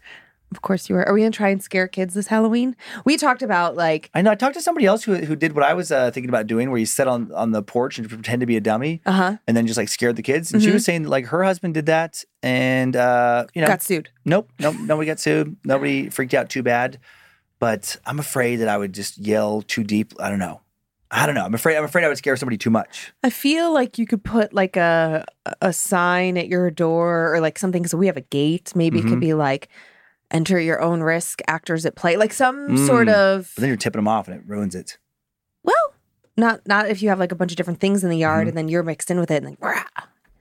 Of 0.51 0.61
course 0.61 0.87
you 0.87 0.93
were. 0.93 1.03
Are 1.07 1.13
we 1.15 1.21
gonna 1.21 1.31
try 1.31 1.49
and 1.49 1.63
scare 1.63 1.87
kids 1.87 2.13
this 2.13 2.27
Halloween? 2.27 2.75
We 3.05 3.17
talked 3.17 3.41
about 3.41 3.75
like 3.75 4.11
I 4.13 4.21
know. 4.21 4.29
I 4.29 4.35
talked 4.35 4.53
to 4.53 4.61
somebody 4.61 4.85
else 4.85 5.03
who 5.03 5.15
who 5.15 5.35
did 5.35 5.55
what 5.55 5.63
I 5.63 5.73
was 5.73 5.91
uh, 5.91 6.11
thinking 6.11 6.29
about 6.29 6.45
doing, 6.45 6.69
where 6.69 6.77
you 6.77 6.85
sat 6.85 7.07
on 7.07 7.31
on 7.31 7.49
the 7.49 7.63
porch 7.63 7.97
and 7.97 8.07
pretend 8.07 8.41
to 8.41 8.45
be 8.45 8.55
a 8.55 8.61
dummy, 8.61 9.01
uh 9.07 9.11
huh 9.11 9.37
and 9.47 9.57
then 9.57 9.65
just 9.65 9.77
like 9.77 9.89
scared 9.89 10.15
the 10.15 10.21
kids. 10.21 10.53
And 10.53 10.61
she 10.61 10.69
was 10.69 10.85
saying 10.85 11.03
that 11.03 11.09
like 11.09 11.25
her 11.25 11.43
husband 11.43 11.73
did 11.73 11.87
that, 11.87 12.23
and 12.43 12.95
uh, 12.95 13.47
you 13.55 13.61
know, 13.61 13.67
got 13.67 13.81
sued. 13.81 14.09
nope, 14.25 14.47
nope, 14.59 14.75
nobody 14.79 15.07
got 15.07 15.19
sued, 15.19 15.55
nobody 15.65 16.09
freaked 16.09 16.35
out 16.35 16.51
too 16.51 16.61
bad. 16.61 16.99
But 17.57 17.97
I'm 18.05 18.19
afraid 18.19 18.57
that 18.57 18.67
I 18.67 18.77
would 18.77 18.93
just 18.93 19.17
yell 19.17 19.63
too 19.63 19.83
deep. 19.83 20.13
I 20.19 20.29
don't 20.29 20.37
know. 20.37 20.61
I 21.15 21.25
don't 21.27 21.35
know. 21.35 21.45
I'm 21.45 21.53
afraid. 21.53 21.77
I'm 21.77 21.83
afraid 21.83 22.03
I 22.03 22.07
would 22.07 22.17
scare 22.17 22.35
somebody 22.35 22.57
too 22.57 22.71
much. 22.71 23.13
I 23.23 23.29
feel 23.29 23.71
like 23.71 23.99
you 23.99 24.07
could 24.07 24.23
put 24.23 24.51
like 24.51 24.75
a 24.75 25.23
a 25.61 25.71
sign 25.71 26.37
at 26.37 26.47
your 26.47 26.71
door 26.71 27.33
or 27.33 27.39
like 27.39 27.59
something. 27.59 27.85
So 27.85 27.97
we 27.97 28.07
have 28.07 28.17
a 28.17 28.21
gate. 28.21 28.73
Maybe 28.75 28.97
it 28.99 29.05
Mhm. 29.05 29.09
could 29.09 29.19
be 29.19 29.33
like 29.35 29.69
enter 30.31 30.59
your 30.59 30.81
own 30.81 31.01
risk, 31.01 31.41
actors 31.47 31.85
at 31.85 31.95
play, 31.95 32.17
like 32.17 32.33
some 32.33 32.75
sort 32.87 33.07
Mm. 33.07 33.13
of. 33.13 33.51
But 33.55 33.61
then 33.61 33.67
you're 33.67 33.77
tipping 33.77 33.99
them 33.99 34.07
off, 34.07 34.27
and 34.27 34.35
it 34.35 34.43
ruins 34.47 34.73
it. 34.73 34.97
Well, 35.63 35.93
not 36.35 36.61
not 36.67 36.89
if 36.89 37.03
you 37.03 37.09
have 37.09 37.19
like 37.19 37.31
a 37.31 37.35
bunch 37.35 37.51
of 37.51 37.57
different 37.57 37.79
things 37.79 38.03
in 38.03 38.09
the 38.09 38.17
yard 38.17 38.45
Mhm. 38.45 38.49
and 38.49 38.57
then 38.57 38.67
you're 38.67 38.81
mixed 38.83 39.11
in 39.11 39.19
with 39.19 39.29
it 39.29 39.43
and 39.43 39.55
then. 39.61 39.83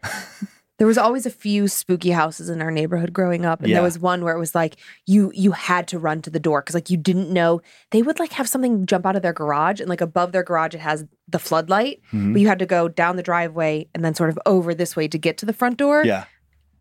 There 0.82 0.86
was 0.88 0.98
always 0.98 1.26
a 1.26 1.30
few 1.30 1.68
spooky 1.68 2.10
houses 2.10 2.48
in 2.48 2.60
our 2.60 2.72
neighborhood 2.72 3.12
growing 3.12 3.46
up, 3.46 3.60
and 3.60 3.68
Yeah. 3.68 3.76
there 3.76 3.82
was 3.84 4.00
one 4.00 4.24
where 4.24 4.34
it 4.34 4.38
was 4.40 4.52
like 4.52 4.74
you 5.06 5.30
you 5.32 5.52
had 5.52 5.86
to 5.86 5.98
run 6.00 6.22
to 6.22 6.28
the 6.30 6.40
door 6.40 6.60
because 6.60 6.74
like 6.74 6.90
you 6.90 6.96
didn't 6.96 7.30
know 7.30 7.60
they 7.92 8.02
would 8.02 8.18
like 8.18 8.32
have 8.32 8.48
something 8.48 8.84
jump 8.84 9.06
out 9.06 9.14
of 9.14 9.22
their 9.22 9.32
garage 9.32 9.78
and 9.78 9.88
like 9.88 10.00
above 10.00 10.32
their 10.32 10.42
garage 10.42 10.74
it 10.74 10.80
has 10.80 11.04
the 11.28 11.38
floodlight, 11.38 12.00
Mhm. 12.12 12.32
but 12.32 12.40
you 12.42 12.48
had 12.48 12.58
to 12.58 12.66
go 12.66 12.88
down 12.88 13.14
the 13.14 13.22
driveway 13.22 13.86
and 13.94 14.04
then 14.04 14.12
sort 14.12 14.28
of 14.28 14.40
over 14.44 14.74
this 14.74 14.96
way 14.96 15.06
to 15.06 15.18
get 15.18 15.38
to 15.38 15.46
the 15.46 15.52
front 15.52 15.76
door. 15.76 16.02
Yeah. 16.04 16.24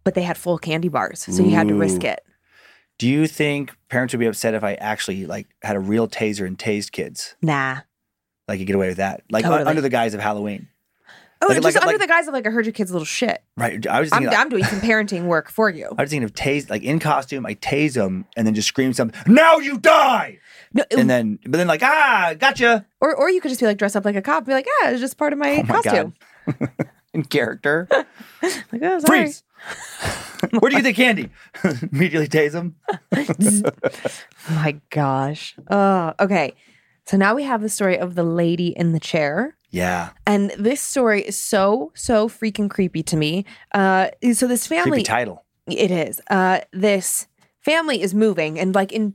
But 0.04 0.16
they 0.16 0.24
had 0.24 0.36
full 0.36 0.58
candy 0.58 0.88
bars, 0.90 1.20
so 1.30 1.44
you 1.44 1.52
had 1.52 1.68
to 1.68 1.76
risk 1.76 2.04
it. 2.04 2.22
Do 2.98 3.08
you 3.08 3.28
think 3.28 3.72
parents 3.88 4.16
would 4.16 4.20
be 4.20 4.26
upset 4.26 4.56
if 4.56 4.64
I 4.64 4.74
actually 4.82 5.28
like 5.28 5.46
had 5.62 5.76
a 5.76 5.80
real 5.80 6.08
taser 6.08 6.48
and 6.48 6.58
tased 6.58 6.92
kids? 6.92 7.36
Nah, 7.44 7.82
Like 8.48 8.60
you 8.60 8.66
get 8.66 8.76
away 8.76 8.88
with 8.88 8.98
that, 8.98 9.22
like 9.30 9.46
Totally. 9.46 9.70
under 9.70 9.82
the 9.82 9.90
guise 9.90 10.16
of 10.16 10.22
Halloween. 10.22 10.70
Oh, 11.44 11.48
Like- 11.48 11.62
just 11.62 11.64
like- 11.76 11.76
under 11.78 11.94
like- 11.98 12.00
the 12.02 12.08
guise 12.08 12.28
of 12.28 12.34
like, 12.34 12.46
I 12.46 12.52
heard 12.52 12.66
your 12.66 12.74
kid's 12.74 12.92
little 12.92 13.06
shit. 13.06 13.42
Right. 13.58 13.86
I 13.88 14.00
was 14.00 14.12
I'm, 14.14 14.20
thinking. 14.22 14.38
I'm 14.40 14.50
doing 14.50 14.64
some 14.64 14.80
parenting 14.80 15.24
work 15.24 15.50
for 15.50 15.70
you. 15.70 15.88
I 15.98 16.02
was 16.04 16.12
thinking 16.12 16.24
of 16.24 16.34
tase, 16.34 16.70
like 16.70 16.84
in 16.84 17.00
costume, 17.00 17.46
I 17.46 17.56
tase 17.56 17.96
him 17.96 18.26
and 18.38 18.46
then 18.46 18.54
just 18.54 18.68
scream 18.68 18.94
something. 18.94 19.20
Now 19.34 19.58
you 19.58 19.78
die. 19.80 20.40
No, 20.74 20.84
And 20.96 21.10
then, 21.10 21.40
but 21.44 21.54
then 21.54 21.68
like, 21.68 21.82
ah, 21.84 22.34
gotcha. 22.40 22.86
or 23.02 23.14
or 23.16 23.30
you 23.30 23.42
could 23.42 23.50
just 23.50 23.60
be 23.60 23.66
like 23.68 23.78
dress 23.78 23.96
up 23.96 24.06
like 24.06 24.16
a 24.16 24.22
cop, 24.22 24.38
and 24.40 24.46
be 24.48 24.54
like, 24.54 24.68
yeah, 24.82 24.92
it's 24.92 25.02
just 25.02 25.18
part 25.18 25.34
of 25.34 25.40
my, 25.40 25.58
Oh 25.58 25.64
my 25.64 25.82
costume. 25.82 26.14
in 27.14 27.24
character. 27.24 27.88
Like, 28.44 28.82
oh, 28.84 29.00
sorry. 29.00 29.20
Freeze. 29.24 29.44
Where 30.60 30.72
do 30.72 30.78
you 30.78 30.82
get 30.82 30.84
the 30.84 30.94
candy? 30.94 31.30
Immediately 31.92 32.28
tase 32.30 32.54
him. 32.54 32.76
My 34.50 34.80
gosh. 34.90 35.56
Oh, 35.70 36.14
okay. 36.20 36.54
So 37.12 37.18
now 37.18 37.36
we 37.36 37.44
have 37.44 37.62
the 37.62 37.68
story 37.68 38.00
of 38.00 38.16
the 38.16 38.24
lady 38.24 38.70
in 38.70 38.94
the 38.94 39.00
chair. 39.00 39.58
Yeah. 39.70 40.12
And 40.26 40.52
this 40.58 40.80
story 40.80 41.22
is 41.22 41.38
so, 41.38 41.92
so 41.94 42.30
freaking 42.30 42.70
creepy 42.70 43.04
to 43.04 43.18
me. 43.18 43.44
Uh, 43.74 44.12
so 44.32 44.48
this 44.48 44.66
family, 44.66 44.92
Creepy 44.92 45.04
title. 45.04 45.44
it 45.68 45.92
is. 45.92 46.22
Uh, 46.30 46.62
this 46.72 47.28
family 47.60 48.02
is 48.02 48.14
moving, 48.16 48.58
and 48.58 48.74
like 48.74 48.94
in 48.94 49.14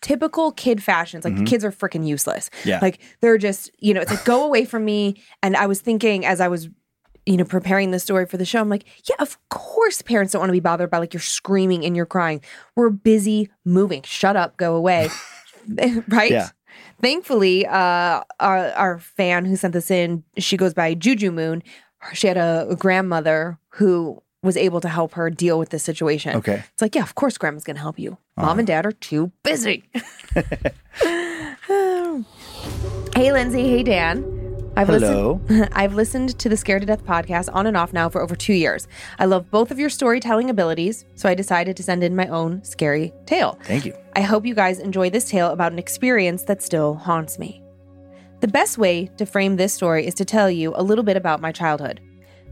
typical 0.00 0.52
kid 0.52 0.82
fashions, 0.82 1.26
like 1.26 1.36
the 1.36 1.44
kids 1.44 1.66
are 1.66 1.70
freaking 1.70 2.06
useless. 2.06 2.48
Mm-hmm. 2.48 2.68
Yeah. 2.70 2.78
Like 2.80 3.00
they're 3.20 3.36
just, 3.36 3.70
you 3.78 3.92
know, 3.92 4.00
it's 4.00 4.10
like 4.10 4.24
go 4.24 4.46
away 4.46 4.64
from 4.64 4.86
me. 4.86 5.22
And 5.42 5.54
I 5.54 5.66
was 5.66 5.82
thinking 5.82 6.24
as 6.24 6.40
I 6.40 6.48
was, 6.48 6.70
you 7.26 7.36
know, 7.36 7.44
preparing 7.44 7.90
the 7.90 7.98
story 7.98 8.24
for 8.24 8.38
the 8.38 8.46
show, 8.46 8.58
I'm 8.58 8.70
like, 8.70 8.86
yeah, 9.06 9.16
of 9.18 9.36
course 9.50 10.00
parents 10.00 10.32
don't 10.32 10.40
want 10.40 10.48
to 10.48 10.54
be 10.54 10.60
bothered 10.60 10.88
by 10.88 10.96
like 10.96 11.12
you're 11.12 11.20
screaming 11.20 11.84
and 11.84 11.94
you're 11.94 12.06
crying. 12.06 12.40
We're 12.74 12.88
busy 12.88 13.50
moving. 13.66 14.00
Shut 14.04 14.34
up, 14.34 14.56
go 14.56 14.76
away. 14.76 15.10
right? 16.08 16.30
Yeah. 16.30 16.48
Thankfully, 17.00 17.66
uh, 17.66 18.22
our, 18.40 18.70
our 18.72 18.98
fan 18.98 19.44
who 19.44 19.56
sent 19.56 19.72
this 19.72 19.90
in, 19.90 20.24
she 20.36 20.56
goes 20.56 20.74
by 20.74 20.94
Juju 20.94 21.30
Moon. 21.30 21.62
She 22.12 22.26
had 22.26 22.36
a, 22.36 22.66
a 22.70 22.76
grandmother 22.76 23.58
who 23.70 24.22
was 24.42 24.56
able 24.56 24.80
to 24.80 24.88
help 24.88 25.14
her 25.14 25.30
deal 25.30 25.58
with 25.58 25.70
this 25.70 25.82
situation. 25.82 26.36
Okay. 26.36 26.62
It's 26.72 26.82
like, 26.82 26.94
yeah, 26.94 27.02
of 27.02 27.14
course, 27.14 27.38
grandma's 27.38 27.64
going 27.64 27.76
to 27.76 27.82
help 27.82 27.98
you. 27.98 28.18
Mom 28.36 28.58
and 28.58 28.66
dad 28.66 28.86
are 28.86 28.92
too 28.92 29.32
busy. 29.42 29.84
hey, 30.34 30.72
Lindsay. 33.32 33.68
Hey, 33.68 33.82
Dan. 33.82 34.37
I've 34.78 34.86
Hello. 34.86 35.40
listened. 35.48 35.70
I've 35.72 35.94
listened 35.94 36.38
to 36.38 36.48
the 36.48 36.56
Scared 36.56 36.82
to 36.82 36.86
Death 36.86 37.04
podcast 37.04 37.52
on 37.52 37.66
and 37.66 37.76
off 37.76 37.92
now 37.92 38.08
for 38.08 38.22
over 38.22 38.36
two 38.36 38.52
years. 38.52 38.86
I 39.18 39.24
love 39.24 39.50
both 39.50 39.72
of 39.72 39.78
your 39.80 39.90
storytelling 39.90 40.50
abilities, 40.50 41.04
so 41.16 41.28
I 41.28 41.34
decided 41.34 41.76
to 41.78 41.82
send 41.82 42.04
in 42.04 42.14
my 42.14 42.28
own 42.28 42.62
scary 42.62 43.12
tale. 43.26 43.58
Thank 43.64 43.86
you. 43.86 43.94
I 44.14 44.20
hope 44.20 44.46
you 44.46 44.54
guys 44.54 44.78
enjoy 44.78 45.10
this 45.10 45.28
tale 45.28 45.50
about 45.50 45.72
an 45.72 45.80
experience 45.80 46.44
that 46.44 46.62
still 46.62 46.94
haunts 46.94 47.40
me. 47.40 47.60
The 48.38 48.46
best 48.46 48.78
way 48.78 49.10
to 49.16 49.26
frame 49.26 49.56
this 49.56 49.74
story 49.74 50.06
is 50.06 50.14
to 50.14 50.24
tell 50.24 50.48
you 50.48 50.72
a 50.76 50.82
little 50.84 51.02
bit 51.02 51.16
about 51.16 51.40
my 51.40 51.50
childhood. 51.50 52.00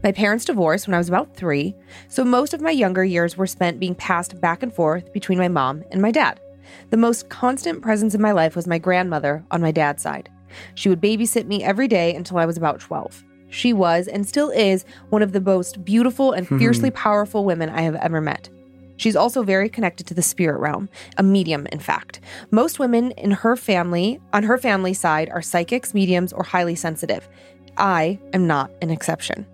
My 0.03 0.11
parents 0.11 0.43
divorced 0.43 0.85
when 0.85 0.95
I 0.95 0.97
was 0.97 1.07
about 1.07 1.33
three, 1.33 1.75
so 2.09 2.25
most 2.25 2.53
of 2.53 2.59
my 2.59 2.71
younger 2.71 3.05
years 3.05 3.37
were 3.37 3.47
spent 3.47 3.79
being 3.79 3.95
passed 3.95 4.41
back 4.41 4.63
and 4.63 4.73
forth 4.73 5.13
between 5.13 5.37
my 5.37 5.47
mom 5.47 5.81
and 5.91 6.01
my 6.01 6.11
dad. 6.11 6.41
The 6.89 6.97
most 6.97 7.29
constant 7.29 7.81
presence 7.81 8.13
in 8.13 8.21
my 8.21 8.33
life 8.33 8.53
was 8.53 8.67
my 8.67 8.79
grandmother 8.79 9.45
on 9.49 9.61
my 9.61 9.71
dad's 9.71 10.03
side. 10.03 10.29
She 10.75 10.89
would 10.89 11.01
babysit 11.01 11.47
me 11.47 11.63
every 11.63 11.87
day 11.87 12.15
until 12.15 12.37
I 12.37 12.45
was 12.45 12.57
about 12.57 12.79
12. 12.79 13.23
She 13.49 13.73
was, 13.73 14.07
and 14.07 14.27
still 14.27 14.49
is, 14.49 14.85
one 15.09 15.21
of 15.21 15.31
the 15.31 15.41
most 15.41 15.83
beautiful 15.85 16.31
and 16.31 16.47
hmm. 16.47 16.57
fiercely 16.57 16.91
powerful 16.91 17.45
women 17.45 17.69
I 17.69 17.81
have 17.81 17.95
ever 17.95 18.21
met. 18.21 18.49
She's 18.97 19.15
also 19.15 19.43
very 19.43 19.69
connected 19.69 20.07
to 20.07 20.13
the 20.13 20.23
spirit 20.23 20.59
realm, 20.59 20.89
a 21.17 21.23
medium, 21.23 21.67
in 21.71 21.79
fact. 21.79 22.19
Most 22.51 22.79
women 22.79 23.11
in 23.11 23.31
her 23.31 23.55
family, 23.55 24.19
on 24.33 24.43
her 24.43 24.57
family 24.57 24.93
side, 24.93 25.29
are 25.29 25.41
psychics, 25.41 25.93
mediums, 25.93 26.33
or 26.33 26.43
highly 26.43 26.75
sensitive. 26.75 27.29
I 27.77 28.19
am 28.33 28.47
not 28.47 28.71
an 28.81 28.89
exception. 28.89 29.45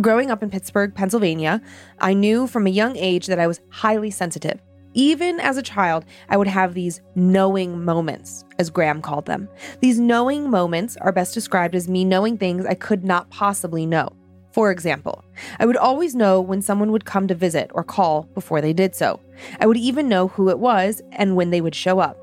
Growing 0.00 0.30
up 0.30 0.42
in 0.42 0.50
Pittsburgh, 0.50 0.94
Pennsylvania, 0.94 1.60
I 2.00 2.14
knew 2.14 2.46
from 2.46 2.66
a 2.66 2.70
young 2.70 2.96
age 2.96 3.26
that 3.26 3.38
I 3.38 3.46
was 3.46 3.60
highly 3.68 4.10
sensitive. 4.10 4.60
Even 4.94 5.38
as 5.38 5.56
a 5.56 5.62
child, 5.62 6.04
I 6.28 6.36
would 6.36 6.48
have 6.48 6.74
these 6.74 7.00
knowing 7.14 7.84
moments, 7.84 8.44
as 8.58 8.70
Gram 8.70 9.00
called 9.00 9.26
them. 9.26 9.48
These 9.80 10.00
knowing 10.00 10.50
moments 10.50 10.96
are 10.96 11.12
best 11.12 11.32
described 11.32 11.74
as 11.74 11.88
me 11.88 12.04
knowing 12.04 12.36
things 12.36 12.66
I 12.66 12.74
could 12.74 13.04
not 13.04 13.30
possibly 13.30 13.86
know. 13.86 14.08
For 14.52 14.72
example, 14.72 15.24
I 15.60 15.66
would 15.66 15.76
always 15.76 16.16
know 16.16 16.40
when 16.40 16.60
someone 16.60 16.90
would 16.90 17.04
come 17.04 17.28
to 17.28 17.36
visit 17.36 17.70
or 17.72 17.84
call 17.84 18.24
before 18.34 18.60
they 18.60 18.72
did 18.72 18.96
so. 18.96 19.20
I 19.60 19.66
would 19.66 19.76
even 19.76 20.08
know 20.08 20.28
who 20.28 20.50
it 20.50 20.58
was 20.58 21.02
and 21.12 21.36
when 21.36 21.50
they 21.50 21.60
would 21.60 21.74
show 21.74 22.00
up. 22.00 22.18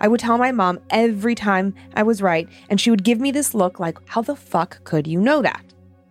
I 0.00 0.06
would 0.06 0.20
tell 0.20 0.38
my 0.38 0.52
mom 0.52 0.78
every 0.90 1.34
time 1.34 1.74
I 1.94 2.04
was 2.04 2.22
right, 2.22 2.48
and 2.70 2.80
she 2.80 2.90
would 2.90 3.02
give 3.02 3.20
me 3.20 3.32
this 3.32 3.52
look 3.52 3.80
like, 3.80 3.98
How 4.08 4.22
the 4.22 4.36
fuck 4.36 4.84
could 4.84 5.08
you 5.08 5.20
know 5.20 5.42
that? 5.42 5.64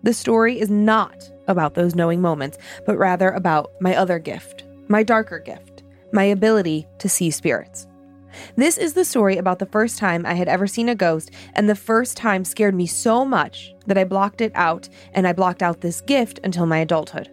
The 0.04 0.14
story 0.14 0.60
is 0.60 0.70
not 0.70 1.32
about 1.48 1.76
those 1.76 1.96
knowing 1.96 2.22
moments, 2.22 2.58
but 2.86 2.98
rather 2.98 3.30
about 3.30 3.72
my 3.80 3.96
other 3.96 4.20
gift, 4.20 4.66
my 4.90 5.04
darker 5.04 5.40
gift, 5.40 5.71
my 6.12 6.24
ability 6.24 6.88
to 7.00 7.10
see 7.10 7.32
spirits. 7.32 7.88
This 8.56 8.78
is 8.78 8.94
the 8.94 9.06
story 9.06 9.38
about 9.38 9.60
the 9.60 9.66
first 9.66 9.98
time 9.98 10.26
I 10.26 10.34
had 10.34 10.48
ever 10.48 10.68
seen 10.68 10.90
a 10.90 10.96
ghost, 10.96 11.32
and 11.54 11.68
the 11.68 11.76
first 11.76 12.16
time 12.18 12.46
scared 12.46 12.76
me 12.76 12.88
so 12.88 13.26
much 13.26 13.74
that 13.88 13.98
I 13.98 14.04
blocked 14.04 14.42
it 14.42 14.52
out, 14.56 14.88
and 15.14 15.28
I 15.28 15.34
blocked 15.34 15.62
out 15.62 15.82
this 15.82 16.02
gift 16.02 16.40
until 16.44 16.66
my 16.66 16.78
adulthood. 16.78 17.30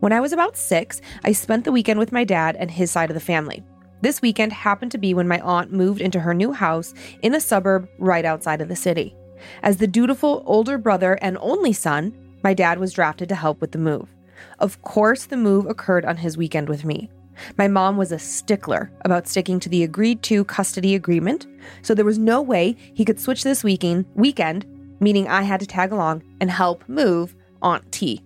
When 0.00 0.12
I 0.12 0.20
was 0.20 0.32
about 0.32 0.56
six, 0.56 1.00
I 1.24 1.32
spent 1.32 1.64
the 1.64 1.72
weekend 1.72 1.98
with 1.98 2.12
my 2.12 2.24
dad 2.24 2.56
and 2.56 2.70
his 2.70 2.90
side 2.90 3.10
of 3.10 3.14
the 3.14 3.20
family. 3.20 3.64
This 4.02 4.20
weekend 4.20 4.52
happened 4.52 4.92
to 4.92 4.98
be 4.98 5.14
when 5.14 5.26
my 5.26 5.40
aunt 5.40 5.72
moved 5.72 6.02
into 6.02 6.20
her 6.20 6.34
new 6.34 6.52
house 6.52 6.92
in 7.22 7.34
a 7.34 7.40
suburb 7.40 7.88
right 7.98 8.24
outside 8.24 8.60
of 8.60 8.68
the 8.68 8.76
city. 8.76 9.16
As 9.62 9.78
the 9.78 9.86
dutiful 9.86 10.42
older 10.46 10.76
brother 10.76 11.18
and 11.22 11.38
only 11.40 11.72
son, 11.72 12.14
my 12.44 12.52
dad 12.52 12.78
was 12.78 12.92
drafted 12.92 13.28
to 13.30 13.34
help 13.34 13.60
with 13.60 13.72
the 13.72 13.78
move. 13.78 14.14
Of 14.58 14.82
course, 14.82 15.24
the 15.24 15.36
move 15.36 15.66
occurred 15.66 16.04
on 16.04 16.18
his 16.18 16.36
weekend 16.36 16.68
with 16.68 16.84
me. 16.84 17.10
My 17.56 17.68
mom 17.68 17.96
was 17.96 18.12
a 18.12 18.18
stickler 18.18 18.90
about 19.04 19.28
sticking 19.28 19.60
to 19.60 19.68
the 19.68 19.82
agreed 19.82 20.22
to 20.24 20.44
custody 20.44 20.94
agreement, 20.94 21.46
so 21.82 21.94
there 21.94 22.04
was 22.04 22.18
no 22.18 22.40
way 22.42 22.76
he 22.94 23.04
could 23.04 23.20
switch 23.20 23.44
this 23.44 23.64
weekend, 23.64 24.06
weekend, 24.14 24.64
meaning 25.00 25.28
I 25.28 25.42
had 25.42 25.60
to 25.60 25.66
tag 25.66 25.92
along 25.92 26.22
and 26.40 26.50
help 26.50 26.88
move 26.88 27.34
Aunt 27.62 27.90
T. 27.92 28.22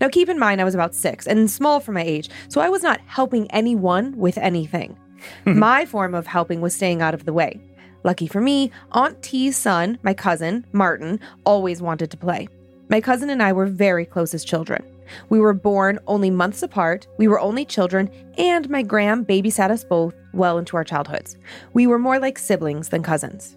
Now, 0.00 0.08
keep 0.08 0.28
in 0.28 0.38
mind, 0.38 0.60
I 0.60 0.64
was 0.64 0.74
about 0.74 0.94
six 0.94 1.26
and 1.26 1.50
small 1.50 1.80
for 1.80 1.92
my 1.92 2.02
age, 2.02 2.30
so 2.48 2.60
I 2.60 2.68
was 2.68 2.82
not 2.82 3.00
helping 3.06 3.50
anyone 3.50 4.16
with 4.16 4.38
anything. 4.38 4.96
my 5.44 5.84
form 5.84 6.14
of 6.14 6.26
helping 6.26 6.60
was 6.60 6.74
staying 6.74 7.02
out 7.02 7.14
of 7.14 7.24
the 7.24 7.32
way. 7.32 7.60
Lucky 8.02 8.26
for 8.26 8.40
me, 8.40 8.70
Aunt 8.92 9.22
T's 9.22 9.56
son, 9.56 9.98
my 10.02 10.12
cousin, 10.12 10.66
Martin, 10.72 11.18
always 11.44 11.80
wanted 11.80 12.10
to 12.10 12.16
play. 12.16 12.48
My 12.90 13.00
cousin 13.00 13.30
and 13.30 13.42
I 13.42 13.52
were 13.52 13.66
very 13.66 14.04
close 14.04 14.34
as 14.34 14.44
children. 14.44 14.84
We 15.28 15.38
were 15.38 15.52
born 15.52 15.98
only 16.06 16.30
months 16.30 16.62
apart, 16.62 17.06
we 17.18 17.28
were 17.28 17.40
only 17.40 17.64
children, 17.64 18.10
and 18.38 18.68
my 18.68 18.82
gram 18.82 19.24
babysat 19.24 19.70
us 19.70 19.84
both 19.84 20.14
well 20.32 20.58
into 20.58 20.76
our 20.76 20.84
childhoods. 20.84 21.36
We 21.72 21.86
were 21.86 21.98
more 21.98 22.18
like 22.18 22.38
siblings 22.38 22.88
than 22.88 23.02
cousins. 23.02 23.56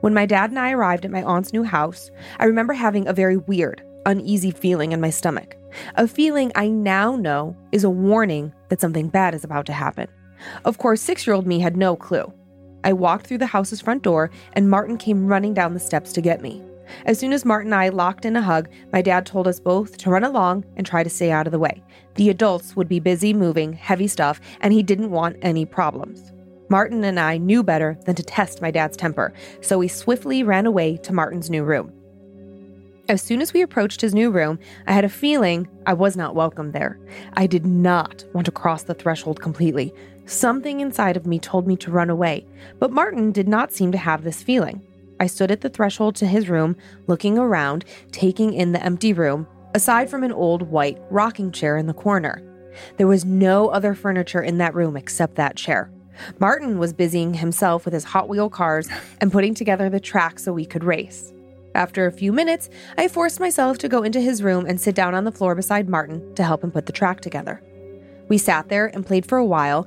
When 0.00 0.14
my 0.14 0.26
dad 0.26 0.50
and 0.50 0.58
I 0.58 0.72
arrived 0.72 1.04
at 1.04 1.10
my 1.10 1.22
aunt's 1.22 1.52
new 1.52 1.64
house, 1.64 2.10
I 2.38 2.44
remember 2.44 2.72
having 2.72 3.08
a 3.08 3.12
very 3.12 3.36
weird, 3.36 3.82
uneasy 4.06 4.50
feeling 4.50 4.92
in 4.92 5.00
my 5.00 5.10
stomach. 5.10 5.56
A 5.96 6.06
feeling 6.06 6.52
I 6.54 6.68
now 6.68 7.16
know 7.16 7.56
is 7.72 7.84
a 7.84 7.90
warning 7.90 8.52
that 8.68 8.80
something 8.80 9.08
bad 9.08 9.34
is 9.34 9.44
about 9.44 9.66
to 9.66 9.72
happen. 9.72 10.08
Of 10.64 10.78
course, 10.78 11.00
six 11.00 11.26
year 11.26 11.34
old 11.34 11.46
me 11.46 11.58
had 11.58 11.76
no 11.76 11.96
clue. 11.96 12.32
I 12.84 12.92
walked 12.92 13.26
through 13.26 13.38
the 13.38 13.46
house's 13.46 13.80
front 13.80 14.02
door, 14.02 14.30
and 14.52 14.70
Martin 14.70 14.96
came 14.98 15.26
running 15.26 15.52
down 15.52 15.74
the 15.74 15.80
steps 15.80 16.12
to 16.12 16.20
get 16.20 16.40
me. 16.40 16.62
As 17.04 17.18
soon 17.18 17.32
as 17.32 17.44
Martin 17.44 17.72
and 17.72 17.80
I 17.80 17.88
locked 17.88 18.24
in 18.24 18.36
a 18.36 18.42
hug, 18.42 18.68
my 18.92 19.02
dad 19.02 19.26
told 19.26 19.46
us 19.46 19.60
both 19.60 19.98
to 19.98 20.10
run 20.10 20.24
along 20.24 20.64
and 20.76 20.86
try 20.86 21.02
to 21.02 21.10
stay 21.10 21.30
out 21.30 21.46
of 21.46 21.52
the 21.52 21.58
way. 21.58 21.82
The 22.14 22.30
adults 22.30 22.74
would 22.76 22.88
be 22.88 23.00
busy 23.00 23.32
moving 23.32 23.72
heavy 23.72 24.08
stuff, 24.08 24.40
and 24.60 24.72
he 24.72 24.82
didn't 24.82 25.10
want 25.10 25.36
any 25.42 25.64
problems. 25.64 26.32
Martin 26.68 27.02
and 27.04 27.18
I 27.18 27.38
knew 27.38 27.62
better 27.62 27.98
than 28.04 28.14
to 28.16 28.22
test 28.22 28.60
my 28.60 28.70
dad's 28.70 28.96
temper, 28.96 29.32
so 29.60 29.78
we 29.78 29.88
swiftly 29.88 30.42
ran 30.42 30.66
away 30.66 30.96
to 30.98 31.12
Martin's 31.12 31.48
new 31.48 31.64
room. 31.64 31.92
As 33.08 33.22
soon 33.22 33.40
as 33.40 33.54
we 33.54 33.62
approached 33.62 34.02
his 34.02 34.14
new 34.14 34.30
room, 34.30 34.58
I 34.86 34.92
had 34.92 35.04
a 35.04 35.08
feeling 35.08 35.66
I 35.86 35.94
was 35.94 36.14
not 36.14 36.34
welcome 36.34 36.72
there. 36.72 37.00
I 37.34 37.46
did 37.46 37.64
not 37.64 38.22
want 38.34 38.44
to 38.44 38.52
cross 38.52 38.82
the 38.82 38.92
threshold 38.92 39.40
completely. 39.40 39.94
Something 40.26 40.80
inside 40.80 41.16
of 41.16 41.26
me 41.26 41.38
told 41.38 41.66
me 41.66 41.74
to 41.76 41.90
run 41.90 42.10
away, 42.10 42.46
but 42.78 42.92
Martin 42.92 43.32
did 43.32 43.48
not 43.48 43.72
seem 43.72 43.92
to 43.92 43.98
have 43.98 44.24
this 44.24 44.42
feeling. 44.42 44.82
I 45.20 45.26
stood 45.26 45.50
at 45.50 45.60
the 45.60 45.68
threshold 45.68 46.16
to 46.16 46.26
his 46.26 46.48
room, 46.48 46.76
looking 47.06 47.38
around, 47.38 47.84
taking 48.12 48.52
in 48.52 48.72
the 48.72 48.82
empty 48.82 49.12
room, 49.12 49.46
aside 49.74 50.08
from 50.08 50.22
an 50.22 50.32
old 50.32 50.62
white 50.62 50.98
rocking 51.10 51.52
chair 51.52 51.76
in 51.76 51.86
the 51.86 51.94
corner. 51.94 52.42
There 52.96 53.06
was 53.06 53.24
no 53.24 53.68
other 53.68 53.94
furniture 53.94 54.42
in 54.42 54.58
that 54.58 54.74
room 54.74 54.96
except 54.96 55.34
that 55.34 55.56
chair. 55.56 55.90
Martin 56.38 56.78
was 56.78 56.92
busying 56.92 57.34
himself 57.34 57.84
with 57.84 57.94
his 57.94 58.04
Hot 58.04 58.28
Wheel 58.28 58.50
cars 58.50 58.88
and 59.20 59.32
putting 59.32 59.54
together 59.54 59.88
the 59.88 60.00
track 60.00 60.38
so 60.38 60.52
we 60.52 60.64
could 60.64 60.84
race. 60.84 61.32
After 61.74 62.06
a 62.06 62.12
few 62.12 62.32
minutes, 62.32 62.68
I 62.96 63.08
forced 63.08 63.40
myself 63.40 63.78
to 63.78 63.88
go 63.88 64.02
into 64.02 64.20
his 64.20 64.42
room 64.42 64.66
and 64.66 64.80
sit 64.80 64.94
down 64.94 65.14
on 65.14 65.24
the 65.24 65.32
floor 65.32 65.54
beside 65.54 65.88
Martin 65.88 66.34
to 66.34 66.42
help 66.42 66.64
him 66.64 66.72
put 66.72 66.86
the 66.86 66.92
track 66.92 67.20
together. 67.20 67.62
We 68.28 68.38
sat 68.38 68.68
there 68.68 68.86
and 68.86 69.06
played 69.06 69.26
for 69.26 69.38
a 69.38 69.44
while. 69.44 69.86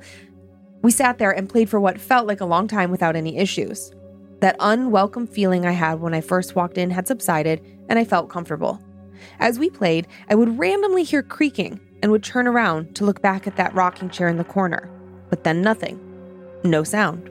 We 0.80 0.90
sat 0.90 1.18
there 1.18 1.32
and 1.32 1.48
played 1.48 1.68
for 1.68 1.80
what 1.80 2.00
felt 2.00 2.26
like 2.26 2.40
a 2.40 2.46
long 2.46 2.66
time 2.66 2.90
without 2.90 3.16
any 3.16 3.36
issues. 3.36 3.92
That 4.42 4.56
unwelcome 4.58 5.28
feeling 5.28 5.64
I 5.64 5.70
had 5.70 6.00
when 6.00 6.14
I 6.14 6.20
first 6.20 6.56
walked 6.56 6.76
in 6.76 6.90
had 6.90 7.06
subsided, 7.06 7.64
and 7.88 7.96
I 7.96 8.04
felt 8.04 8.28
comfortable. 8.28 8.82
As 9.38 9.56
we 9.56 9.70
played, 9.70 10.08
I 10.28 10.34
would 10.34 10.58
randomly 10.58 11.04
hear 11.04 11.22
creaking 11.22 11.78
and 12.02 12.10
would 12.10 12.24
turn 12.24 12.48
around 12.48 12.96
to 12.96 13.04
look 13.04 13.22
back 13.22 13.46
at 13.46 13.54
that 13.54 13.72
rocking 13.72 14.10
chair 14.10 14.26
in 14.26 14.38
the 14.38 14.42
corner. 14.44 14.90
But 15.30 15.44
then 15.44 15.62
nothing. 15.62 16.00
No 16.64 16.82
sound. 16.82 17.30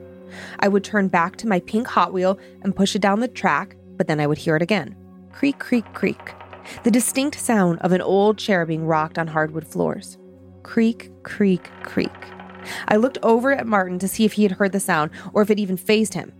I 0.60 0.68
would 0.68 0.84
turn 0.84 1.08
back 1.08 1.36
to 1.36 1.46
my 1.46 1.60
pink 1.60 1.86
Hot 1.88 2.14
Wheel 2.14 2.38
and 2.62 2.74
push 2.74 2.96
it 2.96 3.02
down 3.02 3.20
the 3.20 3.28
track, 3.28 3.76
but 3.98 4.06
then 4.06 4.18
I 4.18 4.26
would 4.26 4.38
hear 4.38 4.56
it 4.56 4.62
again. 4.62 4.96
Creak, 5.32 5.58
creak, 5.58 5.84
creak. 5.92 6.32
The 6.82 6.90
distinct 6.90 7.38
sound 7.38 7.78
of 7.80 7.92
an 7.92 8.00
old 8.00 8.38
chair 8.38 8.64
being 8.64 8.86
rocked 8.86 9.18
on 9.18 9.26
hardwood 9.26 9.66
floors. 9.66 10.16
Creak, 10.62 11.10
creak, 11.24 11.68
creak. 11.82 12.10
I 12.88 12.96
looked 12.96 13.18
over 13.22 13.52
at 13.52 13.66
Martin 13.66 13.98
to 13.98 14.08
see 14.08 14.24
if 14.24 14.32
he 14.32 14.44
had 14.44 14.52
heard 14.52 14.72
the 14.72 14.80
sound 14.80 15.10
or 15.34 15.42
if 15.42 15.50
it 15.50 15.58
even 15.58 15.76
phased 15.76 16.14
him. 16.14 16.32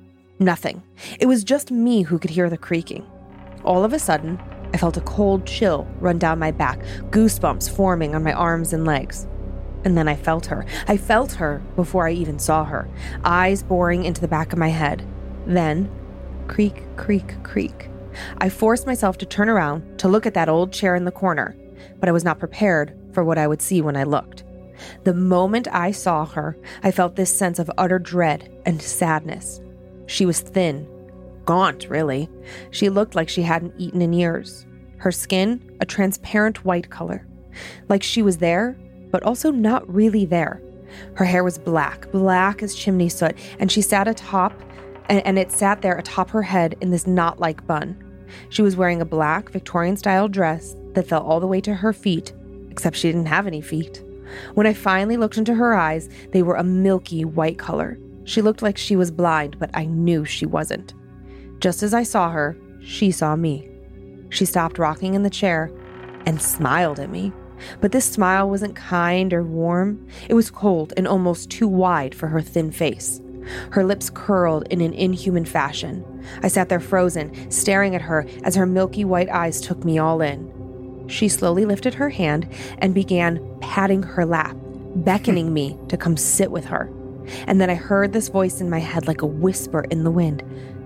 Nothing. 0.43 0.83
It 1.21 1.27
was 1.27 1.45
just 1.45 1.71
me 1.71 2.03
who 2.03 2.19
could 2.19 2.31
hear 2.31 2.51
the 2.51 2.59
creaking. 2.59 3.07
All 3.63 3.85
of 3.85 3.93
a 3.93 3.99
sudden, 4.01 4.41
I 4.75 4.77
felt 4.77 4.97
a 4.97 5.03
cold 5.03 5.47
chill 5.47 5.87
run 6.01 6.19
down 6.19 6.41
my 6.41 6.51
back, 6.51 6.81
goosebumps 7.11 7.71
forming 7.71 8.17
on 8.17 8.25
my 8.25 8.33
arms 8.33 8.73
and 8.73 8.85
legs. 8.85 9.29
And 9.85 9.97
then 9.97 10.09
I 10.09 10.17
felt 10.17 10.47
her. 10.47 10.67
I 10.89 10.97
felt 10.97 11.31
her 11.35 11.63
before 11.77 12.09
I 12.09 12.13
even 12.13 12.41
saw 12.41 12.65
her, 12.65 12.89
eyes 13.23 13.63
boring 13.63 14.05
into 14.05 14.21
the 14.21 14.27
back 14.27 14.53
of 14.53 14.59
my 14.59 14.69
head. 14.69 15.07
Then, 15.47 15.89
creak, 16.49 16.83
creak, 16.97 17.41
creak. 17.45 17.89
I 18.39 18.49
forced 18.49 18.85
myself 18.85 19.19
to 19.19 19.27
turn 19.27 19.49
around 19.49 19.97
to 20.01 20.09
look 20.09 20.27
at 20.27 20.35
that 20.35 20.49
old 20.49 20.73
chair 20.73 20.97
in 20.97 21.05
the 21.05 21.13
corner, 21.13 21.57
but 22.01 22.09
I 22.09 22.13
was 22.13 22.25
not 22.25 22.41
prepared 22.41 22.97
for 23.13 23.23
what 23.23 23.39
I 23.39 23.47
would 23.47 23.63
see 23.63 23.81
when 23.81 23.97
I 23.97 24.03
looked. 24.03 24.43
The 25.05 25.15
moment 25.15 25.69
I 25.71 25.93
saw 25.93 26.27
her, 26.27 26.57
I 26.83 26.91
felt 26.91 27.15
this 27.15 27.33
sense 27.33 27.61
of 27.61 27.71
utter 27.79 28.01
dread 28.01 28.51
and 28.67 28.83
sadness. 28.83 29.61
She 30.13 30.27
was 30.27 30.41
thin, 30.41 30.87
gaunt, 31.47 31.89
really. 31.89 32.29
She 32.71 32.91
looked 32.91 33.15
like 33.15 33.31
she 33.31 33.41
hadn't 33.41 33.73
eaten 33.79 34.03
in 34.03 34.13
years. 34.13 34.67
Her 34.99 35.11
skin, 35.11 35.75
a 35.81 35.87
transparent 35.87 36.67
white 36.67 36.91
color. 36.91 37.27
Like 37.89 38.03
she 38.03 38.21
was 38.21 38.37
there, 38.37 38.77
but 39.11 39.23
also 39.23 39.51
not 39.51 39.91
really 39.91 40.27
there. 40.27 40.61
Her 41.15 41.25
hair 41.25 41.43
was 41.43 41.57
black, 41.57 42.11
black 42.13 42.63
as 42.63 42.75
chimney 42.75 43.09
soot, 43.09 43.35
and 43.59 43.73
she 43.73 43.81
sat 43.81 44.07
atop, 44.07 44.53
and, 45.09 45.25
and 45.27 45.39
it 45.39 45.51
sat 45.51 45.81
there 45.81 45.97
atop 45.97 46.29
her 46.29 46.43
head 46.43 46.77
in 46.83 46.91
this 46.91 47.07
knot 47.07 47.41
like 47.41 47.67
bun. 47.67 47.97
She 48.51 48.61
was 48.61 48.77
wearing 48.77 49.01
a 49.01 49.07
black 49.07 49.49
Victorian 49.49 49.97
style 49.97 50.29
dress 50.29 50.77
that 50.93 51.07
fell 51.07 51.23
all 51.23 51.41
the 51.41 51.47
way 51.47 51.63
to 51.63 51.73
her 51.73 51.95
feet, 51.95 52.35
except 52.69 52.99
she 52.99 53.09
didn't 53.09 53.33
have 53.33 53.47
any 53.47 53.63
feet. 53.63 54.05
When 54.53 54.67
I 54.67 54.75
finally 54.75 55.17
looked 55.17 55.39
into 55.39 55.55
her 55.55 55.73
eyes, 55.73 56.11
they 56.33 56.43
were 56.43 56.57
a 56.57 56.63
milky 56.63 57.25
white 57.25 57.59
color. 57.59 57.99
She 58.25 58.43
looked 58.43 58.63
like 58.63 58.79
she 58.79 58.97
was 58.97 59.11
blind, 59.11 59.59
but 59.59 59.71
I 59.75 59.85
knew 59.85 60.25
she 60.25 60.47
wasn't. 60.47 60.95
Just 61.61 61.83
as 61.83 61.95
I 61.95 62.03
saw 62.03 62.31
her, 62.31 62.57
she 62.81 63.11
saw 63.11 63.37
me. 63.37 63.69
She 64.31 64.45
stopped 64.45 64.79
rocking 64.79 65.15
in 65.15 65.23
the 65.23 65.31
chair 65.31 65.71
and 66.27 66.41
smiled 66.41 66.99
at 66.99 67.11
me. 67.11 67.33
But 67.81 67.93
this 67.93 68.05
smile 68.05 68.49
wasn't 68.51 68.75
kind 68.75 69.33
or 69.33 69.43
warm. 69.43 70.07
It 70.29 70.35
was 70.35 70.51
cold 70.51 70.93
and 70.97 71.07
almost 71.07 71.51
too 71.51 71.69
wide 71.69 72.15
for 72.15 72.29
her 72.29 72.41
thin 72.41 72.73
face. 72.73 73.21
Her 73.71 73.85
lips 73.85 74.11
curled 74.11 74.67
in 74.69 74.81
an 74.81 74.93
inhuman 74.93 75.45
fashion. 75.45 76.05
I 76.43 76.49
sat 76.49 76.69
there 76.69 76.81
frozen, 76.81 77.51
staring 77.51 77.95
at 77.95 78.03
her 78.03 78.27
as 78.45 78.55
her 78.55 78.67
milky 78.67 79.05
white 79.05 79.29
eyes 79.29 79.61
took 79.61 79.85
me 79.85 79.99
all 79.99 80.21
in. 80.21 81.09
She 81.09 81.29
slowly 81.29 81.65
lifted 81.65 81.95
her 81.95 82.11
hand 82.11 82.49
and 82.79 82.95
began 82.95 83.41
patting 83.61 84.03
her 84.03 84.25
lap, 84.25 84.57
beckoning 84.97 85.53
me 85.55 85.79
to 85.89 85.97
come 85.97 86.17
sit 86.17 86.51
with 86.51 86.65
her. 86.67 86.91
And 87.47 87.61
then 87.61 87.71
I 87.71 87.75
heard 87.75 88.13
this 88.13 88.29
voice 88.29 88.61
in 88.61 88.71
my 88.71 88.79
head 88.79 89.07
like 89.07 89.23
a 89.23 89.27
whisper 89.27 89.83
in 89.91 90.05
the 90.05 90.11
wind 90.11 90.43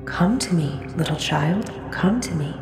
Come 0.06 0.38
to 0.38 0.54
me, 0.54 0.80
little 0.96 1.16
child, 1.16 1.72
come 1.90 2.20
to 2.20 2.34
me. 2.34 2.54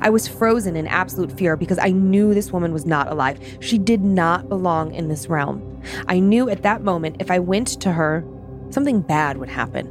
I 0.00 0.10
was 0.10 0.28
frozen 0.28 0.76
in 0.76 0.86
absolute 0.86 1.32
fear 1.32 1.56
because 1.56 1.78
I 1.78 1.90
knew 1.90 2.34
this 2.34 2.52
woman 2.52 2.72
was 2.72 2.84
not 2.84 3.10
alive. 3.10 3.40
She 3.60 3.78
did 3.78 4.02
not 4.02 4.48
belong 4.48 4.94
in 4.94 5.08
this 5.08 5.28
realm. 5.28 5.82
I 6.08 6.18
knew 6.18 6.48
at 6.48 6.62
that 6.62 6.82
moment 6.82 7.16
if 7.20 7.30
I 7.30 7.38
went 7.38 7.80
to 7.80 7.92
her, 7.92 8.24
something 8.70 9.00
bad 9.00 9.38
would 9.38 9.48
happen. 9.48 9.86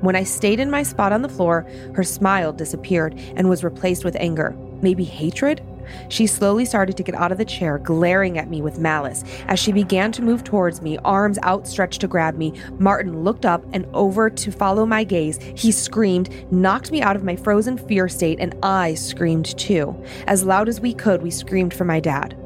When 0.00 0.16
I 0.16 0.24
stayed 0.24 0.60
in 0.60 0.70
my 0.70 0.82
spot 0.82 1.12
on 1.12 1.22
the 1.22 1.28
floor, 1.28 1.66
her 1.94 2.02
smile 2.02 2.52
disappeared 2.52 3.14
and 3.36 3.48
was 3.48 3.64
replaced 3.64 4.04
with 4.04 4.16
anger, 4.16 4.54
maybe 4.82 5.04
hatred. 5.04 5.62
She 6.08 6.26
slowly 6.26 6.64
started 6.64 6.96
to 6.96 7.02
get 7.02 7.14
out 7.14 7.32
of 7.32 7.38
the 7.38 7.44
chair, 7.44 7.78
glaring 7.78 8.38
at 8.38 8.50
me 8.50 8.62
with 8.62 8.78
malice. 8.78 9.24
As 9.48 9.58
she 9.58 9.72
began 9.72 10.12
to 10.12 10.22
move 10.22 10.44
towards 10.44 10.82
me, 10.82 10.98
arms 11.04 11.38
outstretched 11.44 12.00
to 12.00 12.08
grab 12.08 12.36
me, 12.36 12.52
Martin 12.78 13.22
looked 13.24 13.46
up 13.46 13.64
and 13.72 13.86
over 13.94 14.30
to 14.30 14.52
follow 14.52 14.86
my 14.86 15.04
gaze. 15.04 15.38
He 15.56 15.72
screamed, 15.72 16.30
knocked 16.52 16.90
me 16.90 17.02
out 17.02 17.16
of 17.16 17.24
my 17.24 17.36
frozen 17.36 17.78
fear 17.78 18.08
state, 18.08 18.38
and 18.40 18.54
I 18.62 18.94
screamed 18.94 19.56
too. 19.58 19.94
As 20.26 20.44
loud 20.44 20.68
as 20.68 20.80
we 20.80 20.94
could, 20.94 21.22
we 21.22 21.30
screamed 21.30 21.74
for 21.74 21.84
my 21.84 22.00
dad. 22.00 22.36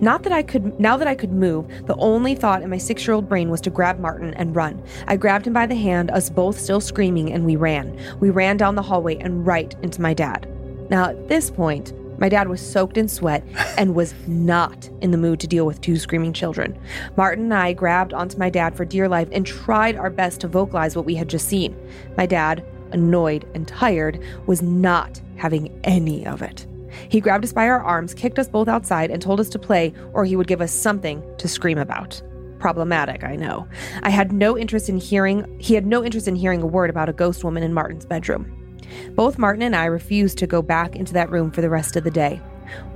Not 0.00 0.22
that 0.22 0.32
I 0.32 0.42
could, 0.42 0.78
now 0.80 0.96
that 0.96 1.08
I 1.08 1.14
could 1.14 1.32
move, 1.32 1.66
the 1.86 1.96
only 1.96 2.34
thought 2.34 2.62
in 2.62 2.70
my 2.70 2.78
six 2.78 3.06
year 3.06 3.14
old 3.14 3.28
brain 3.28 3.50
was 3.50 3.60
to 3.62 3.70
grab 3.70 3.98
Martin 3.98 4.34
and 4.34 4.54
run. 4.54 4.82
I 5.06 5.16
grabbed 5.16 5.46
him 5.46 5.52
by 5.52 5.66
the 5.66 5.74
hand, 5.74 6.10
us 6.10 6.30
both 6.30 6.58
still 6.58 6.80
screaming, 6.80 7.32
and 7.32 7.44
we 7.44 7.56
ran. 7.56 7.98
We 8.20 8.30
ran 8.30 8.56
down 8.56 8.74
the 8.74 8.82
hallway 8.82 9.16
and 9.16 9.46
right 9.46 9.74
into 9.82 10.00
my 10.00 10.14
dad. 10.14 10.48
Now, 10.90 11.10
at 11.10 11.28
this 11.28 11.50
point, 11.50 11.92
my 12.18 12.28
dad 12.28 12.48
was 12.48 12.60
soaked 12.60 12.96
in 12.96 13.08
sweat 13.08 13.44
and 13.76 13.94
was 13.94 14.14
not 14.26 14.88
in 15.00 15.10
the 15.10 15.18
mood 15.18 15.40
to 15.40 15.46
deal 15.46 15.66
with 15.66 15.80
two 15.80 15.96
screaming 15.96 16.32
children. 16.32 16.78
Martin 17.16 17.44
and 17.44 17.54
I 17.54 17.72
grabbed 17.72 18.12
onto 18.12 18.38
my 18.38 18.50
dad 18.50 18.76
for 18.76 18.84
dear 18.84 19.08
life 19.08 19.28
and 19.32 19.46
tried 19.46 19.96
our 19.96 20.10
best 20.10 20.40
to 20.40 20.48
vocalize 20.48 20.96
what 20.96 21.04
we 21.04 21.14
had 21.14 21.28
just 21.28 21.48
seen. 21.48 21.76
My 22.16 22.26
dad, 22.26 22.64
annoyed 22.92 23.48
and 23.54 23.66
tired, 23.66 24.22
was 24.46 24.62
not 24.62 25.20
having 25.36 25.78
any 25.84 26.26
of 26.26 26.42
it. 26.42 26.66
He 27.08 27.20
grabbed 27.20 27.44
us 27.44 27.52
by 27.52 27.68
our 27.68 27.82
arms, 27.82 28.14
kicked 28.14 28.38
us 28.38 28.48
both 28.48 28.68
outside, 28.68 29.10
and 29.10 29.20
told 29.20 29.40
us 29.40 29.50
to 29.50 29.58
play, 29.58 29.92
or 30.12 30.24
he 30.24 30.36
would 30.36 30.46
give 30.46 30.60
us 30.60 30.72
something 30.72 31.22
to 31.38 31.48
scream 31.48 31.78
about. 31.78 32.22
Problematic, 32.58 33.22
I 33.22 33.36
know. 33.36 33.68
I 34.02 34.08
had 34.08 34.32
no 34.32 34.56
interest 34.56 34.88
in 34.88 34.96
hearing, 34.96 35.58
he 35.60 35.74
had 35.74 35.86
no 35.86 36.02
interest 36.02 36.26
in 36.26 36.36
hearing 36.36 36.62
a 36.62 36.66
word 36.66 36.88
about 36.88 37.10
a 37.10 37.12
ghost 37.12 37.44
woman 37.44 37.62
in 37.62 37.74
Martin's 37.74 38.06
bedroom. 38.06 38.65
Both 39.10 39.38
Martin 39.38 39.62
and 39.62 39.76
I 39.76 39.86
refused 39.86 40.38
to 40.38 40.46
go 40.46 40.62
back 40.62 40.96
into 40.96 41.12
that 41.14 41.30
room 41.30 41.50
for 41.50 41.60
the 41.60 41.70
rest 41.70 41.96
of 41.96 42.04
the 42.04 42.10
day. 42.10 42.40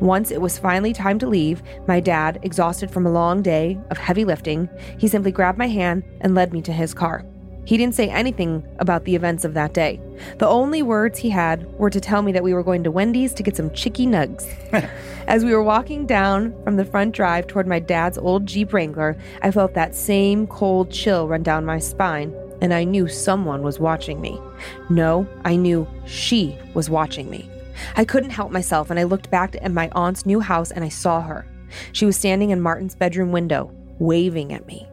Once 0.01 0.31
it 0.31 0.41
was 0.41 0.59
finally 0.59 0.93
time 0.93 1.19
to 1.19 1.29
leave, 1.29 1.63
my 1.87 2.01
dad, 2.01 2.39
exhausted 2.43 2.91
from 2.91 3.07
a 3.07 3.13
long 3.13 3.43
day 3.43 3.79
of 3.91 3.99
heavy 3.99 4.25
lifting, 4.25 4.69
he 4.99 5.09
simply 5.09 5.31
grabbed 5.31 5.59
my 5.59 5.69
hand 5.69 6.03
and 6.21 6.35
led 6.35 6.53
me 6.53 6.61
to 6.63 6.73
his 6.73 6.95
car. 6.95 7.25
He 7.65 7.77
didn't 7.77 7.95
say 7.95 8.09
anything 8.09 8.67
about 8.79 9.05
the 9.05 9.15
events 9.15 9.45
of 9.45 9.55
that 9.55 9.75
day. 9.75 10.01
The 10.39 10.49
only 10.49 10.83
words 10.83 11.19
he 11.19 11.31
had 11.31 11.71
were 11.79 11.91
to 11.91 12.01
tell 12.01 12.23
me 12.23 12.33
that 12.33 12.43
we 12.43 12.55
were 12.55 12.63
going 12.63 12.83
to 12.85 12.91
Wendy's 12.91 13.35
to 13.35 13.43
get 13.43 13.57
some 13.57 13.71
chicky 13.71 14.07
nugs. 14.07 14.45
As 15.29 15.45
we 15.45 15.55
were 15.55 15.63
walking 15.63 16.07
down 16.07 16.53
from 16.65 16.77
the 16.77 16.85
front 16.85 17.15
drive 17.15 17.47
toward 17.47 17.69
my 17.69 17.79
dad's 17.79 18.19
old 18.19 18.47
Jeep 18.47 18.73
Wrangler, 18.73 19.17
I 19.43 19.51
felt 19.51 19.75
that 19.75 19.95
same 19.95 20.47
cold 20.47 20.91
chill 20.91 21.29
run 21.29 21.43
down 21.43 21.65
my 21.65 21.79
spine, 21.79 22.35
and 22.61 22.75
I 22.75 22.85
knew 22.85 23.09
someone 23.09 23.63
was 23.63 23.79
watching 23.79 24.21
me. 24.21 24.41
No, 24.89 25.27
I 25.45 25.57
knew 25.57 25.89
she 26.07 26.57
was 26.75 26.91
watching 26.91 27.31
me. 27.31 27.49
I 27.97 28.05
couldn't 28.05 28.31
help 28.31 28.53
myself, 28.53 28.91
and 28.91 28.99
I 28.99 29.05
looked 29.05 29.31
back 29.31 29.57
at 29.61 29.73
my 29.73 29.89
aunt's 29.93 30.27
new 30.27 30.41
house 30.41 30.71
and 30.71 30.85
I 30.85 30.89
saw 30.89 31.23
her. 31.23 31.47
She 31.93 32.05
was 32.05 32.17
standing 32.17 32.51
in 32.51 32.61
Martin's 32.61 32.95
bedroom 32.95 33.33
window, 33.33 33.73
waving 33.99 34.53
at 34.53 34.67
me. 34.67 34.87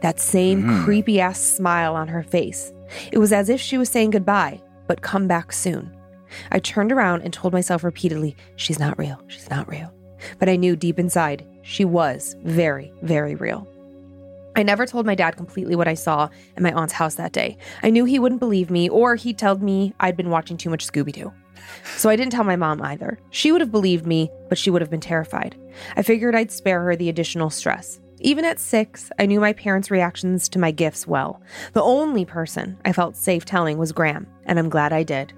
That 0.00 0.20
same 0.20 0.62
mm-hmm. 0.62 0.84
creepy 0.84 1.20
ass 1.20 1.40
smile 1.40 1.94
on 1.94 2.08
her 2.08 2.22
face. 2.22 2.72
It 3.10 3.18
was 3.18 3.32
as 3.32 3.48
if 3.48 3.60
she 3.60 3.78
was 3.78 3.88
saying 3.88 4.10
goodbye, 4.10 4.60
but 4.86 5.02
come 5.02 5.26
back 5.26 5.52
soon. 5.52 5.96
I 6.50 6.58
turned 6.58 6.92
around 6.92 7.22
and 7.22 7.32
told 7.32 7.52
myself 7.52 7.84
repeatedly, 7.84 8.36
She's 8.56 8.78
not 8.78 8.98
real, 8.98 9.20
she's 9.28 9.50
not 9.50 9.68
real. 9.68 9.92
But 10.38 10.48
I 10.48 10.56
knew 10.56 10.76
deep 10.76 10.98
inside, 10.98 11.46
she 11.62 11.84
was 11.84 12.36
very, 12.42 12.92
very 13.02 13.34
real. 13.34 13.66
I 14.54 14.62
never 14.62 14.86
told 14.86 15.06
my 15.06 15.14
dad 15.14 15.36
completely 15.36 15.76
what 15.76 15.88
I 15.88 15.94
saw 15.94 16.28
at 16.56 16.62
my 16.62 16.72
aunt's 16.72 16.92
house 16.92 17.14
that 17.14 17.32
day. 17.32 17.56
I 17.82 17.90
knew 17.90 18.04
he 18.04 18.18
wouldn't 18.18 18.40
believe 18.40 18.70
me, 18.70 18.88
or 18.88 19.16
he'd 19.16 19.38
tell 19.38 19.58
me 19.58 19.94
I'd 20.00 20.16
been 20.16 20.30
watching 20.30 20.56
too 20.56 20.70
much 20.70 20.86
Scooby 20.86 21.12
Doo. 21.12 21.32
So 21.96 22.10
I 22.10 22.16
didn't 22.16 22.32
tell 22.32 22.44
my 22.44 22.56
mom 22.56 22.82
either. 22.82 23.18
She 23.30 23.52
would 23.52 23.60
have 23.60 23.70
believed 23.70 24.06
me, 24.06 24.30
but 24.48 24.58
she 24.58 24.70
would 24.70 24.82
have 24.82 24.90
been 24.90 25.00
terrified. 25.00 25.56
I 25.96 26.02
figured 26.02 26.34
I'd 26.34 26.50
spare 26.50 26.82
her 26.82 26.96
the 26.96 27.08
additional 27.08 27.50
stress. 27.50 28.00
Even 28.20 28.44
at 28.44 28.60
six, 28.60 29.10
I 29.18 29.26
knew 29.26 29.40
my 29.40 29.52
parents' 29.52 29.90
reactions 29.90 30.48
to 30.50 30.58
my 30.58 30.70
gifts 30.70 31.06
well. 31.06 31.42
The 31.72 31.82
only 31.82 32.24
person 32.24 32.78
I 32.84 32.92
felt 32.92 33.16
safe 33.16 33.44
telling 33.44 33.78
was 33.78 33.90
Gram, 33.92 34.26
and 34.44 34.58
I'm 34.58 34.68
glad 34.68 34.92
I 34.92 35.02
did. 35.02 35.32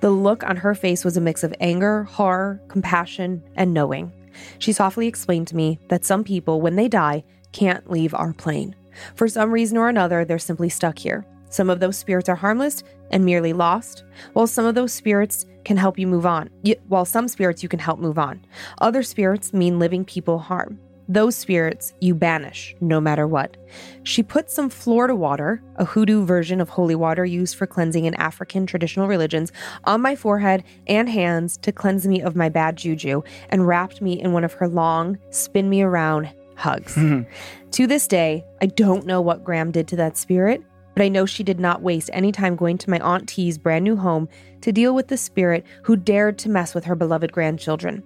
The 0.00 0.10
look 0.10 0.42
on 0.42 0.56
her 0.56 0.74
face 0.74 1.04
was 1.04 1.16
a 1.16 1.20
mix 1.20 1.44
of 1.44 1.54
anger, 1.60 2.04
horror, 2.04 2.60
compassion, 2.68 3.42
and 3.56 3.74
knowing. 3.74 4.12
She 4.58 4.72
softly 4.72 5.06
explained 5.06 5.48
to 5.48 5.56
me 5.56 5.78
that 5.88 6.04
some 6.04 6.24
people, 6.24 6.60
when 6.60 6.76
they 6.76 6.88
die, 6.88 7.24
can't 7.54 7.90
leave 7.90 8.12
our 8.12 8.34
plane. 8.34 8.74
For 9.14 9.28
some 9.28 9.50
reason 9.50 9.78
or 9.78 9.88
another, 9.88 10.24
they're 10.24 10.38
simply 10.38 10.68
stuck 10.68 10.98
here. 10.98 11.24
Some 11.48 11.70
of 11.70 11.80
those 11.80 11.96
spirits 11.96 12.28
are 12.28 12.34
harmless 12.34 12.82
and 13.10 13.24
merely 13.24 13.52
lost, 13.52 14.04
while 14.32 14.48
some 14.48 14.66
of 14.66 14.74
those 14.74 14.92
spirits 14.92 15.46
can 15.64 15.76
help 15.76 15.98
you 15.98 16.06
move 16.06 16.26
on. 16.26 16.50
While 16.88 17.04
some 17.04 17.28
spirits 17.28 17.62
you 17.62 17.68
can 17.68 17.78
help 17.78 18.00
move 18.00 18.18
on. 18.18 18.44
Other 18.80 19.02
spirits 19.02 19.52
mean 19.52 19.78
living 19.78 20.04
people 20.04 20.40
harm. 20.40 20.80
those 21.08 21.36
spirits 21.36 21.92
you 22.00 22.14
banish 22.14 22.74
no 22.80 23.00
matter 23.00 23.26
what. 23.26 23.56
She 24.04 24.22
put 24.22 24.50
some 24.50 24.70
Florida 24.70 25.14
water, 25.14 25.62
a 25.76 25.84
hoodoo 25.84 26.24
version 26.24 26.60
of 26.60 26.68
holy 26.68 26.94
water 26.94 27.24
used 27.24 27.56
for 27.56 27.66
cleansing 27.66 28.04
in 28.04 28.14
African 28.14 28.66
traditional 28.66 29.06
religions, 29.06 29.52
on 29.84 30.00
my 30.00 30.16
forehead 30.16 30.64
and 30.86 31.08
hands 31.08 31.56
to 31.58 31.72
cleanse 31.72 32.06
me 32.06 32.22
of 32.22 32.36
my 32.36 32.48
bad 32.48 32.76
juju 32.76 33.22
and 33.50 33.66
wrapped 33.66 34.00
me 34.00 34.20
in 34.20 34.32
one 34.32 34.44
of 34.44 34.54
her 34.54 34.68
long, 34.68 35.18
spin 35.30 35.68
me 35.68 35.82
around 35.82 36.32
hugs. 36.56 36.94
Mm-hmm. 36.94 37.30
to 37.72 37.86
this 37.86 38.06
day, 38.06 38.44
I 38.60 38.66
don't 38.66 39.06
know 39.06 39.20
what 39.20 39.44
Gram 39.44 39.70
did 39.70 39.88
to 39.88 39.96
that 39.96 40.16
spirit, 40.16 40.62
but 40.94 41.02
I 41.02 41.08
know 41.08 41.26
she 41.26 41.42
did 41.42 41.60
not 41.60 41.82
waste 41.82 42.10
any 42.12 42.32
time 42.32 42.56
going 42.56 42.78
to 42.78 42.90
my 42.90 43.00
Aunt 43.00 43.28
T's 43.28 43.58
brand 43.58 43.84
new 43.84 43.96
home 43.96 44.28
to 44.60 44.72
deal 44.72 44.94
with 44.94 45.08
the 45.08 45.16
spirit 45.16 45.64
who 45.82 45.96
dared 45.96 46.38
to 46.38 46.48
mess 46.48 46.74
with 46.74 46.84
her 46.84 46.94
beloved 46.94 47.32
grandchildren. 47.32 48.02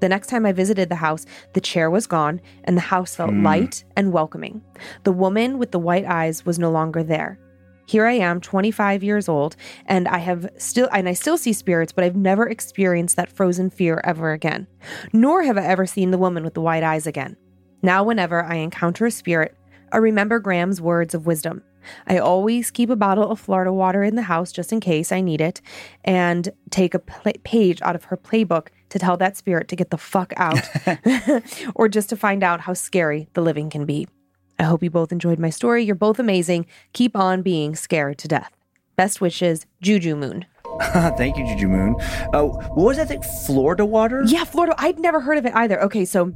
The 0.00 0.08
next 0.08 0.26
time 0.26 0.44
I 0.44 0.50
visited 0.52 0.88
the 0.88 0.96
house, 0.96 1.24
the 1.52 1.60
chair 1.60 1.88
was 1.88 2.08
gone 2.08 2.40
and 2.64 2.76
the 2.76 2.80
house 2.80 3.14
felt 3.14 3.30
mm. 3.30 3.44
light 3.44 3.84
and 3.96 4.12
welcoming. 4.12 4.60
The 5.04 5.12
woman 5.12 5.58
with 5.58 5.70
the 5.70 5.78
white 5.78 6.04
eyes 6.04 6.44
was 6.44 6.58
no 6.58 6.72
longer 6.72 7.04
there. 7.04 7.38
Here 7.86 8.06
I 8.06 8.14
am, 8.14 8.40
25 8.40 9.04
years 9.04 9.28
old, 9.28 9.54
and 9.86 10.08
I 10.08 10.18
have 10.18 10.48
still 10.56 10.88
and 10.92 11.08
I 11.08 11.12
still 11.12 11.36
see 11.36 11.52
spirits, 11.52 11.92
but 11.92 12.04
I've 12.04 12.16
never 12.16 12.48
experienced 12.48 13.16
that 13.16 13.30
frozen 13.30 13.70
fear 13.70 14.00
ever 14.02 14.32
again. 14.32 14.66
Nor 15.12 15.42
have 15.44 15.58
I 15.58 15.62
ever 15.62 15.86
seen 15.86 16.10
the 16.10 16.18
woman 16.18 16.42
with 16.42 16.54
the 16.54 16.60
white 16.60 16.82
eyes 16.82 17.06
again. 17.06 17.36
Now 17.82 18.04
whenever 18.04 18.44
I 18.44 18.56
encounter 18.56 19.06
a 19.06 19.10
spirit, 19.10 19.56
I 19.90 19.96
remember 19.96 20.38
Gram's 20.38 20.80
words 20.80 21.14
of 21.14 21.26
wisdom. 21.26 21.62
I 22.06 22.18
always 22.18 22.70
keep 22.70 22.90
a 22.90 22.96
bottle 22.96 23.28
of 23.28 23.40
Florida 23.40 23.72
water 23.72 24.04
in 24.04 24.14
the 24.14 24.22
house 24.22 24.52
just 24.52 24.72
in 24.72 24.78
case 24.78 25.10
I 25.10 25.20
need 25.20 25.40
it, 25.40 25.60
and 26.04 26.48
take 26.70 26.94
a 26.94 27.00
pla 27.00 27.32
page 27.42 27.82
out 27.82 27.96
of 27.96 28.04
her 28.04 28.16
playbook 28.16 28.68
to 28.90 29.00
tell 29.00 29.16
that 29.16 29.36
spirit 29.36 29.66
to 29.68 29.76
get 29.76 29.90
the 29.90 29.98
fuck 29.98 30.32
out, 30.36 30.60
or 31.74 31.88
just 31.88 32.08
to 32.10 32.16
find 32.16 32.44
out 32.44 32.60
how 32.60 32.72
scary 32.72 33.28
the 33.34 33.40
living 33.40 33.68
can 33.68 33.84
be. 33.84 34.06
I 34.60 34.64
hope 34.64 34.82
you 34.82 34.90
both 34.90 35.10
enjoyed 35.10 35.40
my 35.40 35.50
story. 35.50 35.82
You're 35.82 35.96
both 35.96 36.20
amazing. 36.20 36.66
Keep 36.92 37.16
on 37.16 37.42
being 37.42 37.74
scared 37.74 38.18
to 38.18 38.28
death. 38.28 38.52
Best 38.94 39.20
wishes, 39.20 39.66
Juju 39.80 40.14
Moon. 40.14 40.44
Thank 41.16 41.36
you, 41.36 41.46
Juju 41.46 41.68
Moon. 41.68 41.96
Oh, 42.32 42.50
what 42.74 42.84
was 42.84 42.96
that 42.98 43.08
thing? 43.08 43.22
Florida 43.44 43.84
water? 43.84 44.22
Yeah, 44.26 44.44
Florida. 44.44 44.76
I'd 44.78 45.00
never 45.00 45.20
heard 45.20 45.38
of 45.38 45.46
it 45.46 45.54
either. 45.54 45.82
Okay, 45.82 46.04
so 46.04 46.34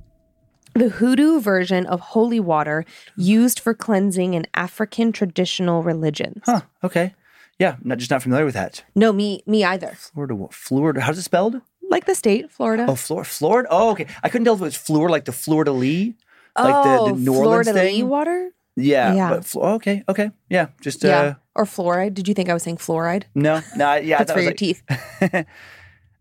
the 0.77 0.89
hoodoo 0.91 1.41
version 1.41 1.87
of 1.87 2.01
holy 2.01 2.41
water 2.41 2.85
used 3.17 3.59
for 3.61 3.75
cleansing 3.75 4.35
in 4.35 4.47
African 4.55 5.13
traditional 5.13 5.83
religions. 5.83 6.43
Huh. 6.45 6.63
Okay. 6.85 7.15
Yeah, 7.59 7.77
not 7.83 7.99
just 7.99 8.11
not 8.11 8.23
familiar 8.23 8.45
with 8.45 8.55
that. 8.55 8.85
No, 8.95 9.13
me 9.13 9.43
me 9.47 9.65
either. 9.65 9.95
Florida, 9.97 10.35
wa- 10.35 10.49
Florida. 10.51 11.01
How's 11.01 11.17
it 11.19 11.23
spelled? 11.23 11.61
Like 11.89 12.05
the 12.05 12.15
state, 12.15 12.51
Florida. 12.53 12.85
Oh, 12.89 12.95
Florida. 12.97 13.29
Florida. 13.29 13.69
Oh, 13.71 13.91
okay. 13.93 14.07
I 14.23 14.29
couldn't 14.29 14.45
tell 14.45 14.55
if 14.55 14.61
it 14.61 14.65
was 14.65 14.77
Fleur 14.77 15.09
like 15.09 15.25
the 15.25 15.33
Florida 15.33 15.73
Lee, 15.73 16.17
like 16.59 16.75
the, 16.85 16.97
Oh, 17.01 17.07
the 17.09 17.13
New 17.21 17.33
Orleans 17.35 17.43
Florida 17.69 17.73
thing. 17.73 17.95
Lee 17.97 18.03
water? 18.03 18.51
Yeah. 18.77 19.15
Yeah. 19.15 19.31
But 19.31 19.45
Flo- 19.47 19.75
okay. 19.77 20.05
Okay. 20.09 20.31
Yeah. 20.51 20.67
Just 20.83 21.03
uh, 21.05 21.09
yeah. 21.09 21.35
Or 21.55 21.65
fluoride. 21.65 22.13
Did 22.13 22.29
you 22.29 22.35
think 22.35 22.51
I 22.51 22.55
was 22.55 22.63
saying 22.65 22.77
fluoride? 22.77 23.23
no, 23.35 23.63
no. 23.77 23.95
Yeah. 23.95 24.19
That's 24.19 24.33
for 24.33 24.41
your 24.41 24.51
was 24.53 24.59
teeth. 24.59 24.83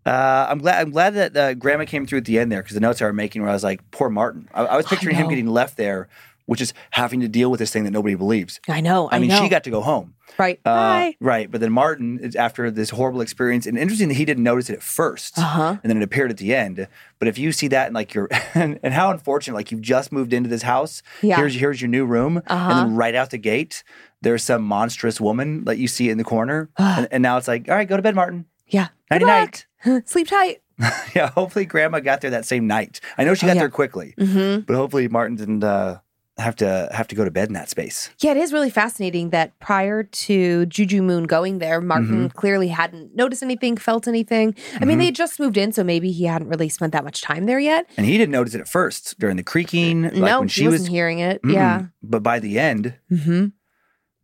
Uh, 0.06 0.48
I'm 0.49 0.60
glad. 0.60 0.82
I'm 0.82 0.91
glad 0.91 1.14
that 1.15 1.36
uh, 1.38 1.53
Grandma 1.56 1.86
came 1.86 2.06
through 2.06 2.19
at 2.19 2.26
the 2.26 2.38
end 2.40 2.52
there 2.52 2.61
because 2.61 2.76
the 2.76 2.80
notes 2.80 3.02
I 3.02 3.06
were 3.06 3.14
making 3.14 3.41
where 3.41 3.49
I 3.49 3.53
was 3.53 3.64
like, 3.64 3.82
poor 3.91 4.10
Martin. 4.10 4.48
I, 4.53 4.65
I 4.65 4.77
was 4.77 4.86
picturing 4.86 5.15
him 5.15 5.27
getting 5.30 5.48
left 5.48 5.77
there, 5.77 6.07
which 6.45 6.61
is 6.61 6.73
having 6.91 7.22
to 7.22 7.27
deal 7.27 7.49
with 7.49 7.60
this 7.60 7.72
thing 7.72 7.86
that 7.86 7.91
nobody 7.91 8.14
believes. 8.15 8.60
I 8.69 8.82
know. 8.82 9.07
I, 9.10 9.15
I 9.15 9.19
mean, 9.19 9.30
know. 9.30 9.41
she 9.41 9.49
got 9.49 9.64
to 9.64 9.72
go 9.72 9.82
home. 9.82 10.14
right. 10.38 10.60
Uh, 10.64 10.69
Bye. 10.76 11.15
Right. 11.19 11.49
But 11.49 11.60
then 11.61 11.72
Martin, 11.72 12.32
after 12.38 12.69
this 12.69 12.91
horrible 12.91 13.22
experience, 13.22 13.65
and 13.65 13.77
interesting 13.80 14.10
that 14.10 14.14
he 14.15 14.26
didn't 14.26 14.44
notice 14.44 14.69
it 14.69 14.73
at 14.73 14.82
1st 14.82 15.38
Uh-huh. 15.40 15.77
and 15.82 15.90
then 15.90 15.98
it 15.98 16.03
appeared 16.03 16.30
at 16.30 16.38
the 16.38 16.53
end. 16.53 16.88
But 17.18 17.27
if 17.27 17.40
you 17.40 17.52
see 17.52 17.68
that 17.69 17.88
and 17.88 17.95
like 17.95 18.14
you're, 18.14 18.30
and, 18.53 18.80
and 18.84 18.94
how 18.94 19.10
unfortunate, 19.10 19.56
like 19.56 19.72
you've 19.72 19.82
just 19.82 20.11
moved 20.11 20.34
into 20.34 20.49
this 20.49 20.61
house, 20.61 21.02
Yeah. 21.23 21.38
here's 21.38 21.56
here's 21.56 21.82
your 21.82 21.90
new 21.90 22.06
room, 22.06 22.44
Uh-huh. 22.45 22.69
and 22.69 22.77
then 22.91 22.95
right 22.95 23.15
out 23.15 23.32
the 23.32 23.40
gate, 23.40 23.84
there's 24.22 24.44
some 24.44 24.61
monstrous 24.64 25.19
woman 25.19 25.64
that 25.65 25.77
you 25.80 25.88
see 25.88 26.10
in 26.11 26.18
the 26.19 26.23
corner, 26.23 26.69
and, 26.77 27.07
and 27.11 27.23
now 27.23 27.38
it's 27.38 27.48
like, 27.48 27.69
all 27.69 27.76
right, 27.76 27.88
go 27.88 27.95
to 27.98 28.03
bed, 28.03 28.14
Martin. 28.15 28.45
Yeah. 28.68 28.88
Nighty 29.12 29.26
Good 29.26 29.28
night. 29.28 29.66
Sleep 30.08 30.28
tight. 30.28 30.62
yeah, 31.16 31.30
hopefully 31.30 31.66
Grandma 31.66 32.00
got 32.00 32.22
there 32.22 32.32
that 32.32 32.46
same 32.46 32.68
night. 32.68 33.00
I 33.18 33.24
know 33.24 33.34
she 33.34 33.46
got 33.46 33.52
Oh, 33.52 33.56
yeah. 33.56 33.60
there 33.62 33.70
quickly, 33.70 34.14
Mm-hmm. 34.18 34.62
but 34.62 34.76
hopefully 34.76 35.08
Martin 35.08 35.38
didn't 35.38 35.64
uh, 35.64 36.00
have 36.38 36.56
to 36.58 36.90
have 36.92 37.08
to 37.08 37.16
go 37.16 37.24
to 37.24 37.32
bed 37.32 37.48
in 37.48 37.54
that 37.54 37.70
space. 37.70 38.10
Yeah, 38.20 38.32
it 38.32 38.38
is 38.38 38.52
really 38.52 38.70
fascinating 38.70 39.30
that 39.30 39.58
prior 39.60 40.04
to 40.04 40.66
Juju 40.66 41.02
Moon 41.02 41.24
going 41.26 41.60
there, 41.60 41.80
Martin 41.80 42.28
Mm-hmm. 42.28 42.38
clearly 42.38 42.68
hadn't 42.68 43.16
noticed 43.16 43.42
anything, 43.42 43.78
felt 43.78 44.06
anything. 44.06 44.54
I 44.82 44.84
mean, 44.86 44.98
they 44.98 45.06
had 45.06 45.16
just 45.16 45.40
moved 45.40 45.56
in, 45.56 45.72
so 45.72 45.82
maybe 45.82 46.12
he 46.12 46.26
hadn't 46.26 46.50
really 46.50 46.68
spent 46.68 46.92
that 46.92 47.06
much 47.06 47.22
time 47.22 47.46
there 47.46 47.60
yet. 47.60 47.88
And 47.96 48.06
he 48.06 48.18
didn't 48.18 48.34
notice 48.34 48.54
it 48.54 48.60
at 48.60 48.68
first 48.68 49.18
during 49.18 49.38
the 49.38 49.44
creaking, 49.44 50.02
like 50.04 50.14
no, 50.16 50.40
when 50.40 50.50
he 50.50 50.54
she 50.54 50.66
wasn't 50.66 50.82
was 50.82 50.88
hearing 50.90 51.20
it. 51.20 51.42
Mm-mm. 51.44 51.54
Yeah. 51.54 51.84
But 52.04 52.22
by 52.24 52.40
the 52.40 52.60
end, 52.60 52.96
hmm 53.08 53.46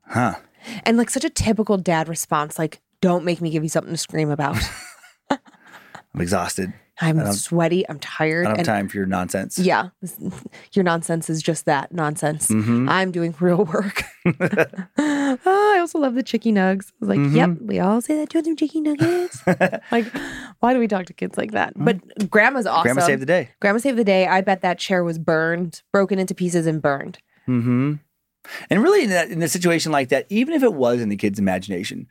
huh? 0.07 0.35
And 0.83 0.97
like 0.97 1.09
such 1.09 1.23
a 1.23 1.29
typical 1.29 1.77
dad 1.77 2.09
response, 2.09 2.59
like, 2.59 2.81
don't 3.01 3.25
make 3.25 3.41
me 3.41 3.49
give 3.49 3.63
you 3.63 3.69
something 3.69 3.93
to 3.93 3.97
scream 3.97 4.29
about. 4.29 4.57
I'm 5.29 6.19
exhausted. 6.19 6.73
I'm 7.03 7.19
I 7.19 7.23
don't- 7.23 7.33
sweaty. 7.33 7.87
I'm 7.89 7.95
I 7.95 7.99
tired. 7.99 8.43
don't 8.45 8.57
have 8.57 8.65
time 8.65 8.87
for 8.87 8.97
your 8.97 9.05
nonsense. 9.07 9.57
yeah, 9.57 9.89
your 10.73 10.83
nonsense 10.83 11.29
is 11.31 11.41
just 11.41 11.65
that 11.65 11.91
nonsense. 11.91 12.49
Mhm. 12.49 12.87
I'm 12.89 13.11
doing 13.11 13.33
real 13.39 13.65
work. 13.65 14.03
oh, 14.27 14.31
I 15.45 15.77
also 15.79 15.97
love 15.97 16.13
the 16.13 16.21
chicky 16.21 16.51
nugs. 16.51 16.91
I 16.91 17.05
was 17.05 17.09
like, 17.09 17.33
yep, 17.33 17.57
we 17.61 17.79
all 17.79 18.01
say 18.01 18.17
that 18.17 18.29
to 18.31 18.41
them 18.43 18.55
chicky 18.55 18.81
nuggets. 18.81 19.41
like, 19.91 20.05
why 20.59 20.73
do 20.73 20.79
we 20.79 20.87
talk 20.87 21.05
to 21.07 21.13
kids 21.13 21.37
like 21.37 21.51
that? 21.53 21.73
But 21.75 22.29
grandma's 22.29 22.67
awesome. 22.67 22.83
Grandma 22.83 23.01
saved 23.07 23.21
the 23.21 23.25
day. 23.25 23.49
Grandma 23.61 23.79
saved 23.79 23.97
the 23.97 24.03
day. 24.03 24.27
I 24.27 24.41
bet 24.41 24.61
that 24.61 24.77
chair 24.77 25.03
was 25.03 25.17
burned, 25.17 25.81
broken 25.91 26.19
into 26.19 26.35
pieces 26.35 26.67
and 26.67 26.81
burned. 26.83 27.17
Mm-hmm. 27.47 27.93
And 28.69 28.83
really, 28.83 29.05
in, 29.05 29.09
that, 29.11 29.29
in 29.31 29.41
a 29.41 29.47
situation 29.47 29.91
like 29.91 30.09
that, 30.09 30.25
even 30.29 30.53
if 30.53 30.61
it 30.61 30.73
was 30.73 30.99
in 31.01 31.09
the 31.09 31.15
kid's 31.15 31.39
imagination, 31.39 32.07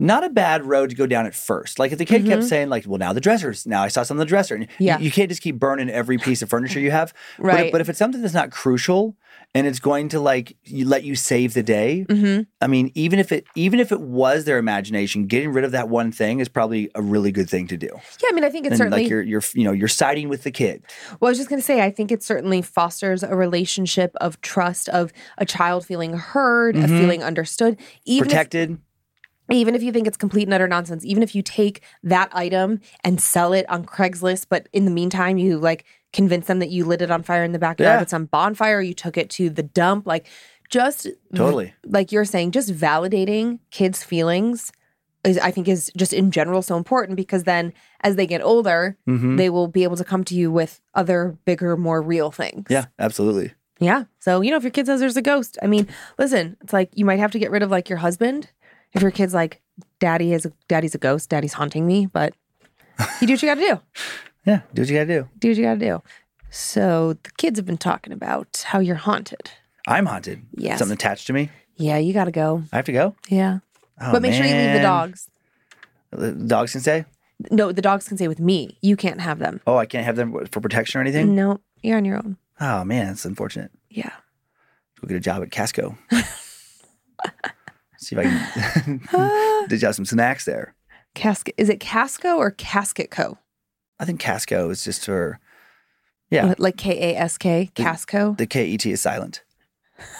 not 0.00 0.24
a 0.24 0.28
bad 0.28 0.64
road 0.64 0.90
to 0.90 0.96
go 0.96 1.06
down 1.06 1.24
at 1.24 1.34
first. 1.36 1.78
Like 1.78 1.92
if 1.92 1.98
the 1.98 2.04
kid 2.04 2.26
kept 2.26 2.42
saying, 2.44 2.68
like, 2.68 2.84
well, 2.86 2.98
now 2.98 3.12
the 3.12 3.20
dressers, 3.20 3.64
now 3.64 3.82
I 3.84 3.88
saw 3.88 4.02
some 4.02 4.16
of 4.16 4.18
the 4.18 4.24
dresser. 4.26 4.54
And 4.56 4.64
you- 4.64 4.68
Mm-hmm. 4.68 4.82
Yeah. 4.82 4.98
you, 4.98 5.10
can't 5.12 5.28
just 5.28 5.40
keep 5.40 5.56
burning 5.58 5.88
every 5.88 6.18
piece 6.18 6.42
of 6.42 6.50
furniture 6.50 6.80
you 6.80 6.90
have. 6.90 7.14
But, 7.38 7.44
Right. 7.46 7.66
if, 7.66 7.72
but 7.72 7.80
if 7.80 7.88
it's 7.88 7.98
something 7.98 8.20
that's 8.20 8.34
not 8.34 8.50
crucial 8.50 9.16
and 9.54 9.66
it's 9.68 9.78
going 9.78 10.08
to 10.10 10.18
like 10.20 10.56
you 10.64 10.84
let 10.88 11.04
you 11.04 11.14
save 11.14 11.54
the 11.54 11.62
day, 11.62 12.04
Mm-hmm. 12.08 12.42
I 12.60 12.66
mean, 12.66 12.90
even 12.94 13.18
if 13.20 13.30
it 13.30 13.46
even 13.54 13.78
if 13.78 13.92
it 13.92 14.00
was 14.00 14.44
their 14.46 14.58
imagination, 14.58 15.26
getting 15.26 15.52
rid 15.52 15.64
of 15.64 15.70
that 15.72 15.88
one 15.88 16.10
thing 16.10 16.40
is 16.40 16.48
probably 16.48 16.90
a 16.96 17.02
really 17.02 17.30
good 17.30 17.48
thing 17.48 17.68
to 17.68 17.76
do. 17.76 17.88
Yeah, 18.22 18.30
I 18.30 18.32
mean, 18.32 18.42
I 18.44 18.50
think 18.50 18.66
it's 18.66 18.72
and 18.72 18.78
certainly. 18.78 19.02
like 19.04 19.10
you're 19.10 19.22
you're 19.22 19.42
you 19.54 19.62
know 19.64 19.72
you're 19.72 19.86
siding 19.88 20.28
with 20.28 20.42
the 20.42 20.50
kid. 20.50 20.82
Well, 21.20 21.28
I 21.28 21.30
was 21.30 21.38
just 21.38 21.48
going 21.50 21.60
to 21.60 21.64
say, 21.64 21.82
I 21.82 21.90
think 21.90 22.10
it 22.10 22.22
certainly 22.22 22.62
fosters 22.62 23.22
a 23.22 23.36
relationship 23.36 24.12
of 24.20 24.40
trust, 24.40 24.88
of 24.88 25.12
a 25.38 25.44
child 25.46 25.86
feeling 25.86 26.14
heard, 26.14 26.76
of 26.76 26.88
feeling 26.90 27.22
understood. 27.22 27.78
Even 28.06 28.26
if, 28.26 28.30
Protected. 28.32 28.78
Even 29.50 29.74
if 29.74 29.82
you 29.82 29.92
think 29.92 30.06
it's 30.06 30.16
complete 30.16 30.44
and 30.44 30.54
utter 30.54 30.68
nonsense, 30.68 31.04
even 31.04 31.22
if 31.22 31.34
you 31.34 31.42
take 31.42 31.82
that 32.02 32.28
item 32.32 32.80
and 33.02 33.20
sell 33.20 33.52
it 33.52 33.68
on 33.68 33.84
Craigslist, 33.84 34.46
but 34.48 34.68
in 34.72 34.84
the 34.84 34.90
meantime, 34.90 35.36
you 35.38 35.58
like 35.58 35.84
convince 36.12 36.46
them 36.46 36.60
that 36.60 36.70
you 36.70 36.84
lit 36.84 37.02
it 37.02 37.10
on 37.10 37.22
fire 37.22 37.44
in 37.44 37.52
the 37.52 37.58
backyard 37.58 37.94
Yeah. 37.96 38.00
with 38.00 38.08
some 38.08 38.26
bonfire, 38.26 38.80
you 38.80 38.94
took 38.94 39.16
it 39.16 39.28
to 39.30 39.50
the 39.50 39.62
dump, 39.62 40.06
like 40.06 40.26
just 40.70 41.08
Totally. 41.34 41.74
like 41.84 42.10
you're 42.12 42.24
saying, 42.24 42.52
just 42.52 42.72
validating 42.72 43.58
kids' 43.70 44.02
feelings 44.02 44.72
is, 45.24 45.38
I 45.38 45.50
think, 45.50 45.68
is 45.68 45.90
just 45.96 46.12
in 46.12 46.30
general 46.30 46.62
so 46.62 46.76
important 46.76 47.16
because 47.16 47.44
then 47.44 47.72
as 48.02 48.16
they 48.16 48.26
get 48.26 48.42
older, 48.42 48.96
Mhm. 49.08 49.36
they 49.36 49.50
will 49.50 49.68
be 49.68 49.82
able 49.82 49.96
to 49.96 50.04
come 50.04 50.24
to 50.24 50.34
you 50.34 50.50
with 50.50 50.80
other, 50.94 51.36
bigger, 51.44 51.76
more 51.76 52.00
real 52.02 52.30
things. 52.30 52.66
Yeah, 52.70 52.86
absolutely. 52.98 53.52
Yeah. 53.80 54.04
So, 54.20 54.40
you 54.40 54.50
know, 54.50 54.56
if 54.56 54.62
your 54.62 54.70
kid 54.70 54.86
says 54.86 55.00
there's 55.00 55.16
a 55.16 55.22
ghost, 55.22 55.58
I 55.62 55.66
mean, 55.66 55.88
listen, 56.18 56.56
it's 56.62 56.72
like 56.72 56.90
you 56.94 57.04
might 57.04 57.18
have 57.18 57.32
to 57.32 57.38
get 57.38 57.50
rid 57.50 57.62
of 57.62 57.70
like 57.70 57.88
your 57.88 57.98
husband. 57.98 58.50
If 58.94 59.02
your 59.02 59.10
kid's 59.10 59.34
like, 59.34 59.60
daddy 59.98 60.32
is 60.32 60.46
a 60.46 60.52
daddy's 60.68 60.94
a 60.94 60.98
ghost, 60.98 61.28
daddy's 61.30 61.52
haunting 61.54 61.86
me, 61.86 62.06
but 62.06 62.34
you 63.20 63.26
do 63.26 63.32
what 63.34 63.42
you 63.42 63.48
gotta 63.48 63.60
do. 63.60 63.80
Yeah, 64.46 64.60
do 64.74 64.82
what 64.82 64.90
you 64.90 64.94
gotta 64.94 65.06
do. 65.06 65.28
Do 65.38 65.48
what 65.48 65.56
you 65.56 65.62
gotta 65.62 65.80
do. 65.80 66.02
So 66.50 67.14
the 67.14 67.30
kids 67.38 67.58
have 67.58 67.64
been 67.64 67.78
talking 67.78 68.12
about 68.12 68.62
how 68.66 68.78
you're 68.78 68.94
haunted. 68.94 69.50
I'm 69.88 70.04
haunted. 70.04 70.42
Yes. 70.52 70.80
Something 70.80 70.92
attached 70.96 71.26
to 71.28 71.32
me. 71.32 71.48
Yeah, 71.76 71.96
you 71.96 72.12
gotta 72.12 72.30
go. 72.30 72.62
I 72.70 72.76
have 72.76 72.84
to 72.84 72.92
go. 72.92 73.16
Yeah. 73.30 73.60
Oh, 74.02 74.12
but 74.12 74.20
make 74.20 74.34
sure 74.34 74.44
you 74.44 74.54
leave 74.54 74.74
the 74.74 74.82
dogs. 74.82 75.30
The 76.10 76.32
dogs 76.32 76.72
can 76.72 76.82
stay. 76.82 77.06
No, 77.50 77.72
the 77.72 77.80
dogs 77.80 78.06
can 78.06 78.18
stay 78.18 78.28
with 78.28 78.38
me. 78.38 78.76
You 78.82 78.96
can't 78.96 79.22
have 79.22 79.38
them. 79.38 79.62
Oh, 79.66 79.78
I 79.78 79.86
can't 79.86 80.04
have 80.04 80.16
them 80.16 80.32
for 80.50 80.60
protection 80.60 80.98
or 80.98 81.00
anything. 81.00 81.34
No, 81.34 81.60
you're 81.82 81.96
on 81.96 82.04
your 82.04 82.18
own. 82.18 82.36
Oh 82.60 82.84
man, 82.84 83.06
that's 83.06 83.24
unfortunate. 83.24 83.70
Yeah. 83.88 84.12
Go 85.00 85.08
get 85.08 85.16
a 85.16 85.20
job 85.20 85.42
at 85.42 85.50
Casco. 85.50 85.96
See 88.04 88.16
if 88.16 88.26
I 88.26 88.80
can 88.80 89.66
dig 89.68 89.84
out 89.84 89.94
some 89.94 90.04
snacks 90.04 90.44
there. 90.44 90.74
Casket 91.14 91.54
is 91.56 91.68
it 91.68 91.80
Casco 91.80 92.36
or 92.36 92.50
Casket 92.50 93.10
Co? 93.10 93.38
I 93.98 94.04
think 94.04 94.20
Casco 94.20 94.70
is 94.70 94.84
just 94.84 95.04
for 95.04 95.38
yeah. 96.30 96.54
Like 96.58 96.76
K 96.76 97.12
A 97.12 97.16
S 97.16 97.38
K, 97.38 97.70
Casco. 97.74 98.34
The 98.36 98.46
K 98.46 98.66
E 98.66 98.76
T 98.76 98.90
is 98.90 99.00
silent. 99.00 99.42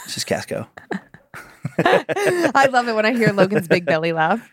It's 0.05 0.15
just 0.15 0.27
Casco. 0.27 0.69
I 1.79 2.69
love 2.71 2.87
it 2.89 2.95
when 2.95 3.07
I 3.07 3.13
hear 3.13 3.33
Logan's 3.33 3.67
big 3.67 3.85
belly 3.85 4.13
laugh. 4.13 4.49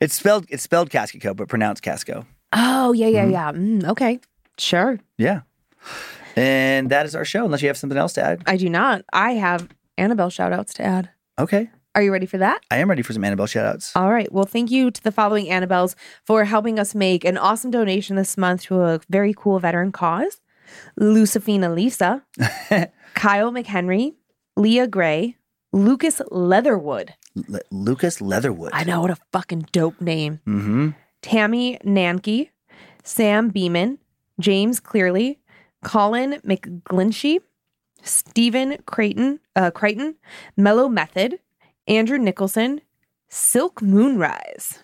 It's 0.00 0.14
spelled 0.14 0.46
it's 0.48 0.62
spelled 0.62 0.90
Casco, 0.90 1.34
but 1.34 1.48
pronounced 1.48 1.82
Casco. 1.82 2.26
Oh, 2.52 2.92
yeah, 2.92 3.06
yeah, 3.06 3.26
yeah. 3.26 3.52
Mm, 3.52 3.84
okay. 3.88 4.20
Sure. 4.58 4.98
Yeah. 5.16 5.42
And 6.36 6.90
that 6.90 7.06
is 7.06 7.14
our 7.14 7.24
show, 7.24 7.44
unless 7.44 7.62
you 7.62 7.68
have 7.68 7.76
something 7.76 7.98
else 7.98 8.12
to 8.14 8.22
add. 8.22 8.42
I 8.46 8.56
do 8.56 8.68
not. 8.68 9.04
I 9.12 9.32
have 9.32 9.68
Annabelle 9.96 10.30
shout 10.30 10.52
outs 10.52 10.74
to 10.74 10.82
add. 10.84 11.10
Okay. 11.38 11.70
Are 11.94 12.02
you 12.02 12.12
ready 12.12 12.26
for 12.26 12.38
that? 12.38 12.62
I 12.70 12.76
am 12.76 12.88
ready 12.88 13.02
for 13.02 13.12
some 13.12 13.24
Annabelle 13.24 13.46
shout 13.46 13.66
outs. 13.66 13.96
All 13.96 14.10
right. 14.10 14.30
Well, 14.32 14.44
thank 14.44 14.70
you 14.70 14.92
to 14.92 15.02
the 15.02 15.10
following 15.10 15.46
Annabelles 15.46 15.96
for 16.24 16.44
helping 16.44 16.78
us 16.78 16.94
make 16.94 17.24
an 17.24 17.36
awesome 17.36 17.72
donation 17.72 18.14
this 18.14 18.38
month 18.38 18.62
to 18.64 18.80
a 18.82 19.00
very 19.10 19.34
cool 19.36 19.58
veteran 19.58 19.90
cause. 19.90 20.40
Lucifina 20.98 21.74
Lisa, 21.74 22.22
Kyle 23.14 23.50
McHenry, 23.50 24.14
Leah 24.56 24.86
Gray, 24.86 25.36
Lucas 25.72 26.20
Leatherwood. 26.30 27.14
Lucas 27.72 28.20
Leatherwood. 28.20 28.70
I 28.72 28.84
know 28.84 29.00
what 29.00 29.10
a 29.10 29.16
fucking 29.32 29.66
dope 29.72 30.00
name. 30.00 30.40
Mm-hmm. 30.46 30.90
Tammy 31.22 31.78
Nanke, 31.84 32.50
Sam 33.02 33.48
Beeman, 33.48 33.98
James 34.38 34.78
Clearly, 34.78 35.40
Colin 35.84 36.40
McGlinchey, 36.46 37.38
Stephen 38.02 38.78
Creighton, 38.86 39.40
uh, 39.56 39.70
Crichton, 39.72 40.14
Mellow 40.56 40.88
Method, 40.88 41.40
Andrew 41.90 42.18
Nicholson, 42.18 42.80
Silk 43.28 43.82
Moonrise, 43.82 44.78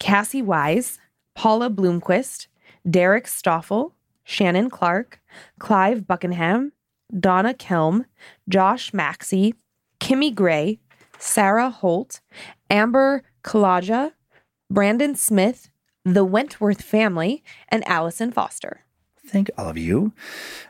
Cassie 0.00 0.42
Wise, 0.42 0.98
Paula 1.36 1.70
Bloomquist, 1.70 2.48
Derek 2.90 3.28
Stoffel, 3.28 3.94
Shannon 4.24 4.68
Clark, 4.68 5.20
Clive 5.60 6.04
Buckingham, 6.04 6.72
Donna 7.16 7.54
Kelm, 7.54 8.06
Josh 8.48 8.92
Maxey, 8.92 9.54
Kimmy 10.00 10.34
Gray, 10.34 10.80
Sarah 11.16 11.70
Holt, 11.70 12.20
Amber 12.68 13.22
Kalaja, 13.44 14.10
Brandon 14.68 15.14
Smith, 15.14 15.70
the 16.04 16.24
Wentworth 16.24 16.82
family, 16.82 17.44
and 17.68 17.86
Allison 17.86 18.32
Foster. 18.32 18.80
Thank 19.24 19.48
all 19.56 19.68
of 19.68 19.78
you. 19.78 20.12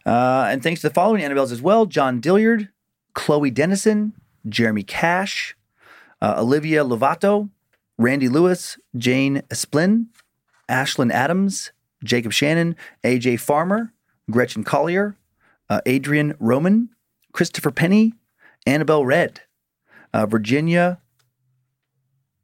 Uh, 0.05 0.49
and 0.51 0.62
thanks 0.62 0.82
to 0.82 0.89
the 0.90 0.94
following 0.94 1.23
Annabelles 1.23 1.51
as 1.51 1.62
well 1.62 1.86
John 1.86 2.20
Dilliard, 2.20 2.69
Chloe 3.15 3.51
Dennison, 3.51 4.12
Jeremy 4.47 4.82
Cash, 4.82 5.57
uh, 6.23 6.36
Olivia 6.39 6.85
Lovato, 6.85 7.51
Randy 7.99 8.28
Lewis, 8.28 8.78
Jane 8.97 9.43
Esplin, 9.51 10.07
Ashlyn 10.70 11.11
Adams, 11.12 11.73
Jacob 12.03 12.32
Shannon, 12.32 12.77
AJ 13.05 13.40
Farmer, 13.40 13.93
Gretchen 14.31 14.65
Collier, 14.65 15.16
uh, 15.69 15.81
Adrian 15.85 16.35
Roman, 16.39 16.89
Christopher 17.32 17.70
Penny, 17.73 18.15
Annabelle 18.66 19.05
Red, 19.05 19.40
uh, 20.15 20.24
Virginia. 20.27 21.01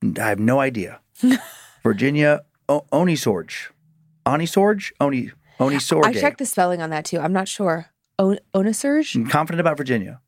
I 0.03 0.29
have 0.29 0.39
no 0.41 0.61
idea. 0.61 1.01
Virginia 1.83 2.43
o- 2.69 2.85
Onisorge. 2.93 3.69
Onisorge? 4.27 4.93
Oni 5.01 5.31
Onisorge. 5.61 6.05
I 6.05 6.13
checked 6.13 6.39
the 6.39 6.47
spelling 6.47 6.83
on 6.83 6.91
that 6.91 7.05
too. 7.05 7.19
I'm 7.21 7.33
not 7.33 7.49
sure. 7.49 7.87
O- 8.19 8.39
Onasurge? 8.55 9.15
I'm 9.15 9.29
confident 9.29 9.61
about 9.61 9.77
Virginia. 9.77 10.21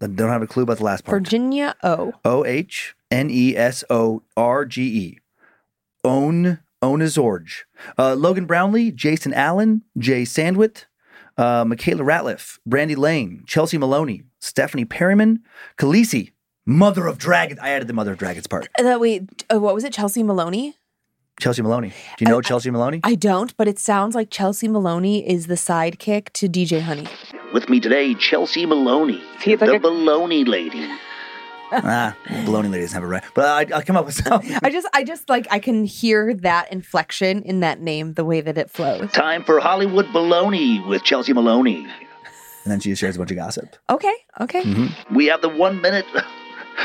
I 0.00 0.08
don't 0.08 0.28
have 0.28 0.42
a 0.42 0.46
clue 0.46 0.62
about 0.64 0.78
the 0.78 0.84
last 0.84 1.04
part. 1.04 1.16
Virginia 1.18 1.74
O. 1.82 2.12
O 2.24 2.44
H 2.44 2.94
N 3.10 3.28
E 3.30 3.56
S 3.56 3.84
O 3.90 4.22
R 4.36 4.64
G 4.64 4.82
E. 4.82 5.18
Own 6.04 6.60
Onazorge. 6.82 7.62
Uh, 7.98 8.14
Logan 8.14 8.46
Brownlee, 8.46 8.90
Jason 8.92 9.32
Allen, 9.34 9.82
Jay 9.98 10.22
Sandwit, 10.22 10.84
uh, 11.36 11.64
Michaela 11.66 12.02
Ratliff, 12.02 12.58
Brandy 12.66 12.94
Lane, 12.94 13.42
Chelsea 13.46 13.78
Maloney, 13.78 14.22
Stephanie 14.40 14.84
Perryman, 14.84 15.40
Khaleesi, 15.78 16.32
Mother 16.64 17.06
of 17.06 17.18
Dragons. 17.18 17.58
I 17.60 17.70
added 17.70 17.88
the 17.88 17.94
Mother 17.94 18.12
of 18.12 18.18
Dragons 18.18 18.46
part. 18.46 18.68
Uh, 18.78 18.82
That 18.82 19.00
wait, 19.00 19.44
uh, 19.52 19.58
what 19.58 19.74
was 19.74 19.84
it? 19.84 19.92
Chelsea 19.92 20.22
Maloney? 20.22 20.76
Chelsea 21.40 21.60
Maloney. 21.60 21.92
Do 22.16 22.24
you 22.24 22.30
know 22.30 22.40
Chelsea 22.40 22.70
Maloney? 22.70 23.00
I 23.04 23.14
don't, 23.14 23.54
but 23.58 23.68
it 23.68 23.78
sounds 23.78 24.14
like 24.14 24.30
Chelsea 24.30 24.68
Maloney 24.68 25.28
is 25.28 25.48
the 25.48 25.54
sidekick 25.54 26.30
to 26.34 26.48
DJ 26.48 26.80
Honey. 26.80 27.06
With 27.52 27.68
me 27.68 27.78
today, 27.78 28.14
Chelsea 28.14 28.64
Maloney, 28.64 29.22
See, 29.40 29.50
like 29.56 29.68
the 29.68 29.76
a- 29.76 29.80
baloney 29.80 30.46
lady. 30.46 30.88
ah, 31.72 32.16
Baloney 32.28 32.70
lady 32.70 32.82
doesn't 32.84 32.94
have 32.94 33.02
it 33.02 33.06
right. 33.06 33.24
But 33.34 33.72
I, 33.72 33.76
I'll 33.76 33.82
come 33.82 33.96
up 33.96 34.06
with 34.06 34.14
something. 34.14 34.56
I 34.62 34.70
just, 34.70 34.86
I 34.94 35.02
just 35.04 35.28
like 35.28 35.46
I 35.50 35.58
can 35.58 35.84
hear 35.84 36.32
that 36.34 36.70
inflection 36.72 37.42
in 37.42 37.60
that 37.60 37.80
name, 37.80 38.14
the 38.14 38.24
way 38.24 38.40
that 38.40 38.56
it 38.56 38.70
flows. 38.70 39.10
Time 39.12 39.42
for 39.44 39.58
Hollywood 39.60 40.06
baloney 40.06 40.86
with 40.86 41.02
Chelsea 41.02 41.32
Maloney. 41.32 41.86
And 42.64 42.72
then 42.72 42.80
she 42.80 42.90
just 42.90 43.00
shares 43.00 43.16
a 43.16 43.18
bunch 43.18 43.30
of 43.30 43.36
gossip. 43.36 43.76
Okay, 43.90 44.14
okay. 44.40 44.62
Mm-hmm. 44.62 45.14
We 45.14 45.26
have 45.26 45.40
the 45.42 45.48
one 45.48 45.80
minute. 45.80 46.06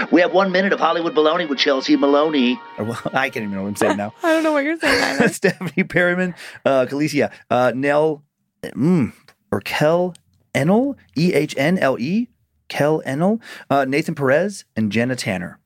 We 0.09 0.21
have 0.21 0.31
one 0.31 0.53
minute 0.53 0.71
of 0.71 0.79
Hollywood 0.79 1.13
baloney 1.13 1.49
with 1.49 1.59
Chelsea 1.59 1.97
Maloney. 1.97 2.57
Well, 2.79 2.97
I 3.11 3.29
can't 3.29 3.43
even 3.43 3.51
know 3.51 3.63
what 3.63 3.67
I'm 3.67 3.75
saying 3.75 3.97
now. 3.97 4.13
I 4.23 4.31
don't 4.31 4.41
know 4.41 4.53
what 4.53 4.63
you're 4.63 4.79
saying. 4.79 5.03
either. 5.03 5.27
Stephanie 5.27 5.83
Perryman, 5.83 6.33
uh, 6.63 6.85
Khaleesi, 6.89 7.29
uh, 7.49 7.73
Nell, 7.75 8.23
mm, 8.63 9.11
or 9.51 9.59
Kel 9.59 10.13
Enel, 10.55 10.95
E 11.17 11.33
H 11.33 11.55
N 11.57 11.77
L 11.77 11.99
E, 11.99 12.29
Kel 12.71 13.01
Enel, 13.05 13.41
uh, 13.69 13.83
Nathan 13.85 14.15
Perez, 14.15 14.63
and 14.77 14.91
Jenna 14.91 15.15
Tanner. 15.15 15.57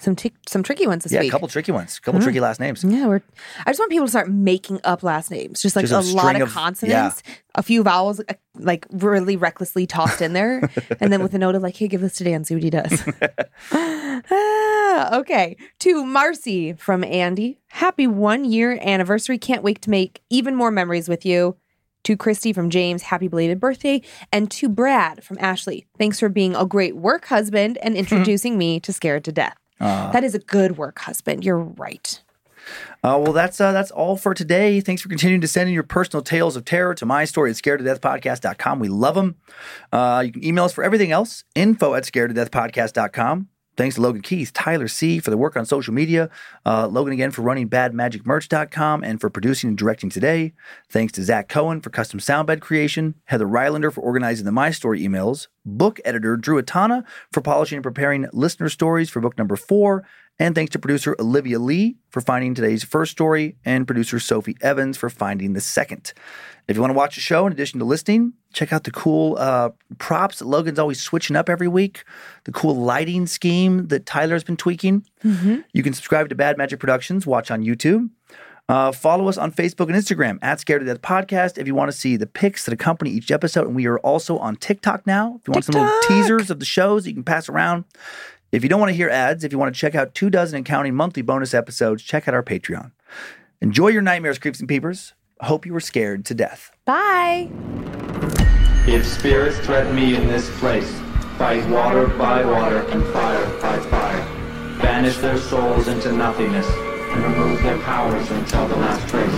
some 0.00 0.16
tick 0.16 0.34
some 0.48 0.62
tricky 0.64 0.86
ones 0.86 1.04
this 1.04 1.12
yeah, 1.12 1.20
a 1.22 1.30
couple 1.30 1.46
tricky 1.48 1.70
ones, 1.72 1.96
a 1.96 2.00
couple 2.00 2.18
Mm. 2.20 2.24
tricky 2.24 2.40
last 2.40 2.58
names. 2.60 2.82
Yeah, 2.84 3.06
we're. 3.06 3.22
I 3.64 3.70
just 3.70 3.78
want 3.78 3.90
people 3.90 4.06
to 4.06 4.10
start 4.10 4.28
making 4.28 4.80
up 4.82 5.02
last 5.04 5.30
names, 5.30 5.62
just 5.62 5.76
like 5.76 5.86
Just 5.86 6.10
a 6.10 6.12
a, 6.12 6.16
lot 6.16 6.40
of, 6.40 6.50
consonants, 6.50 7.22
a 7.54 7.62
few 7.62 7.84
vowels, 7.84 8.18
uh, 8.20 8.34
like 8.58 8.84
really 8.90 9.36
recklessly 9.36 9.86
tossed 9.86 10.20
in 10.20 10.32
there, 10.32 10.68
and 11.00 11.12
then 11.12 11.22
with 11.22 11.34
a 11.34 11.38
note 11.38 11.54
of 11.54 11.62
like, 11.62 11.76
"Hey, 11.76 11.86
give 11.88 12.00
this 12.00 12.16
to 12.16 12.24
Dan, 12.24 12.44
see 12.44 12.54
what 12.54 12.64
he 12.64 12.70
does." 12.70 12.92
ah, 13.72 15.16
okay, 15.20 15.56
to 15.80 16.04
Marcy 16.04 16.72
from 16.72 17.04
Andy, 17.04 17.60
happy 17.68 18.06
one 18.08 18.44
year 18.44 18.78
anniversary! 18.82 19.38
Can't 19.38 19.62
wait 19.62 19.80
to 19.82 19.90
make 19.90 20.20
even 20.30 20.54
more 20.56 20.70
memories 20.72 21.08
with 21.08 21.24
you. 21.24 21.56
To 22.04 22.16
Christy 22.16 22.52
from 22.52 22.68
James, 22.68 23.02
happy 23.02 23.28
belated 23.28 23.60
birthday. 23.60 24.02
And 24.32 24.50
to 24.52 24.68
Brad 24.68 25.22
from 25.22 25.38
Ashley, 25.40 25.86
thanks 25.98 26.18
for 26.18 26.28
being 26.28 26.56
a 26.56 26.66
great 26.66 26.96
work 26.96 27.26
husband 27.26 27.78
and 27.82 27.96
introducing 27.96 28.58
me 28.58 28.80
to 28.80 28.92
Scared 28.92 29.24
to 29.24 29.32
Death. 29.32 29.56
that 29.78 30.24
is 30.24 30.34
a 30.34 30.38
good 30.40 30.76
work 30.76 30.98
husband. 31.00 31.44
You're 31.44 31.58
right. 31.58 32.20
Uh, 33.02 33.18
well, 33.20 33.32
that's 33.32 33.60
uh, 33.60 33.72
that's 33.72 33.90
all 33.90 34.16
for 34.16 34.34
today. 34.34 34.80
Thanks 34.80 35.02
for 35.02 35.08
continuing 35.08 35.40
to 35.40 35.48
send 35.48 35.68
in 35.68 35.74
your 35.74 35.82
personal 35.82 36.22
tales 36.22 36.54
of 36.56 36.64
terror 36.64 36.94
to 36.94 37.04
my 37.04 37.24
story 37.24 37.50
at 37.50 37.56
scaredtodeathpodcast.com. 37.56 38.78
We 38.78 38.88
love 38.88 39.16
them. 39.16 39.36
Uh, 39.92 40.22
you 40.26 40.32
can 40.32 40.44
email 40.44 40.64
us 40.64 40.72
for 40.72 40.84
everything 40.84 41.10
else, 41.10 41.42
info 41.56 41.94
at 41.94 42.04
scaredtodeathpodcast.com. 42.04 43.48
Thanks 43.82 43.96
to 43.96 44.00
Logan 44.00 44.22
Keith, 44.22 44.52
Tyler 44.52 44.86
C. 44.86 45.18
for 45.18 45.30
the 45.30 45.36
work 45.36 45.56
on 45.56 45.66
social 45.66 45.92
media, 45.92 46.30
uh, 46.64 46.86
Logan 46.86 47.12
again 47.12 47.32
for 47.32 47.42
running 47.42 47.68
badmagicmerch.com 47.68 49.02
and 49.02 49.20
for 49.20 49.28
producing 49.28 49.66
and 49.66 49.76
directing 49.76 50.08
today. 50.08 50.52
Thanks 50.88 51.12
to 51.14 51.22
Zach 51.24 51.48
Cohen 51.48 51.80
for 51.80 51.90
custom 51.90 52.20
soundbed 52.20 52.60
creation, 52.60 53.16
Heather 53.24 53.44
Rylander 53.44 53.92
for 53.92 54.00
organizing 54.00 54.44
the 54.44 54.52
My 54.52 54.70
Story 54.70 55.00
emails, 55.00 55.48
book 55.66 55.98
editor 56.04 56.36
Drew 56.36 56.62
Atana 56.62 57.04
for 57.32 57.40
polishing 57.40 57.78
and 57.78 57.82
preparing 57.82 58.28
listener 58.32 58.68
stories 58.68 59.10
for 59.10 59.20
book 59.20 59.36
number 59.36 59.56
four, 59.56 60.06
and 60.42 60.56
thanks 60.56 60.72
to 60.72 60.78
producer 60.80 61.14
Olivia 61.20 61.60
Lee 61.60 61.94
for 62.10 62.20
finding 62.20 62.52
today's 62.52 62.82
first 62.82 63.12
story, 63.12 63.54
and 63.64 63.86
producer 63.86 64.18
Sophie 64.18 64.56
Evans 64.60 64.98
for 64.98 65.08
finding 65.08 65.52
the 65.52 65.60
second. 65.60 66.12
If 66.66 66.74
you 66.74 66.82
want 66.82 66.90
to 66.90 66.98
watch 66.98 67.14
the 67.14 67.20
show, 67.20 67.46
in 67.46 67.52
addition 67.52 67.78
to 67.78 67.84
listening, 67.84 68.32
check 68.52 68.72
out 68.72 68.82
the 68.82 68.90
cool 68.90 69.36
uh, 69.38 69.70
props 69.98 70.40
that 70.40 70.46
Logan's 70.46 70.80
always 70.80 71.00
switching 71.00 71.36
up 71.36 71.48
every 71.48 71.68
week, 71.68 72.02
the 72.42 72.50
cool 72.50 72.74
lighting 72.74 73.28
scheme 73.28 73.86
that 73.86 74.04
Tyler's 74.04 74.42
been 74.42 74.56
tweaking. 74.56 75.06
You 75.72 75.82
can 75.84 75.92
subscribe 75.94 76.28
to 76.28 76.34
Bad 76.34 76.58
Magic 76.58 76.80
Productions, 76.80 77.24
watch 77.24 77.52
on 77.52 77.62
YouTube. 77.62 78.10
Uh, 78.68 78.90
follow 78.90 79.28
us 79.28 79.38
on 79.38 79.52
Facebook 79.52 79.86
and 79.86 79.94
Instagram 79.94 80.38
at 80.42 80.58
Scared 80.58 80.80
to 80.80 80.86
Death 80.86 81.02
Podcast 81.02 81.56
if 81.56 81.68
you 81.68 81.74
want 81.76 81.90
to 81.90 81.96
see 81.96 82.16
the 82.16 82.26
pics 82.26 82.64
that 82.64 82.74
accompany 82.74 83.10
each 83.10 83.30
episode. 83.30 83.68
And 83.68 83.76
we 83.76 83.86
are 83.86 83.98
also 84.00 84.38
on 84.38 84.56
TikTok 84.56 85.06
now. 85.06 85.36
If 85.40 85.46
you 85.46 85.52
want 85.52 85.66
some 85.66 85.80
little 85.80 86.00
teasers 86.08 86.50
of 86.50 86.58
the 86.58 86.64
shows 86.64 87.06
you 87.06 87.14
can 87.14 87.22
pass 87.22 87.48
around. 87.48 87.84
If 88.52 88.62
you 88.62 88.68
don't 88.68 88.80
want 88.80 88.90
to 88.90 88.96
hear 88.96 89.08
ads, 89.08 89.44
if 89.44 89.52
you 89.52 89.58
want 89.58 89.74
to 89.74 89.80
check 89.80 89.94
out 89.94 90.14
two 90.14 90.28
dozen 90.28 90.58
and 90.58 90.64
counting 90.66 90.94
monthly 90.94 91.22
bonus 91.22 91.54
episodes, 91.54 92.02
check 92.02 92.28
out 92.28 92.34
our 92.34 92.42
Patreon. 92.42 92.92
Enjoy 93.62 93.88
your 93.88 94.02
nightmares, 94.02 94.38
creeps 94.38 94.60
and 94.60 94.68
peepers. 94.68 95.14
Hope 95.40 95.64
you 95.64 95.72
were 95.72 95.80
scared 95.80 96.26
to 96.26 96.34
death. 96.34 96.70
Bye. 96.84 97.50
If 98.86 99.06
spirits 99.06 99.58
threaten 99.60 99.96
me 99.96 100.16
in 100.16 100.26
this 100.26 100.50
place, 100.58 100.92
fight 101.38 101.66
water 101.70 102.08
by 102.08 102.44
water 102.44 102.80
and 102.90 103.02
fire 103.06 103.46
by 103.58 103.78
fire. 103.88 104.78
Banish 104.82 105.16
their 105.16 105.38
souls 105.38 105.88
into 105.88 106.12
nothingness 106.12 106.66
and 106.68 107.24
remove 107.24 107.62
their 107.62 107.78
powers 107.78 108.30
until 108.32 108.68
the 108.68 108.76
last 108.76 109.08
trace. 109.08 109.32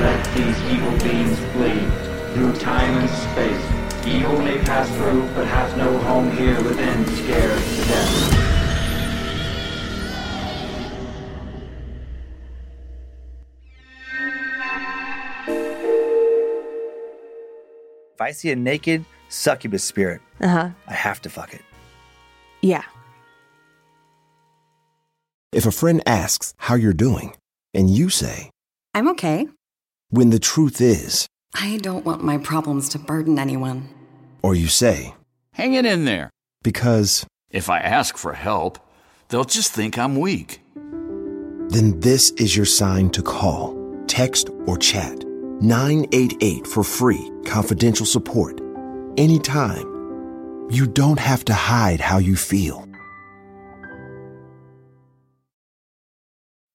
Let 0.00 0.24
these 0.34 0.60
evil 0.72 0.90
beings 1.08 1.38
flee 1.52 2.34
through 2.34 2.52
time 2.58 2.98
and 2.98 3.08
space. 3.08 3.77
Evil 4.08 4.38
may 4.40 4.58
pass 4.58 4.88
through, 4.96 5.22
but 5.34 5.46
has 5.46 5.76
no 5.76 5.96
home 5.98 6.30
here 6.32 6.56
within, 6.62 7.04
scared 7.16 7.58
to 7.58 7.84
death. 7.88 8.34
If 18.14 18.20
I 18.20 18.32
see 18.32 18.50
a 18.50 18.56
naked 18.56 19.04
succubus 19.28 19.84
spirit, 19.84 20.20
Uh 20.40 20.48
huh. 20.48 20.70
I 20.86 20.94
have 20.94 21.20
to 21.22 21.28
fuck 21.30 21.54
it. 21.54 21.62
Yeah. 22.62 22.84
If 25.52 25.66
a 25.66 25.70
friend 25.70 26.02
asks 26.06 26.54
how 26.58 26.74
you're 26.74 26.92
doing, 26.92 27.34
and 27.74 27.88
you 27.90 28.08
say, 28.10 28.50
I'm 28.94 29.08
okay. 29.10 29.46
when 30.10 30.30
the 30.30 30.38
truth 30.38 30.80
is, 30.80 31.26
I 31.54 31.78
don't 31.78 32.04
want 32.04 32.22
my 32.24 32.38
problems 32.38 32.88
to 32.90 32.98
burden 32.98 33.38
anyone. 33.38 33.88
Or 34.42 34.54
you 34.54 34.68
say, 34.68 35.14
Hang 35.54 35.74
it 35.74 35.84
in 35.86 36.04
there. 36.04 36.30
because 36.62 37.26
If 37.50 37.68
I 37.70 37.78
ask 37.80 38.16
for 38.16 38.32
help, 38.34 38.78
they'll 39.28 39.44
just 39.44 39.72
think 39.72 39.98
I'm 39.98 40.16
weak. 40.20 40.60
then 41.70 42.00
this 42.00 42.30
is 42.32 42.56
your 42.56 42.64
sign 42.66 43.10
to 43.10 43.22
call, 43.22 43.76
text, 44.06 44.48
or 44.66 44.78
chat 44.78 45.24
988 45.60 46.66
for 46.66 46.82
free, 46.84 47.30
confidential 47.44 48.06
support. 48.06 48.60
Anytime. 49.16 49.86
You 50.70 50.86
don't 50.86 51.18
have 51.18 51.44
to 51.46 51.54
hide 51.54 52.00
how 52.00 52.18
you 52.18 52.36
feel. 52.36 52.84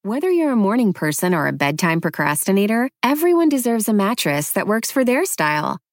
Whether 0.02 0.30
you're 0.30 0.52
a 0.52 0.56
morning 0.58 0.92
person 0.92 1.34
or 1.34 1.48
a 1.48 1.54
bedtime 1.54 2.02
procrastinator, 2.02 2.90
everyone 3.02 3.48
deserves 3.50 3.88
a 3.88 3.94
mattress 3.94 4.52
that 4.52 4.68
works 4.68 4.92
for 4.92 5.06
their 5.06 5.24
style. 5.26 5.78